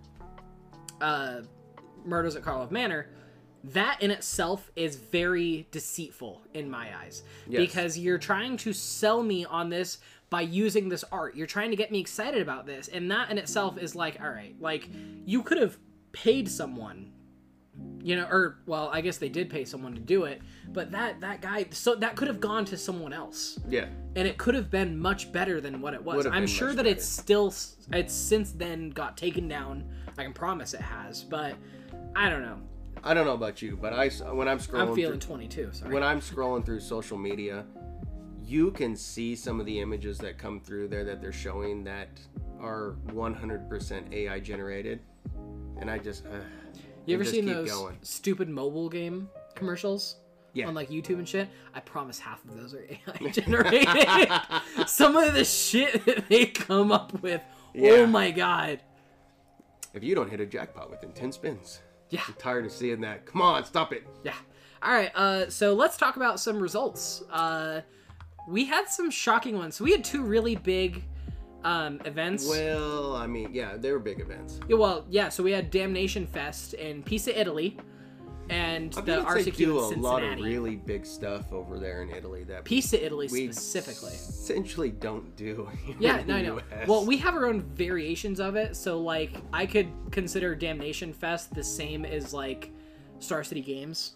uh, 1.00 1.40
Murders 2.04 2.36
at 2.36 2.42
Karlov 2.42 2.70
Manor, 2.70 3.08
that 3.64 4.02
in 4.02 4.10
itself 4.10 4.70
is 4.76 4.96
very 4.96 5.66
deceitful 5.70 6.42
in 6.54 6.70
my 6.70 6.96
eyes 6.98 7.22
Yes. 7.48 7.60
because 7.66 7.98
you're 7.98 8.18
trying 8.18 8.56
to 8.58 8.72
sell 8.72 9.22
me 9.22 9.44
on 9.44 9.68
this 9.70 9.98
by 10.28 10.42
using 10.42 10.88
this 10.88 11.04
art. 11.10 11.34
You're 11.34 11.46
trying 11.46 11.70
to 11.70 11.76
get 11.76 11.90
me 11.90 11.98
excited 12.00 12.40
about 12.42 12.66
this, 12.66 12.88
and 12.88 13.10
that 13.10 13.30
in 13.30 13.38
itself 13.38 13.78
is 13.78 13.94
like, 13.96 14.20
all 14.20 14.30
right, 14.30 14.54
like 14.60 14.88
you 15.24 15.42
could 15.42 15.58
have 15.58 15.76
paid 16.12 16.48
someone 16.48 17.12
you 18.02 18.16
know 18.16 18.24
or 18.24 18.58
well 18.66 18.88
i 18.92 19.00
guess 19.00 19.18
they 19.18 19.28
did 19.28 19.50
pay 19.50 19.64
someone 19.64 19.94
to 19.94 20.00
do 20.00 20.24
it 20.24 20.40
but 20.72 20.90
that 20.92 21.20
that 21.20 21.40
guy 21.40 21.66
so 21.70 21.94
that 21.96 22.16
could 22.16 22.28
have 22.28 22.40
gone 22.40 22.64
to 22.66 22.76
someone 22.76 23.12
else. 23.12 23.58
Yeah. 23.68 23.86
and 24.16 24.26
it 24.26 24.38
could 24.38 24.54
have 24.54 24.70
been 24.70 24.98
much 24.98 25.32
better 25.32 25.60
than 25.60 25.80
what 25.80 25.94
it 25.94 26.02
was. 26.02 26.26
I'm 26.26 26.46
sure 26.46 26.68
that 26.68 26.76
better. 26.76 26.88
it's 26.88 27.06
still 27.06 27.52
it's 27.92 28.14
since 28.14 28.52
then 28.52 28.90
got 28.90 29.16
taken 29.16 29.48
down. 29.48 29.84
I 30.16 30.24
can 30.24 30.32
promise 30.32 30.74
it 30.74 30.80
has 30.80 31.24
but 31.24 31.54
i 32.14 32.28
don't 32.28 32.42
know. 32.42 32.58
I 33.02 33.14
don't 33.14 33.24
know 33.24 33.32
about 33.32 33.62
you, 33.62 33.78
but 33.80 33.92
I 33.94 34.08
when 34.32 34.46
I'm 34.46 34.58
scrolling 34.58 34.88
i'm 34.88 34.94
feeling 34.94 35.20
through, 35.20 35.36
22 35.36 35.70
sorry. 35.72 35.94
when 35.94 36.02
I'm 36.02 36.20
scrolling 36.20 36.64
through 36.64 36.80
social 36.80 37.16
media, 37.16 37.64
you 38.44 38.70
can 38.72 38.94
see 38.94 39.34
some 39.34 39.58
of 39.58 39.66
the 39.66 39.80
images 39.80 40.18
that 40.18 40.36
come 40.36 40.60
through 40.60 40.88
there 40.88 41.04
that 41.04 41.20
they're 41.20 41.32
showing 41.32 41.82
that 41.84 42.08
are 42.60 42.96
100% 43.08 44.12
AI 44.12 44.38
generated, 44.38 45.00
and 45.80 45.90
I 45.90 45.96
just 45.96 46.26
uh, 46.26 46.40
you 47.06 47.14
ever 47.14 47.24
seen 47.24 47.46
those 47.46 47.70
going. 47.70 47.98
stupid 48.02 48.48
mobile 48.48 48.88
game 48.88 49.28
commercials 49.54 50.16
Yeah. 50.52 50.68
on 50.68 50.74
like 50.74 50.90
youtube 50.90 51.18
and 51.18 51.28
shit 51.28 51.48
i 51.74 51.80
promise 51.80 52.18
half 52.18 52.44
of 52.44 52.56
those 52.56 52.74
are 52.74 52.84
ai 53.24 53.28
generated 53.30 54.28
some 54.86 55.16
of 55.16 55.34
the 55.34 55.44
shit 55.44 56.04
that 56.06 56.28
they 56.28 56.46
come 56.46 56.92
up 56.92 57.20
with 57.22 57.42
Yeah. 57.74 57.90
oh 57.92 58.06
my 58.06 58.30
god 58.30 58.80
If 59.94 60.02
you 60.04 60.14
don't 60.14 60.30
hit 60.30 60.40
a 60.40 60.46
jackpot 60.46 60.90
within 60.90 61.12
10 61.12 61.32
spins, 61.32 61.80
yeah 62.10 62.22
I'm 62.28 62.34
tired 62.34 62.64
of 62.66 62.72
seeing 62.72 63.00
that. 63.02 63.26
Come 63.26 63.42
on, 63.42 63.64
stop 63.64 63.92
it. 63.92 64.06
Yeah. 64.24 64.34
All 64.82 64.92
right. 64.92 65.10
Uh, 65.14 65.50
so 65.50 65.74
let's 65.74 65.96
talk 65.96 66.16
about 66.16 66.40
some 66.40 66.58
results. 66.60 67.22
Uh, 67.30 67.80
we 68.48 68.64
had 68.64 68.88
some 68.88 69.10
shocking 69.10 69.58
ones. 69.58 69.74
So 69.76 69.84
we 69.84 69.92
had 69.92 70.02
two 70.04 70.22
really 70.22 70.56
big 70.56 71.04
um, 71.64 72.00
events. 72.04 72.48
Well, 72.48 73.14
I 73.16 73.26
mean, 73.26 73.50
yeah, 73.52 73.76
they 73.76 73.92
were 73.92 73.98
big 73.98 74.20
events. 74.20 74.60
Yeah, 74.68 74.76
well, 74.76 75.04
yeah. 75.10 75.28
So 75.28 75.42
we 75.42 75.52
had 75.52 75.70
Damnation 75.70 76.26
Fest 76.26 76.74
in 76.74 77.02
Pisa, 77.02 77.38
Italy, 77.38 77.76
and 78.48 78.92
I 78.96 79.00
the 79.02 79.42
they 79.44 79.50
do 79.50 79.78
a 79.78 79.82
Cincinnati. 79.88 80.00
lot 80.00 80.22
of 80.22 80.40
really 80.40 80.76
big 80.76 81.06
stuff 81.06 81.52
over 81.52 81.78
there 81.78 82.02
in 82.02 82.10
Italy 82.10 82.44
that 82.44 82.64
Pisa, 82.64 83.04
Italy 83.04 83.28
specifically. 83.28 84.12
essentially 84.12 84.90
don't 84.90 85.36
do. 85.36 85.68
Yeah, 86.00 86.22
no, 86.26 86.34
I 86.36 86.42
know. 86.42 86.58
US. 86.72 86.88
Well, 86.88 87.04
we 87.04 87.16
have 87.18 87.34
our 87.34 87.46
own 87.46 87.62
variations 87.62 88.40
of 88.40 88.56
it. 88.56 88.74
So, 88.76 89.00
like, 89.00 89.36
I 89.52 89.66
could 89.66 89.88
consider 90.10 90.54
Damnation 90.54 91.12
Fest 91.12 91.54
the 91.54 91.62
same 91.64 92.04
as 92.04 92.32
like 92.34 92.70
Star 93.18 93.44
City 93.44 93.60
Games 93.60 94.14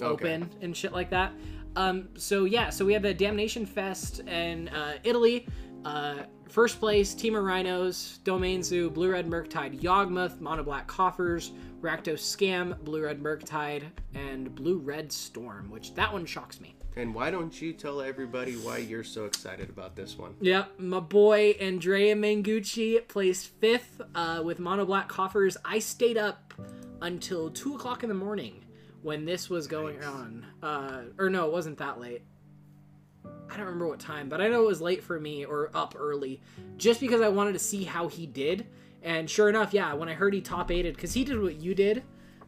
Okay. 0.00 0.06
open 0.06 0.50
and 0.62 0.76
shit 0.76 0.92
like 0.92 1.10
that. 1.10 1.32
Um, 1.76 2.08
so 2.16 2.44
yeah, 2.44 2.70
so 2.70 2.84
we 2.84 2.92
have 2.94 3.02
the 3.02 3.12
Damnation 3.14 3.66
Fest 3.66 4.20
in 4.20 4.68
uh, 4.68 4.94
Italy. 5.04 5.46
Uh, 5.84 6.16
first 6.48 6.80
place, 6.80 7.14
Temur 7.14 7.44
Rhinos, 7.44 8.18
Domain 8.24 8.62
Zoo, 8.62 8.90
Blue 8.90 9.10
Red 9.10 9.28
Murktide, 9.28 9.80
Yawgmoth, 9.80 10.40
Mono 10.40 10.62
Black 10.62 10.86
Coffers, 10.86 11.52
Rakdos 11.80 12.20
Scam, 12.20 12.78
Blue 12.84 13.04
Red 13.04 13.22
Murktide, 13.22 13.84
and 14.14 14.54
Blue 14.54 14.78
Red 14.78 15.12
Storm, 15.12 15.70
which 15.70 15.94
that 15.94 16.12
one 16.12 16.26
shocks 16.26 16.60
me. 16.60 16.74
And 16.96 17.14
why 17.14 17.30
don't 17.30 17.60
you 17.62 17.72
tell 17.72 18.00
everybody 18.00 18.54
why 18.54 18.78
you're 18.78 19.04
so 19.04 19.24
excited 19.24 19.68
about 19.68 19.94
this 19.94 20.18
one? 20.18 20.34
Yep, 20.40 20.80
my 20.80 20.98
boy 20.98 21.50
Andrea 21.60 22.16
Mengucci 22.16 23.06
placed 23.06 23.48
fifth 23.60 24.00
uh, 24.14 24.42
with 24.44 24.58
Mono 24.58 24.84
Black 24.84 25.08
Coffers. 25.08 25.56
I 25.64 25.78
stayed 25.78 26.18
up 26.18 26.54
until 27.00 27.50
two 27.50 27.76
o'clock 27.76 28.02
in 28.02 28.08
the 28.08 28.14
morning 28.16 28.64
when 29.02 29.24
this 29.24 29.48
was 29.48 29.68
going 29.68 30.02
on. 30.02 30.46
Uh, 30.60 31.02
or 31.18 31.30
no, 31.30 31.46
it 31.46 31.52
wasn't 31.52 31.78
that 31.78 32.00
late. 32.00 32.22
I 33.50 33.56
don't 33.56 33.66
remember 33.66 33.88
what 33.88 34.00
time, 34.00 34.28
but 34.28 34.40
I 34.40 34.48
know 34.48 34.62
it 34.62 34.66
was 34.66 34.80
late 34.80 35.02
for 35.02 35.18
me 35.18 35.44
or 35.44 35.70
up 35.74 35.94
early, 35.98 36.40
just 36.76 37.00
because 37.00 37.20
I 37.20 37.28
wanted 37.28 37.52
to 37.54 37.58
see 37.58 37.84
how 37.84 38.08
he 38.08 38.26
did. 38.26 38.66
And 39.02 39.28
sure 39.30 39.48
enough, 39.48 39.72
yeah, 39.72 39.94
when 39.94 40.08
I 40.08 40.14
heard 40.14 40.34
he 40.34 40.40
top 40.40 40.70
eighted, 40.70 40.94
because 40.96 41.14
he 41.14 41.24
did 41.24 41.40
what 41.40 41.60
you 41.60 41.74
did 41.74 42.02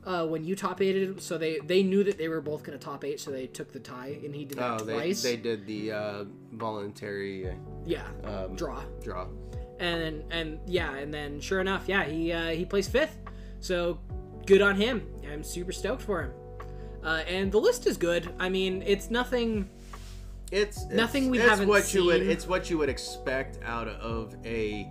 uh, 0.05 0.27
when 0.27 0.45
you 0.45 0.57
top 0.57 0.81
eighted, 0.81 1.23
so 1.23 1.39
they 1.39 1.59
they 1.61 1.83
knew 1.83 2.03
that 2.05 2.19
they 2.19 2.29
were 2.29 2.41
both 2.41 2.63
gonna 2.63 2.79
top 2.79 3.05
eight, 3.05 3.21
so 3.21 3.31
they 3.31 3.47
took 3.47 3.73
the 3.73 3.79
tie, 3.81 4.19
and 4.25 4.35
he 4.35 4.45
did 4.45 4.59
that 4.59 4.81
Oh, 4.81 4.85
they, 4.85 4.93
twice. 4.95 5.23
they 5.23 5.37
did 5.37 5.67
the 5.67 5.93
uh, 5.93 6.25
voluntary 6.53 7.55
yeah, 7.87 8.07
um, 8.25 8.57
draw. 8.57 8.83
draw. 9.03 9.27
and 9.79 10.25
and 10.31 10.59
yeah, 10.67 10.95
and 10.97 11.13
then 11.13 11.41
sure 11.41 11.61
enough, 11.61 11.85
yeah, 11.87 12.05
he 12.05 12.33
uh, 12.33 12.49
he 12.51 12.65
placed 12.65 12.91
fifth. 12.93 13.19
So 13.61 13.99
good 14.47 14.63
on 14.63 14.77
him. 14.77 15.07
I'm 15.31 15.43
super 15.45 15.73
stoked 15.73 16.03
for 16.03 16.23
him. 16.23 16.33
Uh, 17.05 17.23
and 17.29 17.51
the 17.53 17.59
list 17.59 17.87
is 17.87 17.97
good. 17.97 18.33
I 18.39 18.49
mean, 18.49 18.83
it's 18.87 19.11
nothing. 19.11 19.69
It's, 20.51 20.83
it's 20.85 20.93
Nothing 20.93 21.31
we 21.31 21.39
it's 21.39 21.49
haven't 21.49 21.69
what 21.69 21.93
you 21.95 22.05
would 22.07 22.21
seen. 22.23 22.31
it's 22.31 22.47
what 22.47 22.71
you 22.71 22.79
would 22.79 22.89
expect 22.89 23.59
out 23.65 23.89
of 23.89 24.35
a 24.45 24.91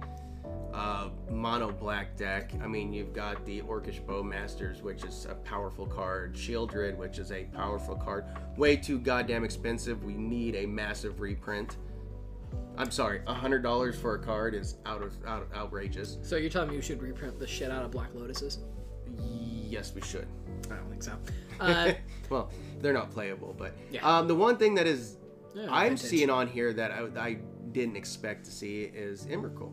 uh, 0.74 1.10
mono 1.30 1.72
black 1.72 2.16
deck. 2.16 2.52
I 2.64 2.68
mean, 2.68 2.94
you've 2.94 3.12
got 3.14 3.46
the 3.46 3.62
Orcish 3.64 4.02
Bowmasters, 4.06 4.82
which 4.82 5.04
is 5.04 5.26
a 5.30 5.36
powerful 5.36 5.86
card. 5.86 6.34
Sheoldred, 6.36 6.96
which 6.96 7.18
is 7.20 7.32
a 7.32 7.44
powerful 7.46 7.96
card. 7.96 8.26
Way 8.56 8.78
too 8.78 9.00
goddamn 9.00 9.44
expensive. 9.44 10.04
We 10.04 10.14
need 10.14 10.56
a 10.56 10.66
massive 10.66 11.20
reprint. 11.20 11.78
I'm 12.78 12.92
sorry, 12.92 13.22
a 13.28 13.34
hundred 13.34 13.62
dollars 13.62 14.00
for 14.00 14.16
a 14.16 14.20
card 14.20 14.56
is 14.56 14.78
out 14.86 15.02
of 15.02 15.14
out 15.28 15.48
outrageous. 15.54 16.18
So 16.22 16.38
you're 16.38 16.50
telling 16.50 16.70
me 16.70 16.78
we 16.78 16.82
should 16.82 17.02
reprint 17.02 17.38
the 17.38 17.48
shit 17.48 17.70
out 17.72 17.84
of 17.84 17.92
Black 17.92 18.14
Lotuses? 18.14 18.60
Yes, 19.68 19.94
we 19.94 20.02
should. 20.02 20.28
I 20.72 20.76
don't 20.76 20.90
think 20.90 21.04
so. 21.04 21.14
Uh, 21.60 21.92
well, 22.30 22.50
they're 22.80 22.94
not 22.94 23.12
playable, 23.12 23.54
but 23.58 23.74
Yeah. 23.92 24.00
um, 24.08 24.30
the 24.30 24.36
one 24.36 24.56
thing 24.56 24.76
that 24.76 24.88
is 24.88 25.18
Yeah, 25.60 25.68
I'm 25.72 25.98
seeing 25.98 26.30
on 26.30 26.48
here 26.48 26.74
that 26.74 26.92
I, 26.92 27.08
I 27.20 27.38
didn't 27.72 27.96
expect 27.96 28.46
to 28.46 28.52
see 28.52 28.82
is 28.84 29.26
Emrakul. 29.28 29.72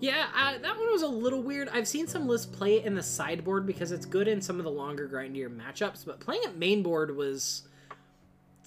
yeah, 0.00 0.26
uh, 0.36 0.58
that 0.58 0.76
one 0.78 0.90
was 0.92 1.02
a 1.02 1.06
little 1.08 1.42
weird. 1.42 1.68
I've 1.70 1.88
seen 1.88 2.06
some 2.06 2.26
lists 2.26 2.46
play 2.46 2.76
it 2.78 2.84
in 2.84 2.94
the 2.94 3.02
sideboard 3.02 3.66
because 3.66 3.92
it's 3.92 4.06
good 4.06 4.28
in 4.28 4.40
some 4.40 4.58
of 4.58 4.64
the 4.64 4.70
longer 4.70 5.08
grindier 5.08 5.48
matchups, 5.48 6.04
but 6.04 6.20
playing 6.20 6.42
it 6.44 6.58
mainboard 6.58 7.14
was 7.14 7.62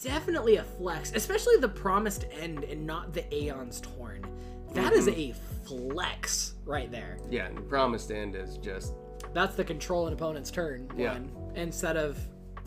definitely 0.01 0.57
a 0.57 0.63
flex, 0.63 1.11
especially 1.13 1.57
the 1.57 1.69
Promised 1.69 2.25
End 2.31 2.63
and 2.63 2.85
not 2.85 3.13
the 3.13 3.23
Aeon's 3.33 3.81
Torn. 3.81 4.25
That 4.73 4.93
is 4.93 5.07
a 5.07 5.33
flex 5.65 6.53
right 6.65 6.91
there. 6.91 7.17
Yeah, 7.29 7.45
and 7.47 7.67
Promised 7.69 8.11
End 8.11 8.35
is 8.35 8.57
just 8.57 8.93
That's 9.33 9.55
the 9.55 9.63
control 9.63 10.07
an 10.07 10.13
opponent's 10.13 10.51
turn 10.51 10.89
Yeah. 10.97 11.13
one 11.13 11.31
instead 11.55 11.97
of 11.97 12.17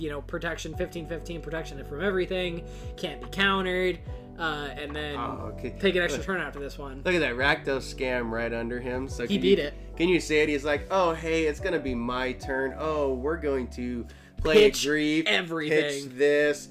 you 0.00 0.08
know 0.10 0.22
protection 0.22 0.74
15 0.74 1.06
15 1.06 1.40
protection 1.40 1.84
from 1.84 2.02
everything 2.02 2.64
can't 2.96 3.20
be 3.20 3.28
countered 3.28 3.98
uh, 4.38 4.70
and 4.74 4.96
then 4.96 5.16
oh, 5.16 5.52
okay. 5.52 5.76
take 5.78 5.94
an 5.96 6.02
extra 6.02 6.24
turn 6.24 6.40
after 6.40 6.58
this 6.58 6.78
one 6.78 7.02
Look 7.04 7.14
at 7.14 7.20
that 7.20 7.34
Rakdos 7.34 7.94
scam 7.94 8.30
right 8.30 8.50
under 8.54 8.80
him. 8.80 9.06
So 9.06 9.24
He 9.26 9.34
can 9.34 9.42
beat 9.42 9.58
you- 9.58 9.64
it. 9.64 9.74
Can 9.98 10.08
you 10.08 10.18
see 10.18 10.38
it? 10.38 10.48
He's 10.48 10.64
like, 10.64 10.86
oh 10.90 11.12
hey, 11.12 11.44
it's 11.44 11.60
gonna 11.60 11.78
be 11.78 11.94
my 11.94 12.32
turn. 12.32 12.74
Oh, 12.78 13.12
we're 13.12 13.36
going 13.36 13.68
to 13.72 14.06
play 14.38 14.54
Pitch 14.54 14.86
grief, 14.86 15.26
everything. 15.26 16.08
pitch 16.08 16.16
this, 16.16 16.70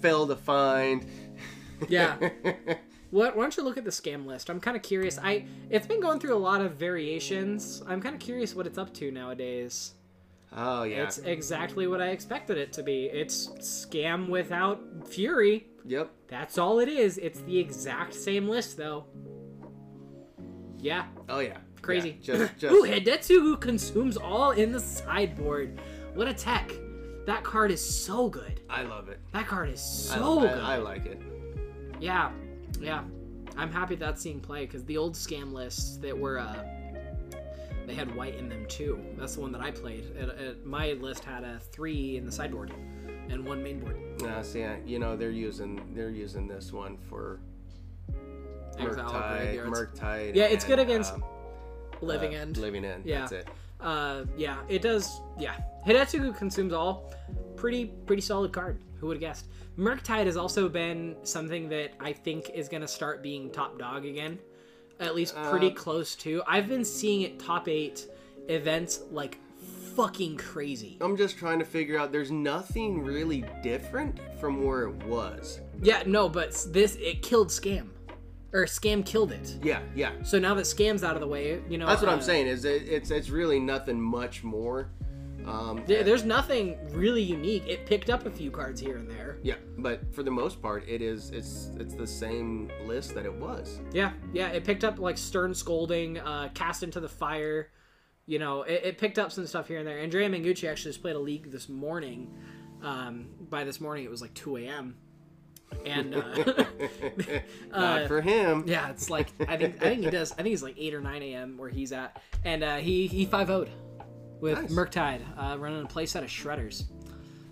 fail 0.00 0.28
to 0.28 0.36
find. 0.36 1.04
Yeah. 1.88 2.16
What? 3.10 3.36
Why 3.36 3.42
don't 3.44 3.56
you 3.56 3.62
look 3.62 3.78
at 3.78 3.84
the 3.84 3.90
scam 3.90 4.26
list? 4.26 4.50
I'm 4.50 4.60
kind 4.60 4.76
of 4.76 4.82
curious. 4.82 5.18
I 5.18 5.46
it's 5.70 5.86
been 5.86 6.00
going 6.00 6.20
through 6.20 6.34
a 6.34 6.38
lot 6.38 6.60
of 6.60 6.74
variations. 6.74 7.82
I'm 7.86 8.02
kind 8.02 8.14
of 8.14 8.20
curious 8.20 8.54
what 8.54 8.66
it's 8.66 8.76
up 8.76 8.92
to 8.94 9.10
nowadays. 9.10 9.94
Oh 10.56 10.82
yeah. 10.84 11.04
It's 11.04 11.18
exactly 11.18 11.86
what 11.86 12.00
I 12.00 12.08
expected 12.08 12.58
it 12.58 12.72
to 12.74 12.82
be. 12.82 13.04
It's 13.06 13.48
scam 13.60 14.28
without 14.28 14.80
fury. 15.08 15.66
Yep. 15.84 16.10
That's 16.28 16.58
all 16.58 16.80
it 16.80 16.88
is. 16.88 17.18
It's 17.18 17.40
the 17.40 17.58
exact 17.58 18.14
same 18.14 18.48
list 18.48 18.76
though. 18.76 19.06
Yeah, 20.80 21.06
Oh 21.28 21.40
yeah. 21.40 21.58
crazy. 21.82 22.18
Yeah, 22.22 22.36
Just, 22.36 22.52
just 22.58 22.74
Ooh, 22.74 22.82
Hidetsugu 22.84 23.60
consumes 23.60 24.16
all 24.16 24.52
in 24.52 24.70
the 24.72 24.80
sideboard. 24.80 25.80
What 26.14 26.28
a 26.28 26.34
tech. 26.34 26.70
That 27.26 27.42
card 27.44 27.70
is 27.70 27.84
so 27.84 28.28
good. 28.28 28.60
I 28.70 28.82
love 28.82 29.08
it. 29.08 29.18
That 29.32 29.46
card 29.46 29.70
is 29.70 30.08
I- 30.12 30.16
so 30.18 30.38
I, 30.38 30.42
good. 30.42 30.58
I 30.60 30.76
like 30.76 31.06
it. 31.06 31.20
Yeah, 32.00 32.30
yeah. 32.80 33.02
I'm 33.56 33.72
happy 33.72 33.96
that's 33.96 34.22
seeing 34.22 34.38
play 34.40 34.66
because 34.66 34.84
the 34.84 34.96
old 34.96 35.14
scam 35.14 35.52
lists 35.52 35.96
that 35.98 36.16
were, 36.16 36.38
uh, 36.38 36.62
they 37.88 37.94
had 37.94 38.14
white 38.14 38.34
in 38.36 38.48
them 38.50 38.66
too. 38.68 39.02
That's 39.16 39.34
the 39.36 39.40
one 39.40 39.50
that 39.52 39.62
I 39.62 39.70
played. 39.70 40.04
It, 40.14 40.28
it, 40.28 40.66
my 40.66 40.92
list 40.92 41.24
had 41.24 41.42
a 41.42 41.58
three 41.58 42.18
in 42.18 42.26
the 42.26 42.30
sideboard 42.30 42.70
and 43.30 43.44
one 43.44 43.62
main 43.62 43.80
board. 43.80 43.96
Uh, 44.22 44.42
see, 44.42 44.62
I- 44.62 44.80
you 44.84 44.98
know 44.98 45.16
they're 45.16 45.30
using 45.30 45.94
they're 45.94 46.10
using 46.10 46.46
this 46.46 46.70
one 46.72 46.98
for 46.98 47.40
Exile 48.78 49.10
Murktide. 49.10 49.66
Murktide. 49.66 50.34
Yeah, 50.34 50.44
it's 50.44 50.64
good 50.64 50.78
against 50.78 51.14
um, 51.14 51.24
Living 52.02 52.36
uh, 52.36 52.40
End. 52.40 52.56
Living 52.58 52.84
end. 52.84 53.04
Yeah. 53.06 53.20
That's 53.20 53.32
it. 53.32 53.48
Uh, 53.80 54.24
yeah, 54.36 54.58
it 54.68 54.82
does. 54.82 55.20
Yeah, 55.38 55.56
Hidetsugu 55.86 56.36
consumes 56.36 56.72
all. 56.74 57.12
Pretty, 57.56 57.86
pretty 57.86 58.22
solid 58.22 58.52
card. 58.52 58.80
Who 59.00 59.06
would 59.06 59.16
have 59.16 59.20
guessed? 59.20 59.46
Murktide 59.78 60.26
has 60.26 60.36
also 60.36 60.68
been 60.68 61.16
something 61.22 61.68
that 61.70 61.92
I 62.00 62.12
think 62.12 62.50
is 62.50 62.68
gonna 62.68 62.88
start 62.88 63.22
being 63.22 63.50
top 63.50 63.78
dog 63.78 64.04
again. 64.04 64.38
At 65.00 65.14
least 65.14 65.34
pretty 65.50 65.70
Uh, 65.70 65.74
close 65.74 66.14
to. 66.16 66.42
I've 66.46 66.68
been 66.68 66.84
seeing 66.84 67.22
it 67.22 67.38
top 67.38 67.68
eight 67.68 68.06
events 68.48 69.00
like 69.10 69.38
fucking 69.94 70.36
crazy. 70.36 70.96
I'm 71.00 71.16
just 71.16 71.36
trying 71.38 71.58
to 71.58 71.64
figure 71.64 71.98
out. 71.98 72.12
There's 72.12 72.30
nothing 72.30 73.04
really 73.04 73.44
different 73.62 74.18
from 74.40 74.64
where 74.64 74.88
it 74.88 74.94
was. 75.04 75.60
Yeah, 75.82 76.02
no, 76.06 76.28
but 76.28 76.66
this 76.70 76.96
it 76.96 77.22
killed 77.22 77.48
scam, 77.48 77.88
or 78.52 78.64
scam 78.64 79.04
killed 79.04 79.32
it. 79.32 79.56
Yeah, 79.62 79.80
yeah. 79.94 80.12
So 80.22 80.38
now 80.38 80.54
that 80.54 80.64
scam's 80.64 81.04
out 81.04 81.14
of 81.14 81.20
the 81.20 81.26
way, 81.28 81.60
you 81.68 81.78
know. 81.78 81.86
That's 81.86 82.02
what 82.02 82.10
I'm 82.10 82.18
uh, 82.18 82.22
saying. 82.22 82.46
Is 82.48 82.64
it, 82.64 82.82
it's 82.88 83.10
it's 83.10 83.30
really 83.30 83.60
nothing 83.60 84.00
much 84.00 84.42
more. 84.42 84.90
Um, 85.46 85.82
there- 85.86 86.02
There's 86.04 86.24
nothing 86.24 86.76
really 86.92 87.22
unique. 87.22 87.66
It 87.66 87.86
picked 87.86 88.10
up 88.10 88.26
a 88.26 88.30
few 88.30 88.50
cards 88.50 88.80
here 88.80 88.96
and 88.98 89.08
there. 89.10 89.38
yeah, 89.42 89.54
but 89.78 90.12
for 90.14 90.22
the 90.22 90.30
most 90.30 90.60
part, 90.60 90.86
it 90.88 91.00
is 91.00 91.30
it's 91.30 91.70
it's 91.78 91.94
the 91.94 92.06
same 92.06 92.70
list 92.84 93.14
that 93.14 93.24
it 93.24 93.32
was. 93.32 93.80
Yeah, 93.92 94.12
yeah, 94.32 94.48
it 94.48 94.64
picked 94.64 94.84
up 94.84 94.98
like 94.98 95.16
stern 95.16 95.54
scolding, 95.54 96.18
uh, 96.18 96.50
cast 96.54 96.82
into 96.82 97.00
the 97.00 97.08
fire. 97.08 97.70
You 98.26 98.38
know, 98.38 98.62
it, 98.62 98.82
it 98.84 98.98
picked 98.98 99.18
up 99.18 99.32
some 99.32 99.46
stuff 99.46 99.68
here 99.68 99.78
and 99.78 99.86
there. 99.88 99.98
Andrea 99.98 100.28
Mengucci 100.28 100.68
actually 100.68 100.90
just 100.90 101.00
played 101.00 101.16
a 101.16 101.18
league 101.20 101.50
this 101.50 101.68
morning. 101.68 102.34
Um, 102.82 103.28
by 103.48 103.64
this 103.64 103.80
morning, 103.80 104.04
it 104.04 104.10
was 104.10 104.20
like 104.20 104.34
2 104.34 104.58
a.m. 104.58 104.96
And 105.86 106.14
uh, 106.14 106.64
Not 107.72 108.08
for 108.08 108.20
him. 108.20 108.64
yeah, 108.66 108.90
it's 108.90 109.08
like 109.10 109.28
I 109.48 109.56
think 109.56 109.76
I 109.82 109.88
think 109.90 110.04
he 110.04 110.10
does. 110.10 110.32
I 110.32 110.36
think 110.36 110.48
he's 110.48 110.62
like 110.62 110.76
8 110.78 110.94
or 110.94 111.00
9 111.00 111.22
a.m. 111.22 111.56
where 111.58 111.68
he's 111.70 111.92
at, 111.92 112.20
and 112.44 112.62
uh, 112.62 112.76
he 112.76 113.06
he 113.06 113.24
5 113.24 113.48
0'd 113.48 113.68
with 114.40 114.60
Nice. 114.60 114.70
Murktide 114.72 115.20
uh, 115.36 115.58
running 115.58 115.82
a 115.82 115.86
playset 115.88 116.22
of 116.22 116.28
shredders. 116.28 116.84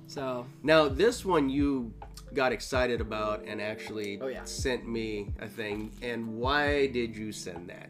So 0.06 0.46
Now 0.62 0.88
this 0.88 1.24
one 1.24 1.48
you 1.50 1.92
got 2.34 2.52
excited 2.52 3.00
about 3.00 3.44
and 3.44 3.60
actually 3.60 4.20
Oh, 4.20 4.26
yeah. 4.28 4.44
sent 4.44 4.86
me 4.88 5.32
a 5.40 5.46
thing. 5.48 5.90
And 6.02 6.26
why 6.36 6.86
did 6.88 7.16
you 7.16 7.32
send 7.32 7.68
that? 7.70 7.88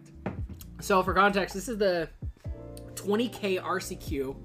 So, 0.80 1.02
for 1.02 1.14
context, 1.14 1.54
this 1.54 1.68
is 1.68 1.78
the 1.78 2.08
20k 2.94 3.60
RCQ 3.62 4.36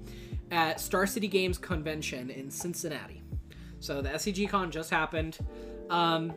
at 0.50 0.80
Star 0.80 1.06
City 1.06 1.28
Games 1.28 1.58
Convention 1.58 2.30
in 2.30 2.50
Cincinnati. 2.50 3.22
So, 3.80 4.00
the 4.00 4.08
SCG 4.10 4.48
Con 4.48 4.70
just 4.70 4.90
happened. 4.90 5.38
Um, 5.90 6.32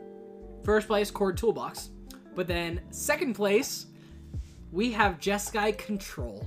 first 0.63 0.87
place, 0.87 1.09
Chord 1.11 1.37
Toolbox. 1.37 1.89
But 2.35 2.45
then, 2.47 2.81
second 2.91 3.35
place, 3.35 3.85
we 4.71 4.91
have 4.91 5.17
Jeskai 5.19 5.77
Control, 5.77 6.45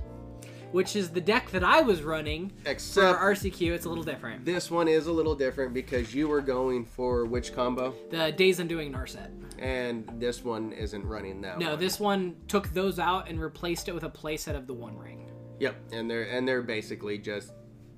which 0.71 0.95
is 0.95 1.09
the 1.09 1.21
deck 1.21 1.49
that 1.51 1.63
I 1.63 1.81
was 1.81 2.01
running 2.03 2.51
Except 2.65 3.17
for 3.19 3.25
RCQ. 3.25 3.71
It's 3.71 3.85
a 3.85 3.89
little 3.89 4.03
different. 4.03 4.45
this 4.45 4.69
one 4.69 4.87
is 4.87 5.07
a 5.07 5.11
little 5.11 5.35
different 5.35 5.73
because 5.73 6.13
you 6.13 6.27
were 6.27 6.41
going 6.41 6.85
for 6.85 7.25
which 7.25 7.53
combo, 7.53 7.93
The 8.11 8.31
Days 8.31 8.59
Undoing 8.59 8.91
Narset. 8.93 9.29
and 9.59 10.09
this 10.19 10.43
one 10.43 10.71
isn't 10.73 11.05
running 11.05 11.41
that. 11.41 11.59
No, 11.59 11.71
one. 11.71 11.79
this 11.79 11.99
one 11.99 12.35
took 12.47 12.69
those 12.73 12.99
out 12.99 13.29
and 13.29 13.39
replaced 13.39 13.87
it 13.87 13.93
with 13.93 14.03
a 14.03 14.09
playset 14.09 14.55
of 14.55 14.67
the 14.67 14.73
One 14.73 14.97
Ring. 14.97 15.25
Yep, 15.59 15.75
and 15.91 16.09
they're 16.09 16.23
and 16.29 16.47
they're 16.47 16.61
basically 16.61 17.17
just 17.17 17.51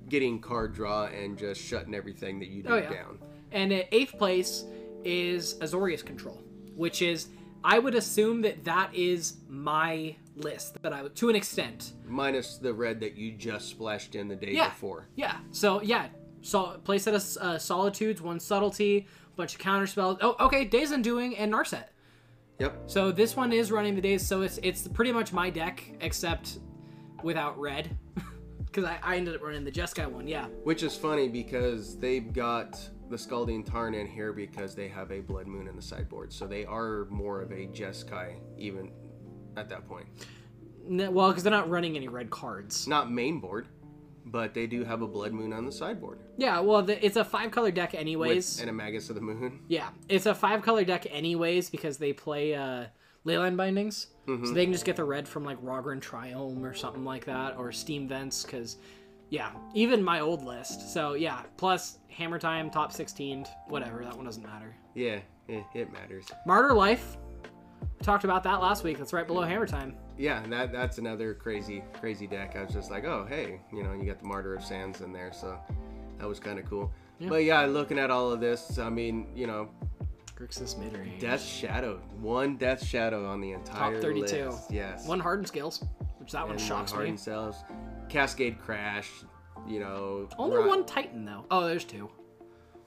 getting 0.08 0.40
card 0.40 0.74
draw 0.74 1.04
and 1.06 1.38
just 1.38 1.60
shutting 1.60 1.94
everything 1.94 2.40
that 2.40 2.48
you 2.48 2.62
do 2.62 2.70
Oh, 2.70 2.76
yeah. 2.76 2.90
down. 2.92 3.18
And 3.52 3.72
at 3.72 3.86
eighth 3.92 4.18
place 4.18 4.64
is 5.04 5.54
Azorius 5.60 6.04
Control, 6.04 6.40
which 6.74 7.02
is 7.02 7.28
I 7.64 7.78
would 7.78 7.94
assume 7.94 8.42
that 8.42 8.64
that 8.64 8.94
is 8.94 9.36
my 9.48 10.16
list 10.36 10.82
that 10.82 10.92
I 10.92 11.02
would 11.02 11.14
to 11.16 11.28
an 11.28 11.36
extent. 11.36 11.92
Minus 12.06 12.56
the 12.58 12.72
red 12.72 13.00
that 13.00 13.16
you 13.16 13.32
just 13.32 13.68
splashed 13.68 14.14
in 14.14 14.28
the 14.28 14.36
day 14.36 14.52
Yeah. 14.52 14.70
before. 14.70 15.06
Yeah. 15.14 15.36
So 15.50 15.80
yeah, 15.82 16.08
so 16.40 16.80
playset 16.84 17.14
of 17.14 17.42
uh, 17.42 17.58
Solitudes, 17.58 18.20
one 18.20 18.40
Subtlety, 18.40 19.06
bunch 19.36 19.54
of 19.54 19.60
counter 19.60 19.86
spells. 19.86 20.18
Oh, 20.20 20.36
okay, 20.40 20.64
Days 20.64 20.90
Undoing 20.90 21.36
and 21.36 21.52
Narset. 21.52 21.84
Yep. 22.58 22.82
So 22.86 23.12
this 23.12 23.36
one 23.36 23.52
is 23.52 23.70
running 23.72 23.94
the 23.94 24.00
days, 24.00 24.26
so 24.26 24.42
it's 24.42 24.58
it's 24.62 24.86
pretty 24.88 25.12
much 25.12 25.32
my 25.32 25.50
deck 25.50 25.82
except 26.00 26.58
without 27.22 27.58
red, 27.58 27.96
because 28.66 28.84
I, 28.84 28.98
I 29.02 29.16
ended 29.16 29.34
up 29.34 29.42
running 29.42 29.64
the 29.64 29.72
Jeskai 29.72 30.06
one. 30.10 30.26
Yeah. 30.28 30.46
Which 30.64 30.82
is 30.82 30.96
funny 30.96 31.28
because 31.28 31.96
they've 31.98 32.32
got 32.32 32.78
the 33.12 33.18
Scalding 33.18 33.62
Tarn 33.62 33.94
in 33.94 34.06
here 34.06 34.32
because 34.32 34.74
they 34.74 34.88
have 34.88 35.12
a 35.12 35.20
Blood 35.20 35.46
Moon 35.46 35.68
in 35.68 35.76
the 35.76 35.82
sideboard. 35.82 36.32
So 36.32 36.46
they 36.46 36.64
are 36.64 37.06
more 37.10 37.42
of 37.42 37.52
a 37.52 37.66
Jeskai 37.66 38.36
even 38.56 38.90
at 39.56 39.68
that 39.68 39.86
point. 39.86 40.06
N- 40.88 41.12
Well, 41.12 41.28
because 41.28 41.42
they're 41.44 41.50
not 41.52 41.68
running 41.68 41.94
any 41.94 42.08
red 42.08 42.30
cards. 42.30 42.88
Not 42.88 43.12
main 43.12 43.38
board, 43.38 43.68
but 44.24 44.54
they 44.54 44.66
do 44.66 44.82
have 44.82 45.02
a 45.02 45.06
Blood 45.06 45.32
Moon 45.34 45.52
on 45.52 45.66
the 45.66 45.72
sideboard. 45.72 46.20
Yeah. 46.38 46.58
Well, 46.60 46.82
the, 46.82 47.04
it's 47.04 47.16
a 47.16 47.24
five 47.24 47.50
color 47.50 47.70
deck 47.70 47.92
With, 47.92 48.00
anyways. 48.00 48.60
and 48.60 48.70
a 48.70 48.72
Magus 48.72 49.10
of 49.10 49.14
the 49.14 49.20
Moon. 49.20 49.60
Yeah, 49.68 49.90
it's 50.08 50.24
a 50.24 50.34
five 50.34 50.62
color 50.62 50.82
deck 50.84 51.06
anyways 51.10 51.68
because 51.68 51.98
they 51.98 52.14
play 52.14 52.54
uh, 52.54 52.86
Leyline 53.26 53.58
bindings, 53.58 54.06
so 54.26 54.36
they 54.54 54.64
can 54.64 54.72
just 54.72 54.86
get 54.86 54.96
the 54.96 55.04
red 55.04 55.28
from 55.28 55.44
like 55.44 55.62
Raugrin 55.62 56.00
Triome 56.00 56.62
or 56.62 56.72
something 56.72 57.04
like 57.04 57.26
that, 57.26 57.56
or 57.58 57.72
Steam 57.72 58.08
Vents. 58.08 58.42
Because 58.42 58.78
yeah, 59.32 59.50
even 59.72 60.04
my 60.04 60.20
old 60.20 60.44
list. 60.44 60.92
So 60.92 61.14
yeah, 61.14 61.40
plus 61.56 61.98
Hammer 62.10 62.38
Time, 62.38 62.68
top 62.68 62.92
sixteen, 62.92 63.46
whatever. 63.66 64.04
That 64.04 64.14
one 64.14 64.26
doesn't 64.26 64.42
matter. 64.42 64.76
Yeah, 64.94 65.20
it, 65.48 65.64
it 65.74 65.90
matters. 65.90 66.26
Martyr 66.46 66.74
Life. 66.74 67.16
We 67.80 68.04
talked 68.04 68.24
about 68.24 68.42
that 68.44 68.60
last 68.60 68.84
week. 68.84 68.98
That's 68.98 69.14
right 69.14 69.26
below 69.26 69.40
Hammer 69.40 69.66
Time. 69.66 69.96
Yeah, 70.18 70.42
that 70.48 70.70
that's 70.70 70.98
another 70.98 71.32
crazy 71.32 71.82
crazy 71.94 72.26
deck. 72.26 72.56
I 72.56 72.64
was 72.64 72.74
just 72.74 72.90
like, 72.90 73.04
oh 73.06 73.24
hey, 73.26 73.58
you 73.72 73.82
know, 73.82 73.94
you 73.94 74.04
got 74.04 74.18
the 74.18 74.26
Martyr 74.26 74.54
of 74.54 74.62
Sands 74.62 75.00
in 75.00 75.14
there, 75.14 75.32
so 75.32 75.58
that 76.18 76.28
was 76.28 76.38
kind 76.38 76.58
of 76.58 76.66
cool. 76.68 76.92
Yeah. 77.18 77.30
But 77.30 77.44
yeah, 77.44 77.64
looking 77.64 77.98
at 77.98 78.10
all 78.10 78.30
of 78.30 78.40
this, 78.40 78.78
I 78.78 78.90
mean, 78.90 79.28
you 79.34 79.46
know, 79.46 79.70
Grixis 80.36 80.76
mid 80.76 80.94
range. 80.94 81.22
Death 81.22 81.42
Shadow, 81.42 82.02
one 82.20 82.58
Death 82.58 82.84
Shadow 82.84 83.26
on 83.26 83.40
the 83.40 83.52
entire 83.52 83.94
Top 83.94 84.02
32. 84.02 84.44
list. 84.50 84.70
Yes, 84.70 85.06
One 85.06 85.20
Hardened 85.20 85.48
Scales, 85.48 85.82
which 86.18 86.32
that 86.32 86.46
one 86.46 86.58
shocks 86.58 86.92
one 86.92 87.00
me. 87.00 87.06
Hardened 87.06 87.20
Scales, 87.20 87.56
Cascade 88.12 88.58
Crash, 88.60 89.10
you 89.66 89.80
know. 89.80 90.28
Only 90.38 90.58
Ro- 90.58 90.68
one 90.68 90.84
Titan 90.84 91.24
though. 91.24 91.46
Oh, 91.50 91.66
there's 91.66 91.84
two. 91.84 92.10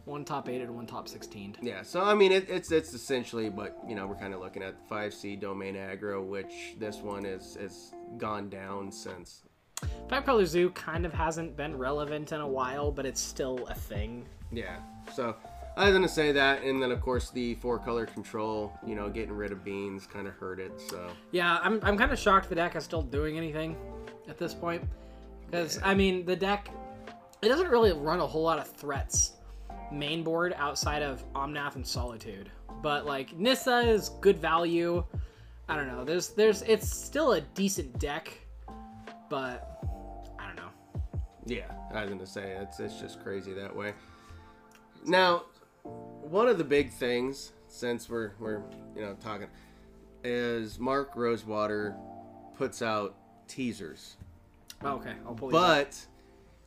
One 0.06 0.24
top 0.24 0.48
eight 0.48 0.62
and 0.62 0.76
one 0.76 0.86
top 0.86 1.08
sixteen. 1.08 1.56
Yeah, 1.64 1.82
so 1.82 2.04
I 2.04 2.14
mean, 2.14 2.32
it, 2.32 2.48
it's 2.48 2.72
it's 2.72 2.94
essentially, 2.94 3.50
but 3.50 3.76
you 3.88 3.96
know, 3.96 4.06
we're 4.06 4.16
kind 4.16 4.36
of 4.36 4.40
looking 4.40 4.62
at 4.62 4.88
5C 4.88 5.40
domain 5.42 5.74
aggro, 5.74 6.24
which 6.24 6.76
this 6.78 6.98
one 6.98 7.26
is 7.26 7.58
is 7.60 7.92
gone 8.18 8.50
down 8.50 8.92
since. 8.92 9.42
Five 10.08 10.26
Color 10.26 10.46
Zoo 10.46 10.70
kind 10.70 11.08
of 11.08 11.14
hasn't 11.14 11.58
been 11.58 11.76
relevant 11.76 12.32
in 12.32 12.40
a 12.40 12.48
while, 12.48 12.92
but 12.92 13.08
it's 13.08 13.20
still 13.20 13.66
a 13.68 13.74
thing. 13.74 14.28
Yeah, 14.52 14.78
so 15.12 15.36
I 15.76 15.86
was 15.86 15.94
gonna 15.94 16.08
say 16.08 16.32
that, 16.34 16.62
and 16.62 16.80
then 16.80 16.92
of 16.92 17.02
course 17.02 17.32
the 17.32 17.56
four 17.56 17.80
color 17.80 18.06
control, 18.06 18.72
you 18.86 18.94
know, 18.94 19.10
getting 19.10 19.34
rid 19.34 19.52
of 19.52 19.66
beans 19.66 20.06
kind 20.06 20.28
of 20.28 20.36
hurt 20.36 20.60
it. 20.60 20.80
So 20.80 21.10
Yeah, 21.32 21.58
I'm, 21.64 21.80
I'm 21.82 21.98
kind 21.98 22.12
of 22.12 22.20
shocked 22.20 22.48
the 22.48 22.56
deck 22.56 22.76
is 22.76 22.84
still 22.84 23.02
doing 23.02 23.38
anything 23.38 23.76
at 24.30 24.38
this 24.38 24.54
point. 24.54 24.84
Because, 25.56 25.80
I 25.82 25.94
mean, 25.94 26.26
the 26.26 26.36
deck, 26.36 26.70
it 27.42 27.48
doesn't 27.48 27.70
really 27.70 27.94
run 27.94 28.20
a 28.20 28.28
whole 28.28 28.44
lot 28.44 28.60
of 28.60 28.68
threats 28.68 29.36
main 29.90 30.22
board 30.22 30.54
outside 30.58 31.02
of 31.02 31.24
Omnath 31.32 31.76
and 31.76 31.88
Solitude. 31.88 32.52
But, 32.82 33.06
like, 33.06 33.38
Nissa 33.38 33.80
is 33.80 34.10
good 34.20 34.38
value. 34.38 35.02
I 35.70 35.78
don't 35.78 35.88
know. 35.88 36.04
There's, 36.04 36.30
there's, 36.30 36.62
it's 36.64 36.90
still 36.90 37.34
a 37.34 37.42
decent 37.42 37.98
deck, 38.00 38.38
but 39.30 39.82
I 40.38 40.48
don't 40.48 40.58
know. 40.58 41.22
Yeah, 41.46 41.72
I 41.94 42.02
was 42.02 42.10
gonna 42.10 42.26
say 42.26 42.58
it's 42.60 42.80
it's 42.82 43.00
just 43.00 43.24
crazy 43.24 43.54
that 43.54 43.74
way. 43.74 43.94
Now, 45.06 45.44
one 45.84 46.50
of 46.50 46.58
the 46.58 46.64
big 46.64 46.92
things 46.92 47.54
since 47.68 48.10
we're 48.10 48.32
we're 48.40 48.64
you 48.96 49.04
know 49.04 49.16
talking 49.24 49.48
is 50.24 50.80
Mark 50.80 51.12
Rosewater 51.16 51.96
puts 52.58 52.82
out 52.82 53.16
teasers, 53.48 54.18
Oh, 54.86 54.96
okay, 54.96 55.14
I'll 55.26 55.34
pull 55.34 55.50
these 55.50 55.60
but 55.60 56.06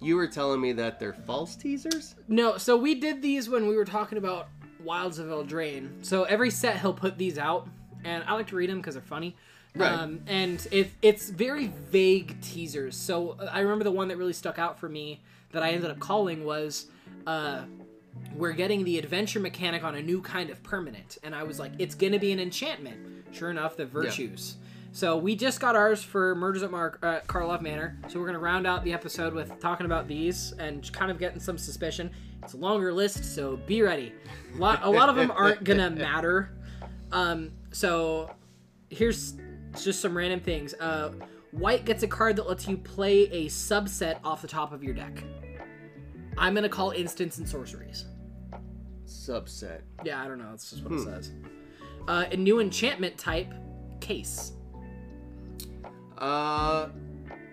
you 0.01 0.17
were 0.17 0.27
telling 0.27 0.61
me 0.61 0.73
that 0.73 1.01
they're 1.01 1.13
false 1.13 1.57
teasers. 1.57 2.15
No, 2.29 2.57
so 2.57 2.77
we 2.77 2.95
did 2.95 3.23
these 3.23 3.49
when 3.49 3.67
we 3.67 3.77
were 3.77 3.85
talking 3.85 4.19
about 4.19 4.49
Wilds 4.83 5.19
of 5.19 5.27
Eldraine. 5.27 6.05
So 6.05 6.25
every 6.25 6.51
set 6.51 6.81
he'll 6.81 6.95
put 6.95 7.19
these 7.19 7.39
out, 7.39 7.69
and 8.05 8.25
I 8.25 8.35
like 8.35 8.49
to 8.49 8.57
read 8.57 8.71
them 8.71 8.79
because 8.79 8.95
they're 8.95 9.03
funny. 9.03 9.37
Right. 9.75 9.93
Um, 9.93 10.21
and 10.27 10.67
it, 10.71 10.91
it's 11.03 11.31
very 11.31 11.69
vague 11.69 12.41
teasers. 12.41 12.97
So 12.97 13.37
uh, 13.39 13.51
I 13.53 13.61
remember 13.61 13.85
the 13.85 13.93
one 13.93 14.09
that 14.09 14.17
really 14.17 14.33
stuck 14.33 14.59
out 14.59 14.79
for 14.79 14.89
me 14.89 15.21
that 15.53 15.63
I 15.63 15.71
ended 15.71 15.91
up 15.91 16.01
calling 16.01 16.45
was 16.45 16.87
uh, 17.27 17.63
we're 18.35 18.53
getting 18.53 18.85
the 18.85 18.99
adventure 18.99 19.41
mechanic 19.41 19.85
on 19.85 19.95
a 19.95 20.03
new 20.03 20.21
kind 20.21 20.51
of 20.51 20.63
permanent. 20.63 21.19
And 21.23 21.35
I 21.35 21.43
was 21.43 21.59
like, 21.59 21.73
it's 21.79 21.95
going 21.95 22.13
to 22.13 22.19
be 22.19 22.33
an 22.33 22.41
enchantment. 22.41 23.27
Sure 23.33 23.51
enough, 23.51 23.77
the 23.77 23.87
virtues. 23.87 24.57
So 24.91 25.17
we 25.17 25.37
just 25.37 25.61
got 25.61 25.77
ours 25.77 26.03
for 26.03 26.35
Murders 26.35 26.63
at 26.63 26.71
Mark 26.71 26.99
uh, 27.03 27.21
Karlov 27.27 27.61
Manor. 27.61 27.99
So 28.09 28.19
we're 28.19 28.27
gonna 28.27 28.39
round 28.39 28.67
out 28.67 28.85
the 28.85 28.93
episode 28.93 29.35
with 29.35 29.59
talking 29.61 29.87
about 29.87 30.09
these 30.09 30.53
and 30.59 30.91
kind 30.93 31.11
of 31.11 31.19
getting 31.19 31.39
some 31.41 31.59
suspicion. 31.59 32.11
It's 32.43 32.55
a 32.55 32.57
longer 32.57 32.93
list, 32.93 33.35
so 33.35 33.57
be 33.67 33.83
ready. 33.83 34.13
A 34.55 34.59
lot, 34.59 34.81
a 34.83 34.91
lot 34.91 35.09
of 35.09 35.17
them 35.17 35.31
aren't 35.31 35.63
gonna 35.63 35.91
matter. 35.91 36.51
Um, 37.13 37.53
so 37.71 38.31
here's 38.91 39.35
just 39.79 40.01
some 40.01 40.17
random 40.17 40.41
things. 40.41 40.75
Uh, 40.75 41.13
white 41.51 41.85
gets 41.85 42.03
a 42.03 42.09
card 42.09 42.37
that 42.37 42.49
lets 42.49 42.67
you 42.67 42.77
play 42.79 43.25
a 43.25 43.47
subset 43.47 44.19
off 44.25 44.43
the 44.43 44.49
top 44.49 44.73
of 44.73 44.83
your 44.83 44.95
deck. 44.95 45.23
I'm 46.37 46.55
gonna 46.55 46.69
call 46.69 46.93
instants 46.93 47.39
and 47.39 47.49
sorceries. 47.49 48.07
Subset. 49.07 49.83
Yeah, 50.05 50.23
I 50.23 50.29
don't 50.29 50.39
know. 50.39 50.51
That's 50.51 50.71
just 50.71 50.83
what 50.83 50.93
it 50.93 51.05
says. 51.05 51.33
Uh, 52.07 52.25
a 52.33 52.37
new 52.37 52.61
enchantment 52.61 53.19
type, 53.19 53.53
case. 54.01 54.53
Uh, 56.19 56.89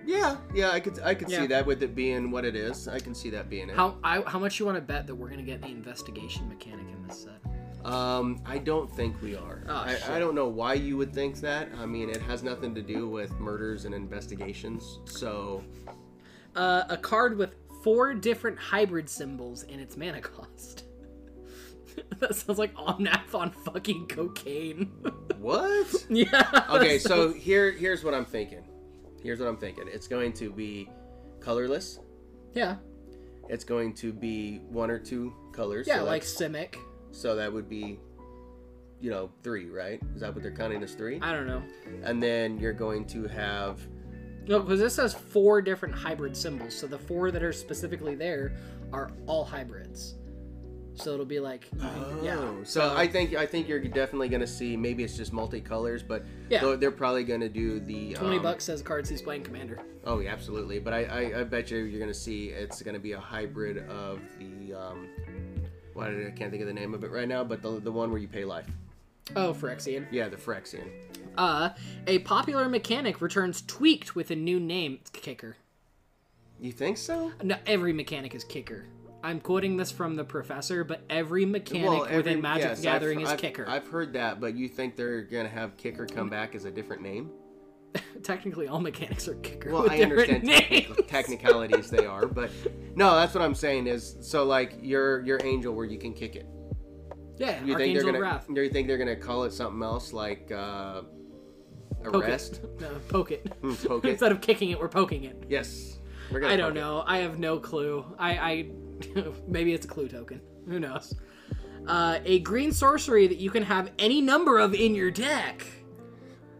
yeah, 0.05 0.37
yeah, 0.53 0.71
I 0.71 0.79
could 0.79 0.99
I 1.01 1.15
could 1.15 1.29
Yeah. 1.29 1.41
see 1.41 1.47
that 1.47 1.65
with 1.65 1.81
it 1.83 1.95
being 1.95 2.29
what 2.31 2.45
it 2.45 2.55
is. 2.55 2.87
I 2.87 2.99
can 2.99 3.15
see 3.15 3.29
that 3.31 3.49
being 3.49 3.69
it. 3.69 3.75
How 3.75 3.97
I, 4.03 4.21
how 4.21 4.39
much 4.39 4.59
you 4.59 4.65
want 4.65 4.77
to 4.77 4.81
bet 4.81 5.07
that 5.07 5.15
we're 5.15 5.29
gonna 5.29 5.41
get 5.43 5.61
the 5.61 5.67
investigation 5.69 6.47
mechanic 6.47 6.85
in 6.91 7.07
this 7.07 7.23
set? 7.23 7.41
Um, 7.85 8.41
I 8.45 8.57
don't 8.57 8.91
think 8.95 9.21
we 9.21 9.35
are. 9.35 9.63
Oh, 9.69 9.75
I, 9.75 9.95
shit. 9.95 10.09
I 10.09 10.17
don't 10.19 10.33
know 10.33 10.47
why 10.47 10.73
you 10.73 10.97
would 10.97 11.13
think 11.13 11.35
that. 11.41 11.69
I 11.79 11.85
mean, 11.85 12.09
it 12.09 12.21
has 12.23 12.41
nothing 12.41 12.73
to 12.75 12.81
do 12.81 13.07
with 13.07 13.39
murders 13.39 13.85
and 13.85 13.93
investigations. 13.93 14.99
So, 15.05 15.63
Uh, 16.55 16.83
a 16.89 16.97
card 16.97 17.37
with 17.37 17.55
four 17.83 18.13
different 18.15 18.57
hybrid 18.57 19.07
symbols 19.09 19.63
in 19.63 19.79
its 19.79 19.97
mana 19.97 20.21
cost. 20.21 20.84
that 22.19 22.35
sounds 22.35 22.59
like 22.59 22.73
Omnath 22.75 23.33
on 23.33 23.51
fucking 23.51 24.07
cocaine. 24.07 24.85
what? 25.39 25.87
yeah. 26.09 26.65
okay, 26.69 26.97
so 26.99 27.31
sounds- 27.31 27.43
here 27.43 27.71
here's 27.71 28.03
what 28.03 28.13
I'm 28.13 28.25
thinking. 28.25 28.63
Here's 29.23 29.39
what 29.39 29.47
I'm 29.49 29.57
thinking. 29.57 29.85
It's 29.91 30.07
going 30.07 30.33
to 30.33 30.51
be 30.51 30.87
colorless. 31.39 31.99
yeah, 32.53 32.75
It's 33.49 33.63
going 33.63 33.93
to 33.95 34.13
be 34.13 34.57
one 34.69 34.89
or 34.91 34.99
two 34.99 35.33
colors. 35.51 35.87
yeah, 35.87 35.97
so 35.99 36.03
like 36.05 36.21
Simic. 36.23 36.75
so 37.11 37.35
that 37.35 37.51
would 37.51 37.67
be, 37.67 37.99
you 39.01 39.09
know, 39.09 39.31
three, 39.43 39.69
right? 39.69 39.99
Is 40.15 40.21
that 40.21 40.33
what 40.33 40.43
they're 40.43 40.51
counting 40.55 40.81
as 40.83 40.93
three? 40.93 41.19
I 41.21 41.31
don't 41.31 41.47
know. 41.47 41.63
And 42.03 42.21
then 42.21 42.59
you're 42.59 42.73
going 42.73 43.05
to 43.07 43.27
have 43.27 43.79
No, 44.47 44.59
because 44.59 44.79
this 44.79 44.95
has 44.97 45.13
four 45.15 45.59
different 45.61 45.95
hybrid 45.95 46.37
symbols. 46.37 46.75
So 46.75 46.85
the 46.87 46.99
four 46.99 47.31
that 47.31 47.41
are 47.43 47.53
specifically 47.53 48.13
there 48.15 48.55
are 48.93 49.11
all 49.25 49.43
hybrids. 49.43 50.15
So 50.95 51.13
it'll 51.13 51.25
be 51.25 51.39
like, 51.39 51.69
can- 51.69 52.23
yeah. 52.23 52.37
Oh, 52.37 52.59
So 52.63 52.95
I 52.95 53.07
think 53.07 53.35
I 53.35 53.45
think 53.45 53.67
you're 53.67 53.79
definitely 53.79 54.29
going 54.29 54.41
to 54.41 54.47
see 54.47 54.75
maybe 54.77 55.03
it's 55.03 55.15
just 55.17 55.33
multicolors, 55.33 56.05
but 56.07 56.23
Yeah. 56.49 56.61
they're, 56.61 56.77
they're 56.77 56.91
probably 56.91 57.23
going 57.23 57.41
to 57.41 57.49
do 57.49 57.79
the 57.79 58.13
Twenty 58.13 58.37
um, 58.37 58.43
bucks 58.43 58.63
says 58.63 58.81
cards 58.81 59.09
he's 59.09 59.21
playing 59.21 59.43
commander. 59.43 59.79
Oh, 60.05 60.19
yeah, 60.19 60.31
absolutely. 60.31 60.79
But 60.79 60.93
I, 60.93 61.03
I, 61.03 61.39
I 61.41 61.43
bet 61.43 61.69
you 61.71 61.77
you're 61.79 61.99
going 61.99 62.11
to 62.11 62.17
see 62.17 62.47
it's 62.49 62.81
going 62.81 62.93
to 62.95 62.99
be 62.99 63.11
a 63.13 63.19
hybrid 63.19 63.87
of 63.89 64.19
the 64.39 64.73
um, 64.73 65.07
what 65.93 66.07
I 66.07 66.31
can't 66.35 66.51
think 66.51 66.61
of 66.61 66.67
the 66.67 66.73
name 66.73 66.93
of 66.93 67.03
it 67.03 67.11
right 67.11 67.27
now, 67.27 67.43
but 67.43 67.61
the 67.61 67.79
the 67.79 67.91
one 67.91 68.09
where 68.11 68.19
you 68.19 68.27
pay 68.27 68.45
life. 68.45 68.67
Oh, 69.35 69.53
Phyrexian. 69.53 70.05
Yeah, 70.11 70.29
the 70.29 70.37
Phyrexian. 70.37 70.87
Uh, 71.37 71.69
a 72.07 72.19
popular 72.19 72.69
mechanic 72.69 73.21
returns 73.21 73.61
tweaked 73.65 74.15
with 74.15 74.29
a 74.31 74.35
new 74.35 74.59
name. 74.59 74.99
It's 75.01 75.09
kicker. 75.09 75.57
You 76.61 76.71
think 76.71 76.97
so? 76.97 77.31
No, 77.43 77.57
every 77.65 77.91
mechanic 77.91 78.33
is 78.35 78.43
kicker. 78.45 78.85
I'm 79.25 79.39
quoting 79.39 79.75
this 79.75 79.91
from 79.91 80.15
the 80.15 80.23
professor, 80.23 80.83
but 80.83 81.01
every 81.09 81.45
mechanic 81.45 82.01
every- 82.03 82.17
within 82.17 82.41
Magic 82.41 82.65
yes, 82.69 82.81
Gathering 82.81 83.17
I've, 83.19 83.23
is 83.23 83.29
I've- 83.31 83.41
kicker. 83.41 83.65
I've 83.67 83.87
heard 83.87 84.13
that, 84.13 84.39
but 84.39 84.55
you 84.55 84.67
think 84.69 84.95
they're 84.95 85.23
going 85.23 85.45
to 85.45 85.51
have 85.51 85.75
kicker 85.77 86.05
come 86.05 86.29
back 86.29 86.53
as 86.53 86.65
a 86.65 86.71
different 86.71 87.01
name? 87.01 87.31
Technically, 88.23 88.67
all 88.67 88.79
mechanics 88.79 89.27
are 89.27 89.35
kicker. 89.35 89.71
Well, 89.71 89.83
with 89.83 89.93
I 89.93 90.01
understand 90.01 90.43
names. 90.43 90.95
technicalities 91.07 91.89
they 91.89 92.05
are, 92.05 92.27
but 92.27 92.51
no, 92.95 93.15
that's 93.15 93.33
what 93.33 93.41
I'm 93.43 93.55
saying 93.55 93.87
is 93.87 94.17
so 94.21 94.43
like 94.43 94.75
your 94.81 95.21
your 95.25 95.39
angel 95.43 95.73
where 95.73 95.85
you 95.85 95.97
can 95.97 96.13
kick 96.13 96.35
it. 96.35 96.45
Yeah, 97.37 97.63
You 97.63 97.75
think 97.77 97.95
they're 97.95 98.03
gonna? 98.05 98.19
Wrath. 98.19 98.45
You 98.49 98.69
think 98.69 98.87
they're 98.87 98.97
gonna 98.97 99.15
call 99.15 99.45
it 99.45 99.53
something 99.53 99.81
else 99.81 100.11
like 100.13 100.51
uh, 100.51 101.01
Poke 102.03 102.15
arrest? 102.25 102.61
it. 102.63 102.69
No, 102.81 102.89
poke 103.07 103.31
it. 103.31 103.61
Mm, 103.61 103.87
poke 103.87 104.05
it. 104.05 104.09
Instead 104.11 104.31
of 104.33 104.41
kicking 104.41 104.69
it, 104.71 104.79
we're 104.79 104.89
poking 104.89 105.23
it. 105.23 105.43
Yes. 105.49 105.97
We're 106.31 106.41
gonna 106.41 106.53
I 106.53 106.57
don't 106.57 106.71
poke 106.71 106.77
it. 106.77 106.81
know. 106.81 107.03
I 107.07 107.17
have 107.19 107.39
no 107.39 107.59
clue. 107.59 108.05
I, 108.19 108.31
I 108.37 108.71
maybe 109.47 109.73
it's 109.73 109.85
a 109.85 109.87
clue 109.87 110.07
token. 110.07 110.41
Who 110.67 110.79
knows? 110.79 111.15
Uh, 111.87 112.19
a 112.25 112.39
green 112.39 112.71
sorcery 112.71 113.27
that 113.27 113.37
you 113.37 113.51
can 113.51 113.63
have 113.63 113.91
any 113.99 114.21
number 114.21 114.59
of 114.59 114.73
in 114.73 114.95
your 114.95 115.11
deck. 115.11 115.65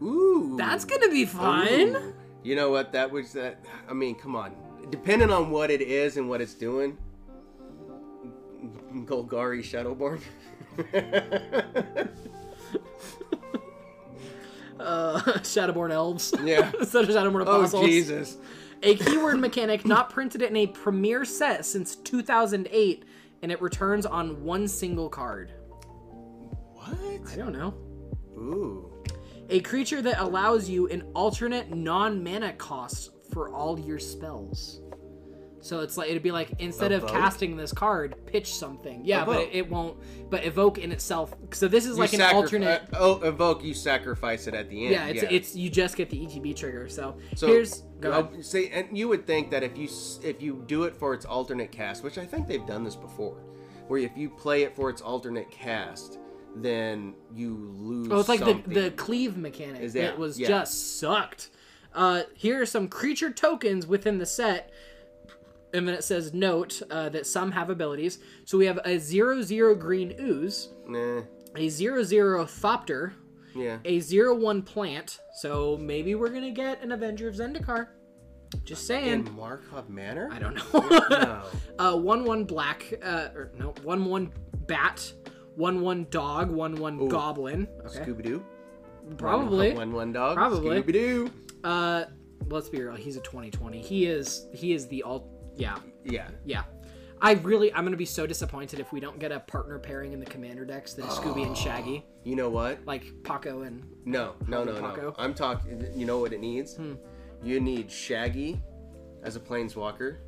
Ooh. 0.02 0.54
That's 0.56 0.84
gonna 0.84 1.08
be 1.08 1.24
fun. 1.24 1.68
Ooh. 1.68 2.14
You 2.42 2.54
know 2.54 2.70
what? 2.70 2.92
That 2.92 3.10
was 3.10 3.32
that. 3.32 3.64
I 3.88 3.92
mean, 3.92 4.14
come 4.14 4.36
on. 4.36 4.54
Depending 4.90 5.30
on 5.30 5.50
what 5.50 5.70
it 5.70 5.80
is 5.80 6.16
and 6.16 6.28
what 6.28 6.40
it's 6.40 6.54
doing. 6.54 6.96
Golgari 9.04 9.62
Shadowborn. 9.62 10.20
Uh, 14.78 15.20
Shadowborn 15.38 15.90
elves. 15.90 16.34
Yeah. 16.42 16.70
Instead 16.78 17.04
of 17.04 17.10
Shadowborn 17.10 17.46
oh 17.46 17.60
apostles. 17.60 17.86
Jesus. 17.86 18.36
A 18.82 18.94
keyword 18.96 19.38
mechanic 19.38 19.84
not 19.86 20.10
printed 20.10 20.42
in 20.42 20.56
a 20.56 20.66
premier 20.66 21.24
set 21.24 21.64
since 21.64 21.96
2008, 21.96 23.04
and 23.42 23.52
it 23.52 23.60
returns 23.62 24.06
on 24.06 24.42
one 24.42 24.68
single 24.68 25.08
card. 25.08 25.52
What? 26.74 26.98
I 27.32 27.36
don't 27.36 27.52
know. 27.52 27.74
Ooh. 28.36 28.92
A 29.48 29.60
creature 29.60 30.02
that 30.02 30.20
allows 30.20 30.68
you 30.68 30.88
an 30.88 31.02
alternate 31.14 31.70
non 31.74 32.22
mana 32.22 32.52
cost 32.54 33.10
for 33.32 33.52
all 33.52 33.78
your 33.78 33.98
spells. 33.98 34.80
So 35.66 35.80
it's 35.80 35.96
like 35.96 36.08
it'd 36.10 36.22
be 36.22 36.30
like 36.30 36.52
instead 36.60 36.92
of 36.92 37.06
casting 37.08 37.56
this 37.56 37.72
card, 37.72 38.14
pitch 38.26 38.54
something. 38.54 39.00
Yeah, 39.04 39.24
but 39.24 39.40
it, 39.40 39.48
it 39.52 39.68
won't. 39.68 39.98
But 40.30 40.44
evoke 40.44 40.78
in 40.78 40.92
itself. 40.92 41.34
So 41.52 41.66
this 41.66 41.86
is 41.86 41.98
like 41.98 42.12
You 42.12 42.18
an 42.18 42.22
sacri- 42.22 42.36
alternate. 42.36 42.82
uh, 42.92 42.98
oh, 43.00 43.20
evoke. 43.22 43.64
You 43.64 43.74
sacrifice 43.74 44.46
it 44.46 44.54
at 44.54 44.70
the 44.70 44.84
end. 44.84 44.92
yeah, 44.92 45.06
it's 45.08 45.22
it's 45.28 45.56
you 45.56 45.68
just 45.68 45.96
get 45.96 46.08
the 46.08 46.18
ETB 46.24 46.54
trigger. 46.54 46.88
So, 46.88 47.16
So 47.34 47.48
here's 47.48 47.80
go 48.00 48.12
ahead. 48.12 48.44
say, 48.44 48.68
and 48.70 48.96
you 48.96 49.08
would 49.08 49.26
think 49.26 49.50
that 49.50 49.64
if 49.64 49.76
you 49.76 49.88
if 50.22 50.40
you 50.40 50.62
do 50.68 50.84
it 50.84 50.94
for 50.94 51.14
its 51.14 51.24
alternate 51.24 51.72
cast, 51.72 52.04
which 52.04 52.16
I 52.16 52.24
think 52.24 52.46
they've 52.46 52.66
done 52.66 52.84
this 52.84 52.94
before, 52.94 53.42
where 53.88 53.98
if 53.98 54.16
you 54.16 54.30
play 54.30 54.62
it 54.62 54.76
for 54.76 54.88
its 54.88 55.02
alternate 55.02 55.50
cast, 55.50 56.20
then 56.54 57.14
you 57.34 57.56
lose. 57.76 58.08
Oh, 58.12 58.20
it's 58.20 58.28
like 58.28 58.38
something. 58.38 58.72
the 58.72 58.82
the 58.82 58.90
cleave 58.92 59.36
mechanic. 59.36 59.82
Is 59.82 59.94
that 59.94 60.00
that- 60.00 60.18
was 60.18 60.38
yeah. 60.38 60.46
just 60.46 60.98
sucked. 61.00 61.50
Uh, 61.92 62.22
here 62.34 62.60
are 62.62 62.66
some 62.66 62.86
creature 62.88 63.32
tokens 63.32 63.84
within 63.86 64.18
the 64.18 64.26
set. 64.26 64.70
And 65.76 65.86
then 65.86 65.94
it 65.94 66.04
says 66.04 66.32
note 66.32 66.80
uh, 66.90 67.10
that 67.10 67.26
some 67.26 67.52
have 67.52 67.68
abilities. 67.68 68.18
So 68.46 68.56
we 68.56 68.64
have 68.64 68.80
a 68.86 68.98
zero 68.98 69.42
zero 69.42 69.74
green 69.74 70.14
ooze, 70.18 70.70
Nah, 70.86 71.20
a 71.54 71.68
zero 71.68 72.02
zero 72.02 72.44
thopter, 72.46 73.12
yeah. 73.54 73.78
a 73.84 74.00
zero 74.00 74.34
one 74.34 74.62
plant. 74.62 75.20
So 75.34 75.76
maybe 75.76 76.14
we're 76.14 76.30
gonna 76.30 76.50
get 76.50 76.82
an 76.82 76.92
Avenger 76.92 77.28
of 77.28 77.34
Zendikar. 77.34 77.88
Just 78.64 78.86
saying. 78.86 79.26
In 79.26 79.36
Markov 79.36 79.90
Manor? 79.90 80.30
I 80.32 80.38
don't 80.38 80.54
know. 80.54 80.88
No. 81.10 81.42
uh, 81.78 81.96
one 81.98 82.24
one 82.24 82.44
black. 82.44 82.94
Uh, 83.02 83.28
or 83.34 83.52
no, 83.58 83.74
one 83.82 84.06
one 84.06 84.32
bat. 84.66 85.12
One 85.56 85.82
one 85.82 86.06
dog. 86.10 86.50
One 86.50 86.76
one 86.76 87.06
goblin. 87.08 87.68
Okay. 87.84 87.98
Scooby 87.98 88.22
Doo. 88.22 88.44
Probably. 89.18 89.74
One 89.74 89.92
one 89.92 90.12
dog. 90.12 90.36
Probably. 90.36 90.82
Scooby 90.82 90.92
Doo. 90.92 91.30
Uh, 91.64 92.04
let's 92.48 92.70
be 92.70 92.82
real. 92.82 92.94
He's 92.94 93.16
a 93.16 93.20
2020. 93.20 93.82
He 93.82 94.06
is. 94.06 94.46
He 94.54 94.72
is 94.72 94.86
the 94.88 95.02
all. 95.02 95.35
Yeah, 95.56 95.76
Yeah. 96.04 96.28
yeah. 96.44 96.62
I 97.20 97.32
really. 97.32 97.72
I'm 97.72 97.84
gonna 97.84 97.96
be 97.96 98.04
so 98.04 98.26
disappointed 98.26 98.78
if 98.78 98.92
we 98.92 99.00
don't 99.00 99.18
get 99.18 99.32
a 99.32 99.40
partner 99.40 99.78
pairing 99.78 100.12
in 100.12 100.20
the 100.20 100.26
commander 100.26 100.66
decks 100.66 100.92
that 100.94 101.06
is 101.06 101.12
Scooby 101.14 101.46
and 101.46 101.56
Shaggy, 101.56 102.04
You 102.24 102.36
know 102.36 102.50
what? 102.50 102.84
like 102.84 103.04
Paco 103.24 103.62
and. 103.62 103.82
No, 104.04 104.34
no, 104.46 104.64
no, 104.64 104.78
no. 104.80 105.14
I'm 105.18 105.32
talking. 105.32 105.86
You 105.94 106.04
know 106.04 106.18
what 106.18 106.32
it 106.34 106.40
needs? 106.40 106.76
Hmm. 106.76 106.94
You 107.42 107.58
need 107.60 107.90
Shaggy 107.90 108.60
as 109.22 109.34
a 109.34 109.40
planeswalker, 109.40 110.18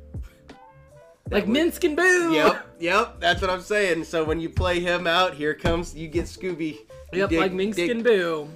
like 1.29 1.45
Minsc 1.45 1.83
and 1.83 1.95
Boo. 1.95 2.33
Yep, 2.33 2.67
yep, 2.79 3.19
that's 3.19 3.39
what 3.41 3.49
I'm 3.51 3.61
saying. 3.61 4.03
So 4.05 4.23
when 4.23 4.39
you 4.39 4.49
play 4.49 4.79
him 4.79 5.05
out, 5.05 5.35
here 5.35 5.53
comes 5.53 5.95
you 5.95 6.07
get 6.07 6.25
Scooby. 6.25 6.79
You 7.13 7.19
Yep, 7.19 7.29
dig- 7.29 7.39
like 7.39 7.51
Minsc 7.53 7.75
dig- 7.75 7.89
and 7.91 8.03
Boo. 8.03 8.49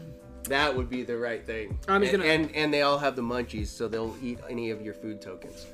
That 0.45 0.75
would 0.75 0.89
be 0.89 1.03
the 1.03 1.17
right 1.17 1.45
thing. 1.45 1.79
I'm 1.87 2.01
just 2.01 2.13
and, 2.15 2.23
gonna- 2.23 2.33
and 2.33 2.55
and 2.55 2.73
they 2.73 2.81
all 2.81 2.97
have 2.97 3.15
the 3.15 3.21
munchies, 3.21 3.67
so 3.67 3.87
they'll 3.87 4.15
eat 4.23 4.39
any 4.49 4.71
of 4.71 4.81
your 4.81 4.93
food 4.95 5.21
tokens. 5.21 5.67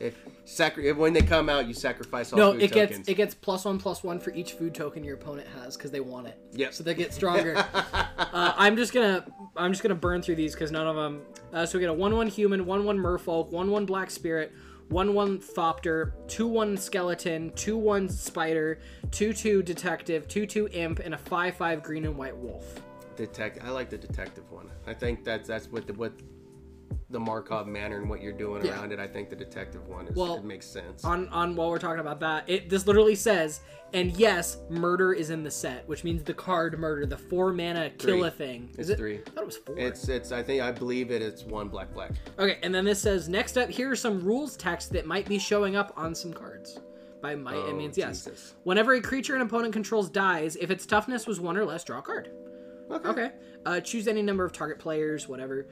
If, 0.00 0.14
sacri- 0.44 0.88
if 0.88 0.96
when 0.96 1.12
they 1.12 1.22
come 1.22 1.48
out, 1.48 1.66
you 1.66 1.74
sacrifice 1.74 2.32
all 2.32 2.38
No, 2.38 2.52
food 2.52 2.62
it 2.62 2.72
gets 2.72 3.08
it 3.08 3.14
gets 3.14 3.34
plus 3.34 3.64
one 3.64 3.78
plus 3.78 4.02
one 4.02 4.20
for 4.20 4.32
each 4.32 4.52
food 4.52 4.74
token 4.74 5.04
your 5.04 5.14
opponent 5.14 5.48
has 5.62 5.76
because 5.76 5.90
they 5.90 6.00
want 6.00 6.26
it. 6.26 6.38
Yeah. 6.52 6.70
So 6.70 6.84
they 6.84 6.94
get 6.94 7.14
stronger. 7.14 7.56
uh, 7.74 8.52
I'm 8.56 8.76
just 8.76 8.92
gonna 8.92 9.26
I'm 9.56 9.72
just 9.72 9.82
gonna 9.82 9.94
burn 9.94 10.22
through 10.22 10.36
these 10.36 10.54
because 10.54 10.70
none 10.70 10.86
of 10.86 10.96
them. 10.96 11.22
Uh, 11.52 11.66
so 11.66 11.78
we 11.78 11.80
get 11.80 11.90
a 11.90 11.94
one 11.94 12.14
one 12.14 12.26
human, 12.26 12.66
one 12.66 12.84
one 12.84 12.98
merfolk, 12.98 13.50
one 13.50 13.70
one 13.70 13.86
black 13.86 14.10
spirit, 14.10 14.52
one 14.88 15.14
one 15.14 15.38
thopter, 15.38 16.12
two 16.28 16.46
one 16.46 16.76
skeleton, 16.76 17.52
two 17.54 17.76
one 17.76 18.08
spider, 18.08 18.80
two 19.10 19.32
two 19.32 19.62
detective, 19.62 20.28
two 20.28 20.46
two 20.46 20.68
imp, 20.72 20.98
and 21.00 21.14
a 21.14 21.18
five 21.18 21.56
five 21.56 21.82
green 21.82 22.04
and 22.04 22.16
white 22.16 22.36
wolf. 22.36 22.80
Detect. 23.16 23.64
I 23.64 23.70
like 23.70 23.88
the 23.88 23.98
detective 23.98 24.50
one. 24.50 24.70
I 24.86 24.94
think 24.94 25.24
that's 25.24 25.48
that's 25.48 25.68
what 25.68 25.86
the 25.86 25.94
what 25.94 26.12
the 27.10 27.20
Markov 27.20 27.68
manner 27.68 27.98
and 28.00 28.10
what 28.10 28.20
you're 28.20 28.32
doing 28.32 28.64
Yeah. 28.64 28.72
around 28.72 28.92
it. 28.92 28.98
I 28.98 29.06
think 29.06 29.30
the 29.30 29.36
detective 29.36 29.86
one 29.86 30.08
is 30.08 30.16
Well, 30.16 30.36
it 30.38 30.44
makes 30.44 30.66
sense. 30.66 31.04
On 31.04 31.28
on 31.28 31.54
while 31.54 31.70
we're 31.70 31.78
talking 31.78 32.00
about 32.00 32.18
that, 32.20 32.48
it 32.48 32.68
this 32.68 32.86
literally 32.86 33.14
says, 33.14 33.60
and 33.92 34.10
yes, 34.16 34.58
murder 34.68 35.12
is 35.12 35.30
in 35.30 35.44
the 35.44 35.50
set, 35.50 35.86
which 35.88 36.02
means 36.02 36.24
the 36.24 36.34
card 36.34 36.76
murder, 36.78 37.06
the 37.06 37.16
four 37.16 37.52
mana 37.52 37.90
kill 37.90 38.24
a 38.24 38.30
thing. 38.30 38.70
Is 38.72 38.90
It's 38.90 38.90
it 38.90 38.96
three. 38.98 39.18
I 39.24 39.30
thought 39.30 39.42
it 39.42 39.46
was 39.46 39.56
four. 39.56 39.78
It's 39.78 40.08
it's 40.08 40.32
I 40.32 40.42
think 40.42 40.62
I 40.62 40.72
believe 40.72 41.12
it. 41.12 41.22
It's 41.22 41.44
one 41.44 41.68
black 41.68 41.94
black. 41.94 42.10
Okay, 42.40 42.58
and 42.64 42.74
then 42.74 42.84
this 42.84 43.00
says 43.00 43.28
next 43.28 43.56
up 43.56 43.70
here 43.70 43.92
are 43.92 43.96
some 43.96 44.24
rules 44.24 44.56
text 44.56 44.92
that 44.92 45.06
might 45.06 45.28
be 45.28 45.38
showing 45.38 45.76
up 45.76 45.92
on 45.96 46.12
some 46.14 46.32
cards. 46.32 46.80
By 47.22 47.36
might 47.36 47.54
it 47.56 47.64
Oh, 47.68 47.72
means 47.76 47.96
yes. 47.96 48.24
Jesus. 48.24 48.54
Whenever 48.64 48.94
a 48.94 49.00
creature 49.00 49.36
an 49.36 49.42
opponent 49.42 49.72
controls 49.72 50.10
dies, 50.10 50.56
if 50.56 50.70
its 50.72 50.84
toughness 50.84 51.26
was 51.26 51.38
one 51.40 51.56
or 51.56 51.64
less, 51.64 51.84
draw 51.84 52.00
a 52.00 52.02
card. 52.02 52.30
Okay. 52.90 53.08
Okay. 53.08 53.32
Uh, 53.64 53.80
choose 53.80 54.06
any 54.06 54.22
number 54.22 54.44
of 54.44 54.52
target 54.52 54.78
players, 54.78 55.26
whatever. 55.28 55.66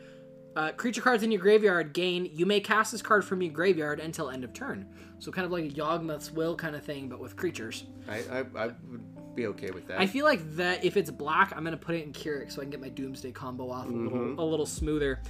Uh, 0.57 0.71
creature 0.73 1.03
cards 1.03 1.23
in 1.23 1.33
your 1.33 1.41
graveyard 1.41 1.93
gain. 1.93 2.31
You 2.33 2.47
may 2.47 2.61
cast 2.61 2.93
this 2.93 3.03
card 3.03 3.25
from 3.25 3.43
your 3.43 3.53
graveyard 3.53 3.99
until 3.99 4.31
end 4.31 4.45
of 4.45 4.53
turn. 4.53 4.87
So 5.19 5.33
kind 5.33 5.45
of 5.45 5.51
like 5.51 5.65
a 5.65 5.69
Yawgmoth's 5.69 6.31
Will 6.31 6.55
kind 6.55 6.77
of 6.77 6.85
thing, 6.85 7.09
but 7.09 7.19
with 7.19 7.37
creatures. 7.37 7.85
I, 8.09 8.19
I 8.31 8.45
I 8.57 8.67
would 8.67 9.35
be 9.35 9.47
okay 9.49 9.71
with 9.71 9.89
that. 9.89 10.01
I 10.01 10.07
feel 10.07 10.25
like 10.25 10.57
that 10.57 10.85
if 10.85 10.97
it's 10.97 11.11
black, 11.11 11.53
I'm 11.57 11.65
gonna 11.65 11.77
put 11.77 11.97
it 11.97 12.05
in 12.05 12.13
K'rrik 12.13 12.53
so 12.53 12.61
I 12.61 12.65
can 12.65 12.71
get 12.71 12.81
my 12.81 12.89
Doomsday 12.89 13.33
combo 13.33 13.71
off 13.71 13.87
a 13.87 13.91
little 13.91 14.41
a 14.41 14.45
little 14.45 14.67
smoother. 14.67 15.21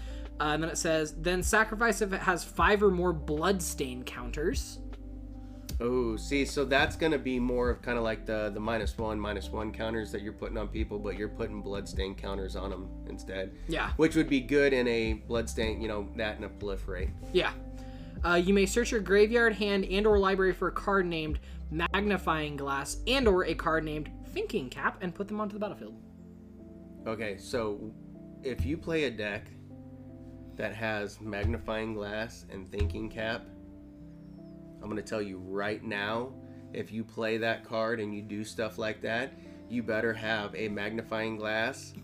Uh, 0.40 0.46
and 0.46 0.62
then 0.62 0.68
it 0.68 0.76
says, 0.76 1.14
then 1.18 1.44
sacrifice 1.44 2.02
if 2.02 2.12
it 2.12 2.20
has 2.20 2.42
five 2.42 2.82
or 2.82 2.90
more 2.90 3.12
bloodstain 3.12 4.02
counters. 4.02 4.80
Oh, 5.80 6.16
see, 6.16 6.44
so 6.44 6.64
that's 6.64 6.96
gonna 6.96 7.18
be 7.18 7.38
more 7.38 7.68
of 7.70 7.82
kind 7.82 7.98
of 7.98 8.04
like 8.04 8.26
the 8.26 8.50
the 8.54 8.60
minus 8.60 8.96
one, 8.96 9.18
minus 9.18 9.50
one 9.50 9.72
counters 9.72 10.12
that 10.12 10.22
you're 10.22 10.32
putting 10.32 10.56
on 10.56 10.68
people, 10.68 10.98
but 10.98 11.16
you're 11.16 11.28
putting 11.28 11.60
bloodstain 11.62 12.14
counters 12.14 12.56
on 12.56 12.70
them 12.70 12.88
instead. 13.08 13.56
Yeah. 13.68 13.90
Which 13.96 14.14
would 14.14 14.28
be 14.28 14.40
good 14.40 14.72
in 14.72 14.86
a 14.86 15.14
bloodstain, 15.14 15.80
you 15.80 15.88
know, 15.88 16.08
that 16.16 16.36
and 16.36 16.44
a 16.44 16.48
proliferate. 16.48 17.10
Yeah. 17.32 17.52
Uh, 18.24 18.36
you 18.36 18.54
may 18.54 18.66
search 18.66 18.90
your 18.92 19.00
graveyard, 19.00 19.54
hand, 19.54 19.84
and/or 19.84 20.18
library 20.18 20.52
for 20.52 20.68
a 20.68 20.72
card 20.72 21.06
named 21.06 21.40
Magnifying 21.70 22.56
Glass 22.56 22.98
and/or 23.06 23.44
a 23.44 23.54
card 23.54 23.84
named 23.84 24.10
Thinking 24.32 24.70
Cap, 24.70 24.98
and 25.00 25.14
put 25.14 25.28
them 25.28 25.40
onto 25.40 25.54
the 25.54 25.58
battlefield. 25.58 25.94
Okay, 27.06 27.36
so 27.36 27.92
if 28.42 28.64
you 28.64 28.76
play 28.78 29.04
a 29.04 29.10
deck 29.10 29.48
that 30.56 30.74
has 30.74 31.20
magnifying 31.20 31.94
glass 31.94 32.46
and 32.50 32.70
thinking 32.70 33.10
cap, 33.10 33.44
I'm 34.84 34.90
gonna 34.90 35.00
tell 35.00 35.22
you 35.22 35.38
right 35.38 35.82
now, 35.82 36.30
if 36.74 36.92
you 36.92 37.04
play 37.04 37.38
that 37.38 37.64
card 37.64 38.00
and 38.00 38.14
you 38.14 38.20
do 38.20 38.44
stuff 38.44 38.76
like 38.76 39.00
that, 39.00 39.32
you 39.70 39.82
better 39.82 40.12
have 40.12 40.54
a 40.54 40.68
magnifying 40.68 41.38
glass 41.38 41.94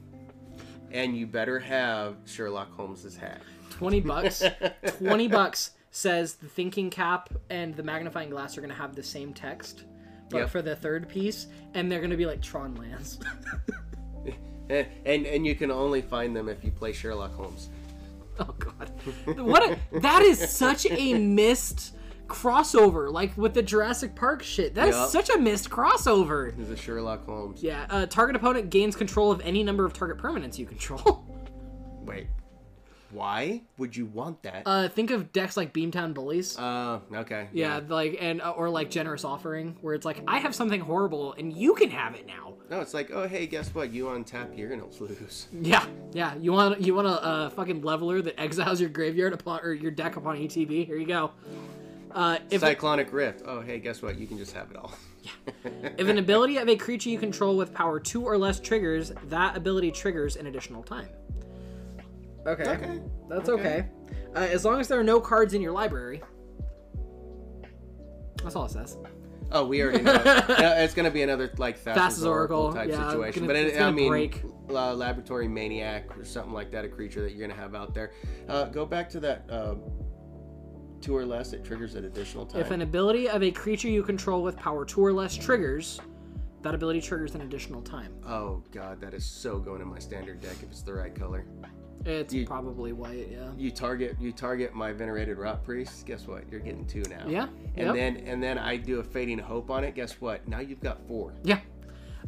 and 0.91 1.15
you 1.15 1.27
better 1.27 1.59
have 1.59 2.17
Sherlock 2.25 2.75
Holmes's 2.75 3.15
hat. 3.19 3.43
Twenty 3.69 4.01
bucks. 4.01 4.43
Twenty 4.99 5.29
bucks 5.29 5.73
says 5.91 6.37
the 6.37 6.47
Thinking 6.47 6.89
Cap 6.89 7.29
and 7.51 7.77
the 7.77 7.83
Magnifying 7.83 8.31
Glass 8.31 8.57
are 8.57 8.63
gonna 8.63 8.73
have 8.73 8.97
the 8.97 9.03
same 9.03 9.35
text, 9.35 9.85
but 10.31 10.39
Yep. 10.39 10.49
for 10.49 10.63
the 10.63 10.75
third 10.75 11.07
piece, 11.07 11.49
and 11.75 11.93
they're 11.93 12.01
gonna 12.01 12.17
be 12.17 12.25
like 12.25 12.41
Tron 12.41 12.75
lands. 12.77 13.21
And, 14.71 14.87
and 15.05 15.27
and 15.27 15.45
you 15.45 15.57
can 15.57 15.73
only 15.73 16.01
find 16.01 16.35
them 16.35 16.49
if 16.49 16.65
you 16.65 16.71
play 16.71 16.93
Sherlock 16.93 17.35
Holmes. 17.35 17.69
Oh 18.39 18.55
god. 18.59 18.91
What 19.37 19.69
a, 19.69 19.79
that 20.01 20.23
is 20.23 20.39
such 20.49 20.87
a 20.89 21.19
missed 21.19 21.97
crossover 22.31 23.13
like 23.13 23.37
with 23.37 23.55
the 23.55 23.63
Jurassic 23.63 24.15
Park 24.15 24.43
shit. 24.43 24.75
That's 24.75 24.97
Yup. 24.97 25.11
such 25.11 25.31
a 25.31 25.39
missed 25.39 25.69
crossover. 25.69 26.59
Is 26.59 26.71
a 26.71 26.77
Sherlock 26.77 27.27
Holmes. 27.27 27.63
Yeah, 27.63 27.87
uh, 27.91 28.07
target 28.07 28.37
opponent 28.37 28.71
gains 28.71 28.97
control 28.97 29.31
of 29.31 29.41
any 29.43 29.63
number 29.63 29.85
of 29.85 29.93
target 29.93 30.19
permanents 30.19 30.59
you 30.59 30.67
control. 30.67 31.25
Wait. 32.05 32.29
Why 33.13 33.63
would 33.77 33.97
you 33.97 34.07
want 34.07 34.45
that? 34.45 34.63
uh, 34.67 34.89
think 34.89 35.11
of 35.11 35.33
decks 35.33 35.57
like 35.57 35.75
Beamtown 35.75 36.15
Bullies. 36.15 36.57
Uh, 36.57 37.01
okay. 37.13 37.49
yeah, 37.53 37.81
like 37.89 38.17
and 38.21 38.41
uh, 38.41 38.51
or 38.51 38.71
like 38.71 38.89
Generous 38.89 39.25
Offering, 39.25 39.77
where 39.81 39.95
it's 39.95 40.05
like 40.05 40.23
I 40.29 40.39
have 40.39 40.55
something 40.55 40.81
horrible 40.81 41.33
and 41.33 41.53
you 41.53 41.75
can 41.75 41.91
have 41.91 42.15
it 42.15 42.25
now. 42.27 42.55
No, 42.71 42.81
it's 42.81 42.95
like, 42.95 43.11
oh 43.11 43.27
hey, 43.27 43.49
guess 43.49 43.75
what? 43.75 43.93
You 43.93 44.09
on 44.11 44.23
tap, 44.23 44.53
you're 44.55 44.69
gonna 44.69 44.87
lose. 45.01 45.49
Yeah, 45.61 45.85
yeah. 46.13 46.37
You 46.37 46.53
want 46.53 46.81
you 46.81 46.95
want 46.95 47.09
a 47.09 47.21
uh, 47.23 47.51
fucking 47.51 47.83
leveler 47.83 48.23
that 48.23 48.41
exiles 48.41 48.81
your 48.81 48.91
graveyard 48.91 49.33
upon 49.33 49.61
or 49.65 49.73
your 49.73 49.91
deck 49.91 50.15
upon 50.15 50.37
ETB. 50.37 50.87
Here 50.87 50.97
you 50.97 51.07
go. 51.07 51.33
Uh, 52.13 52.39
if 52.51 52.61
Cyclonic 52.61 53.13
Rift. 53.13 53.43
Oh 53.47 53.61
hey, 53.61 53.79
guess 53.79 54.03
what? 54.03 54.19
You 54.19 54.27
can 54.27 54.37
just 54.39 54.53
have 54.55 54.71
it 54.71 54.77
all. 54.77 54.93
yeah. 55.23 55.31
if 55.99 56.09
an 56.09 56.19
ability 56.19 56.57
of 56.57 56.69
a 56.69 56.77
creature 56.77 57.09
you 57.11 57.19
control 57.19 57.57
with 57.57 57.73
power 57.73 58.01
two 58.01 58.25
or 58.25 58.37
less 58.37 58.59
triggers, 58.61 59.13
that 59.29 59.57
ability 59.57 59.91
triggers 59.93 60.37
an 60.37 60.47
additional 60.47 60.83
time. 60.83 61.09
Okay, 62.47 62.65
Okay. 62.69 63.01
that's 63.29 63.49
Okay. 63.49 63.63
okay. 63.63 63.89
Uh, 64.35 64.39
as 64.41 64.65
long 64.65 64.81
as 64.81 64.89
there 64.89 64.99
are 64.99 65.05
no 65.05 65.21
cards 65.21 65.55
in 65.55 65.61
your 65.61 65.73
library. 65.73 66.23
That's 68.43 68.57
all 68.57 68.65
it 68.65 68.71
says. 68.71 68.97
Oh, 69.53 69.67
we 69.67 69.83
already 69.83 70.03
know. 70.05 70.23
It's 70.25 70.95
gonna 70.95 71.11
be 71.11 71.23
another 71.23 71.51
like 71.59 71.79
Thassa's, 71.79 71.97
Thassa's 71.97 72.25
Oracle, 72.27 72.63
Oracle, 72.63 72.81
type 72.81 72.89
yeah, 72.91 73.11
situation. 73.11 73.43
gonna- 73.47 73.53
but 73.55 73.57
it, 73.57 73.75
I 73.75 73.79
gonna 73.81 73.93
mean, 73.93 74.09
break. 74.09 74.43
uh, 74.71 74.95
Laboratory 74.95 75.49
Maniac 75.49 76.17
or 76.17 76.25
something 76.25 76.53
like 76.53 76.71
that, 76.71 76.85
a 76.85 76.89
creature 76.89 77.21
that 77.23 77.33
you're 77.35 77.47
gonna 77.47 77.61
have 77.61 77.75
out 77.75 77.93
there. 77.95 78.13
Uh, 78.49 78.65
go 78.67 78.87
back 78.87 79.11
to 79.11 79.21
that 79.21 79.45
uh, 79.51 79.75
two 81.01 81.17
or 81.17 81.25
less. 81.25 81.53
It 81.53 81.65
triggers 81.65 81.95
an 81.95 82.05
additional 82.05 82.47
time. 82.47 82.61
If 82.61 82.71
an 82.71 82.83
ability 82.83 83.29
of 83.29 83.43
a 83.43 83.51
creature 83.51 83.89
you 83.89 84.03
control 84.03 84.43
with 84.43 84.57
power 84.57 84.85
two 84.85 85.05
or 85.05 85.13
less 85.13 85.37
triggers, 85.37 86.01
that 86.63 86.75
ability 86.75 87.01
triggers 87.01 87.35
an 87.35 87.43
additional 87.43 87.83
time. 87.83 88.15
Oh 88.27 88.63
god, 88.71 89.01
that 89.01 89.15
is 89.15 89.25
so 89.25 89.59
going 89.59 89.81
in 89.81 89.89
my 89.89 89.99
standard 89.99 90.41
deck 90.41 90.57
if 90.63 90.71
it's 90.71 90.83
the 90.83 90.95
right 90.95 91.15
color. 91.15 91.45
It's 92.05 92.33
You- 92.33 92.47
probably 92.47 92.93
white, 92.93 93.29
yeah. 93.31 93.51
You 93.57 93.71
target 93.71 94.17
you 94.21 94.33
target 94.33 94.75
my 94.75 94.93
venerated 94.93 95.37
rotpriest. 95.37 96.05
Guess 96.07 96.27
what? 96.27 96.45
You're 96.51 96.61
getting 96.61 96.87
two 96.87 97.03
now. 97.11 97.27
Yeah. 97.27 97.49
And 97.77 97.87
yep. 97.87 97.95
then 97.95 98.17
and 98.27 98.43
then 98.43 98.59
I 98.59 98.77
do 98.77 99.01
a 99.01 99.05
fading 99.05 99.39
hope 99.39 99.71
on 99.71 99.85
it. 99.85 99.95
Guess 99.95 100.21
what? 100.21 100.47
Now 100.49 100.61
you've 100.61 100.81
got 100.81 101.07
four. 101.07 101.35
Yeah. 101.45 101.61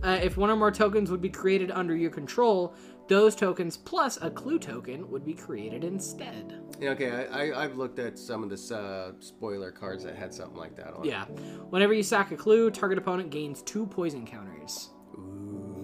Uh, 0.02 0.18
if 0.22 0.36
one 0.36 0.50
or 0.50 0.56
more 0.56 0.70
tokens 0.70 1.10
would 1.10 1.20
be 1.20 1.28
created 1.28 1.70
under 1.70 1.94
your 1.94 2.10
control, 2.10 2.74
those 3.08 3.34
tokens 3.34 3.76
plus 3.76 4.18
a 4.22 4.30
clue 4.30 4.58
token 4.58 5.10
would 5.10 5.24
be 5.24 5.34
created 5.34 5.84
instead. 5.84 6.60
Yeah, 6.80 6.90
Okay, 6.90 7.10
I, 7.10 7.50
I 7.50 7.64
I've 7.64 7.76
looked 7.76 7.98
at 7.98 8.18
some 8.18 8.42
of 8.42 8.50
the 8.50 8.76
uh, 8.76 9.12
spoiler 9.20 9.70
cards 9.70 10.04
that 10.04 10.16
had 10.16 10.32
something 10.32 10.56
like 10.56 10.76
that 10.76 10.94
on. 10.94 11.04
Yeah. 11.04 11.24
Whenever 11.70 11.92
you 11.92 12.02
sack 12.02 12.30
a 12.32 12.36
clue, 12.36 12.70
target 12.70 12.98
opponent 12.98 13.30
gains 13.30 13.62
two 13.62 13.86
poison 13.86 14.26
counters. 14.26 14.90
Ooh. 15.14 15.78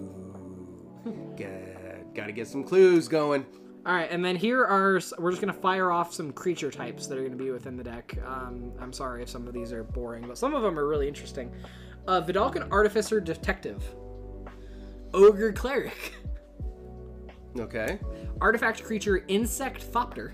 Got, 1.37 2.13
gotta 2.13 2.31
get 2.31 2.47
some 2.47 2.63
clues 2.63 3.07
going. 3.07 3.45
All 3.85 3.95
right, 3.95 4.11
and 4.11 4.23
then 4.23 4.35
here 4.35 4.63
are 4.65 4.99
we're 5.17 5.31
just 5.31 5.41
gonna 5.41 5.53
fire 5.53 5.91
off 5.91 6.13
some 6.13 6.33
creature 6.33 6.69
types 6.69 7.07
that 7.07 7.17
are 7.17 7.23
gonna 7.23 7.35
be 7.35 7.51
within 7.51 7.77
the 7.77 7.83
deck. 7.83 8.17
Um, 8.25 8.73
I'm 8.79 8.91
sorry 8.91 9.23
if 9.23 9.29
some 9.29 9.47
of 9.47 9.53
these 9.53 9.71
are 9.71 9.83
boring, 9.83 10.27
but 10.27 10.37
some 10.37 10.53
of 10.53 10.61
them 10.61 10.77
are 10.77 10.87
really 10.87 11.07
interesting. 11.07 11.51
Uh, 12.07 12.21
Vedalken 12.21 12.69
Artificer 12.71 13.21
Detective, 13.21 13.83
Ogre 15.13 15.53
Cleric, 15.53 16.13
Okay. 17.57 17.99
Artifact 18.41 18.83
Creature 18.83 19.25
Insect 19.27 19.91
Thopter. 19.91 20.31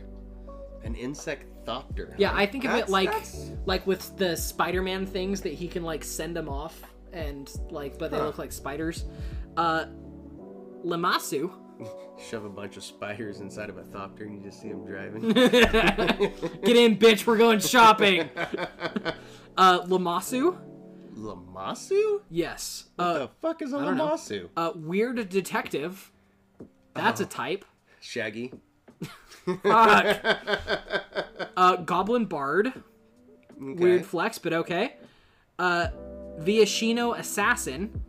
An 0.83 0.95
insect 0.95 1.45
thopter. 1.65 2.13
Yeah, 2.17 2.31
I 2.35 2.45
think 2.45 2.63
of 2.65 2.71
it 2.71 2.73
That's- 2.73 2.89
like 2.91 3.09
that's- 3.11 3.51
like 3.65 3.87
with 3.87 4.15
the 4.17 4.35
Spider-Man 4.35 5.05
things 5.07 5.41
that 5.41 5.53
he 5.53 5.67
can 5.67 5.83
like 5.83 6.03
send 6.03 6.35
them 6.35 6.47
off 6.47 6.79
and 7.11 7.49
like, 7.71 7.97
but 7.97 8.11
they 8.11 8.17
Huh. 8.17 8.25
look 8.25 8.37
like 8.37 8.51
spiders. 8.51 9.05
Uh, 9.57 9.85
Lamassu. 10.85 11.51
shove 12.29 12.45
a 12.45 12.49
bunch 12.49 12.77
of 12.77 12.83
spiders 12.83 13.41
inside 13.41 13.69
of 13.69 13.77
a 13.77 13.83
thopter 13.83 14.21
and 14.21 14.35
you 14.37 14.41
just 14.43 14.61
see 14.61 14.69
them 14.69 14.85
driving. 14.85 15.29
Get 15.33 16.75
in, 16.77 16.97
bitch. 16.97 17.25
We're 17.25 17.37
going 17.37 17.59
shopping. 17.59 18.29
uh, 19.57 19.81
Lamassu. 19.81 20.57
Lamassu? 21.17 22.21
Yes. 22.29 22.85
What 22.95 23.05
Uh, 23.05 23.13
the 23.19 23.27
fuck 23.41 23.61
is 23.61 23.73
a. 23.73 23.77
Lamassu? 23.77 24.49
uh, 24.55 24.71
weird 24.75 25.29
detective. 25.29 26.11
That's 26.95 27.21
Oh. 27.21 27.25
a 27.25 27.27
type. 27.27 27.65
Shaggy. 27.99 28.53
Fuck. 29.63 30.25
uh, 31.57 31.75
Goblin 31.77 32.25
Bard. 32.25 32.73
Weird 33.59 34.05
flex, 34.05 34.37
but 34.39 34.53
okay. 34.53 34.95
Uh, 35.59 35.87
Viashino 36.39 37.17
Assassin. 37.17 38.01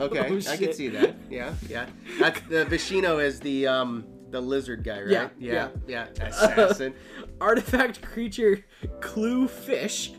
Okay, 0.00 0.18
Oh, 0.30 0.50
I 0.50 0.56
can 0.56 0.72
see 0.72 0.88
that. 0.88 1.16
Yeah, 1.30 1.54
yeah. 1.68 1.86
That's, 2.18 2.40
the 2.42 2.64
Viashino 2.64 3.22
is 3.22 3.40
the 3.40 3.66
um 3.66 4.04
the 4.30 4.40
lizard 4.40 4.82
guy, 4.84 5.00
right? 5.02 5.30
Yeah, 5.38 5.68
yeah, 5.86 6.06
yeah. 6.18 6.26
Assassin. 6.26 6.94
Artifact 7.40 8.00
creature 8.02 8.64
Clue 9.00 9.46
Fish. 9.48 10.12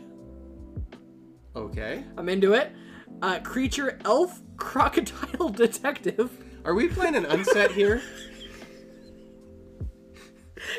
Okay. 1.54 2.04
I'm 2.16 2.28
into 2.28 2.52
it. 2.52 2.70
Uh, 3.22 3.40
creature 3.40 3.98
Elf 4.04 4.42
Crocodile 4.56 5.48
Detective. 5.48 6.30
Are 6.66 6.74
we 6.74 6.88
playing 6.88 7.14
an 7.14 7.24
unset 7.26 7.70
here? 7.70 8.02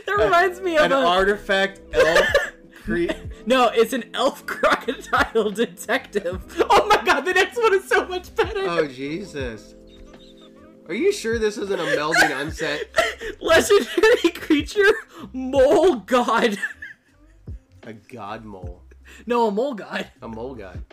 That 0.06 0.18
reminds 0.18 0.60
me 0.60 0.76
of 0.76 0.84
An 0.84 0.92
a. 0.92 0.98
artifact 0.98 1.80
elf 1.94 2.26
cre- 2.84 3.06
no, 3.46 3.70
it's 3.70 3.94
an 3.94 4.04
Elf 4.14 4.46
Crocodile 4.46 5.50
Detective. 5.52 6.42
Oh 6.70 6.88
my 6.88 7.02
god, 7.06 7.22
the 7.22 7.34
next 7.34 7.56
one 7.58 7.74
is 7.74 7.88
so 7.88 8.06
much 8.06 8.36
better. 8.36 8.64
Oh 8.68 8.86
Jesus. 8.86 9.76
Are 10.90 10.94
you 10.94 11.14
sure 11.14 11.40
this 11.40 11.58
isn't 11.58 11.80
a 11.80 11.84
melding 11.84 12.38
unset? 12.38 12.82
Legendary 13.42 14.32
creature 14.36 14.94
Mole 15.32 15.96
God. 15.98 16.58
A 17.84 17.94
god 17.94 18.44
mole. 18.44 18.84
No, 19.26 19.48
a 19.48 19.52
mole 19.52 19.74
god. 19.74 20.12
A 20.22 20.28
mole 20.28 20.54
god. 20.56 20.84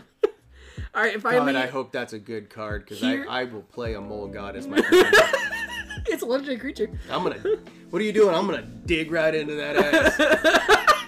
All 0.94 1.02
right, 1.02 1.14
if 1.14 1.26
I 1.26 1.34
God, 1.34 1.56
I 1.56 1.66
hope 1.66 1.90
that's 1.90 2.12
a 2.12 2.18
good 2.20 2.48
card 2.50 2.84
because 2.84 3.02
I, 3.02 3.16
I 3.24 3.44
will 3.44 3.62
play 3.62 3.94
a 3.94 4.00
mole 4.00 4.28
god 4.28 4.54
as 4.54 4.68
my 4.68 4.76
it's 6.06 6.22
a 6.22 6.26
legendary 6.26 6.58
creature. 6.58 6.88
I'm 7.10 7.24
gonna. 7.24 7.42
What 7.90 8.00
are 8.00 8.04
you 8.04 8.12
doing? 8.12 8.32
I'm 8.34 8.46
gonna 8.46 8.62
dig 8.62 9.10
right 9.10 9.34
into 9.34 9.54
that 9.56 9.76
ass. 9.76 10.90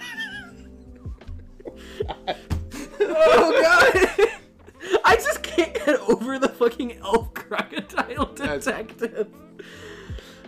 Oh 2.99 3.61
god! 3.61 4.99
I 5.05 5.15
just 5.15 5.43
can't 5.43 5.73
get 5.73 5.99
over 6.09 6.39
the 6.39 6.49
fucking 6.49 6.97
elf 6.99 7.33
crocodile 7.33 8.33
detective. 8.33 9.27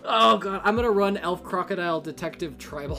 Oh 0.03 0.37
god, 0.37 0.61
I'm 0.63 0.75
gonna 0.75 0.91
run 0.91 1.17
elf 1.17 1.43
crocodile 1.43 2.01
detective 2.01 2.57
tribal. 2.57 2.97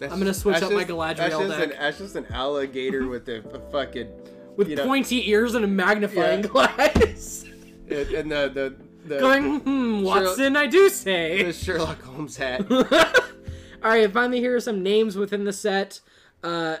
I'm 0.00 0.18
gonna 0.18 0.32
switch 0.34 0.56
up 0.62 0.72
my 0.72 0.84
just- 0.84 0.88
That's 0.88 1.34
Galadriel 1.34 1.48
just, 1.48 1.58
deck 1.58 1.70
an, 1.72 1.76
that's 1.78 1.98
just 1.98 2.16
an 2.16 2.26
alligator 2.26 3.06
with 3.08 3.28
a, 3.28 3.38
a 3.50 3.70
fucking 3.70 4.08
with 4.56 4.68
you 4.68 4.76
know, 4.76 4.84
pointy 4.86 5.28
ears 5.30 5.54
and 5.54 5.64
a 5.64 5.68
magnifying 5.68 6.40
Yeah. 6.42 6.46
glass. 6.48 7.44
and 7.88 8.08
and 8.10 8.30
the 8.32 8.50
the 8.54 8.76
the, 9.04 9.18
Going, 9.18 9.58
hmm, 9.60 10.02
Watson, 10.02 10.56
I 10.56 10.68
do 10.68 10.88
say. 10.88 11.42
the 11.42 11.52
Sherlock 11.52 12.00
Holmes 12.02 12.36
hat. 12.36 12.70
All 12.70 13.90
right, 13.90 14.08
finally, 14.12 14.38
here 14.38 14.54
are 14.54 14.60
some 14.60 14.80
names 14.82 15.16
within 15.16 15.42
the 15.44 15.52
set. 15.52 15.98
Uh, 16.44 16.76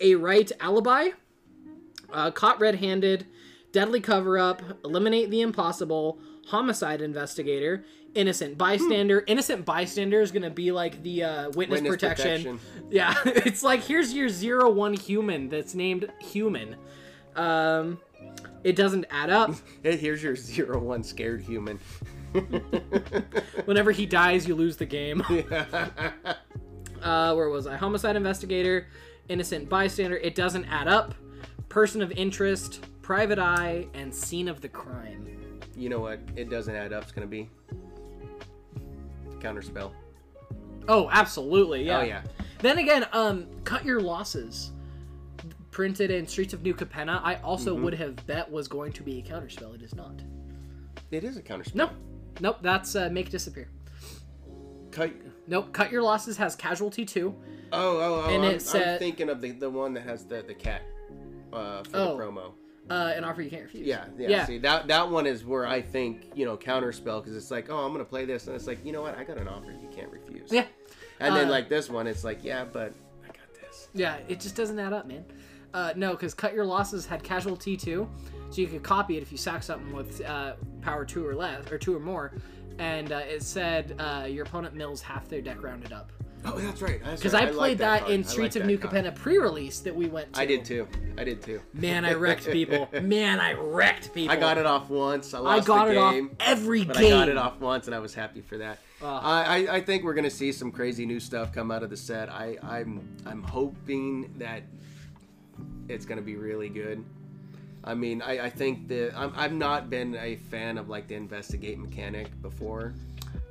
a 0.00 0.16
right 0.16 0.50
alibi, 0.58 1.10
uh, 2.12 2.32
caught 2.32 2.60
red-handed, 2.60 3.26
deadly 3.70 4.00
cover-up, 4.00 4.62
eliminate 4.84 5.30
the 5.30 5.40
impossible, 5.40 6.18
homicide 6.48 7.00
investigator, 7.00 7.84
innocent 8.18 8.58
bystander. 8.58 9.22
Innocent 9.26 9.64
bystander 9.64 10.20
is 10.20 10.30
gonna 10.32 10.50
be 10.50 10.72
like 10.72 11.02
the 11.02 11.22
uh, 11.24 11.50
witness, 11.50 11.80
Witness 11.80 11.90
protection. 11.90 12.58
protection. 12.58 12.60
Yeah, 12.90 13.14
it's 13.24 13.62
like 13.62 13.80
here's 13.82 14.12
your 14.14 14.28
zero 14.28 14.70
one 14.70 14.94
human 14.94 15.48
that's 15.48 15.74
named 15.74 16.10
human. 16.20 16.76
Um, 17.36 17.98
it 18.64 18.74
doesn't 18.76 19.06
add 19.10 19.30
up. 19.30 19.54
Here's 19.82 20.22
your 20.22 20.34
zero 20.34 20.80
one 20.80 21.02
scared 21.04 21.40
human. 21.42 21.78
Whenever 23.66 23.92
he 23.92 24.04
dies, 24.06 24.48
you 24.48 24.54
lose 24.56 24.76
the 24.76 24.84
game. 24.86 25.22
uh, 27.02 27.34
where 27.34 27.48
was 27.48 27.66
I? 27.68 27.76
Homicide 27.76 28.16
investigator, 28.16 28.88
innocent 29.28 29.68
bystander. 29.68 30.16
It 30.16 30.34
doesn't 30.34 30.64
add 30.64 30.88
up. 30.88 31.14
Person 31.68 32.02
of 32.02 32.10
interest, 32.12 32.80
private 33.02 33.38
eye, 33.38 33.86
and 33.94 34.12
scene 34.12 34.48
of 34.48 34.60
the 34.60 34.68
crime. 34.68 35.60
you 35.76 35.88
know 35.88 36.00
what? 36.00 36.18
It 36.34 36.50
doesn't 36.50 36.74
add 36.74 36.92
up. 36.92 37.04
It's 37.04 37.12
gonna 37.12 37.26
be 37.26 37.48
counterspell. 39.38 39.92
Oh, 40.88 41.08
absolutely. 41.10 41.84
Yeah. 41.84 41.98
Oh 41.98 42.02
yeah. 42.02 42.22
Then 42.60 42.78
again, 42.78 43.06
um, 43.12 43.46
cut 43.64 43.84
your 43.84 44.00
losses. 44.00 44.72
Printed 45.70 46.10
in 46.10 46.26
Streets 46.26 46.54
of 46.54 46.62
New 46.62 46.74
Capenna, 46.74 47.20
I 47.22 47.36
also 47.36 47.74
Mm-hmm. 47.74 47.84
would 47.84 47.94
have 47.94 48.26
bet 48.26 48.50
was 48.50 48.66
going 48.66 48.92
to 48.94 49.02
be 49.02 49.18
a 49.18 49.22
counterspell. 49.22 49.74
It 49.74 49.82
is 49.82 49.94
not. 49.94 50.22
It 51.10 51.22
is 51.24 51.36
a 51.36 51.42
counterspell. 51.42 51.74
No, 51.76 51.90
nope. 52.40 52.56
That's 52.62 52.96
uh, 52.96 53.08
make 53.12 53.30
disappear. 53.30 53.68
Cut. 54.90 55.12
Nope. 55.46 55.72
Cut 55.72 55.92
your 55.92 56.02
losses 56.02 56.36
has 56.38 56.56
casualty 56.56 57.04
too. 57.04 57.34
Oh 57.70 57.98
oh 57.98 58.24
oh. 58.26 58.30
And 58.34 58.44
I'm, 58.44 58.52
it 58.56 58.62
said- 58.62 58.94
I'm 58.94 58.98
thinking 58.98 59.28
of 59.28 59.40
the 59.40 59.52
the 59.52 59.70
one 59.70 59.92
that 59.94 60.02
has 60.04 60.24
the 60.24 60.42
the 60.42 60.54
cat. 60.54 60.82
Uh, 61.52 61.82
for 61.84 61.96
Oh. 61.96 62.16
the 62.16 62.22
promo. 62.24 62.52
Uh, 62.90 63.12
an 63.14 63.24
offer 63.24 63.42
you 63.42 63.50
can't 63.50 63.64
refuse. 63.64 63.86
Yeah, 63.86 64.06
yeah, 64.16 64.28
Yeah. 64.28 64.46
See, 64.46 64.58
that 64.58 64.88
that 64.88 65.10
one 65.10 65.26
is 65.26 65.44
where 65.44 65.66
I 65.66 65.82
think 65.82 66.30
you 66.34 66.44
know 66.46 66.56
counterspell 66.56 67.22
because 67.22 67.36
it's 67.36 67.50
like, 67.50 67.68
oh, 67.70 67.78
I'm 67.78 67.92
gonna 67.92 68.04
play 68.04 68.24
this, 68.24 68.46
and 68.46 68.56
it's 68.56 68.66
like, 68.66 68.84
you 68.84 68.92
know 68.92 69.02
what? 69.02 69.16
I 69.18 69.24
got 69.24 69.36
an 69.38 69.46
offer 69.48 69.70
you 69.70 69.88
can't 69.94 70.10
refuse. 70.10 70.50
Yeah. 70.50 70.64
And 71.20 71.34
then 71.36 71.48
Uh, 71.48 71.50
like 71.50 71.68
this 71.68 71.90
one, 71.90 72.06
it's 72.06 72.24
like, 72.24 72.42
yeah, 72.44 72.64
but 72.64 72.94
I 73.24 73.26
got 73.26 73.52
this. 73.60 73.88
Yeah, 73.92 74.16
it 74.28 74.40
just 74.40 74.54
doesn't 74.56 74.78
add 74.78 74.92
up, 74.92 75.06
man. 75.06 75.24
Uh, 75.74 75.92
no, 75.96 76.12
because 76.12 76.32
cut 76.32 76.54
your 76.54 76.64
losses 76.64 77.04
had 77.04 77.22
casualty 77.22 77.76
too, 77.76 78.08
so 78.50 78.60
you 78.62 78.68
could 78.68 78.82
copy 78.82 79.18
it 79.18 79.22
if 79.22 79.30
you 79.30 79.36
sack 79.36 79.62
something 79.62 79.92
with 79.92 80.22
uh, 80.24 80.54
power 80.80 81.04
two 81.04 81.26
or 81.26 81.34
less 81.34 81.70
or 81.70 81.76
two 81.76 81.94
or 81.94 82.00
more, 82.00 82.32
and 82.78 83.12
uh, 83.12 83.18
it 83.18 83.42
said 83.42 83.94
uh, 83.98 84.24
your 84.26 84.46
opponent 84.46 84.74
mills 84.74 85.02
half 85.02 85.28
their 85.28 85.42
deck 85.42 85.62
rounded 85.62 85.92
up. 85.92 86.10
Oh, 86.44 86.58
that's 86.58 86.80
right. 86.80 87.00
Because 87.04 87.34
I 87.34 87.46
played 87.46 87.78
that, 87.78 88.08
in 88.08 88.24
Streets 88.24 88.56
of 88.56 88.64
New 88.64 88.78
Capenna. 88.78 89.14
Pre-release 89.14 89.80
that 89.80 89.94
we 89.94 90.06
went 90.06 90.32
to. 90.34 90.40
I 90.40 90.46
did 90.46 90.64
too. 90.64 90.86
I 91.16 91.24
did 91.24 91.42
too. 91.42 91.60
Man, 91.74 92.04
I 92.04 92.14
wrecked 92.14 92.46
people. 92.50 92.88
Man, 93.02 93.40
I 93.40 93.54
wrecked 93.54 94.14
people. 94.14 94.34
I 94.34 94.38
got 94.38 94.58
it 94.58 94.66
off 94.66 94.88
once. 94.88 95.34
I 95.34 95.38
I 95.38 95.40
lost 95.40 95.66
got 95.66 95.86
the 95.86 95.92
it 95.92 95.96
off 95.98 96.12
game, 96.14 96.36
every 96.40 96.84
but 96.84 96.96
game. 96.96 97.06
I 97.06 97.10
got 97.10 97.28
it 97.28 97.36
off 97.36 97.60
once, 97.60 97.86
and 97.86 97.94
I 97.94 97.98
was 97.98 98.14
happy 98.14 98.40
for 98.40 98.58
that. 98.58 98.78
I, 99.02 99.66
I 99.68 99.74
I 99.76 99.80
think 99.80 100.04
we're 100.04 100.14
gonna 100.14 100.30
see 100.30 100.52
some 100.52 100.72
crazy 100.72 101.06
new 101.06 101.20
stuff 101.20 101.52
come 101.52 101.70
out 101.70 101.82
of 101.82 101.90
the 101.90 101.96
set. 101.96 102.28
I 102.28 102.56
I'm 102.62 103.16
I'm 103.26 103.42
hoping 103.42 104.34
that 104.38 104.62
it's 105.88 106.04
gonna 106.04 106.22
be 106.22 106.36
really 106.36 106.68
good. 106.68 107.04
I 107.84 107.94
mean, 107.94 108.22
I, 108.22 108.46
I 108.46 108.50
think 108.50 108.88
that 108.88 109.12
I'm, 109.16 109.32
I've 109.36 109.52
not 109.52 109.88
been 109.88 110.16
a 110.16 110.36
fan 110.36 110.78
of 110.78 110.88
like 110.88 111.06
the 111.08 111.14
investigate 111.14 111.78
mechanic 111.78 112.28
before. 112.42 112.92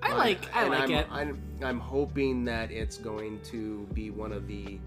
I 0.02 0.14
like. 0.15 0.56
I 0.56 0.61
and 0.64 0.69
like 0.72 0.84
I'm, 0.84 0.91
it. 0.91 1.07
I'm, 1.11 1.41
I'm 1.64 1.80
hoping 1.80 2.45
that 2.45 2.72
it's 2.72 2.98
going 2.98 3.40
to 3.45 3.88
be 3.94 4.11
one 4.11 4.32
of 4.32 4.48
the, 4.48 4.80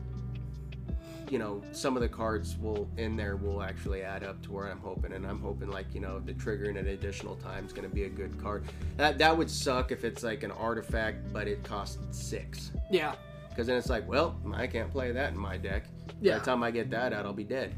you 1.28 1.38
know, 1.38 1.62
some 1.72 1.96
of 1.96 2.02
the 2.02 2.08
cards 2.08 2.56
will 2.58 2.88
in 2.96 3.16
there 3.16 3.36
will 3.36 3.62
actually 3.62 4.02
add 4.02 4.22
up 4.22 4.40
to 4.42 4.52
where 4.52 4.66
I'm 4.66 4.80
hoping, 4.80 5.12
and 5.12 5.26
I'm 5.26 5.40
hoping 5.40 5.70
like 5.70 5.86
you 5.94 6.00
know 6.00 6.20
the 6.20 6.32
triggering 6.32 6.78
at 6.78 6.86
additional 6.86 7.36
time 7.36 7.66
is 7.66 7.72
going 7.72 7.88
to 7.88 7.94
be 7.94 8.04
a 8.04 8.08
good 8.08 8.40
card. 8.40 8.64
That 8.96 9.18
that 9.18 9.36
would 9.36 9.50
suck 9.50 9.92
if 9.92 10.04
it's 10.04 10.22
like 10.22 10.42
an 10.42 10.52
artifact, 10.52 11.32
but 11.32 11.48
it 11.48 11.62
costs 11.64 11.98
six, 12.16 12.70
yeah. 12.90 13.14
because 13.48 13.66
then 13.66 13.76
it's 13.76 13.90
like, 13.90 14.08
well, 14.08 14.38
I 14.54 14.66
can't 14.66 14.90
play 14.90 15.12
that 15.12 15.32
in 15.32 15.38
my 15.38 15.56
deck. 15.56 15.84
Yeah. 16.20 16.34
By 16.34 16.38
the 16.38 16.44
time 16.44 16.62
I 16.62 16.70
get 16.70 16.90
that 16.90 17.12
out, 17.12 17.26
I'll 17.26 17.32
be 17.32 17.44
dead. 17.44 17.74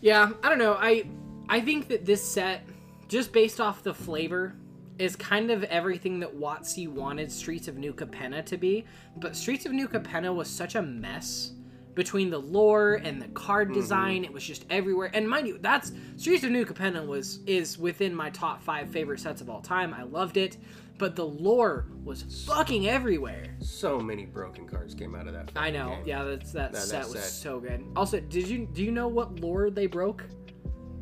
Yeah, 0.00 0.32
I 0.42 0.48
don't 0.48 0.58
know. 0.58 0.76
I 0.78 1.04
I 1.48 1.60
think 1.60 1.88
that 1.88 2.04
this 2.04 2.22
set, 2.22 2.66
just 3.08 3.32
based 3.32 3.60
off 3.60 3.82
the 3.82 3.94
flavor, 3.94 4.54
is 4.98 5.16
kind 5.16 5.50
of 5.50 5.64
everything 5.64 6.20
that 6.20 6.38
WotC 6.38 6.88
wanted 6.88 7.30
Streets 7.30 7.68
of 7.68 7.76
New 7.76 7.92
Capenna 7.92 8.44
to 8.46 8.56
be. 8.56 8.84
But 9.16 9.36
Streets 9.36 9.66
of 9.66 9.72
New 9.72 9.88
Capenna 9.88 10.34
was 10.34 10.48
such 10.48 10.74
a 10.74 10.82
mess 10.82 11.52
between 11.94 12.30
the 12.30 12.38
lore 12.38 12.94
and 12.94 13.20
the 13.20 13.28
card 13.28 13.68
mm-hmm. 13.68 13.80
design. 13.80 14.24
It 14.24 14.32
was 14.32 14.44
just 14.44 14.64
everywhere. 14.70 15.10
And 15.14 15.28
mind 15.28 15.46
you, 15.46 15.58
that's 15.58 15.92
Streets 16.16 16.44
of 16.44 16.50
New 16.50 16.64
Capenna 16.64 17.06
was 17.06 17.40
is 17.46 17.78
within 17.78 18.14
my 18.14 18.30
top 18.30 18.62
five 18.62 18.88
favorite 18.90 19.20
sets 19.20 19.40
of 19.40 19.50
all 19.50 19.60
time. 19.60 19.94
I 19.94 20.02
loved 20.02 20.36
it. 20.36 20.56
But 20.96 21.16
the 21.16 21.26
lore 21.26 21.86
was 22.04 22.44
fucking 22.46 22.88
everywhere. 22.88 23.56
So 23.58 23.98
many 23.98 24.26
broken 24.26 24.68
cards 24.68 24.94
came 24.94 25.16
out 25.16 25.26
of 25.26 25.32
that. 25.32 25.50
I 25.56 25.70
know. 25.70 25.88
game. 25.88 26.02
Yeah, 26.06 26.22
that's 26.22 26.52
that, 26.52 26.76
set 26.76 27.08
was 27.08 27.14
set. 27.14 27.32
so 27.32 27.58
good. 27.58 27.84
Also, 27.96 28.20
did 28.20 28.46
you 28.46 28.68
do 28.72 28.84
you 28.84 28.92
know 28.92 29.08
what 29.08 29.40
lore 29.40 29.70
they 29.70 29.86
broke? 29.86 30.24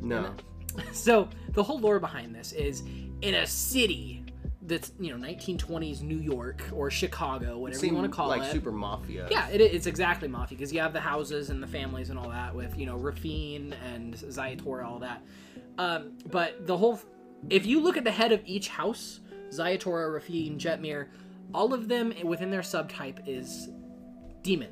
No. 0.00 0.34
So 0.92 1.28
the 1.50 1.62
whole 1.62 1.78
lore 1.78 2.00
behind 2.00 2.34
this 2.34 2.52
is 2.52 2.82
in 3.22 3.34
a 3.34 3.46
city 3.46 4.24
that's 4.62 4.92
you 5.00 5.16
know 5.16 5.26
1920s 5.26 6.02
New 6.02 6.18
York 6.18 6.62
or 6.72 6.90
Chicago, 6.90 7.58
whatever 7.58 7.84
you 7.84 7.94
want 7.94 8.10
to 8.10 8.14
call 8.14 8.28
like 8.28 8.38
it. 8.38 8.44
Like 8.44 8.52
super 8.52 8.72
mafia. 8.72 9.28
yeah, 9.30 9.48
it, 9.48 9.60
it's 9.60 9.86
exactly 9.86 10.28
mafia 10.28 10.56
because 10.56 10.72
you 10.72 10.80
have 10.80 10.92
the 10.92 11.00
houses 11.00 11.50
and 11.50 11.62
the 11.62 11.66
families 11.66 12.10
and 12.10 12.18
all 12.18 12.28
that 12.28 12.54
with 12.54 12.76
you 12.76 12.86
know 12.86 12.96
Raffine 12.96 13.74
and 13.92 14.14
Ziatora, 14.14 14.84
all 14.84 14.98
that. 15.00 15.22
Um, 15.78 16.12
but 16.30 16.66
the 16.66 16.76
whole, 16.76 17.00
if 17.50 17.66
you 17.66 17.80
look 17.80 17.96
at 17.96 18.04
the 18.04 18.10
head 18.10 18.30
of 18.30 18.42
each 18.44 18.68
house, 18.68 19.20
Ziatora, 19.50 20.12
Raffine, 20.12 20.58
Jetmir, 20.58 21.08
all 21.54 21.74
of 21.74 21.88
them 21.88 22.12
within 22.22 22.50
their 22.50 22.60
subtype 22.60 23.26
is 23.26 23.68
demon. 24.42 24.70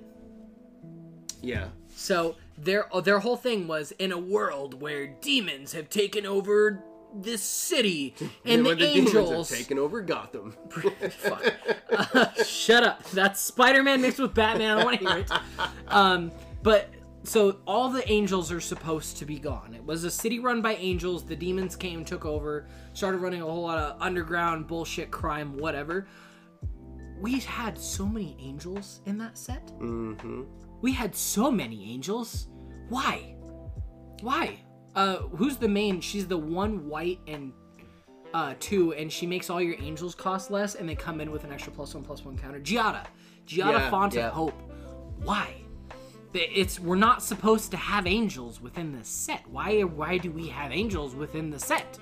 Yeah. 1.43 1.69
So 1.95 2.37
their 2.59 2.87
their 3.03 3.19
whole 3.19 3.37
thing 3.37 3.67
was 3.67 3.93
in 3.93 4.13
a 4.13 4.19
world 4.19 4.81
where 4.81 5.09
demons 5.21 5.73
have 5.73 5.89
taken 5.89 6.27
over 6.27 6.85
this 7.15 7.43
city 7.43 8.15
and 8.45 8.65
the, 8.65 8.75
demons 8.77 9.15
angels. 9.15 9.51
taken 9.51 9.79
over 9.79 10.01
Gotham. 10.01 10.55
Fuck. 11.11 11.55
Uh, 11.91 12.43
shut 12.45 12.83
up. 12.85 13.03
That's 13.11 13.41
Spider-Man 13.41 14.01
mixed 14.01 14.19
with 14.21 14.35
Batman. 14.35 14.79
I 14.79 14.85
want 14.85 15.01
to 15.01 15.09
hear 15.09 15.19
it. 15.19 15.31
Um, 15.89 16.31
But 16.63 16.91
so 17.25 17.57
all 17.67 17.89
the 17.91 18.09
angels 18.11 18.53
are 18.53 18.61
supposed 18.61 19.17
to 19.19 19.25
be 19.25 19.39
gone. 19.39 19.75
It 19.75 19.85
was 19.85 20.05
a 20.05 20.11
city 20.11 20.39
run 20.39 20.63
by 20.63 20.75
angels. 20.75 21.25
The 21.25 21.37
demons 21.37 21.75
came, 21.77 22.05
took 22.05 22.25
over, 22.25 22.67
started 22.95 23.19
running 23.19 23.43
a 23.43 23.45
whole 23.45 23.63
lot 23.63 23.79
of 23.79 24.01
underground 24.01 24.67
bullshit, 24.67 25.11
crime, 25.11 25.57
whatever. 25.59 26.07
We 27.21 27.41
had 27.41 27.77
so 27.79 28.07
many 28.07 28.37
angels 28.41 29.01
in 29.05 29.19
that 29.19 29.37
set. 29.37 29.67
Mm-hmm. 29.79 30.45
We 30.81 30.93
had 30.93 31.15
so 31.15 31.51
many 31.51 31.93
angels. 31.93 32.49
Why? 32.89 33.35
Why? 34.23 34.61
Uh, 34.95 35.17
who's 35.37 35.57
the 35.57 35.69
main? 35.69 36.01
She's 36.01 36.27
the 36.27 36.37
one 36.39 36.89
white 36.89 37.21
and 37.27 37.53
uh 38.33 38.55
two, 38.61 38.93
and 38.95 39.11
she 39.13 39.27
makes 39.27 39.51
all 39.51 39.61
your 39.61 39.77
angels 39.81 40.15
cost 40.15 40.51
less, 40.51 40.75
and 40.77 40.89
they 40.89 40.95
come 40.95 41.21
in 41.21 41.31
with 41.31 41.45
an 41.45 41.53
extra 41.53 41.73
plus 41.73 41.95
one 41.95 42.05
plus 42.05 42.25
one 42.25 42.37
counter. 42.39 42.61
Giada, 42.61 43.05
Giada 43.47 43.73
Yeah, 43.73 43.91
Font 43.91 44.15
yeah. 44.15 44.29
of 44.29 44.33
Hope. 44.35 44.63
Why? 45.23 45.55
It's 46.33 46.79
we're 46.79 46.95
not 46.95 47.23
supposed 47.25 47.73
to 47.73 47.77
have 47.77 48.07
angels 48.07 48.61
within 48.61 48.93
the 48.97 49.03
set. 49.05 49.43
Why? 49.51 49.81
Why 49.83 50.17
do 50.19 50.31
we 50.31 50.47
have 50.49 50.71
angels 50.71 51.15
within 51.17 51.51
the 51.51 51.59
set? 51.59 51.99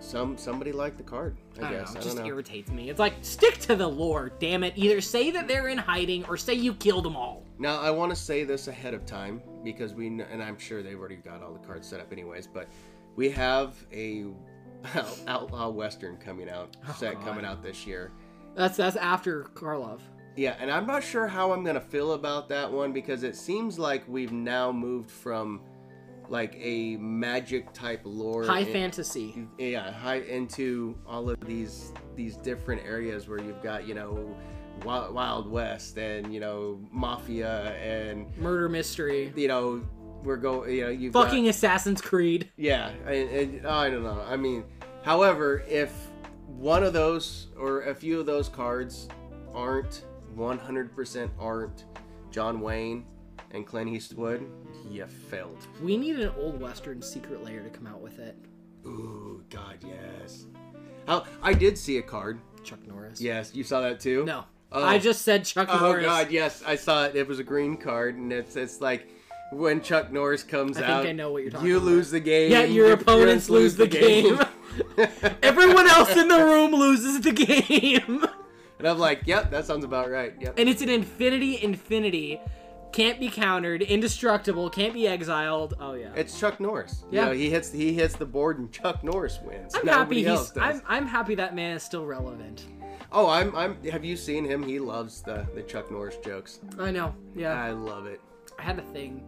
Some 0.00 0.36
somebody 0.36 0.72
liked 0.72 0.96
the 0.96 1.04
card. 1.04 1.36
I, 1.56 1.66
I 1.66 1.70
don't 1.70 1.72
guess. 1.80 1.94
know. 1.94 2.00
It 2.00 2.02
I 2.02 2.04
just 2.04 2.18
irritates 2.26 2.70
me. 2.72 2.90
It's 2.90 2.98
like 2.98 3.14
stick 3.22 3.58
to 3.60 3.76
the 3.76 3.86
lore, 3.86 4.32
damn 4.40 4.64
it. 4.64 4.72
Either 4.76 5.00
say 5.00 5.30
that 5.30 5.46
they're 5.46 5.68
in 5.68 5.78
hiding 5.78 6.24
or 6.26 6.36
say 6.36 6.54
you 6.54 6.74
killed 6.74 7.04
them 7.04 7.14
all. 7.16 7.44
Now 7.58 7.80
I 7.80 7.90
want 7.92 8.10
to 8.10 8.16
say 8.16 8.42
this 8.44 8.66
ahead 8.68 8.94
of 8.94 9.06
time 9.06 9.40
because 9.64 9.94
we 9.94 10.06
and 10.06 10.42
I'm 10.42 10.58
sure 10.58 10.82
they've 10.82 10.98
already 10.98 11.16
got 11.16 11.42
all 11.42 11.52
the 11.52 11.66
cards 11.66 11.86
set 11.88 12.00
up 12.00 12.12
anyways. 12.12 12.46
But 12.46 12.68
we 13.16 13.30
have 13.30 13.74
a 13.92 14.26
outlaw 15.26 15.68
western 15.68 16.16
coming 16.16 16.48
out 16.48 16.76
oh, 16.88 16.92
set 16.98 17.12
Oh, 17.12 17.14
God. 17.16 17.24
coming 17.24 17.44
out 17.44 17.62
this 17.62 17.86
year. 17.86 18.12
That's 18.54 18.76
that's 18.76 18.96
after 18.96 19.44
Karlov. 19.54 20.00
Yeah, 20.36 20.54
and 20.60 20.70
I'm 20.70 20.86
not 20.86 21.02
sure 21.02 21.26
how 21.26 21.52
I'm 21.52 21.64
gonna 21.64 21.80
feel 21.80 22.12
about 22.12 22.48
that 22.50 22.70
one 22.72 22.92
because 22.92 23.22
it 23.24 23.34
seems 23.36 23.78
like 23.78 24.04
we've 24.08 24.32
now 24.32 24.70
moved 24.70 25.10
from 25.10 25.60
like 26.28 26.54
a 26.60 26.96
magic 26.98 27.72
type 27.72 28.02
lore 28.04 28.44
High 28.44 28.60
in- 28.60 28.72
fantasy. 28.72 29.48
yeah 29.58 29.90
high 29.90 30.20
into 30.20 30.94
all 31.06 31.30
of 31.30 31.40
these 31.46 31.92
these 32.16 32.36
different 32.36 32.84
areas 32.84 33.26
where 33.28 33.38
you've 33.40 33.62
got 33.62 33.88
you 33.88 33.94
know 33.94 34.36
wild, 34.84 35.14
wild 35.14 35.50
west 35.50 35.96
and 35.98 36.32
you 36.32 36.40
know 36.40 36.78
mafia 36.90 37.74
and 37.76 38.26
Murder 38.38 38.68
mystery. 38.68 39.32
you 39.36 39.48
know 39.48 39.82
we're 40.22 40.36
going 40.36 40.74
you 40.74 40.84
know 40.84 40.90
you've 40.90 41.12
Fucking 41.12 41.44
got, 41.44 41.50
Assassin's 41.50 42.00
Creed. 42.00 42.50
yeah 42.56 42.90
and, 43.06 43.30
and 43.30 43.66
i 43.66 43.88
don't 43.90 44.02
know 44.02 44.22
i 44.28 44.36
mean 44.36 44.64
however 45.02 45.62
if 45.68 45.92
one 46.46 46.82
of 46.82 46.92
those 46.92 47.48
or 47.58 47.82
a 47.82 47.94
few 47.94 48.18
of 48.20 48.26
those 48.26 48.48
cards 48.48 49.08
aren't 49.54 50.04
100% 50.36 51.30
aren't 51.38 51.84
john 52.30 52.60
wayne 52.60 53.04
and 53.52 53.66
clint 53.66 53.88
eastwood 53.88 54.44
you 54.90 55.06
failed 55.06 55.66
We 55.82 55.96
need 55.96 56.18
an 56.18 56.30
old 56.38 56.60
western 56.60 57.00
secret 57.02 57.42
lair 57.44 57.60
to 57.62 57.70
come 57.70 57.86
out 57.86 58.00
with 58.00 58.18
it. 58.18 58.36
ooh 58.86 59.42
god 59.50 59.78
yes 59.86 60.46
How, 61.06 61.24
i 61.42 61.52
did 61.54 61.78
see 61.78 61.98
a 61.98 62.02
card 62.02 62.40
Chuck 62.64 62.84
Norris. 62.86 63.20
yes 63.20 63.54
you 63.54 63.62
saw 63.64 63.80
that 63.82 64.00
too 64.00 64.24
No. 64.24 64.44
Oh. 64.70 64.84
I 64.84 64.98
just 64.98 65.22
said 65.22 65.44
Chuck 65.44 65.68
Norris. 65.68 65.80
Oh 65.82 65.86
Norris. 65.92 66.06
God, 66.06 66.30
yes, 66.30 66.62
I 66.66 66.76
saw 66.76 67.06
it. 67.06 67.16
It 67.16 67.26
was 67.26 67.38
a 67.38 67.44
green 67.44 67.76
card, 67.76 68.16
and 68.16 68.32
it's 68.32 68.54
it's 68.56 68.80
like 68.80 69.08
when 69.50 69.80
Chuck 69.80 70.12
Norris 70.12 70.42
comes 70.42 70.76
I 70.78 70.84
out. 70.84 71.06
I 71.06 71.12
know 71.12 71.32
what 71.32 71.42
you're 71.42 71.50
talking 71.50 71.66
You 71.66 71.76
about. 71.78 71.86
lose 71.86 72.10
the 72.10 72.20
game. 72.20 72.50
Yeah, 72.52 72.64
your 72.64 72.92
opponents 72.92 73.48
opponents 73.48 73.50
lose 73.50 73.76
the 73.76 73.86
game. 73.86 74.38
Everyone 75.42 75.86
else 75.88 76.14
in 76.16 76.28
the 76.28 76.38
room 76.38 76.72
loses 76.72 77.20
the 77.22 77.32
game. 77.32 78.24
and 78.78 78.86
I'm 78.88 78.98
like, 78.98 79.22
yep, 79.24 79.50
that 79.50 79.64
sounds 79.64 79.84
about 79.84 80.10
right. 80.10 80.34
Yep. 80.38 80.58
and 80.58 80.68
it's 80.68 80.82
an 80.82 80.88
infinity 80.90 81.62
infinity. 81.62 82.40
Can't 82.90 83.20
be 83.20 83.28
countered, 83.28 83.82
indestructible, 83.82 84.70
can't 84.70 84.94
be 84.94 85.06
exiled. 85.06 85.74
Oh 85.78 85.92
yeah. 85.92 86.10
It's 86.16 86.38
Chuck 86.38 86.58
Norris. 86.58 87.04
Yeah. 87.10 87.20
You 87.20 87.26
know, 87.26 87.32
he 87.32 87.50
hits 87.50 87.70
he 87.70 87.92
hits 87.92 88.16
the 88.16 88.24
board, 88.26 88.58
and 88.58 88.72
Chuck 88.72 89.04
Norris 89.04 89.38
wins. 89.44 89.74
I'm 89.74 89.84
Nobody 89.84 90.24
happy 90.24 90.38
he's. 90.42 90.52
I'm, 90.58 90.82
I'm 90.88 91.06
happy 91.06 91.34
that 91.36 91.54
man 91.54 91.76
is 91.76 91.82
still 91.82 92.06
relevant. 92.06 92.64
Oh, 93.10 93.28
I'm 93.28 93.54
I'm. 93.56 93.82
Have 93.84 94.04
you 94.04 94.16
seen 94.16 94.44
him? 94.44 94.62
He 94.62 94.78
loves 94.78 95.22
the 95.22 95.46
the 95.54 95.62
Chuck 95.62 95.90
Norris 95.90 96.16
jokes. 96.18 96.60
I 96.78 96.90
know. 96.90 97.14
Yeah. 97.34 97.62
I 97.62 97.70
love 97.70 98.06
it. 98.06 98.20
I 98.58 98.62
had 98.62 98.78
a 98.78 98.82
thing 98.82 99.22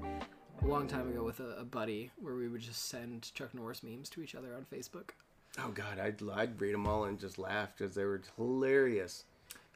a 0.62 0.66
long 0.66 0.86
time 0.86 1.09
ago 1.09 1.24
with 1.24 1.40
a, 1.40 1.57
a 1.61 1.65
buddy 1.65 2.11
where 2.20 2.35
we 2.35 2.48
would 2.48 2.61
just 2.61 2.89
send 2.89 3.32
Chuck 3.35 3.55
Norris 3.55 3.82
memes 3.82 4.09
to 4.11 4.23
each 4.23 4.35
other 4.35 4.55
on 4.55 4.66
Facebook. 4.73 5.11
Oh 5.59 5.70
God, 5.70 5.98
I'd 5.98 6.20
I'd 6.35 6.61
read 6.61 6.74
them 6.74 6.86
all 6.86 7.05
and 7.05 7.19
just 7.19 7.39
laugh 7.39 7.70
because 7.77 7.94
they 7.94 8.05
were 8.05 8.20
hilarious. 8.36 9.24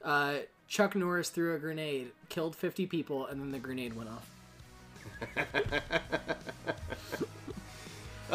Uh, 0.02 0.35
Chuck 0.68 0.94
Norris 0.94 1.31
threw 1.31 1.55
a 1.55 1.59
grenade, 1.59 2.10
killed 2.28 2.55
50 2.55 2.86
people, 2.86 3.26
and 3.26 3.40
then 3.40 3.52
the 3.52 3.59
grenade 3.59 3.94
went 3.97 4.10
off. 4.10 4.31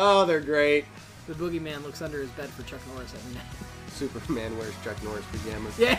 Oh, 0.01 0.25
they're 0.25 0.39
great. 0.39 0.85
The 1.27 1.33
boogeyman 1.33 1.83
looks 1.83 2.01
under 2.01 2.21
his 2.21 2.29
bed 2.31 2.49
for 2.49 2.63
Chuck 2.63 2.79
Norris 2.93 3.13
every 3.13 3.33
night. 3.33 3.43
Superman 3.91 4.57
wears 4.57 4.73
Chuck 4.83 5.01
Norris 5.03 5.25
pajamas. 5.31 5.77
Yeah. 5.77 5.95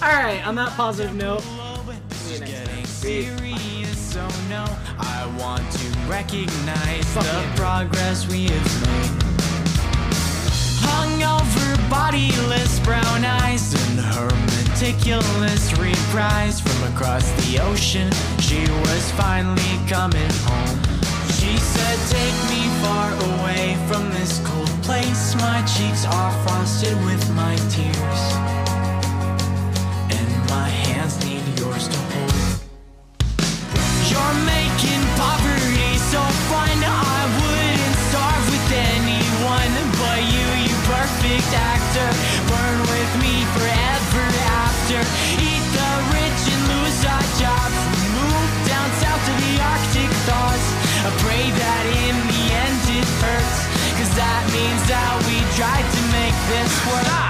All 0.02 0.08
right. 0.22 0.46
On 0.46 0.54
that 0.54 0.70
positive 0.76 1.14
note, 1.14 1.42
see 2.10 2.34
you 2.34 2.40
next 2.40 2.52
time. 2.52 2.66
Getting 2.66 2.86
serious, 2.86 3.98
so 3.98 4.26
no, 4.48 4.64
I 4.98 5.26
want 5.38 5.70
to 5.72 5.88
recognize 6.08 7.04
Fuck 7.12 7.24
the 7.24 7.30
yeah. 7.30 7.56
progress 7.56 8.26
we 8.28 8.46
have 8.46 8.82
made. 8.86 9.22
Hungover, 10.80 11.90
bodiless, 11.90 12.80
brown 12.80 13.24
eyes, 13.24 13.74
and 13.74 14.00
her 14.00 14.28
meticulous 14.46 15.76
reprise 15.78 16.60
from 16.60 16.92
across 16.94 17.30
the 17.44 17.58
ocean. 17.60 18.10
She 18.40 18.60
was 18.60 19.10
finally 19.12 19.78
coming 19.88 20.30
home. 20.44 20.78
She 21.38 21.56
said, 21.56 21.98
Take 22.08 22.38
me 22.50 22.68
far 22.82 23.12
away 23.12 23.76
from 23.86 24.10
this 24.10 24.40
cold 24.46 24.57
place. 24.88 25.34
My 25.36 25.60
cheeks 25.68 26.06
are 26.06 26.32
frosted 26.44 26.96
with 27.04 27.22
my 27.36 27.54
tears, 27.68 28.20
and 30.16 30.30
my 30.48 30.68
hands 30.84 31.14
need 31.24 31.44
yours 31.60 31.84
to 31.92 32.00
hold. 32.12 32.32
You're 34.08 34.38
making 34.56 35.02
poverty 35.20 35.92
so 36.12 36.22
fun. 36.48 36.76
I 37.12 37.20
wouldn't 37.36 37.96
starve 38.08 38.46
with 38.48 38.68
anyone 38.96 39.72
but 40.00 40.20
you, 40.32 40.46
you 40.64 40.76
perfect 40.88 41.50
actor. 41.52 42.08
Burn 42.48 42.78
with 42.88 43.12
me 43.24 43.34
forever 43.56 44.24
after. 44.64 45.00
Eat 45.36 45.64
the 45.76 45.92
rich 46.16 46.42
and 46.54 46.62
lose 46.72 47.00
our 47.12 47.26
jobs. 47.36 47.78
Move 48.16 48.52
down 48.72 48.88
south 49.04 49.22
to 49.28 49.34
the 49.44 49.54
Arctic 49.70 50.10
thaws. 50.24 50.64
I 51.04 51.10
pray 51.24 51.44
that 51.62 51.84
in 52.08 52.16
the 52.32 52.42
end 52.64 52.80
it 52.98 53.08
hurts. 53.20 53.58
Cause 53.98 54.14
that 54.14 54.44
we 54.90 55.40
tried 55.54 55.84
to 55.92 56.02
make 56.12 56.34
this 56.48 56.86
work. 56.86 57.27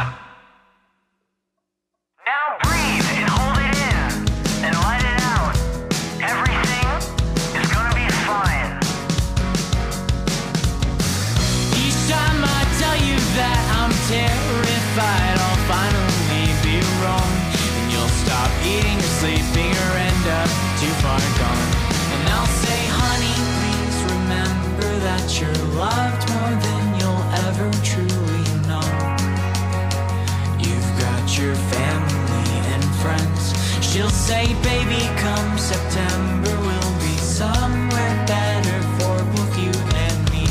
She'll 33.98 34.08
say, 34.10 34.46
baby, 34.62 35.02
come 35.18 35.58
September, 35.58 36.50
we'll 36.60 36.98
be 37.00 37.16
somewhere 37.16 38.26
better 38.28 38.80
for 38.96 39.24
both 39.34 39.58
you 39.58 39.72
and 40.06 40.30
me. 40.30 40.46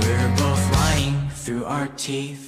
We're 0.00 0.34
both 0.38 0.72
lying 0.72 1.28
through 1.34 1.66
our 1.66 1.88
teeth. 1.88 2.45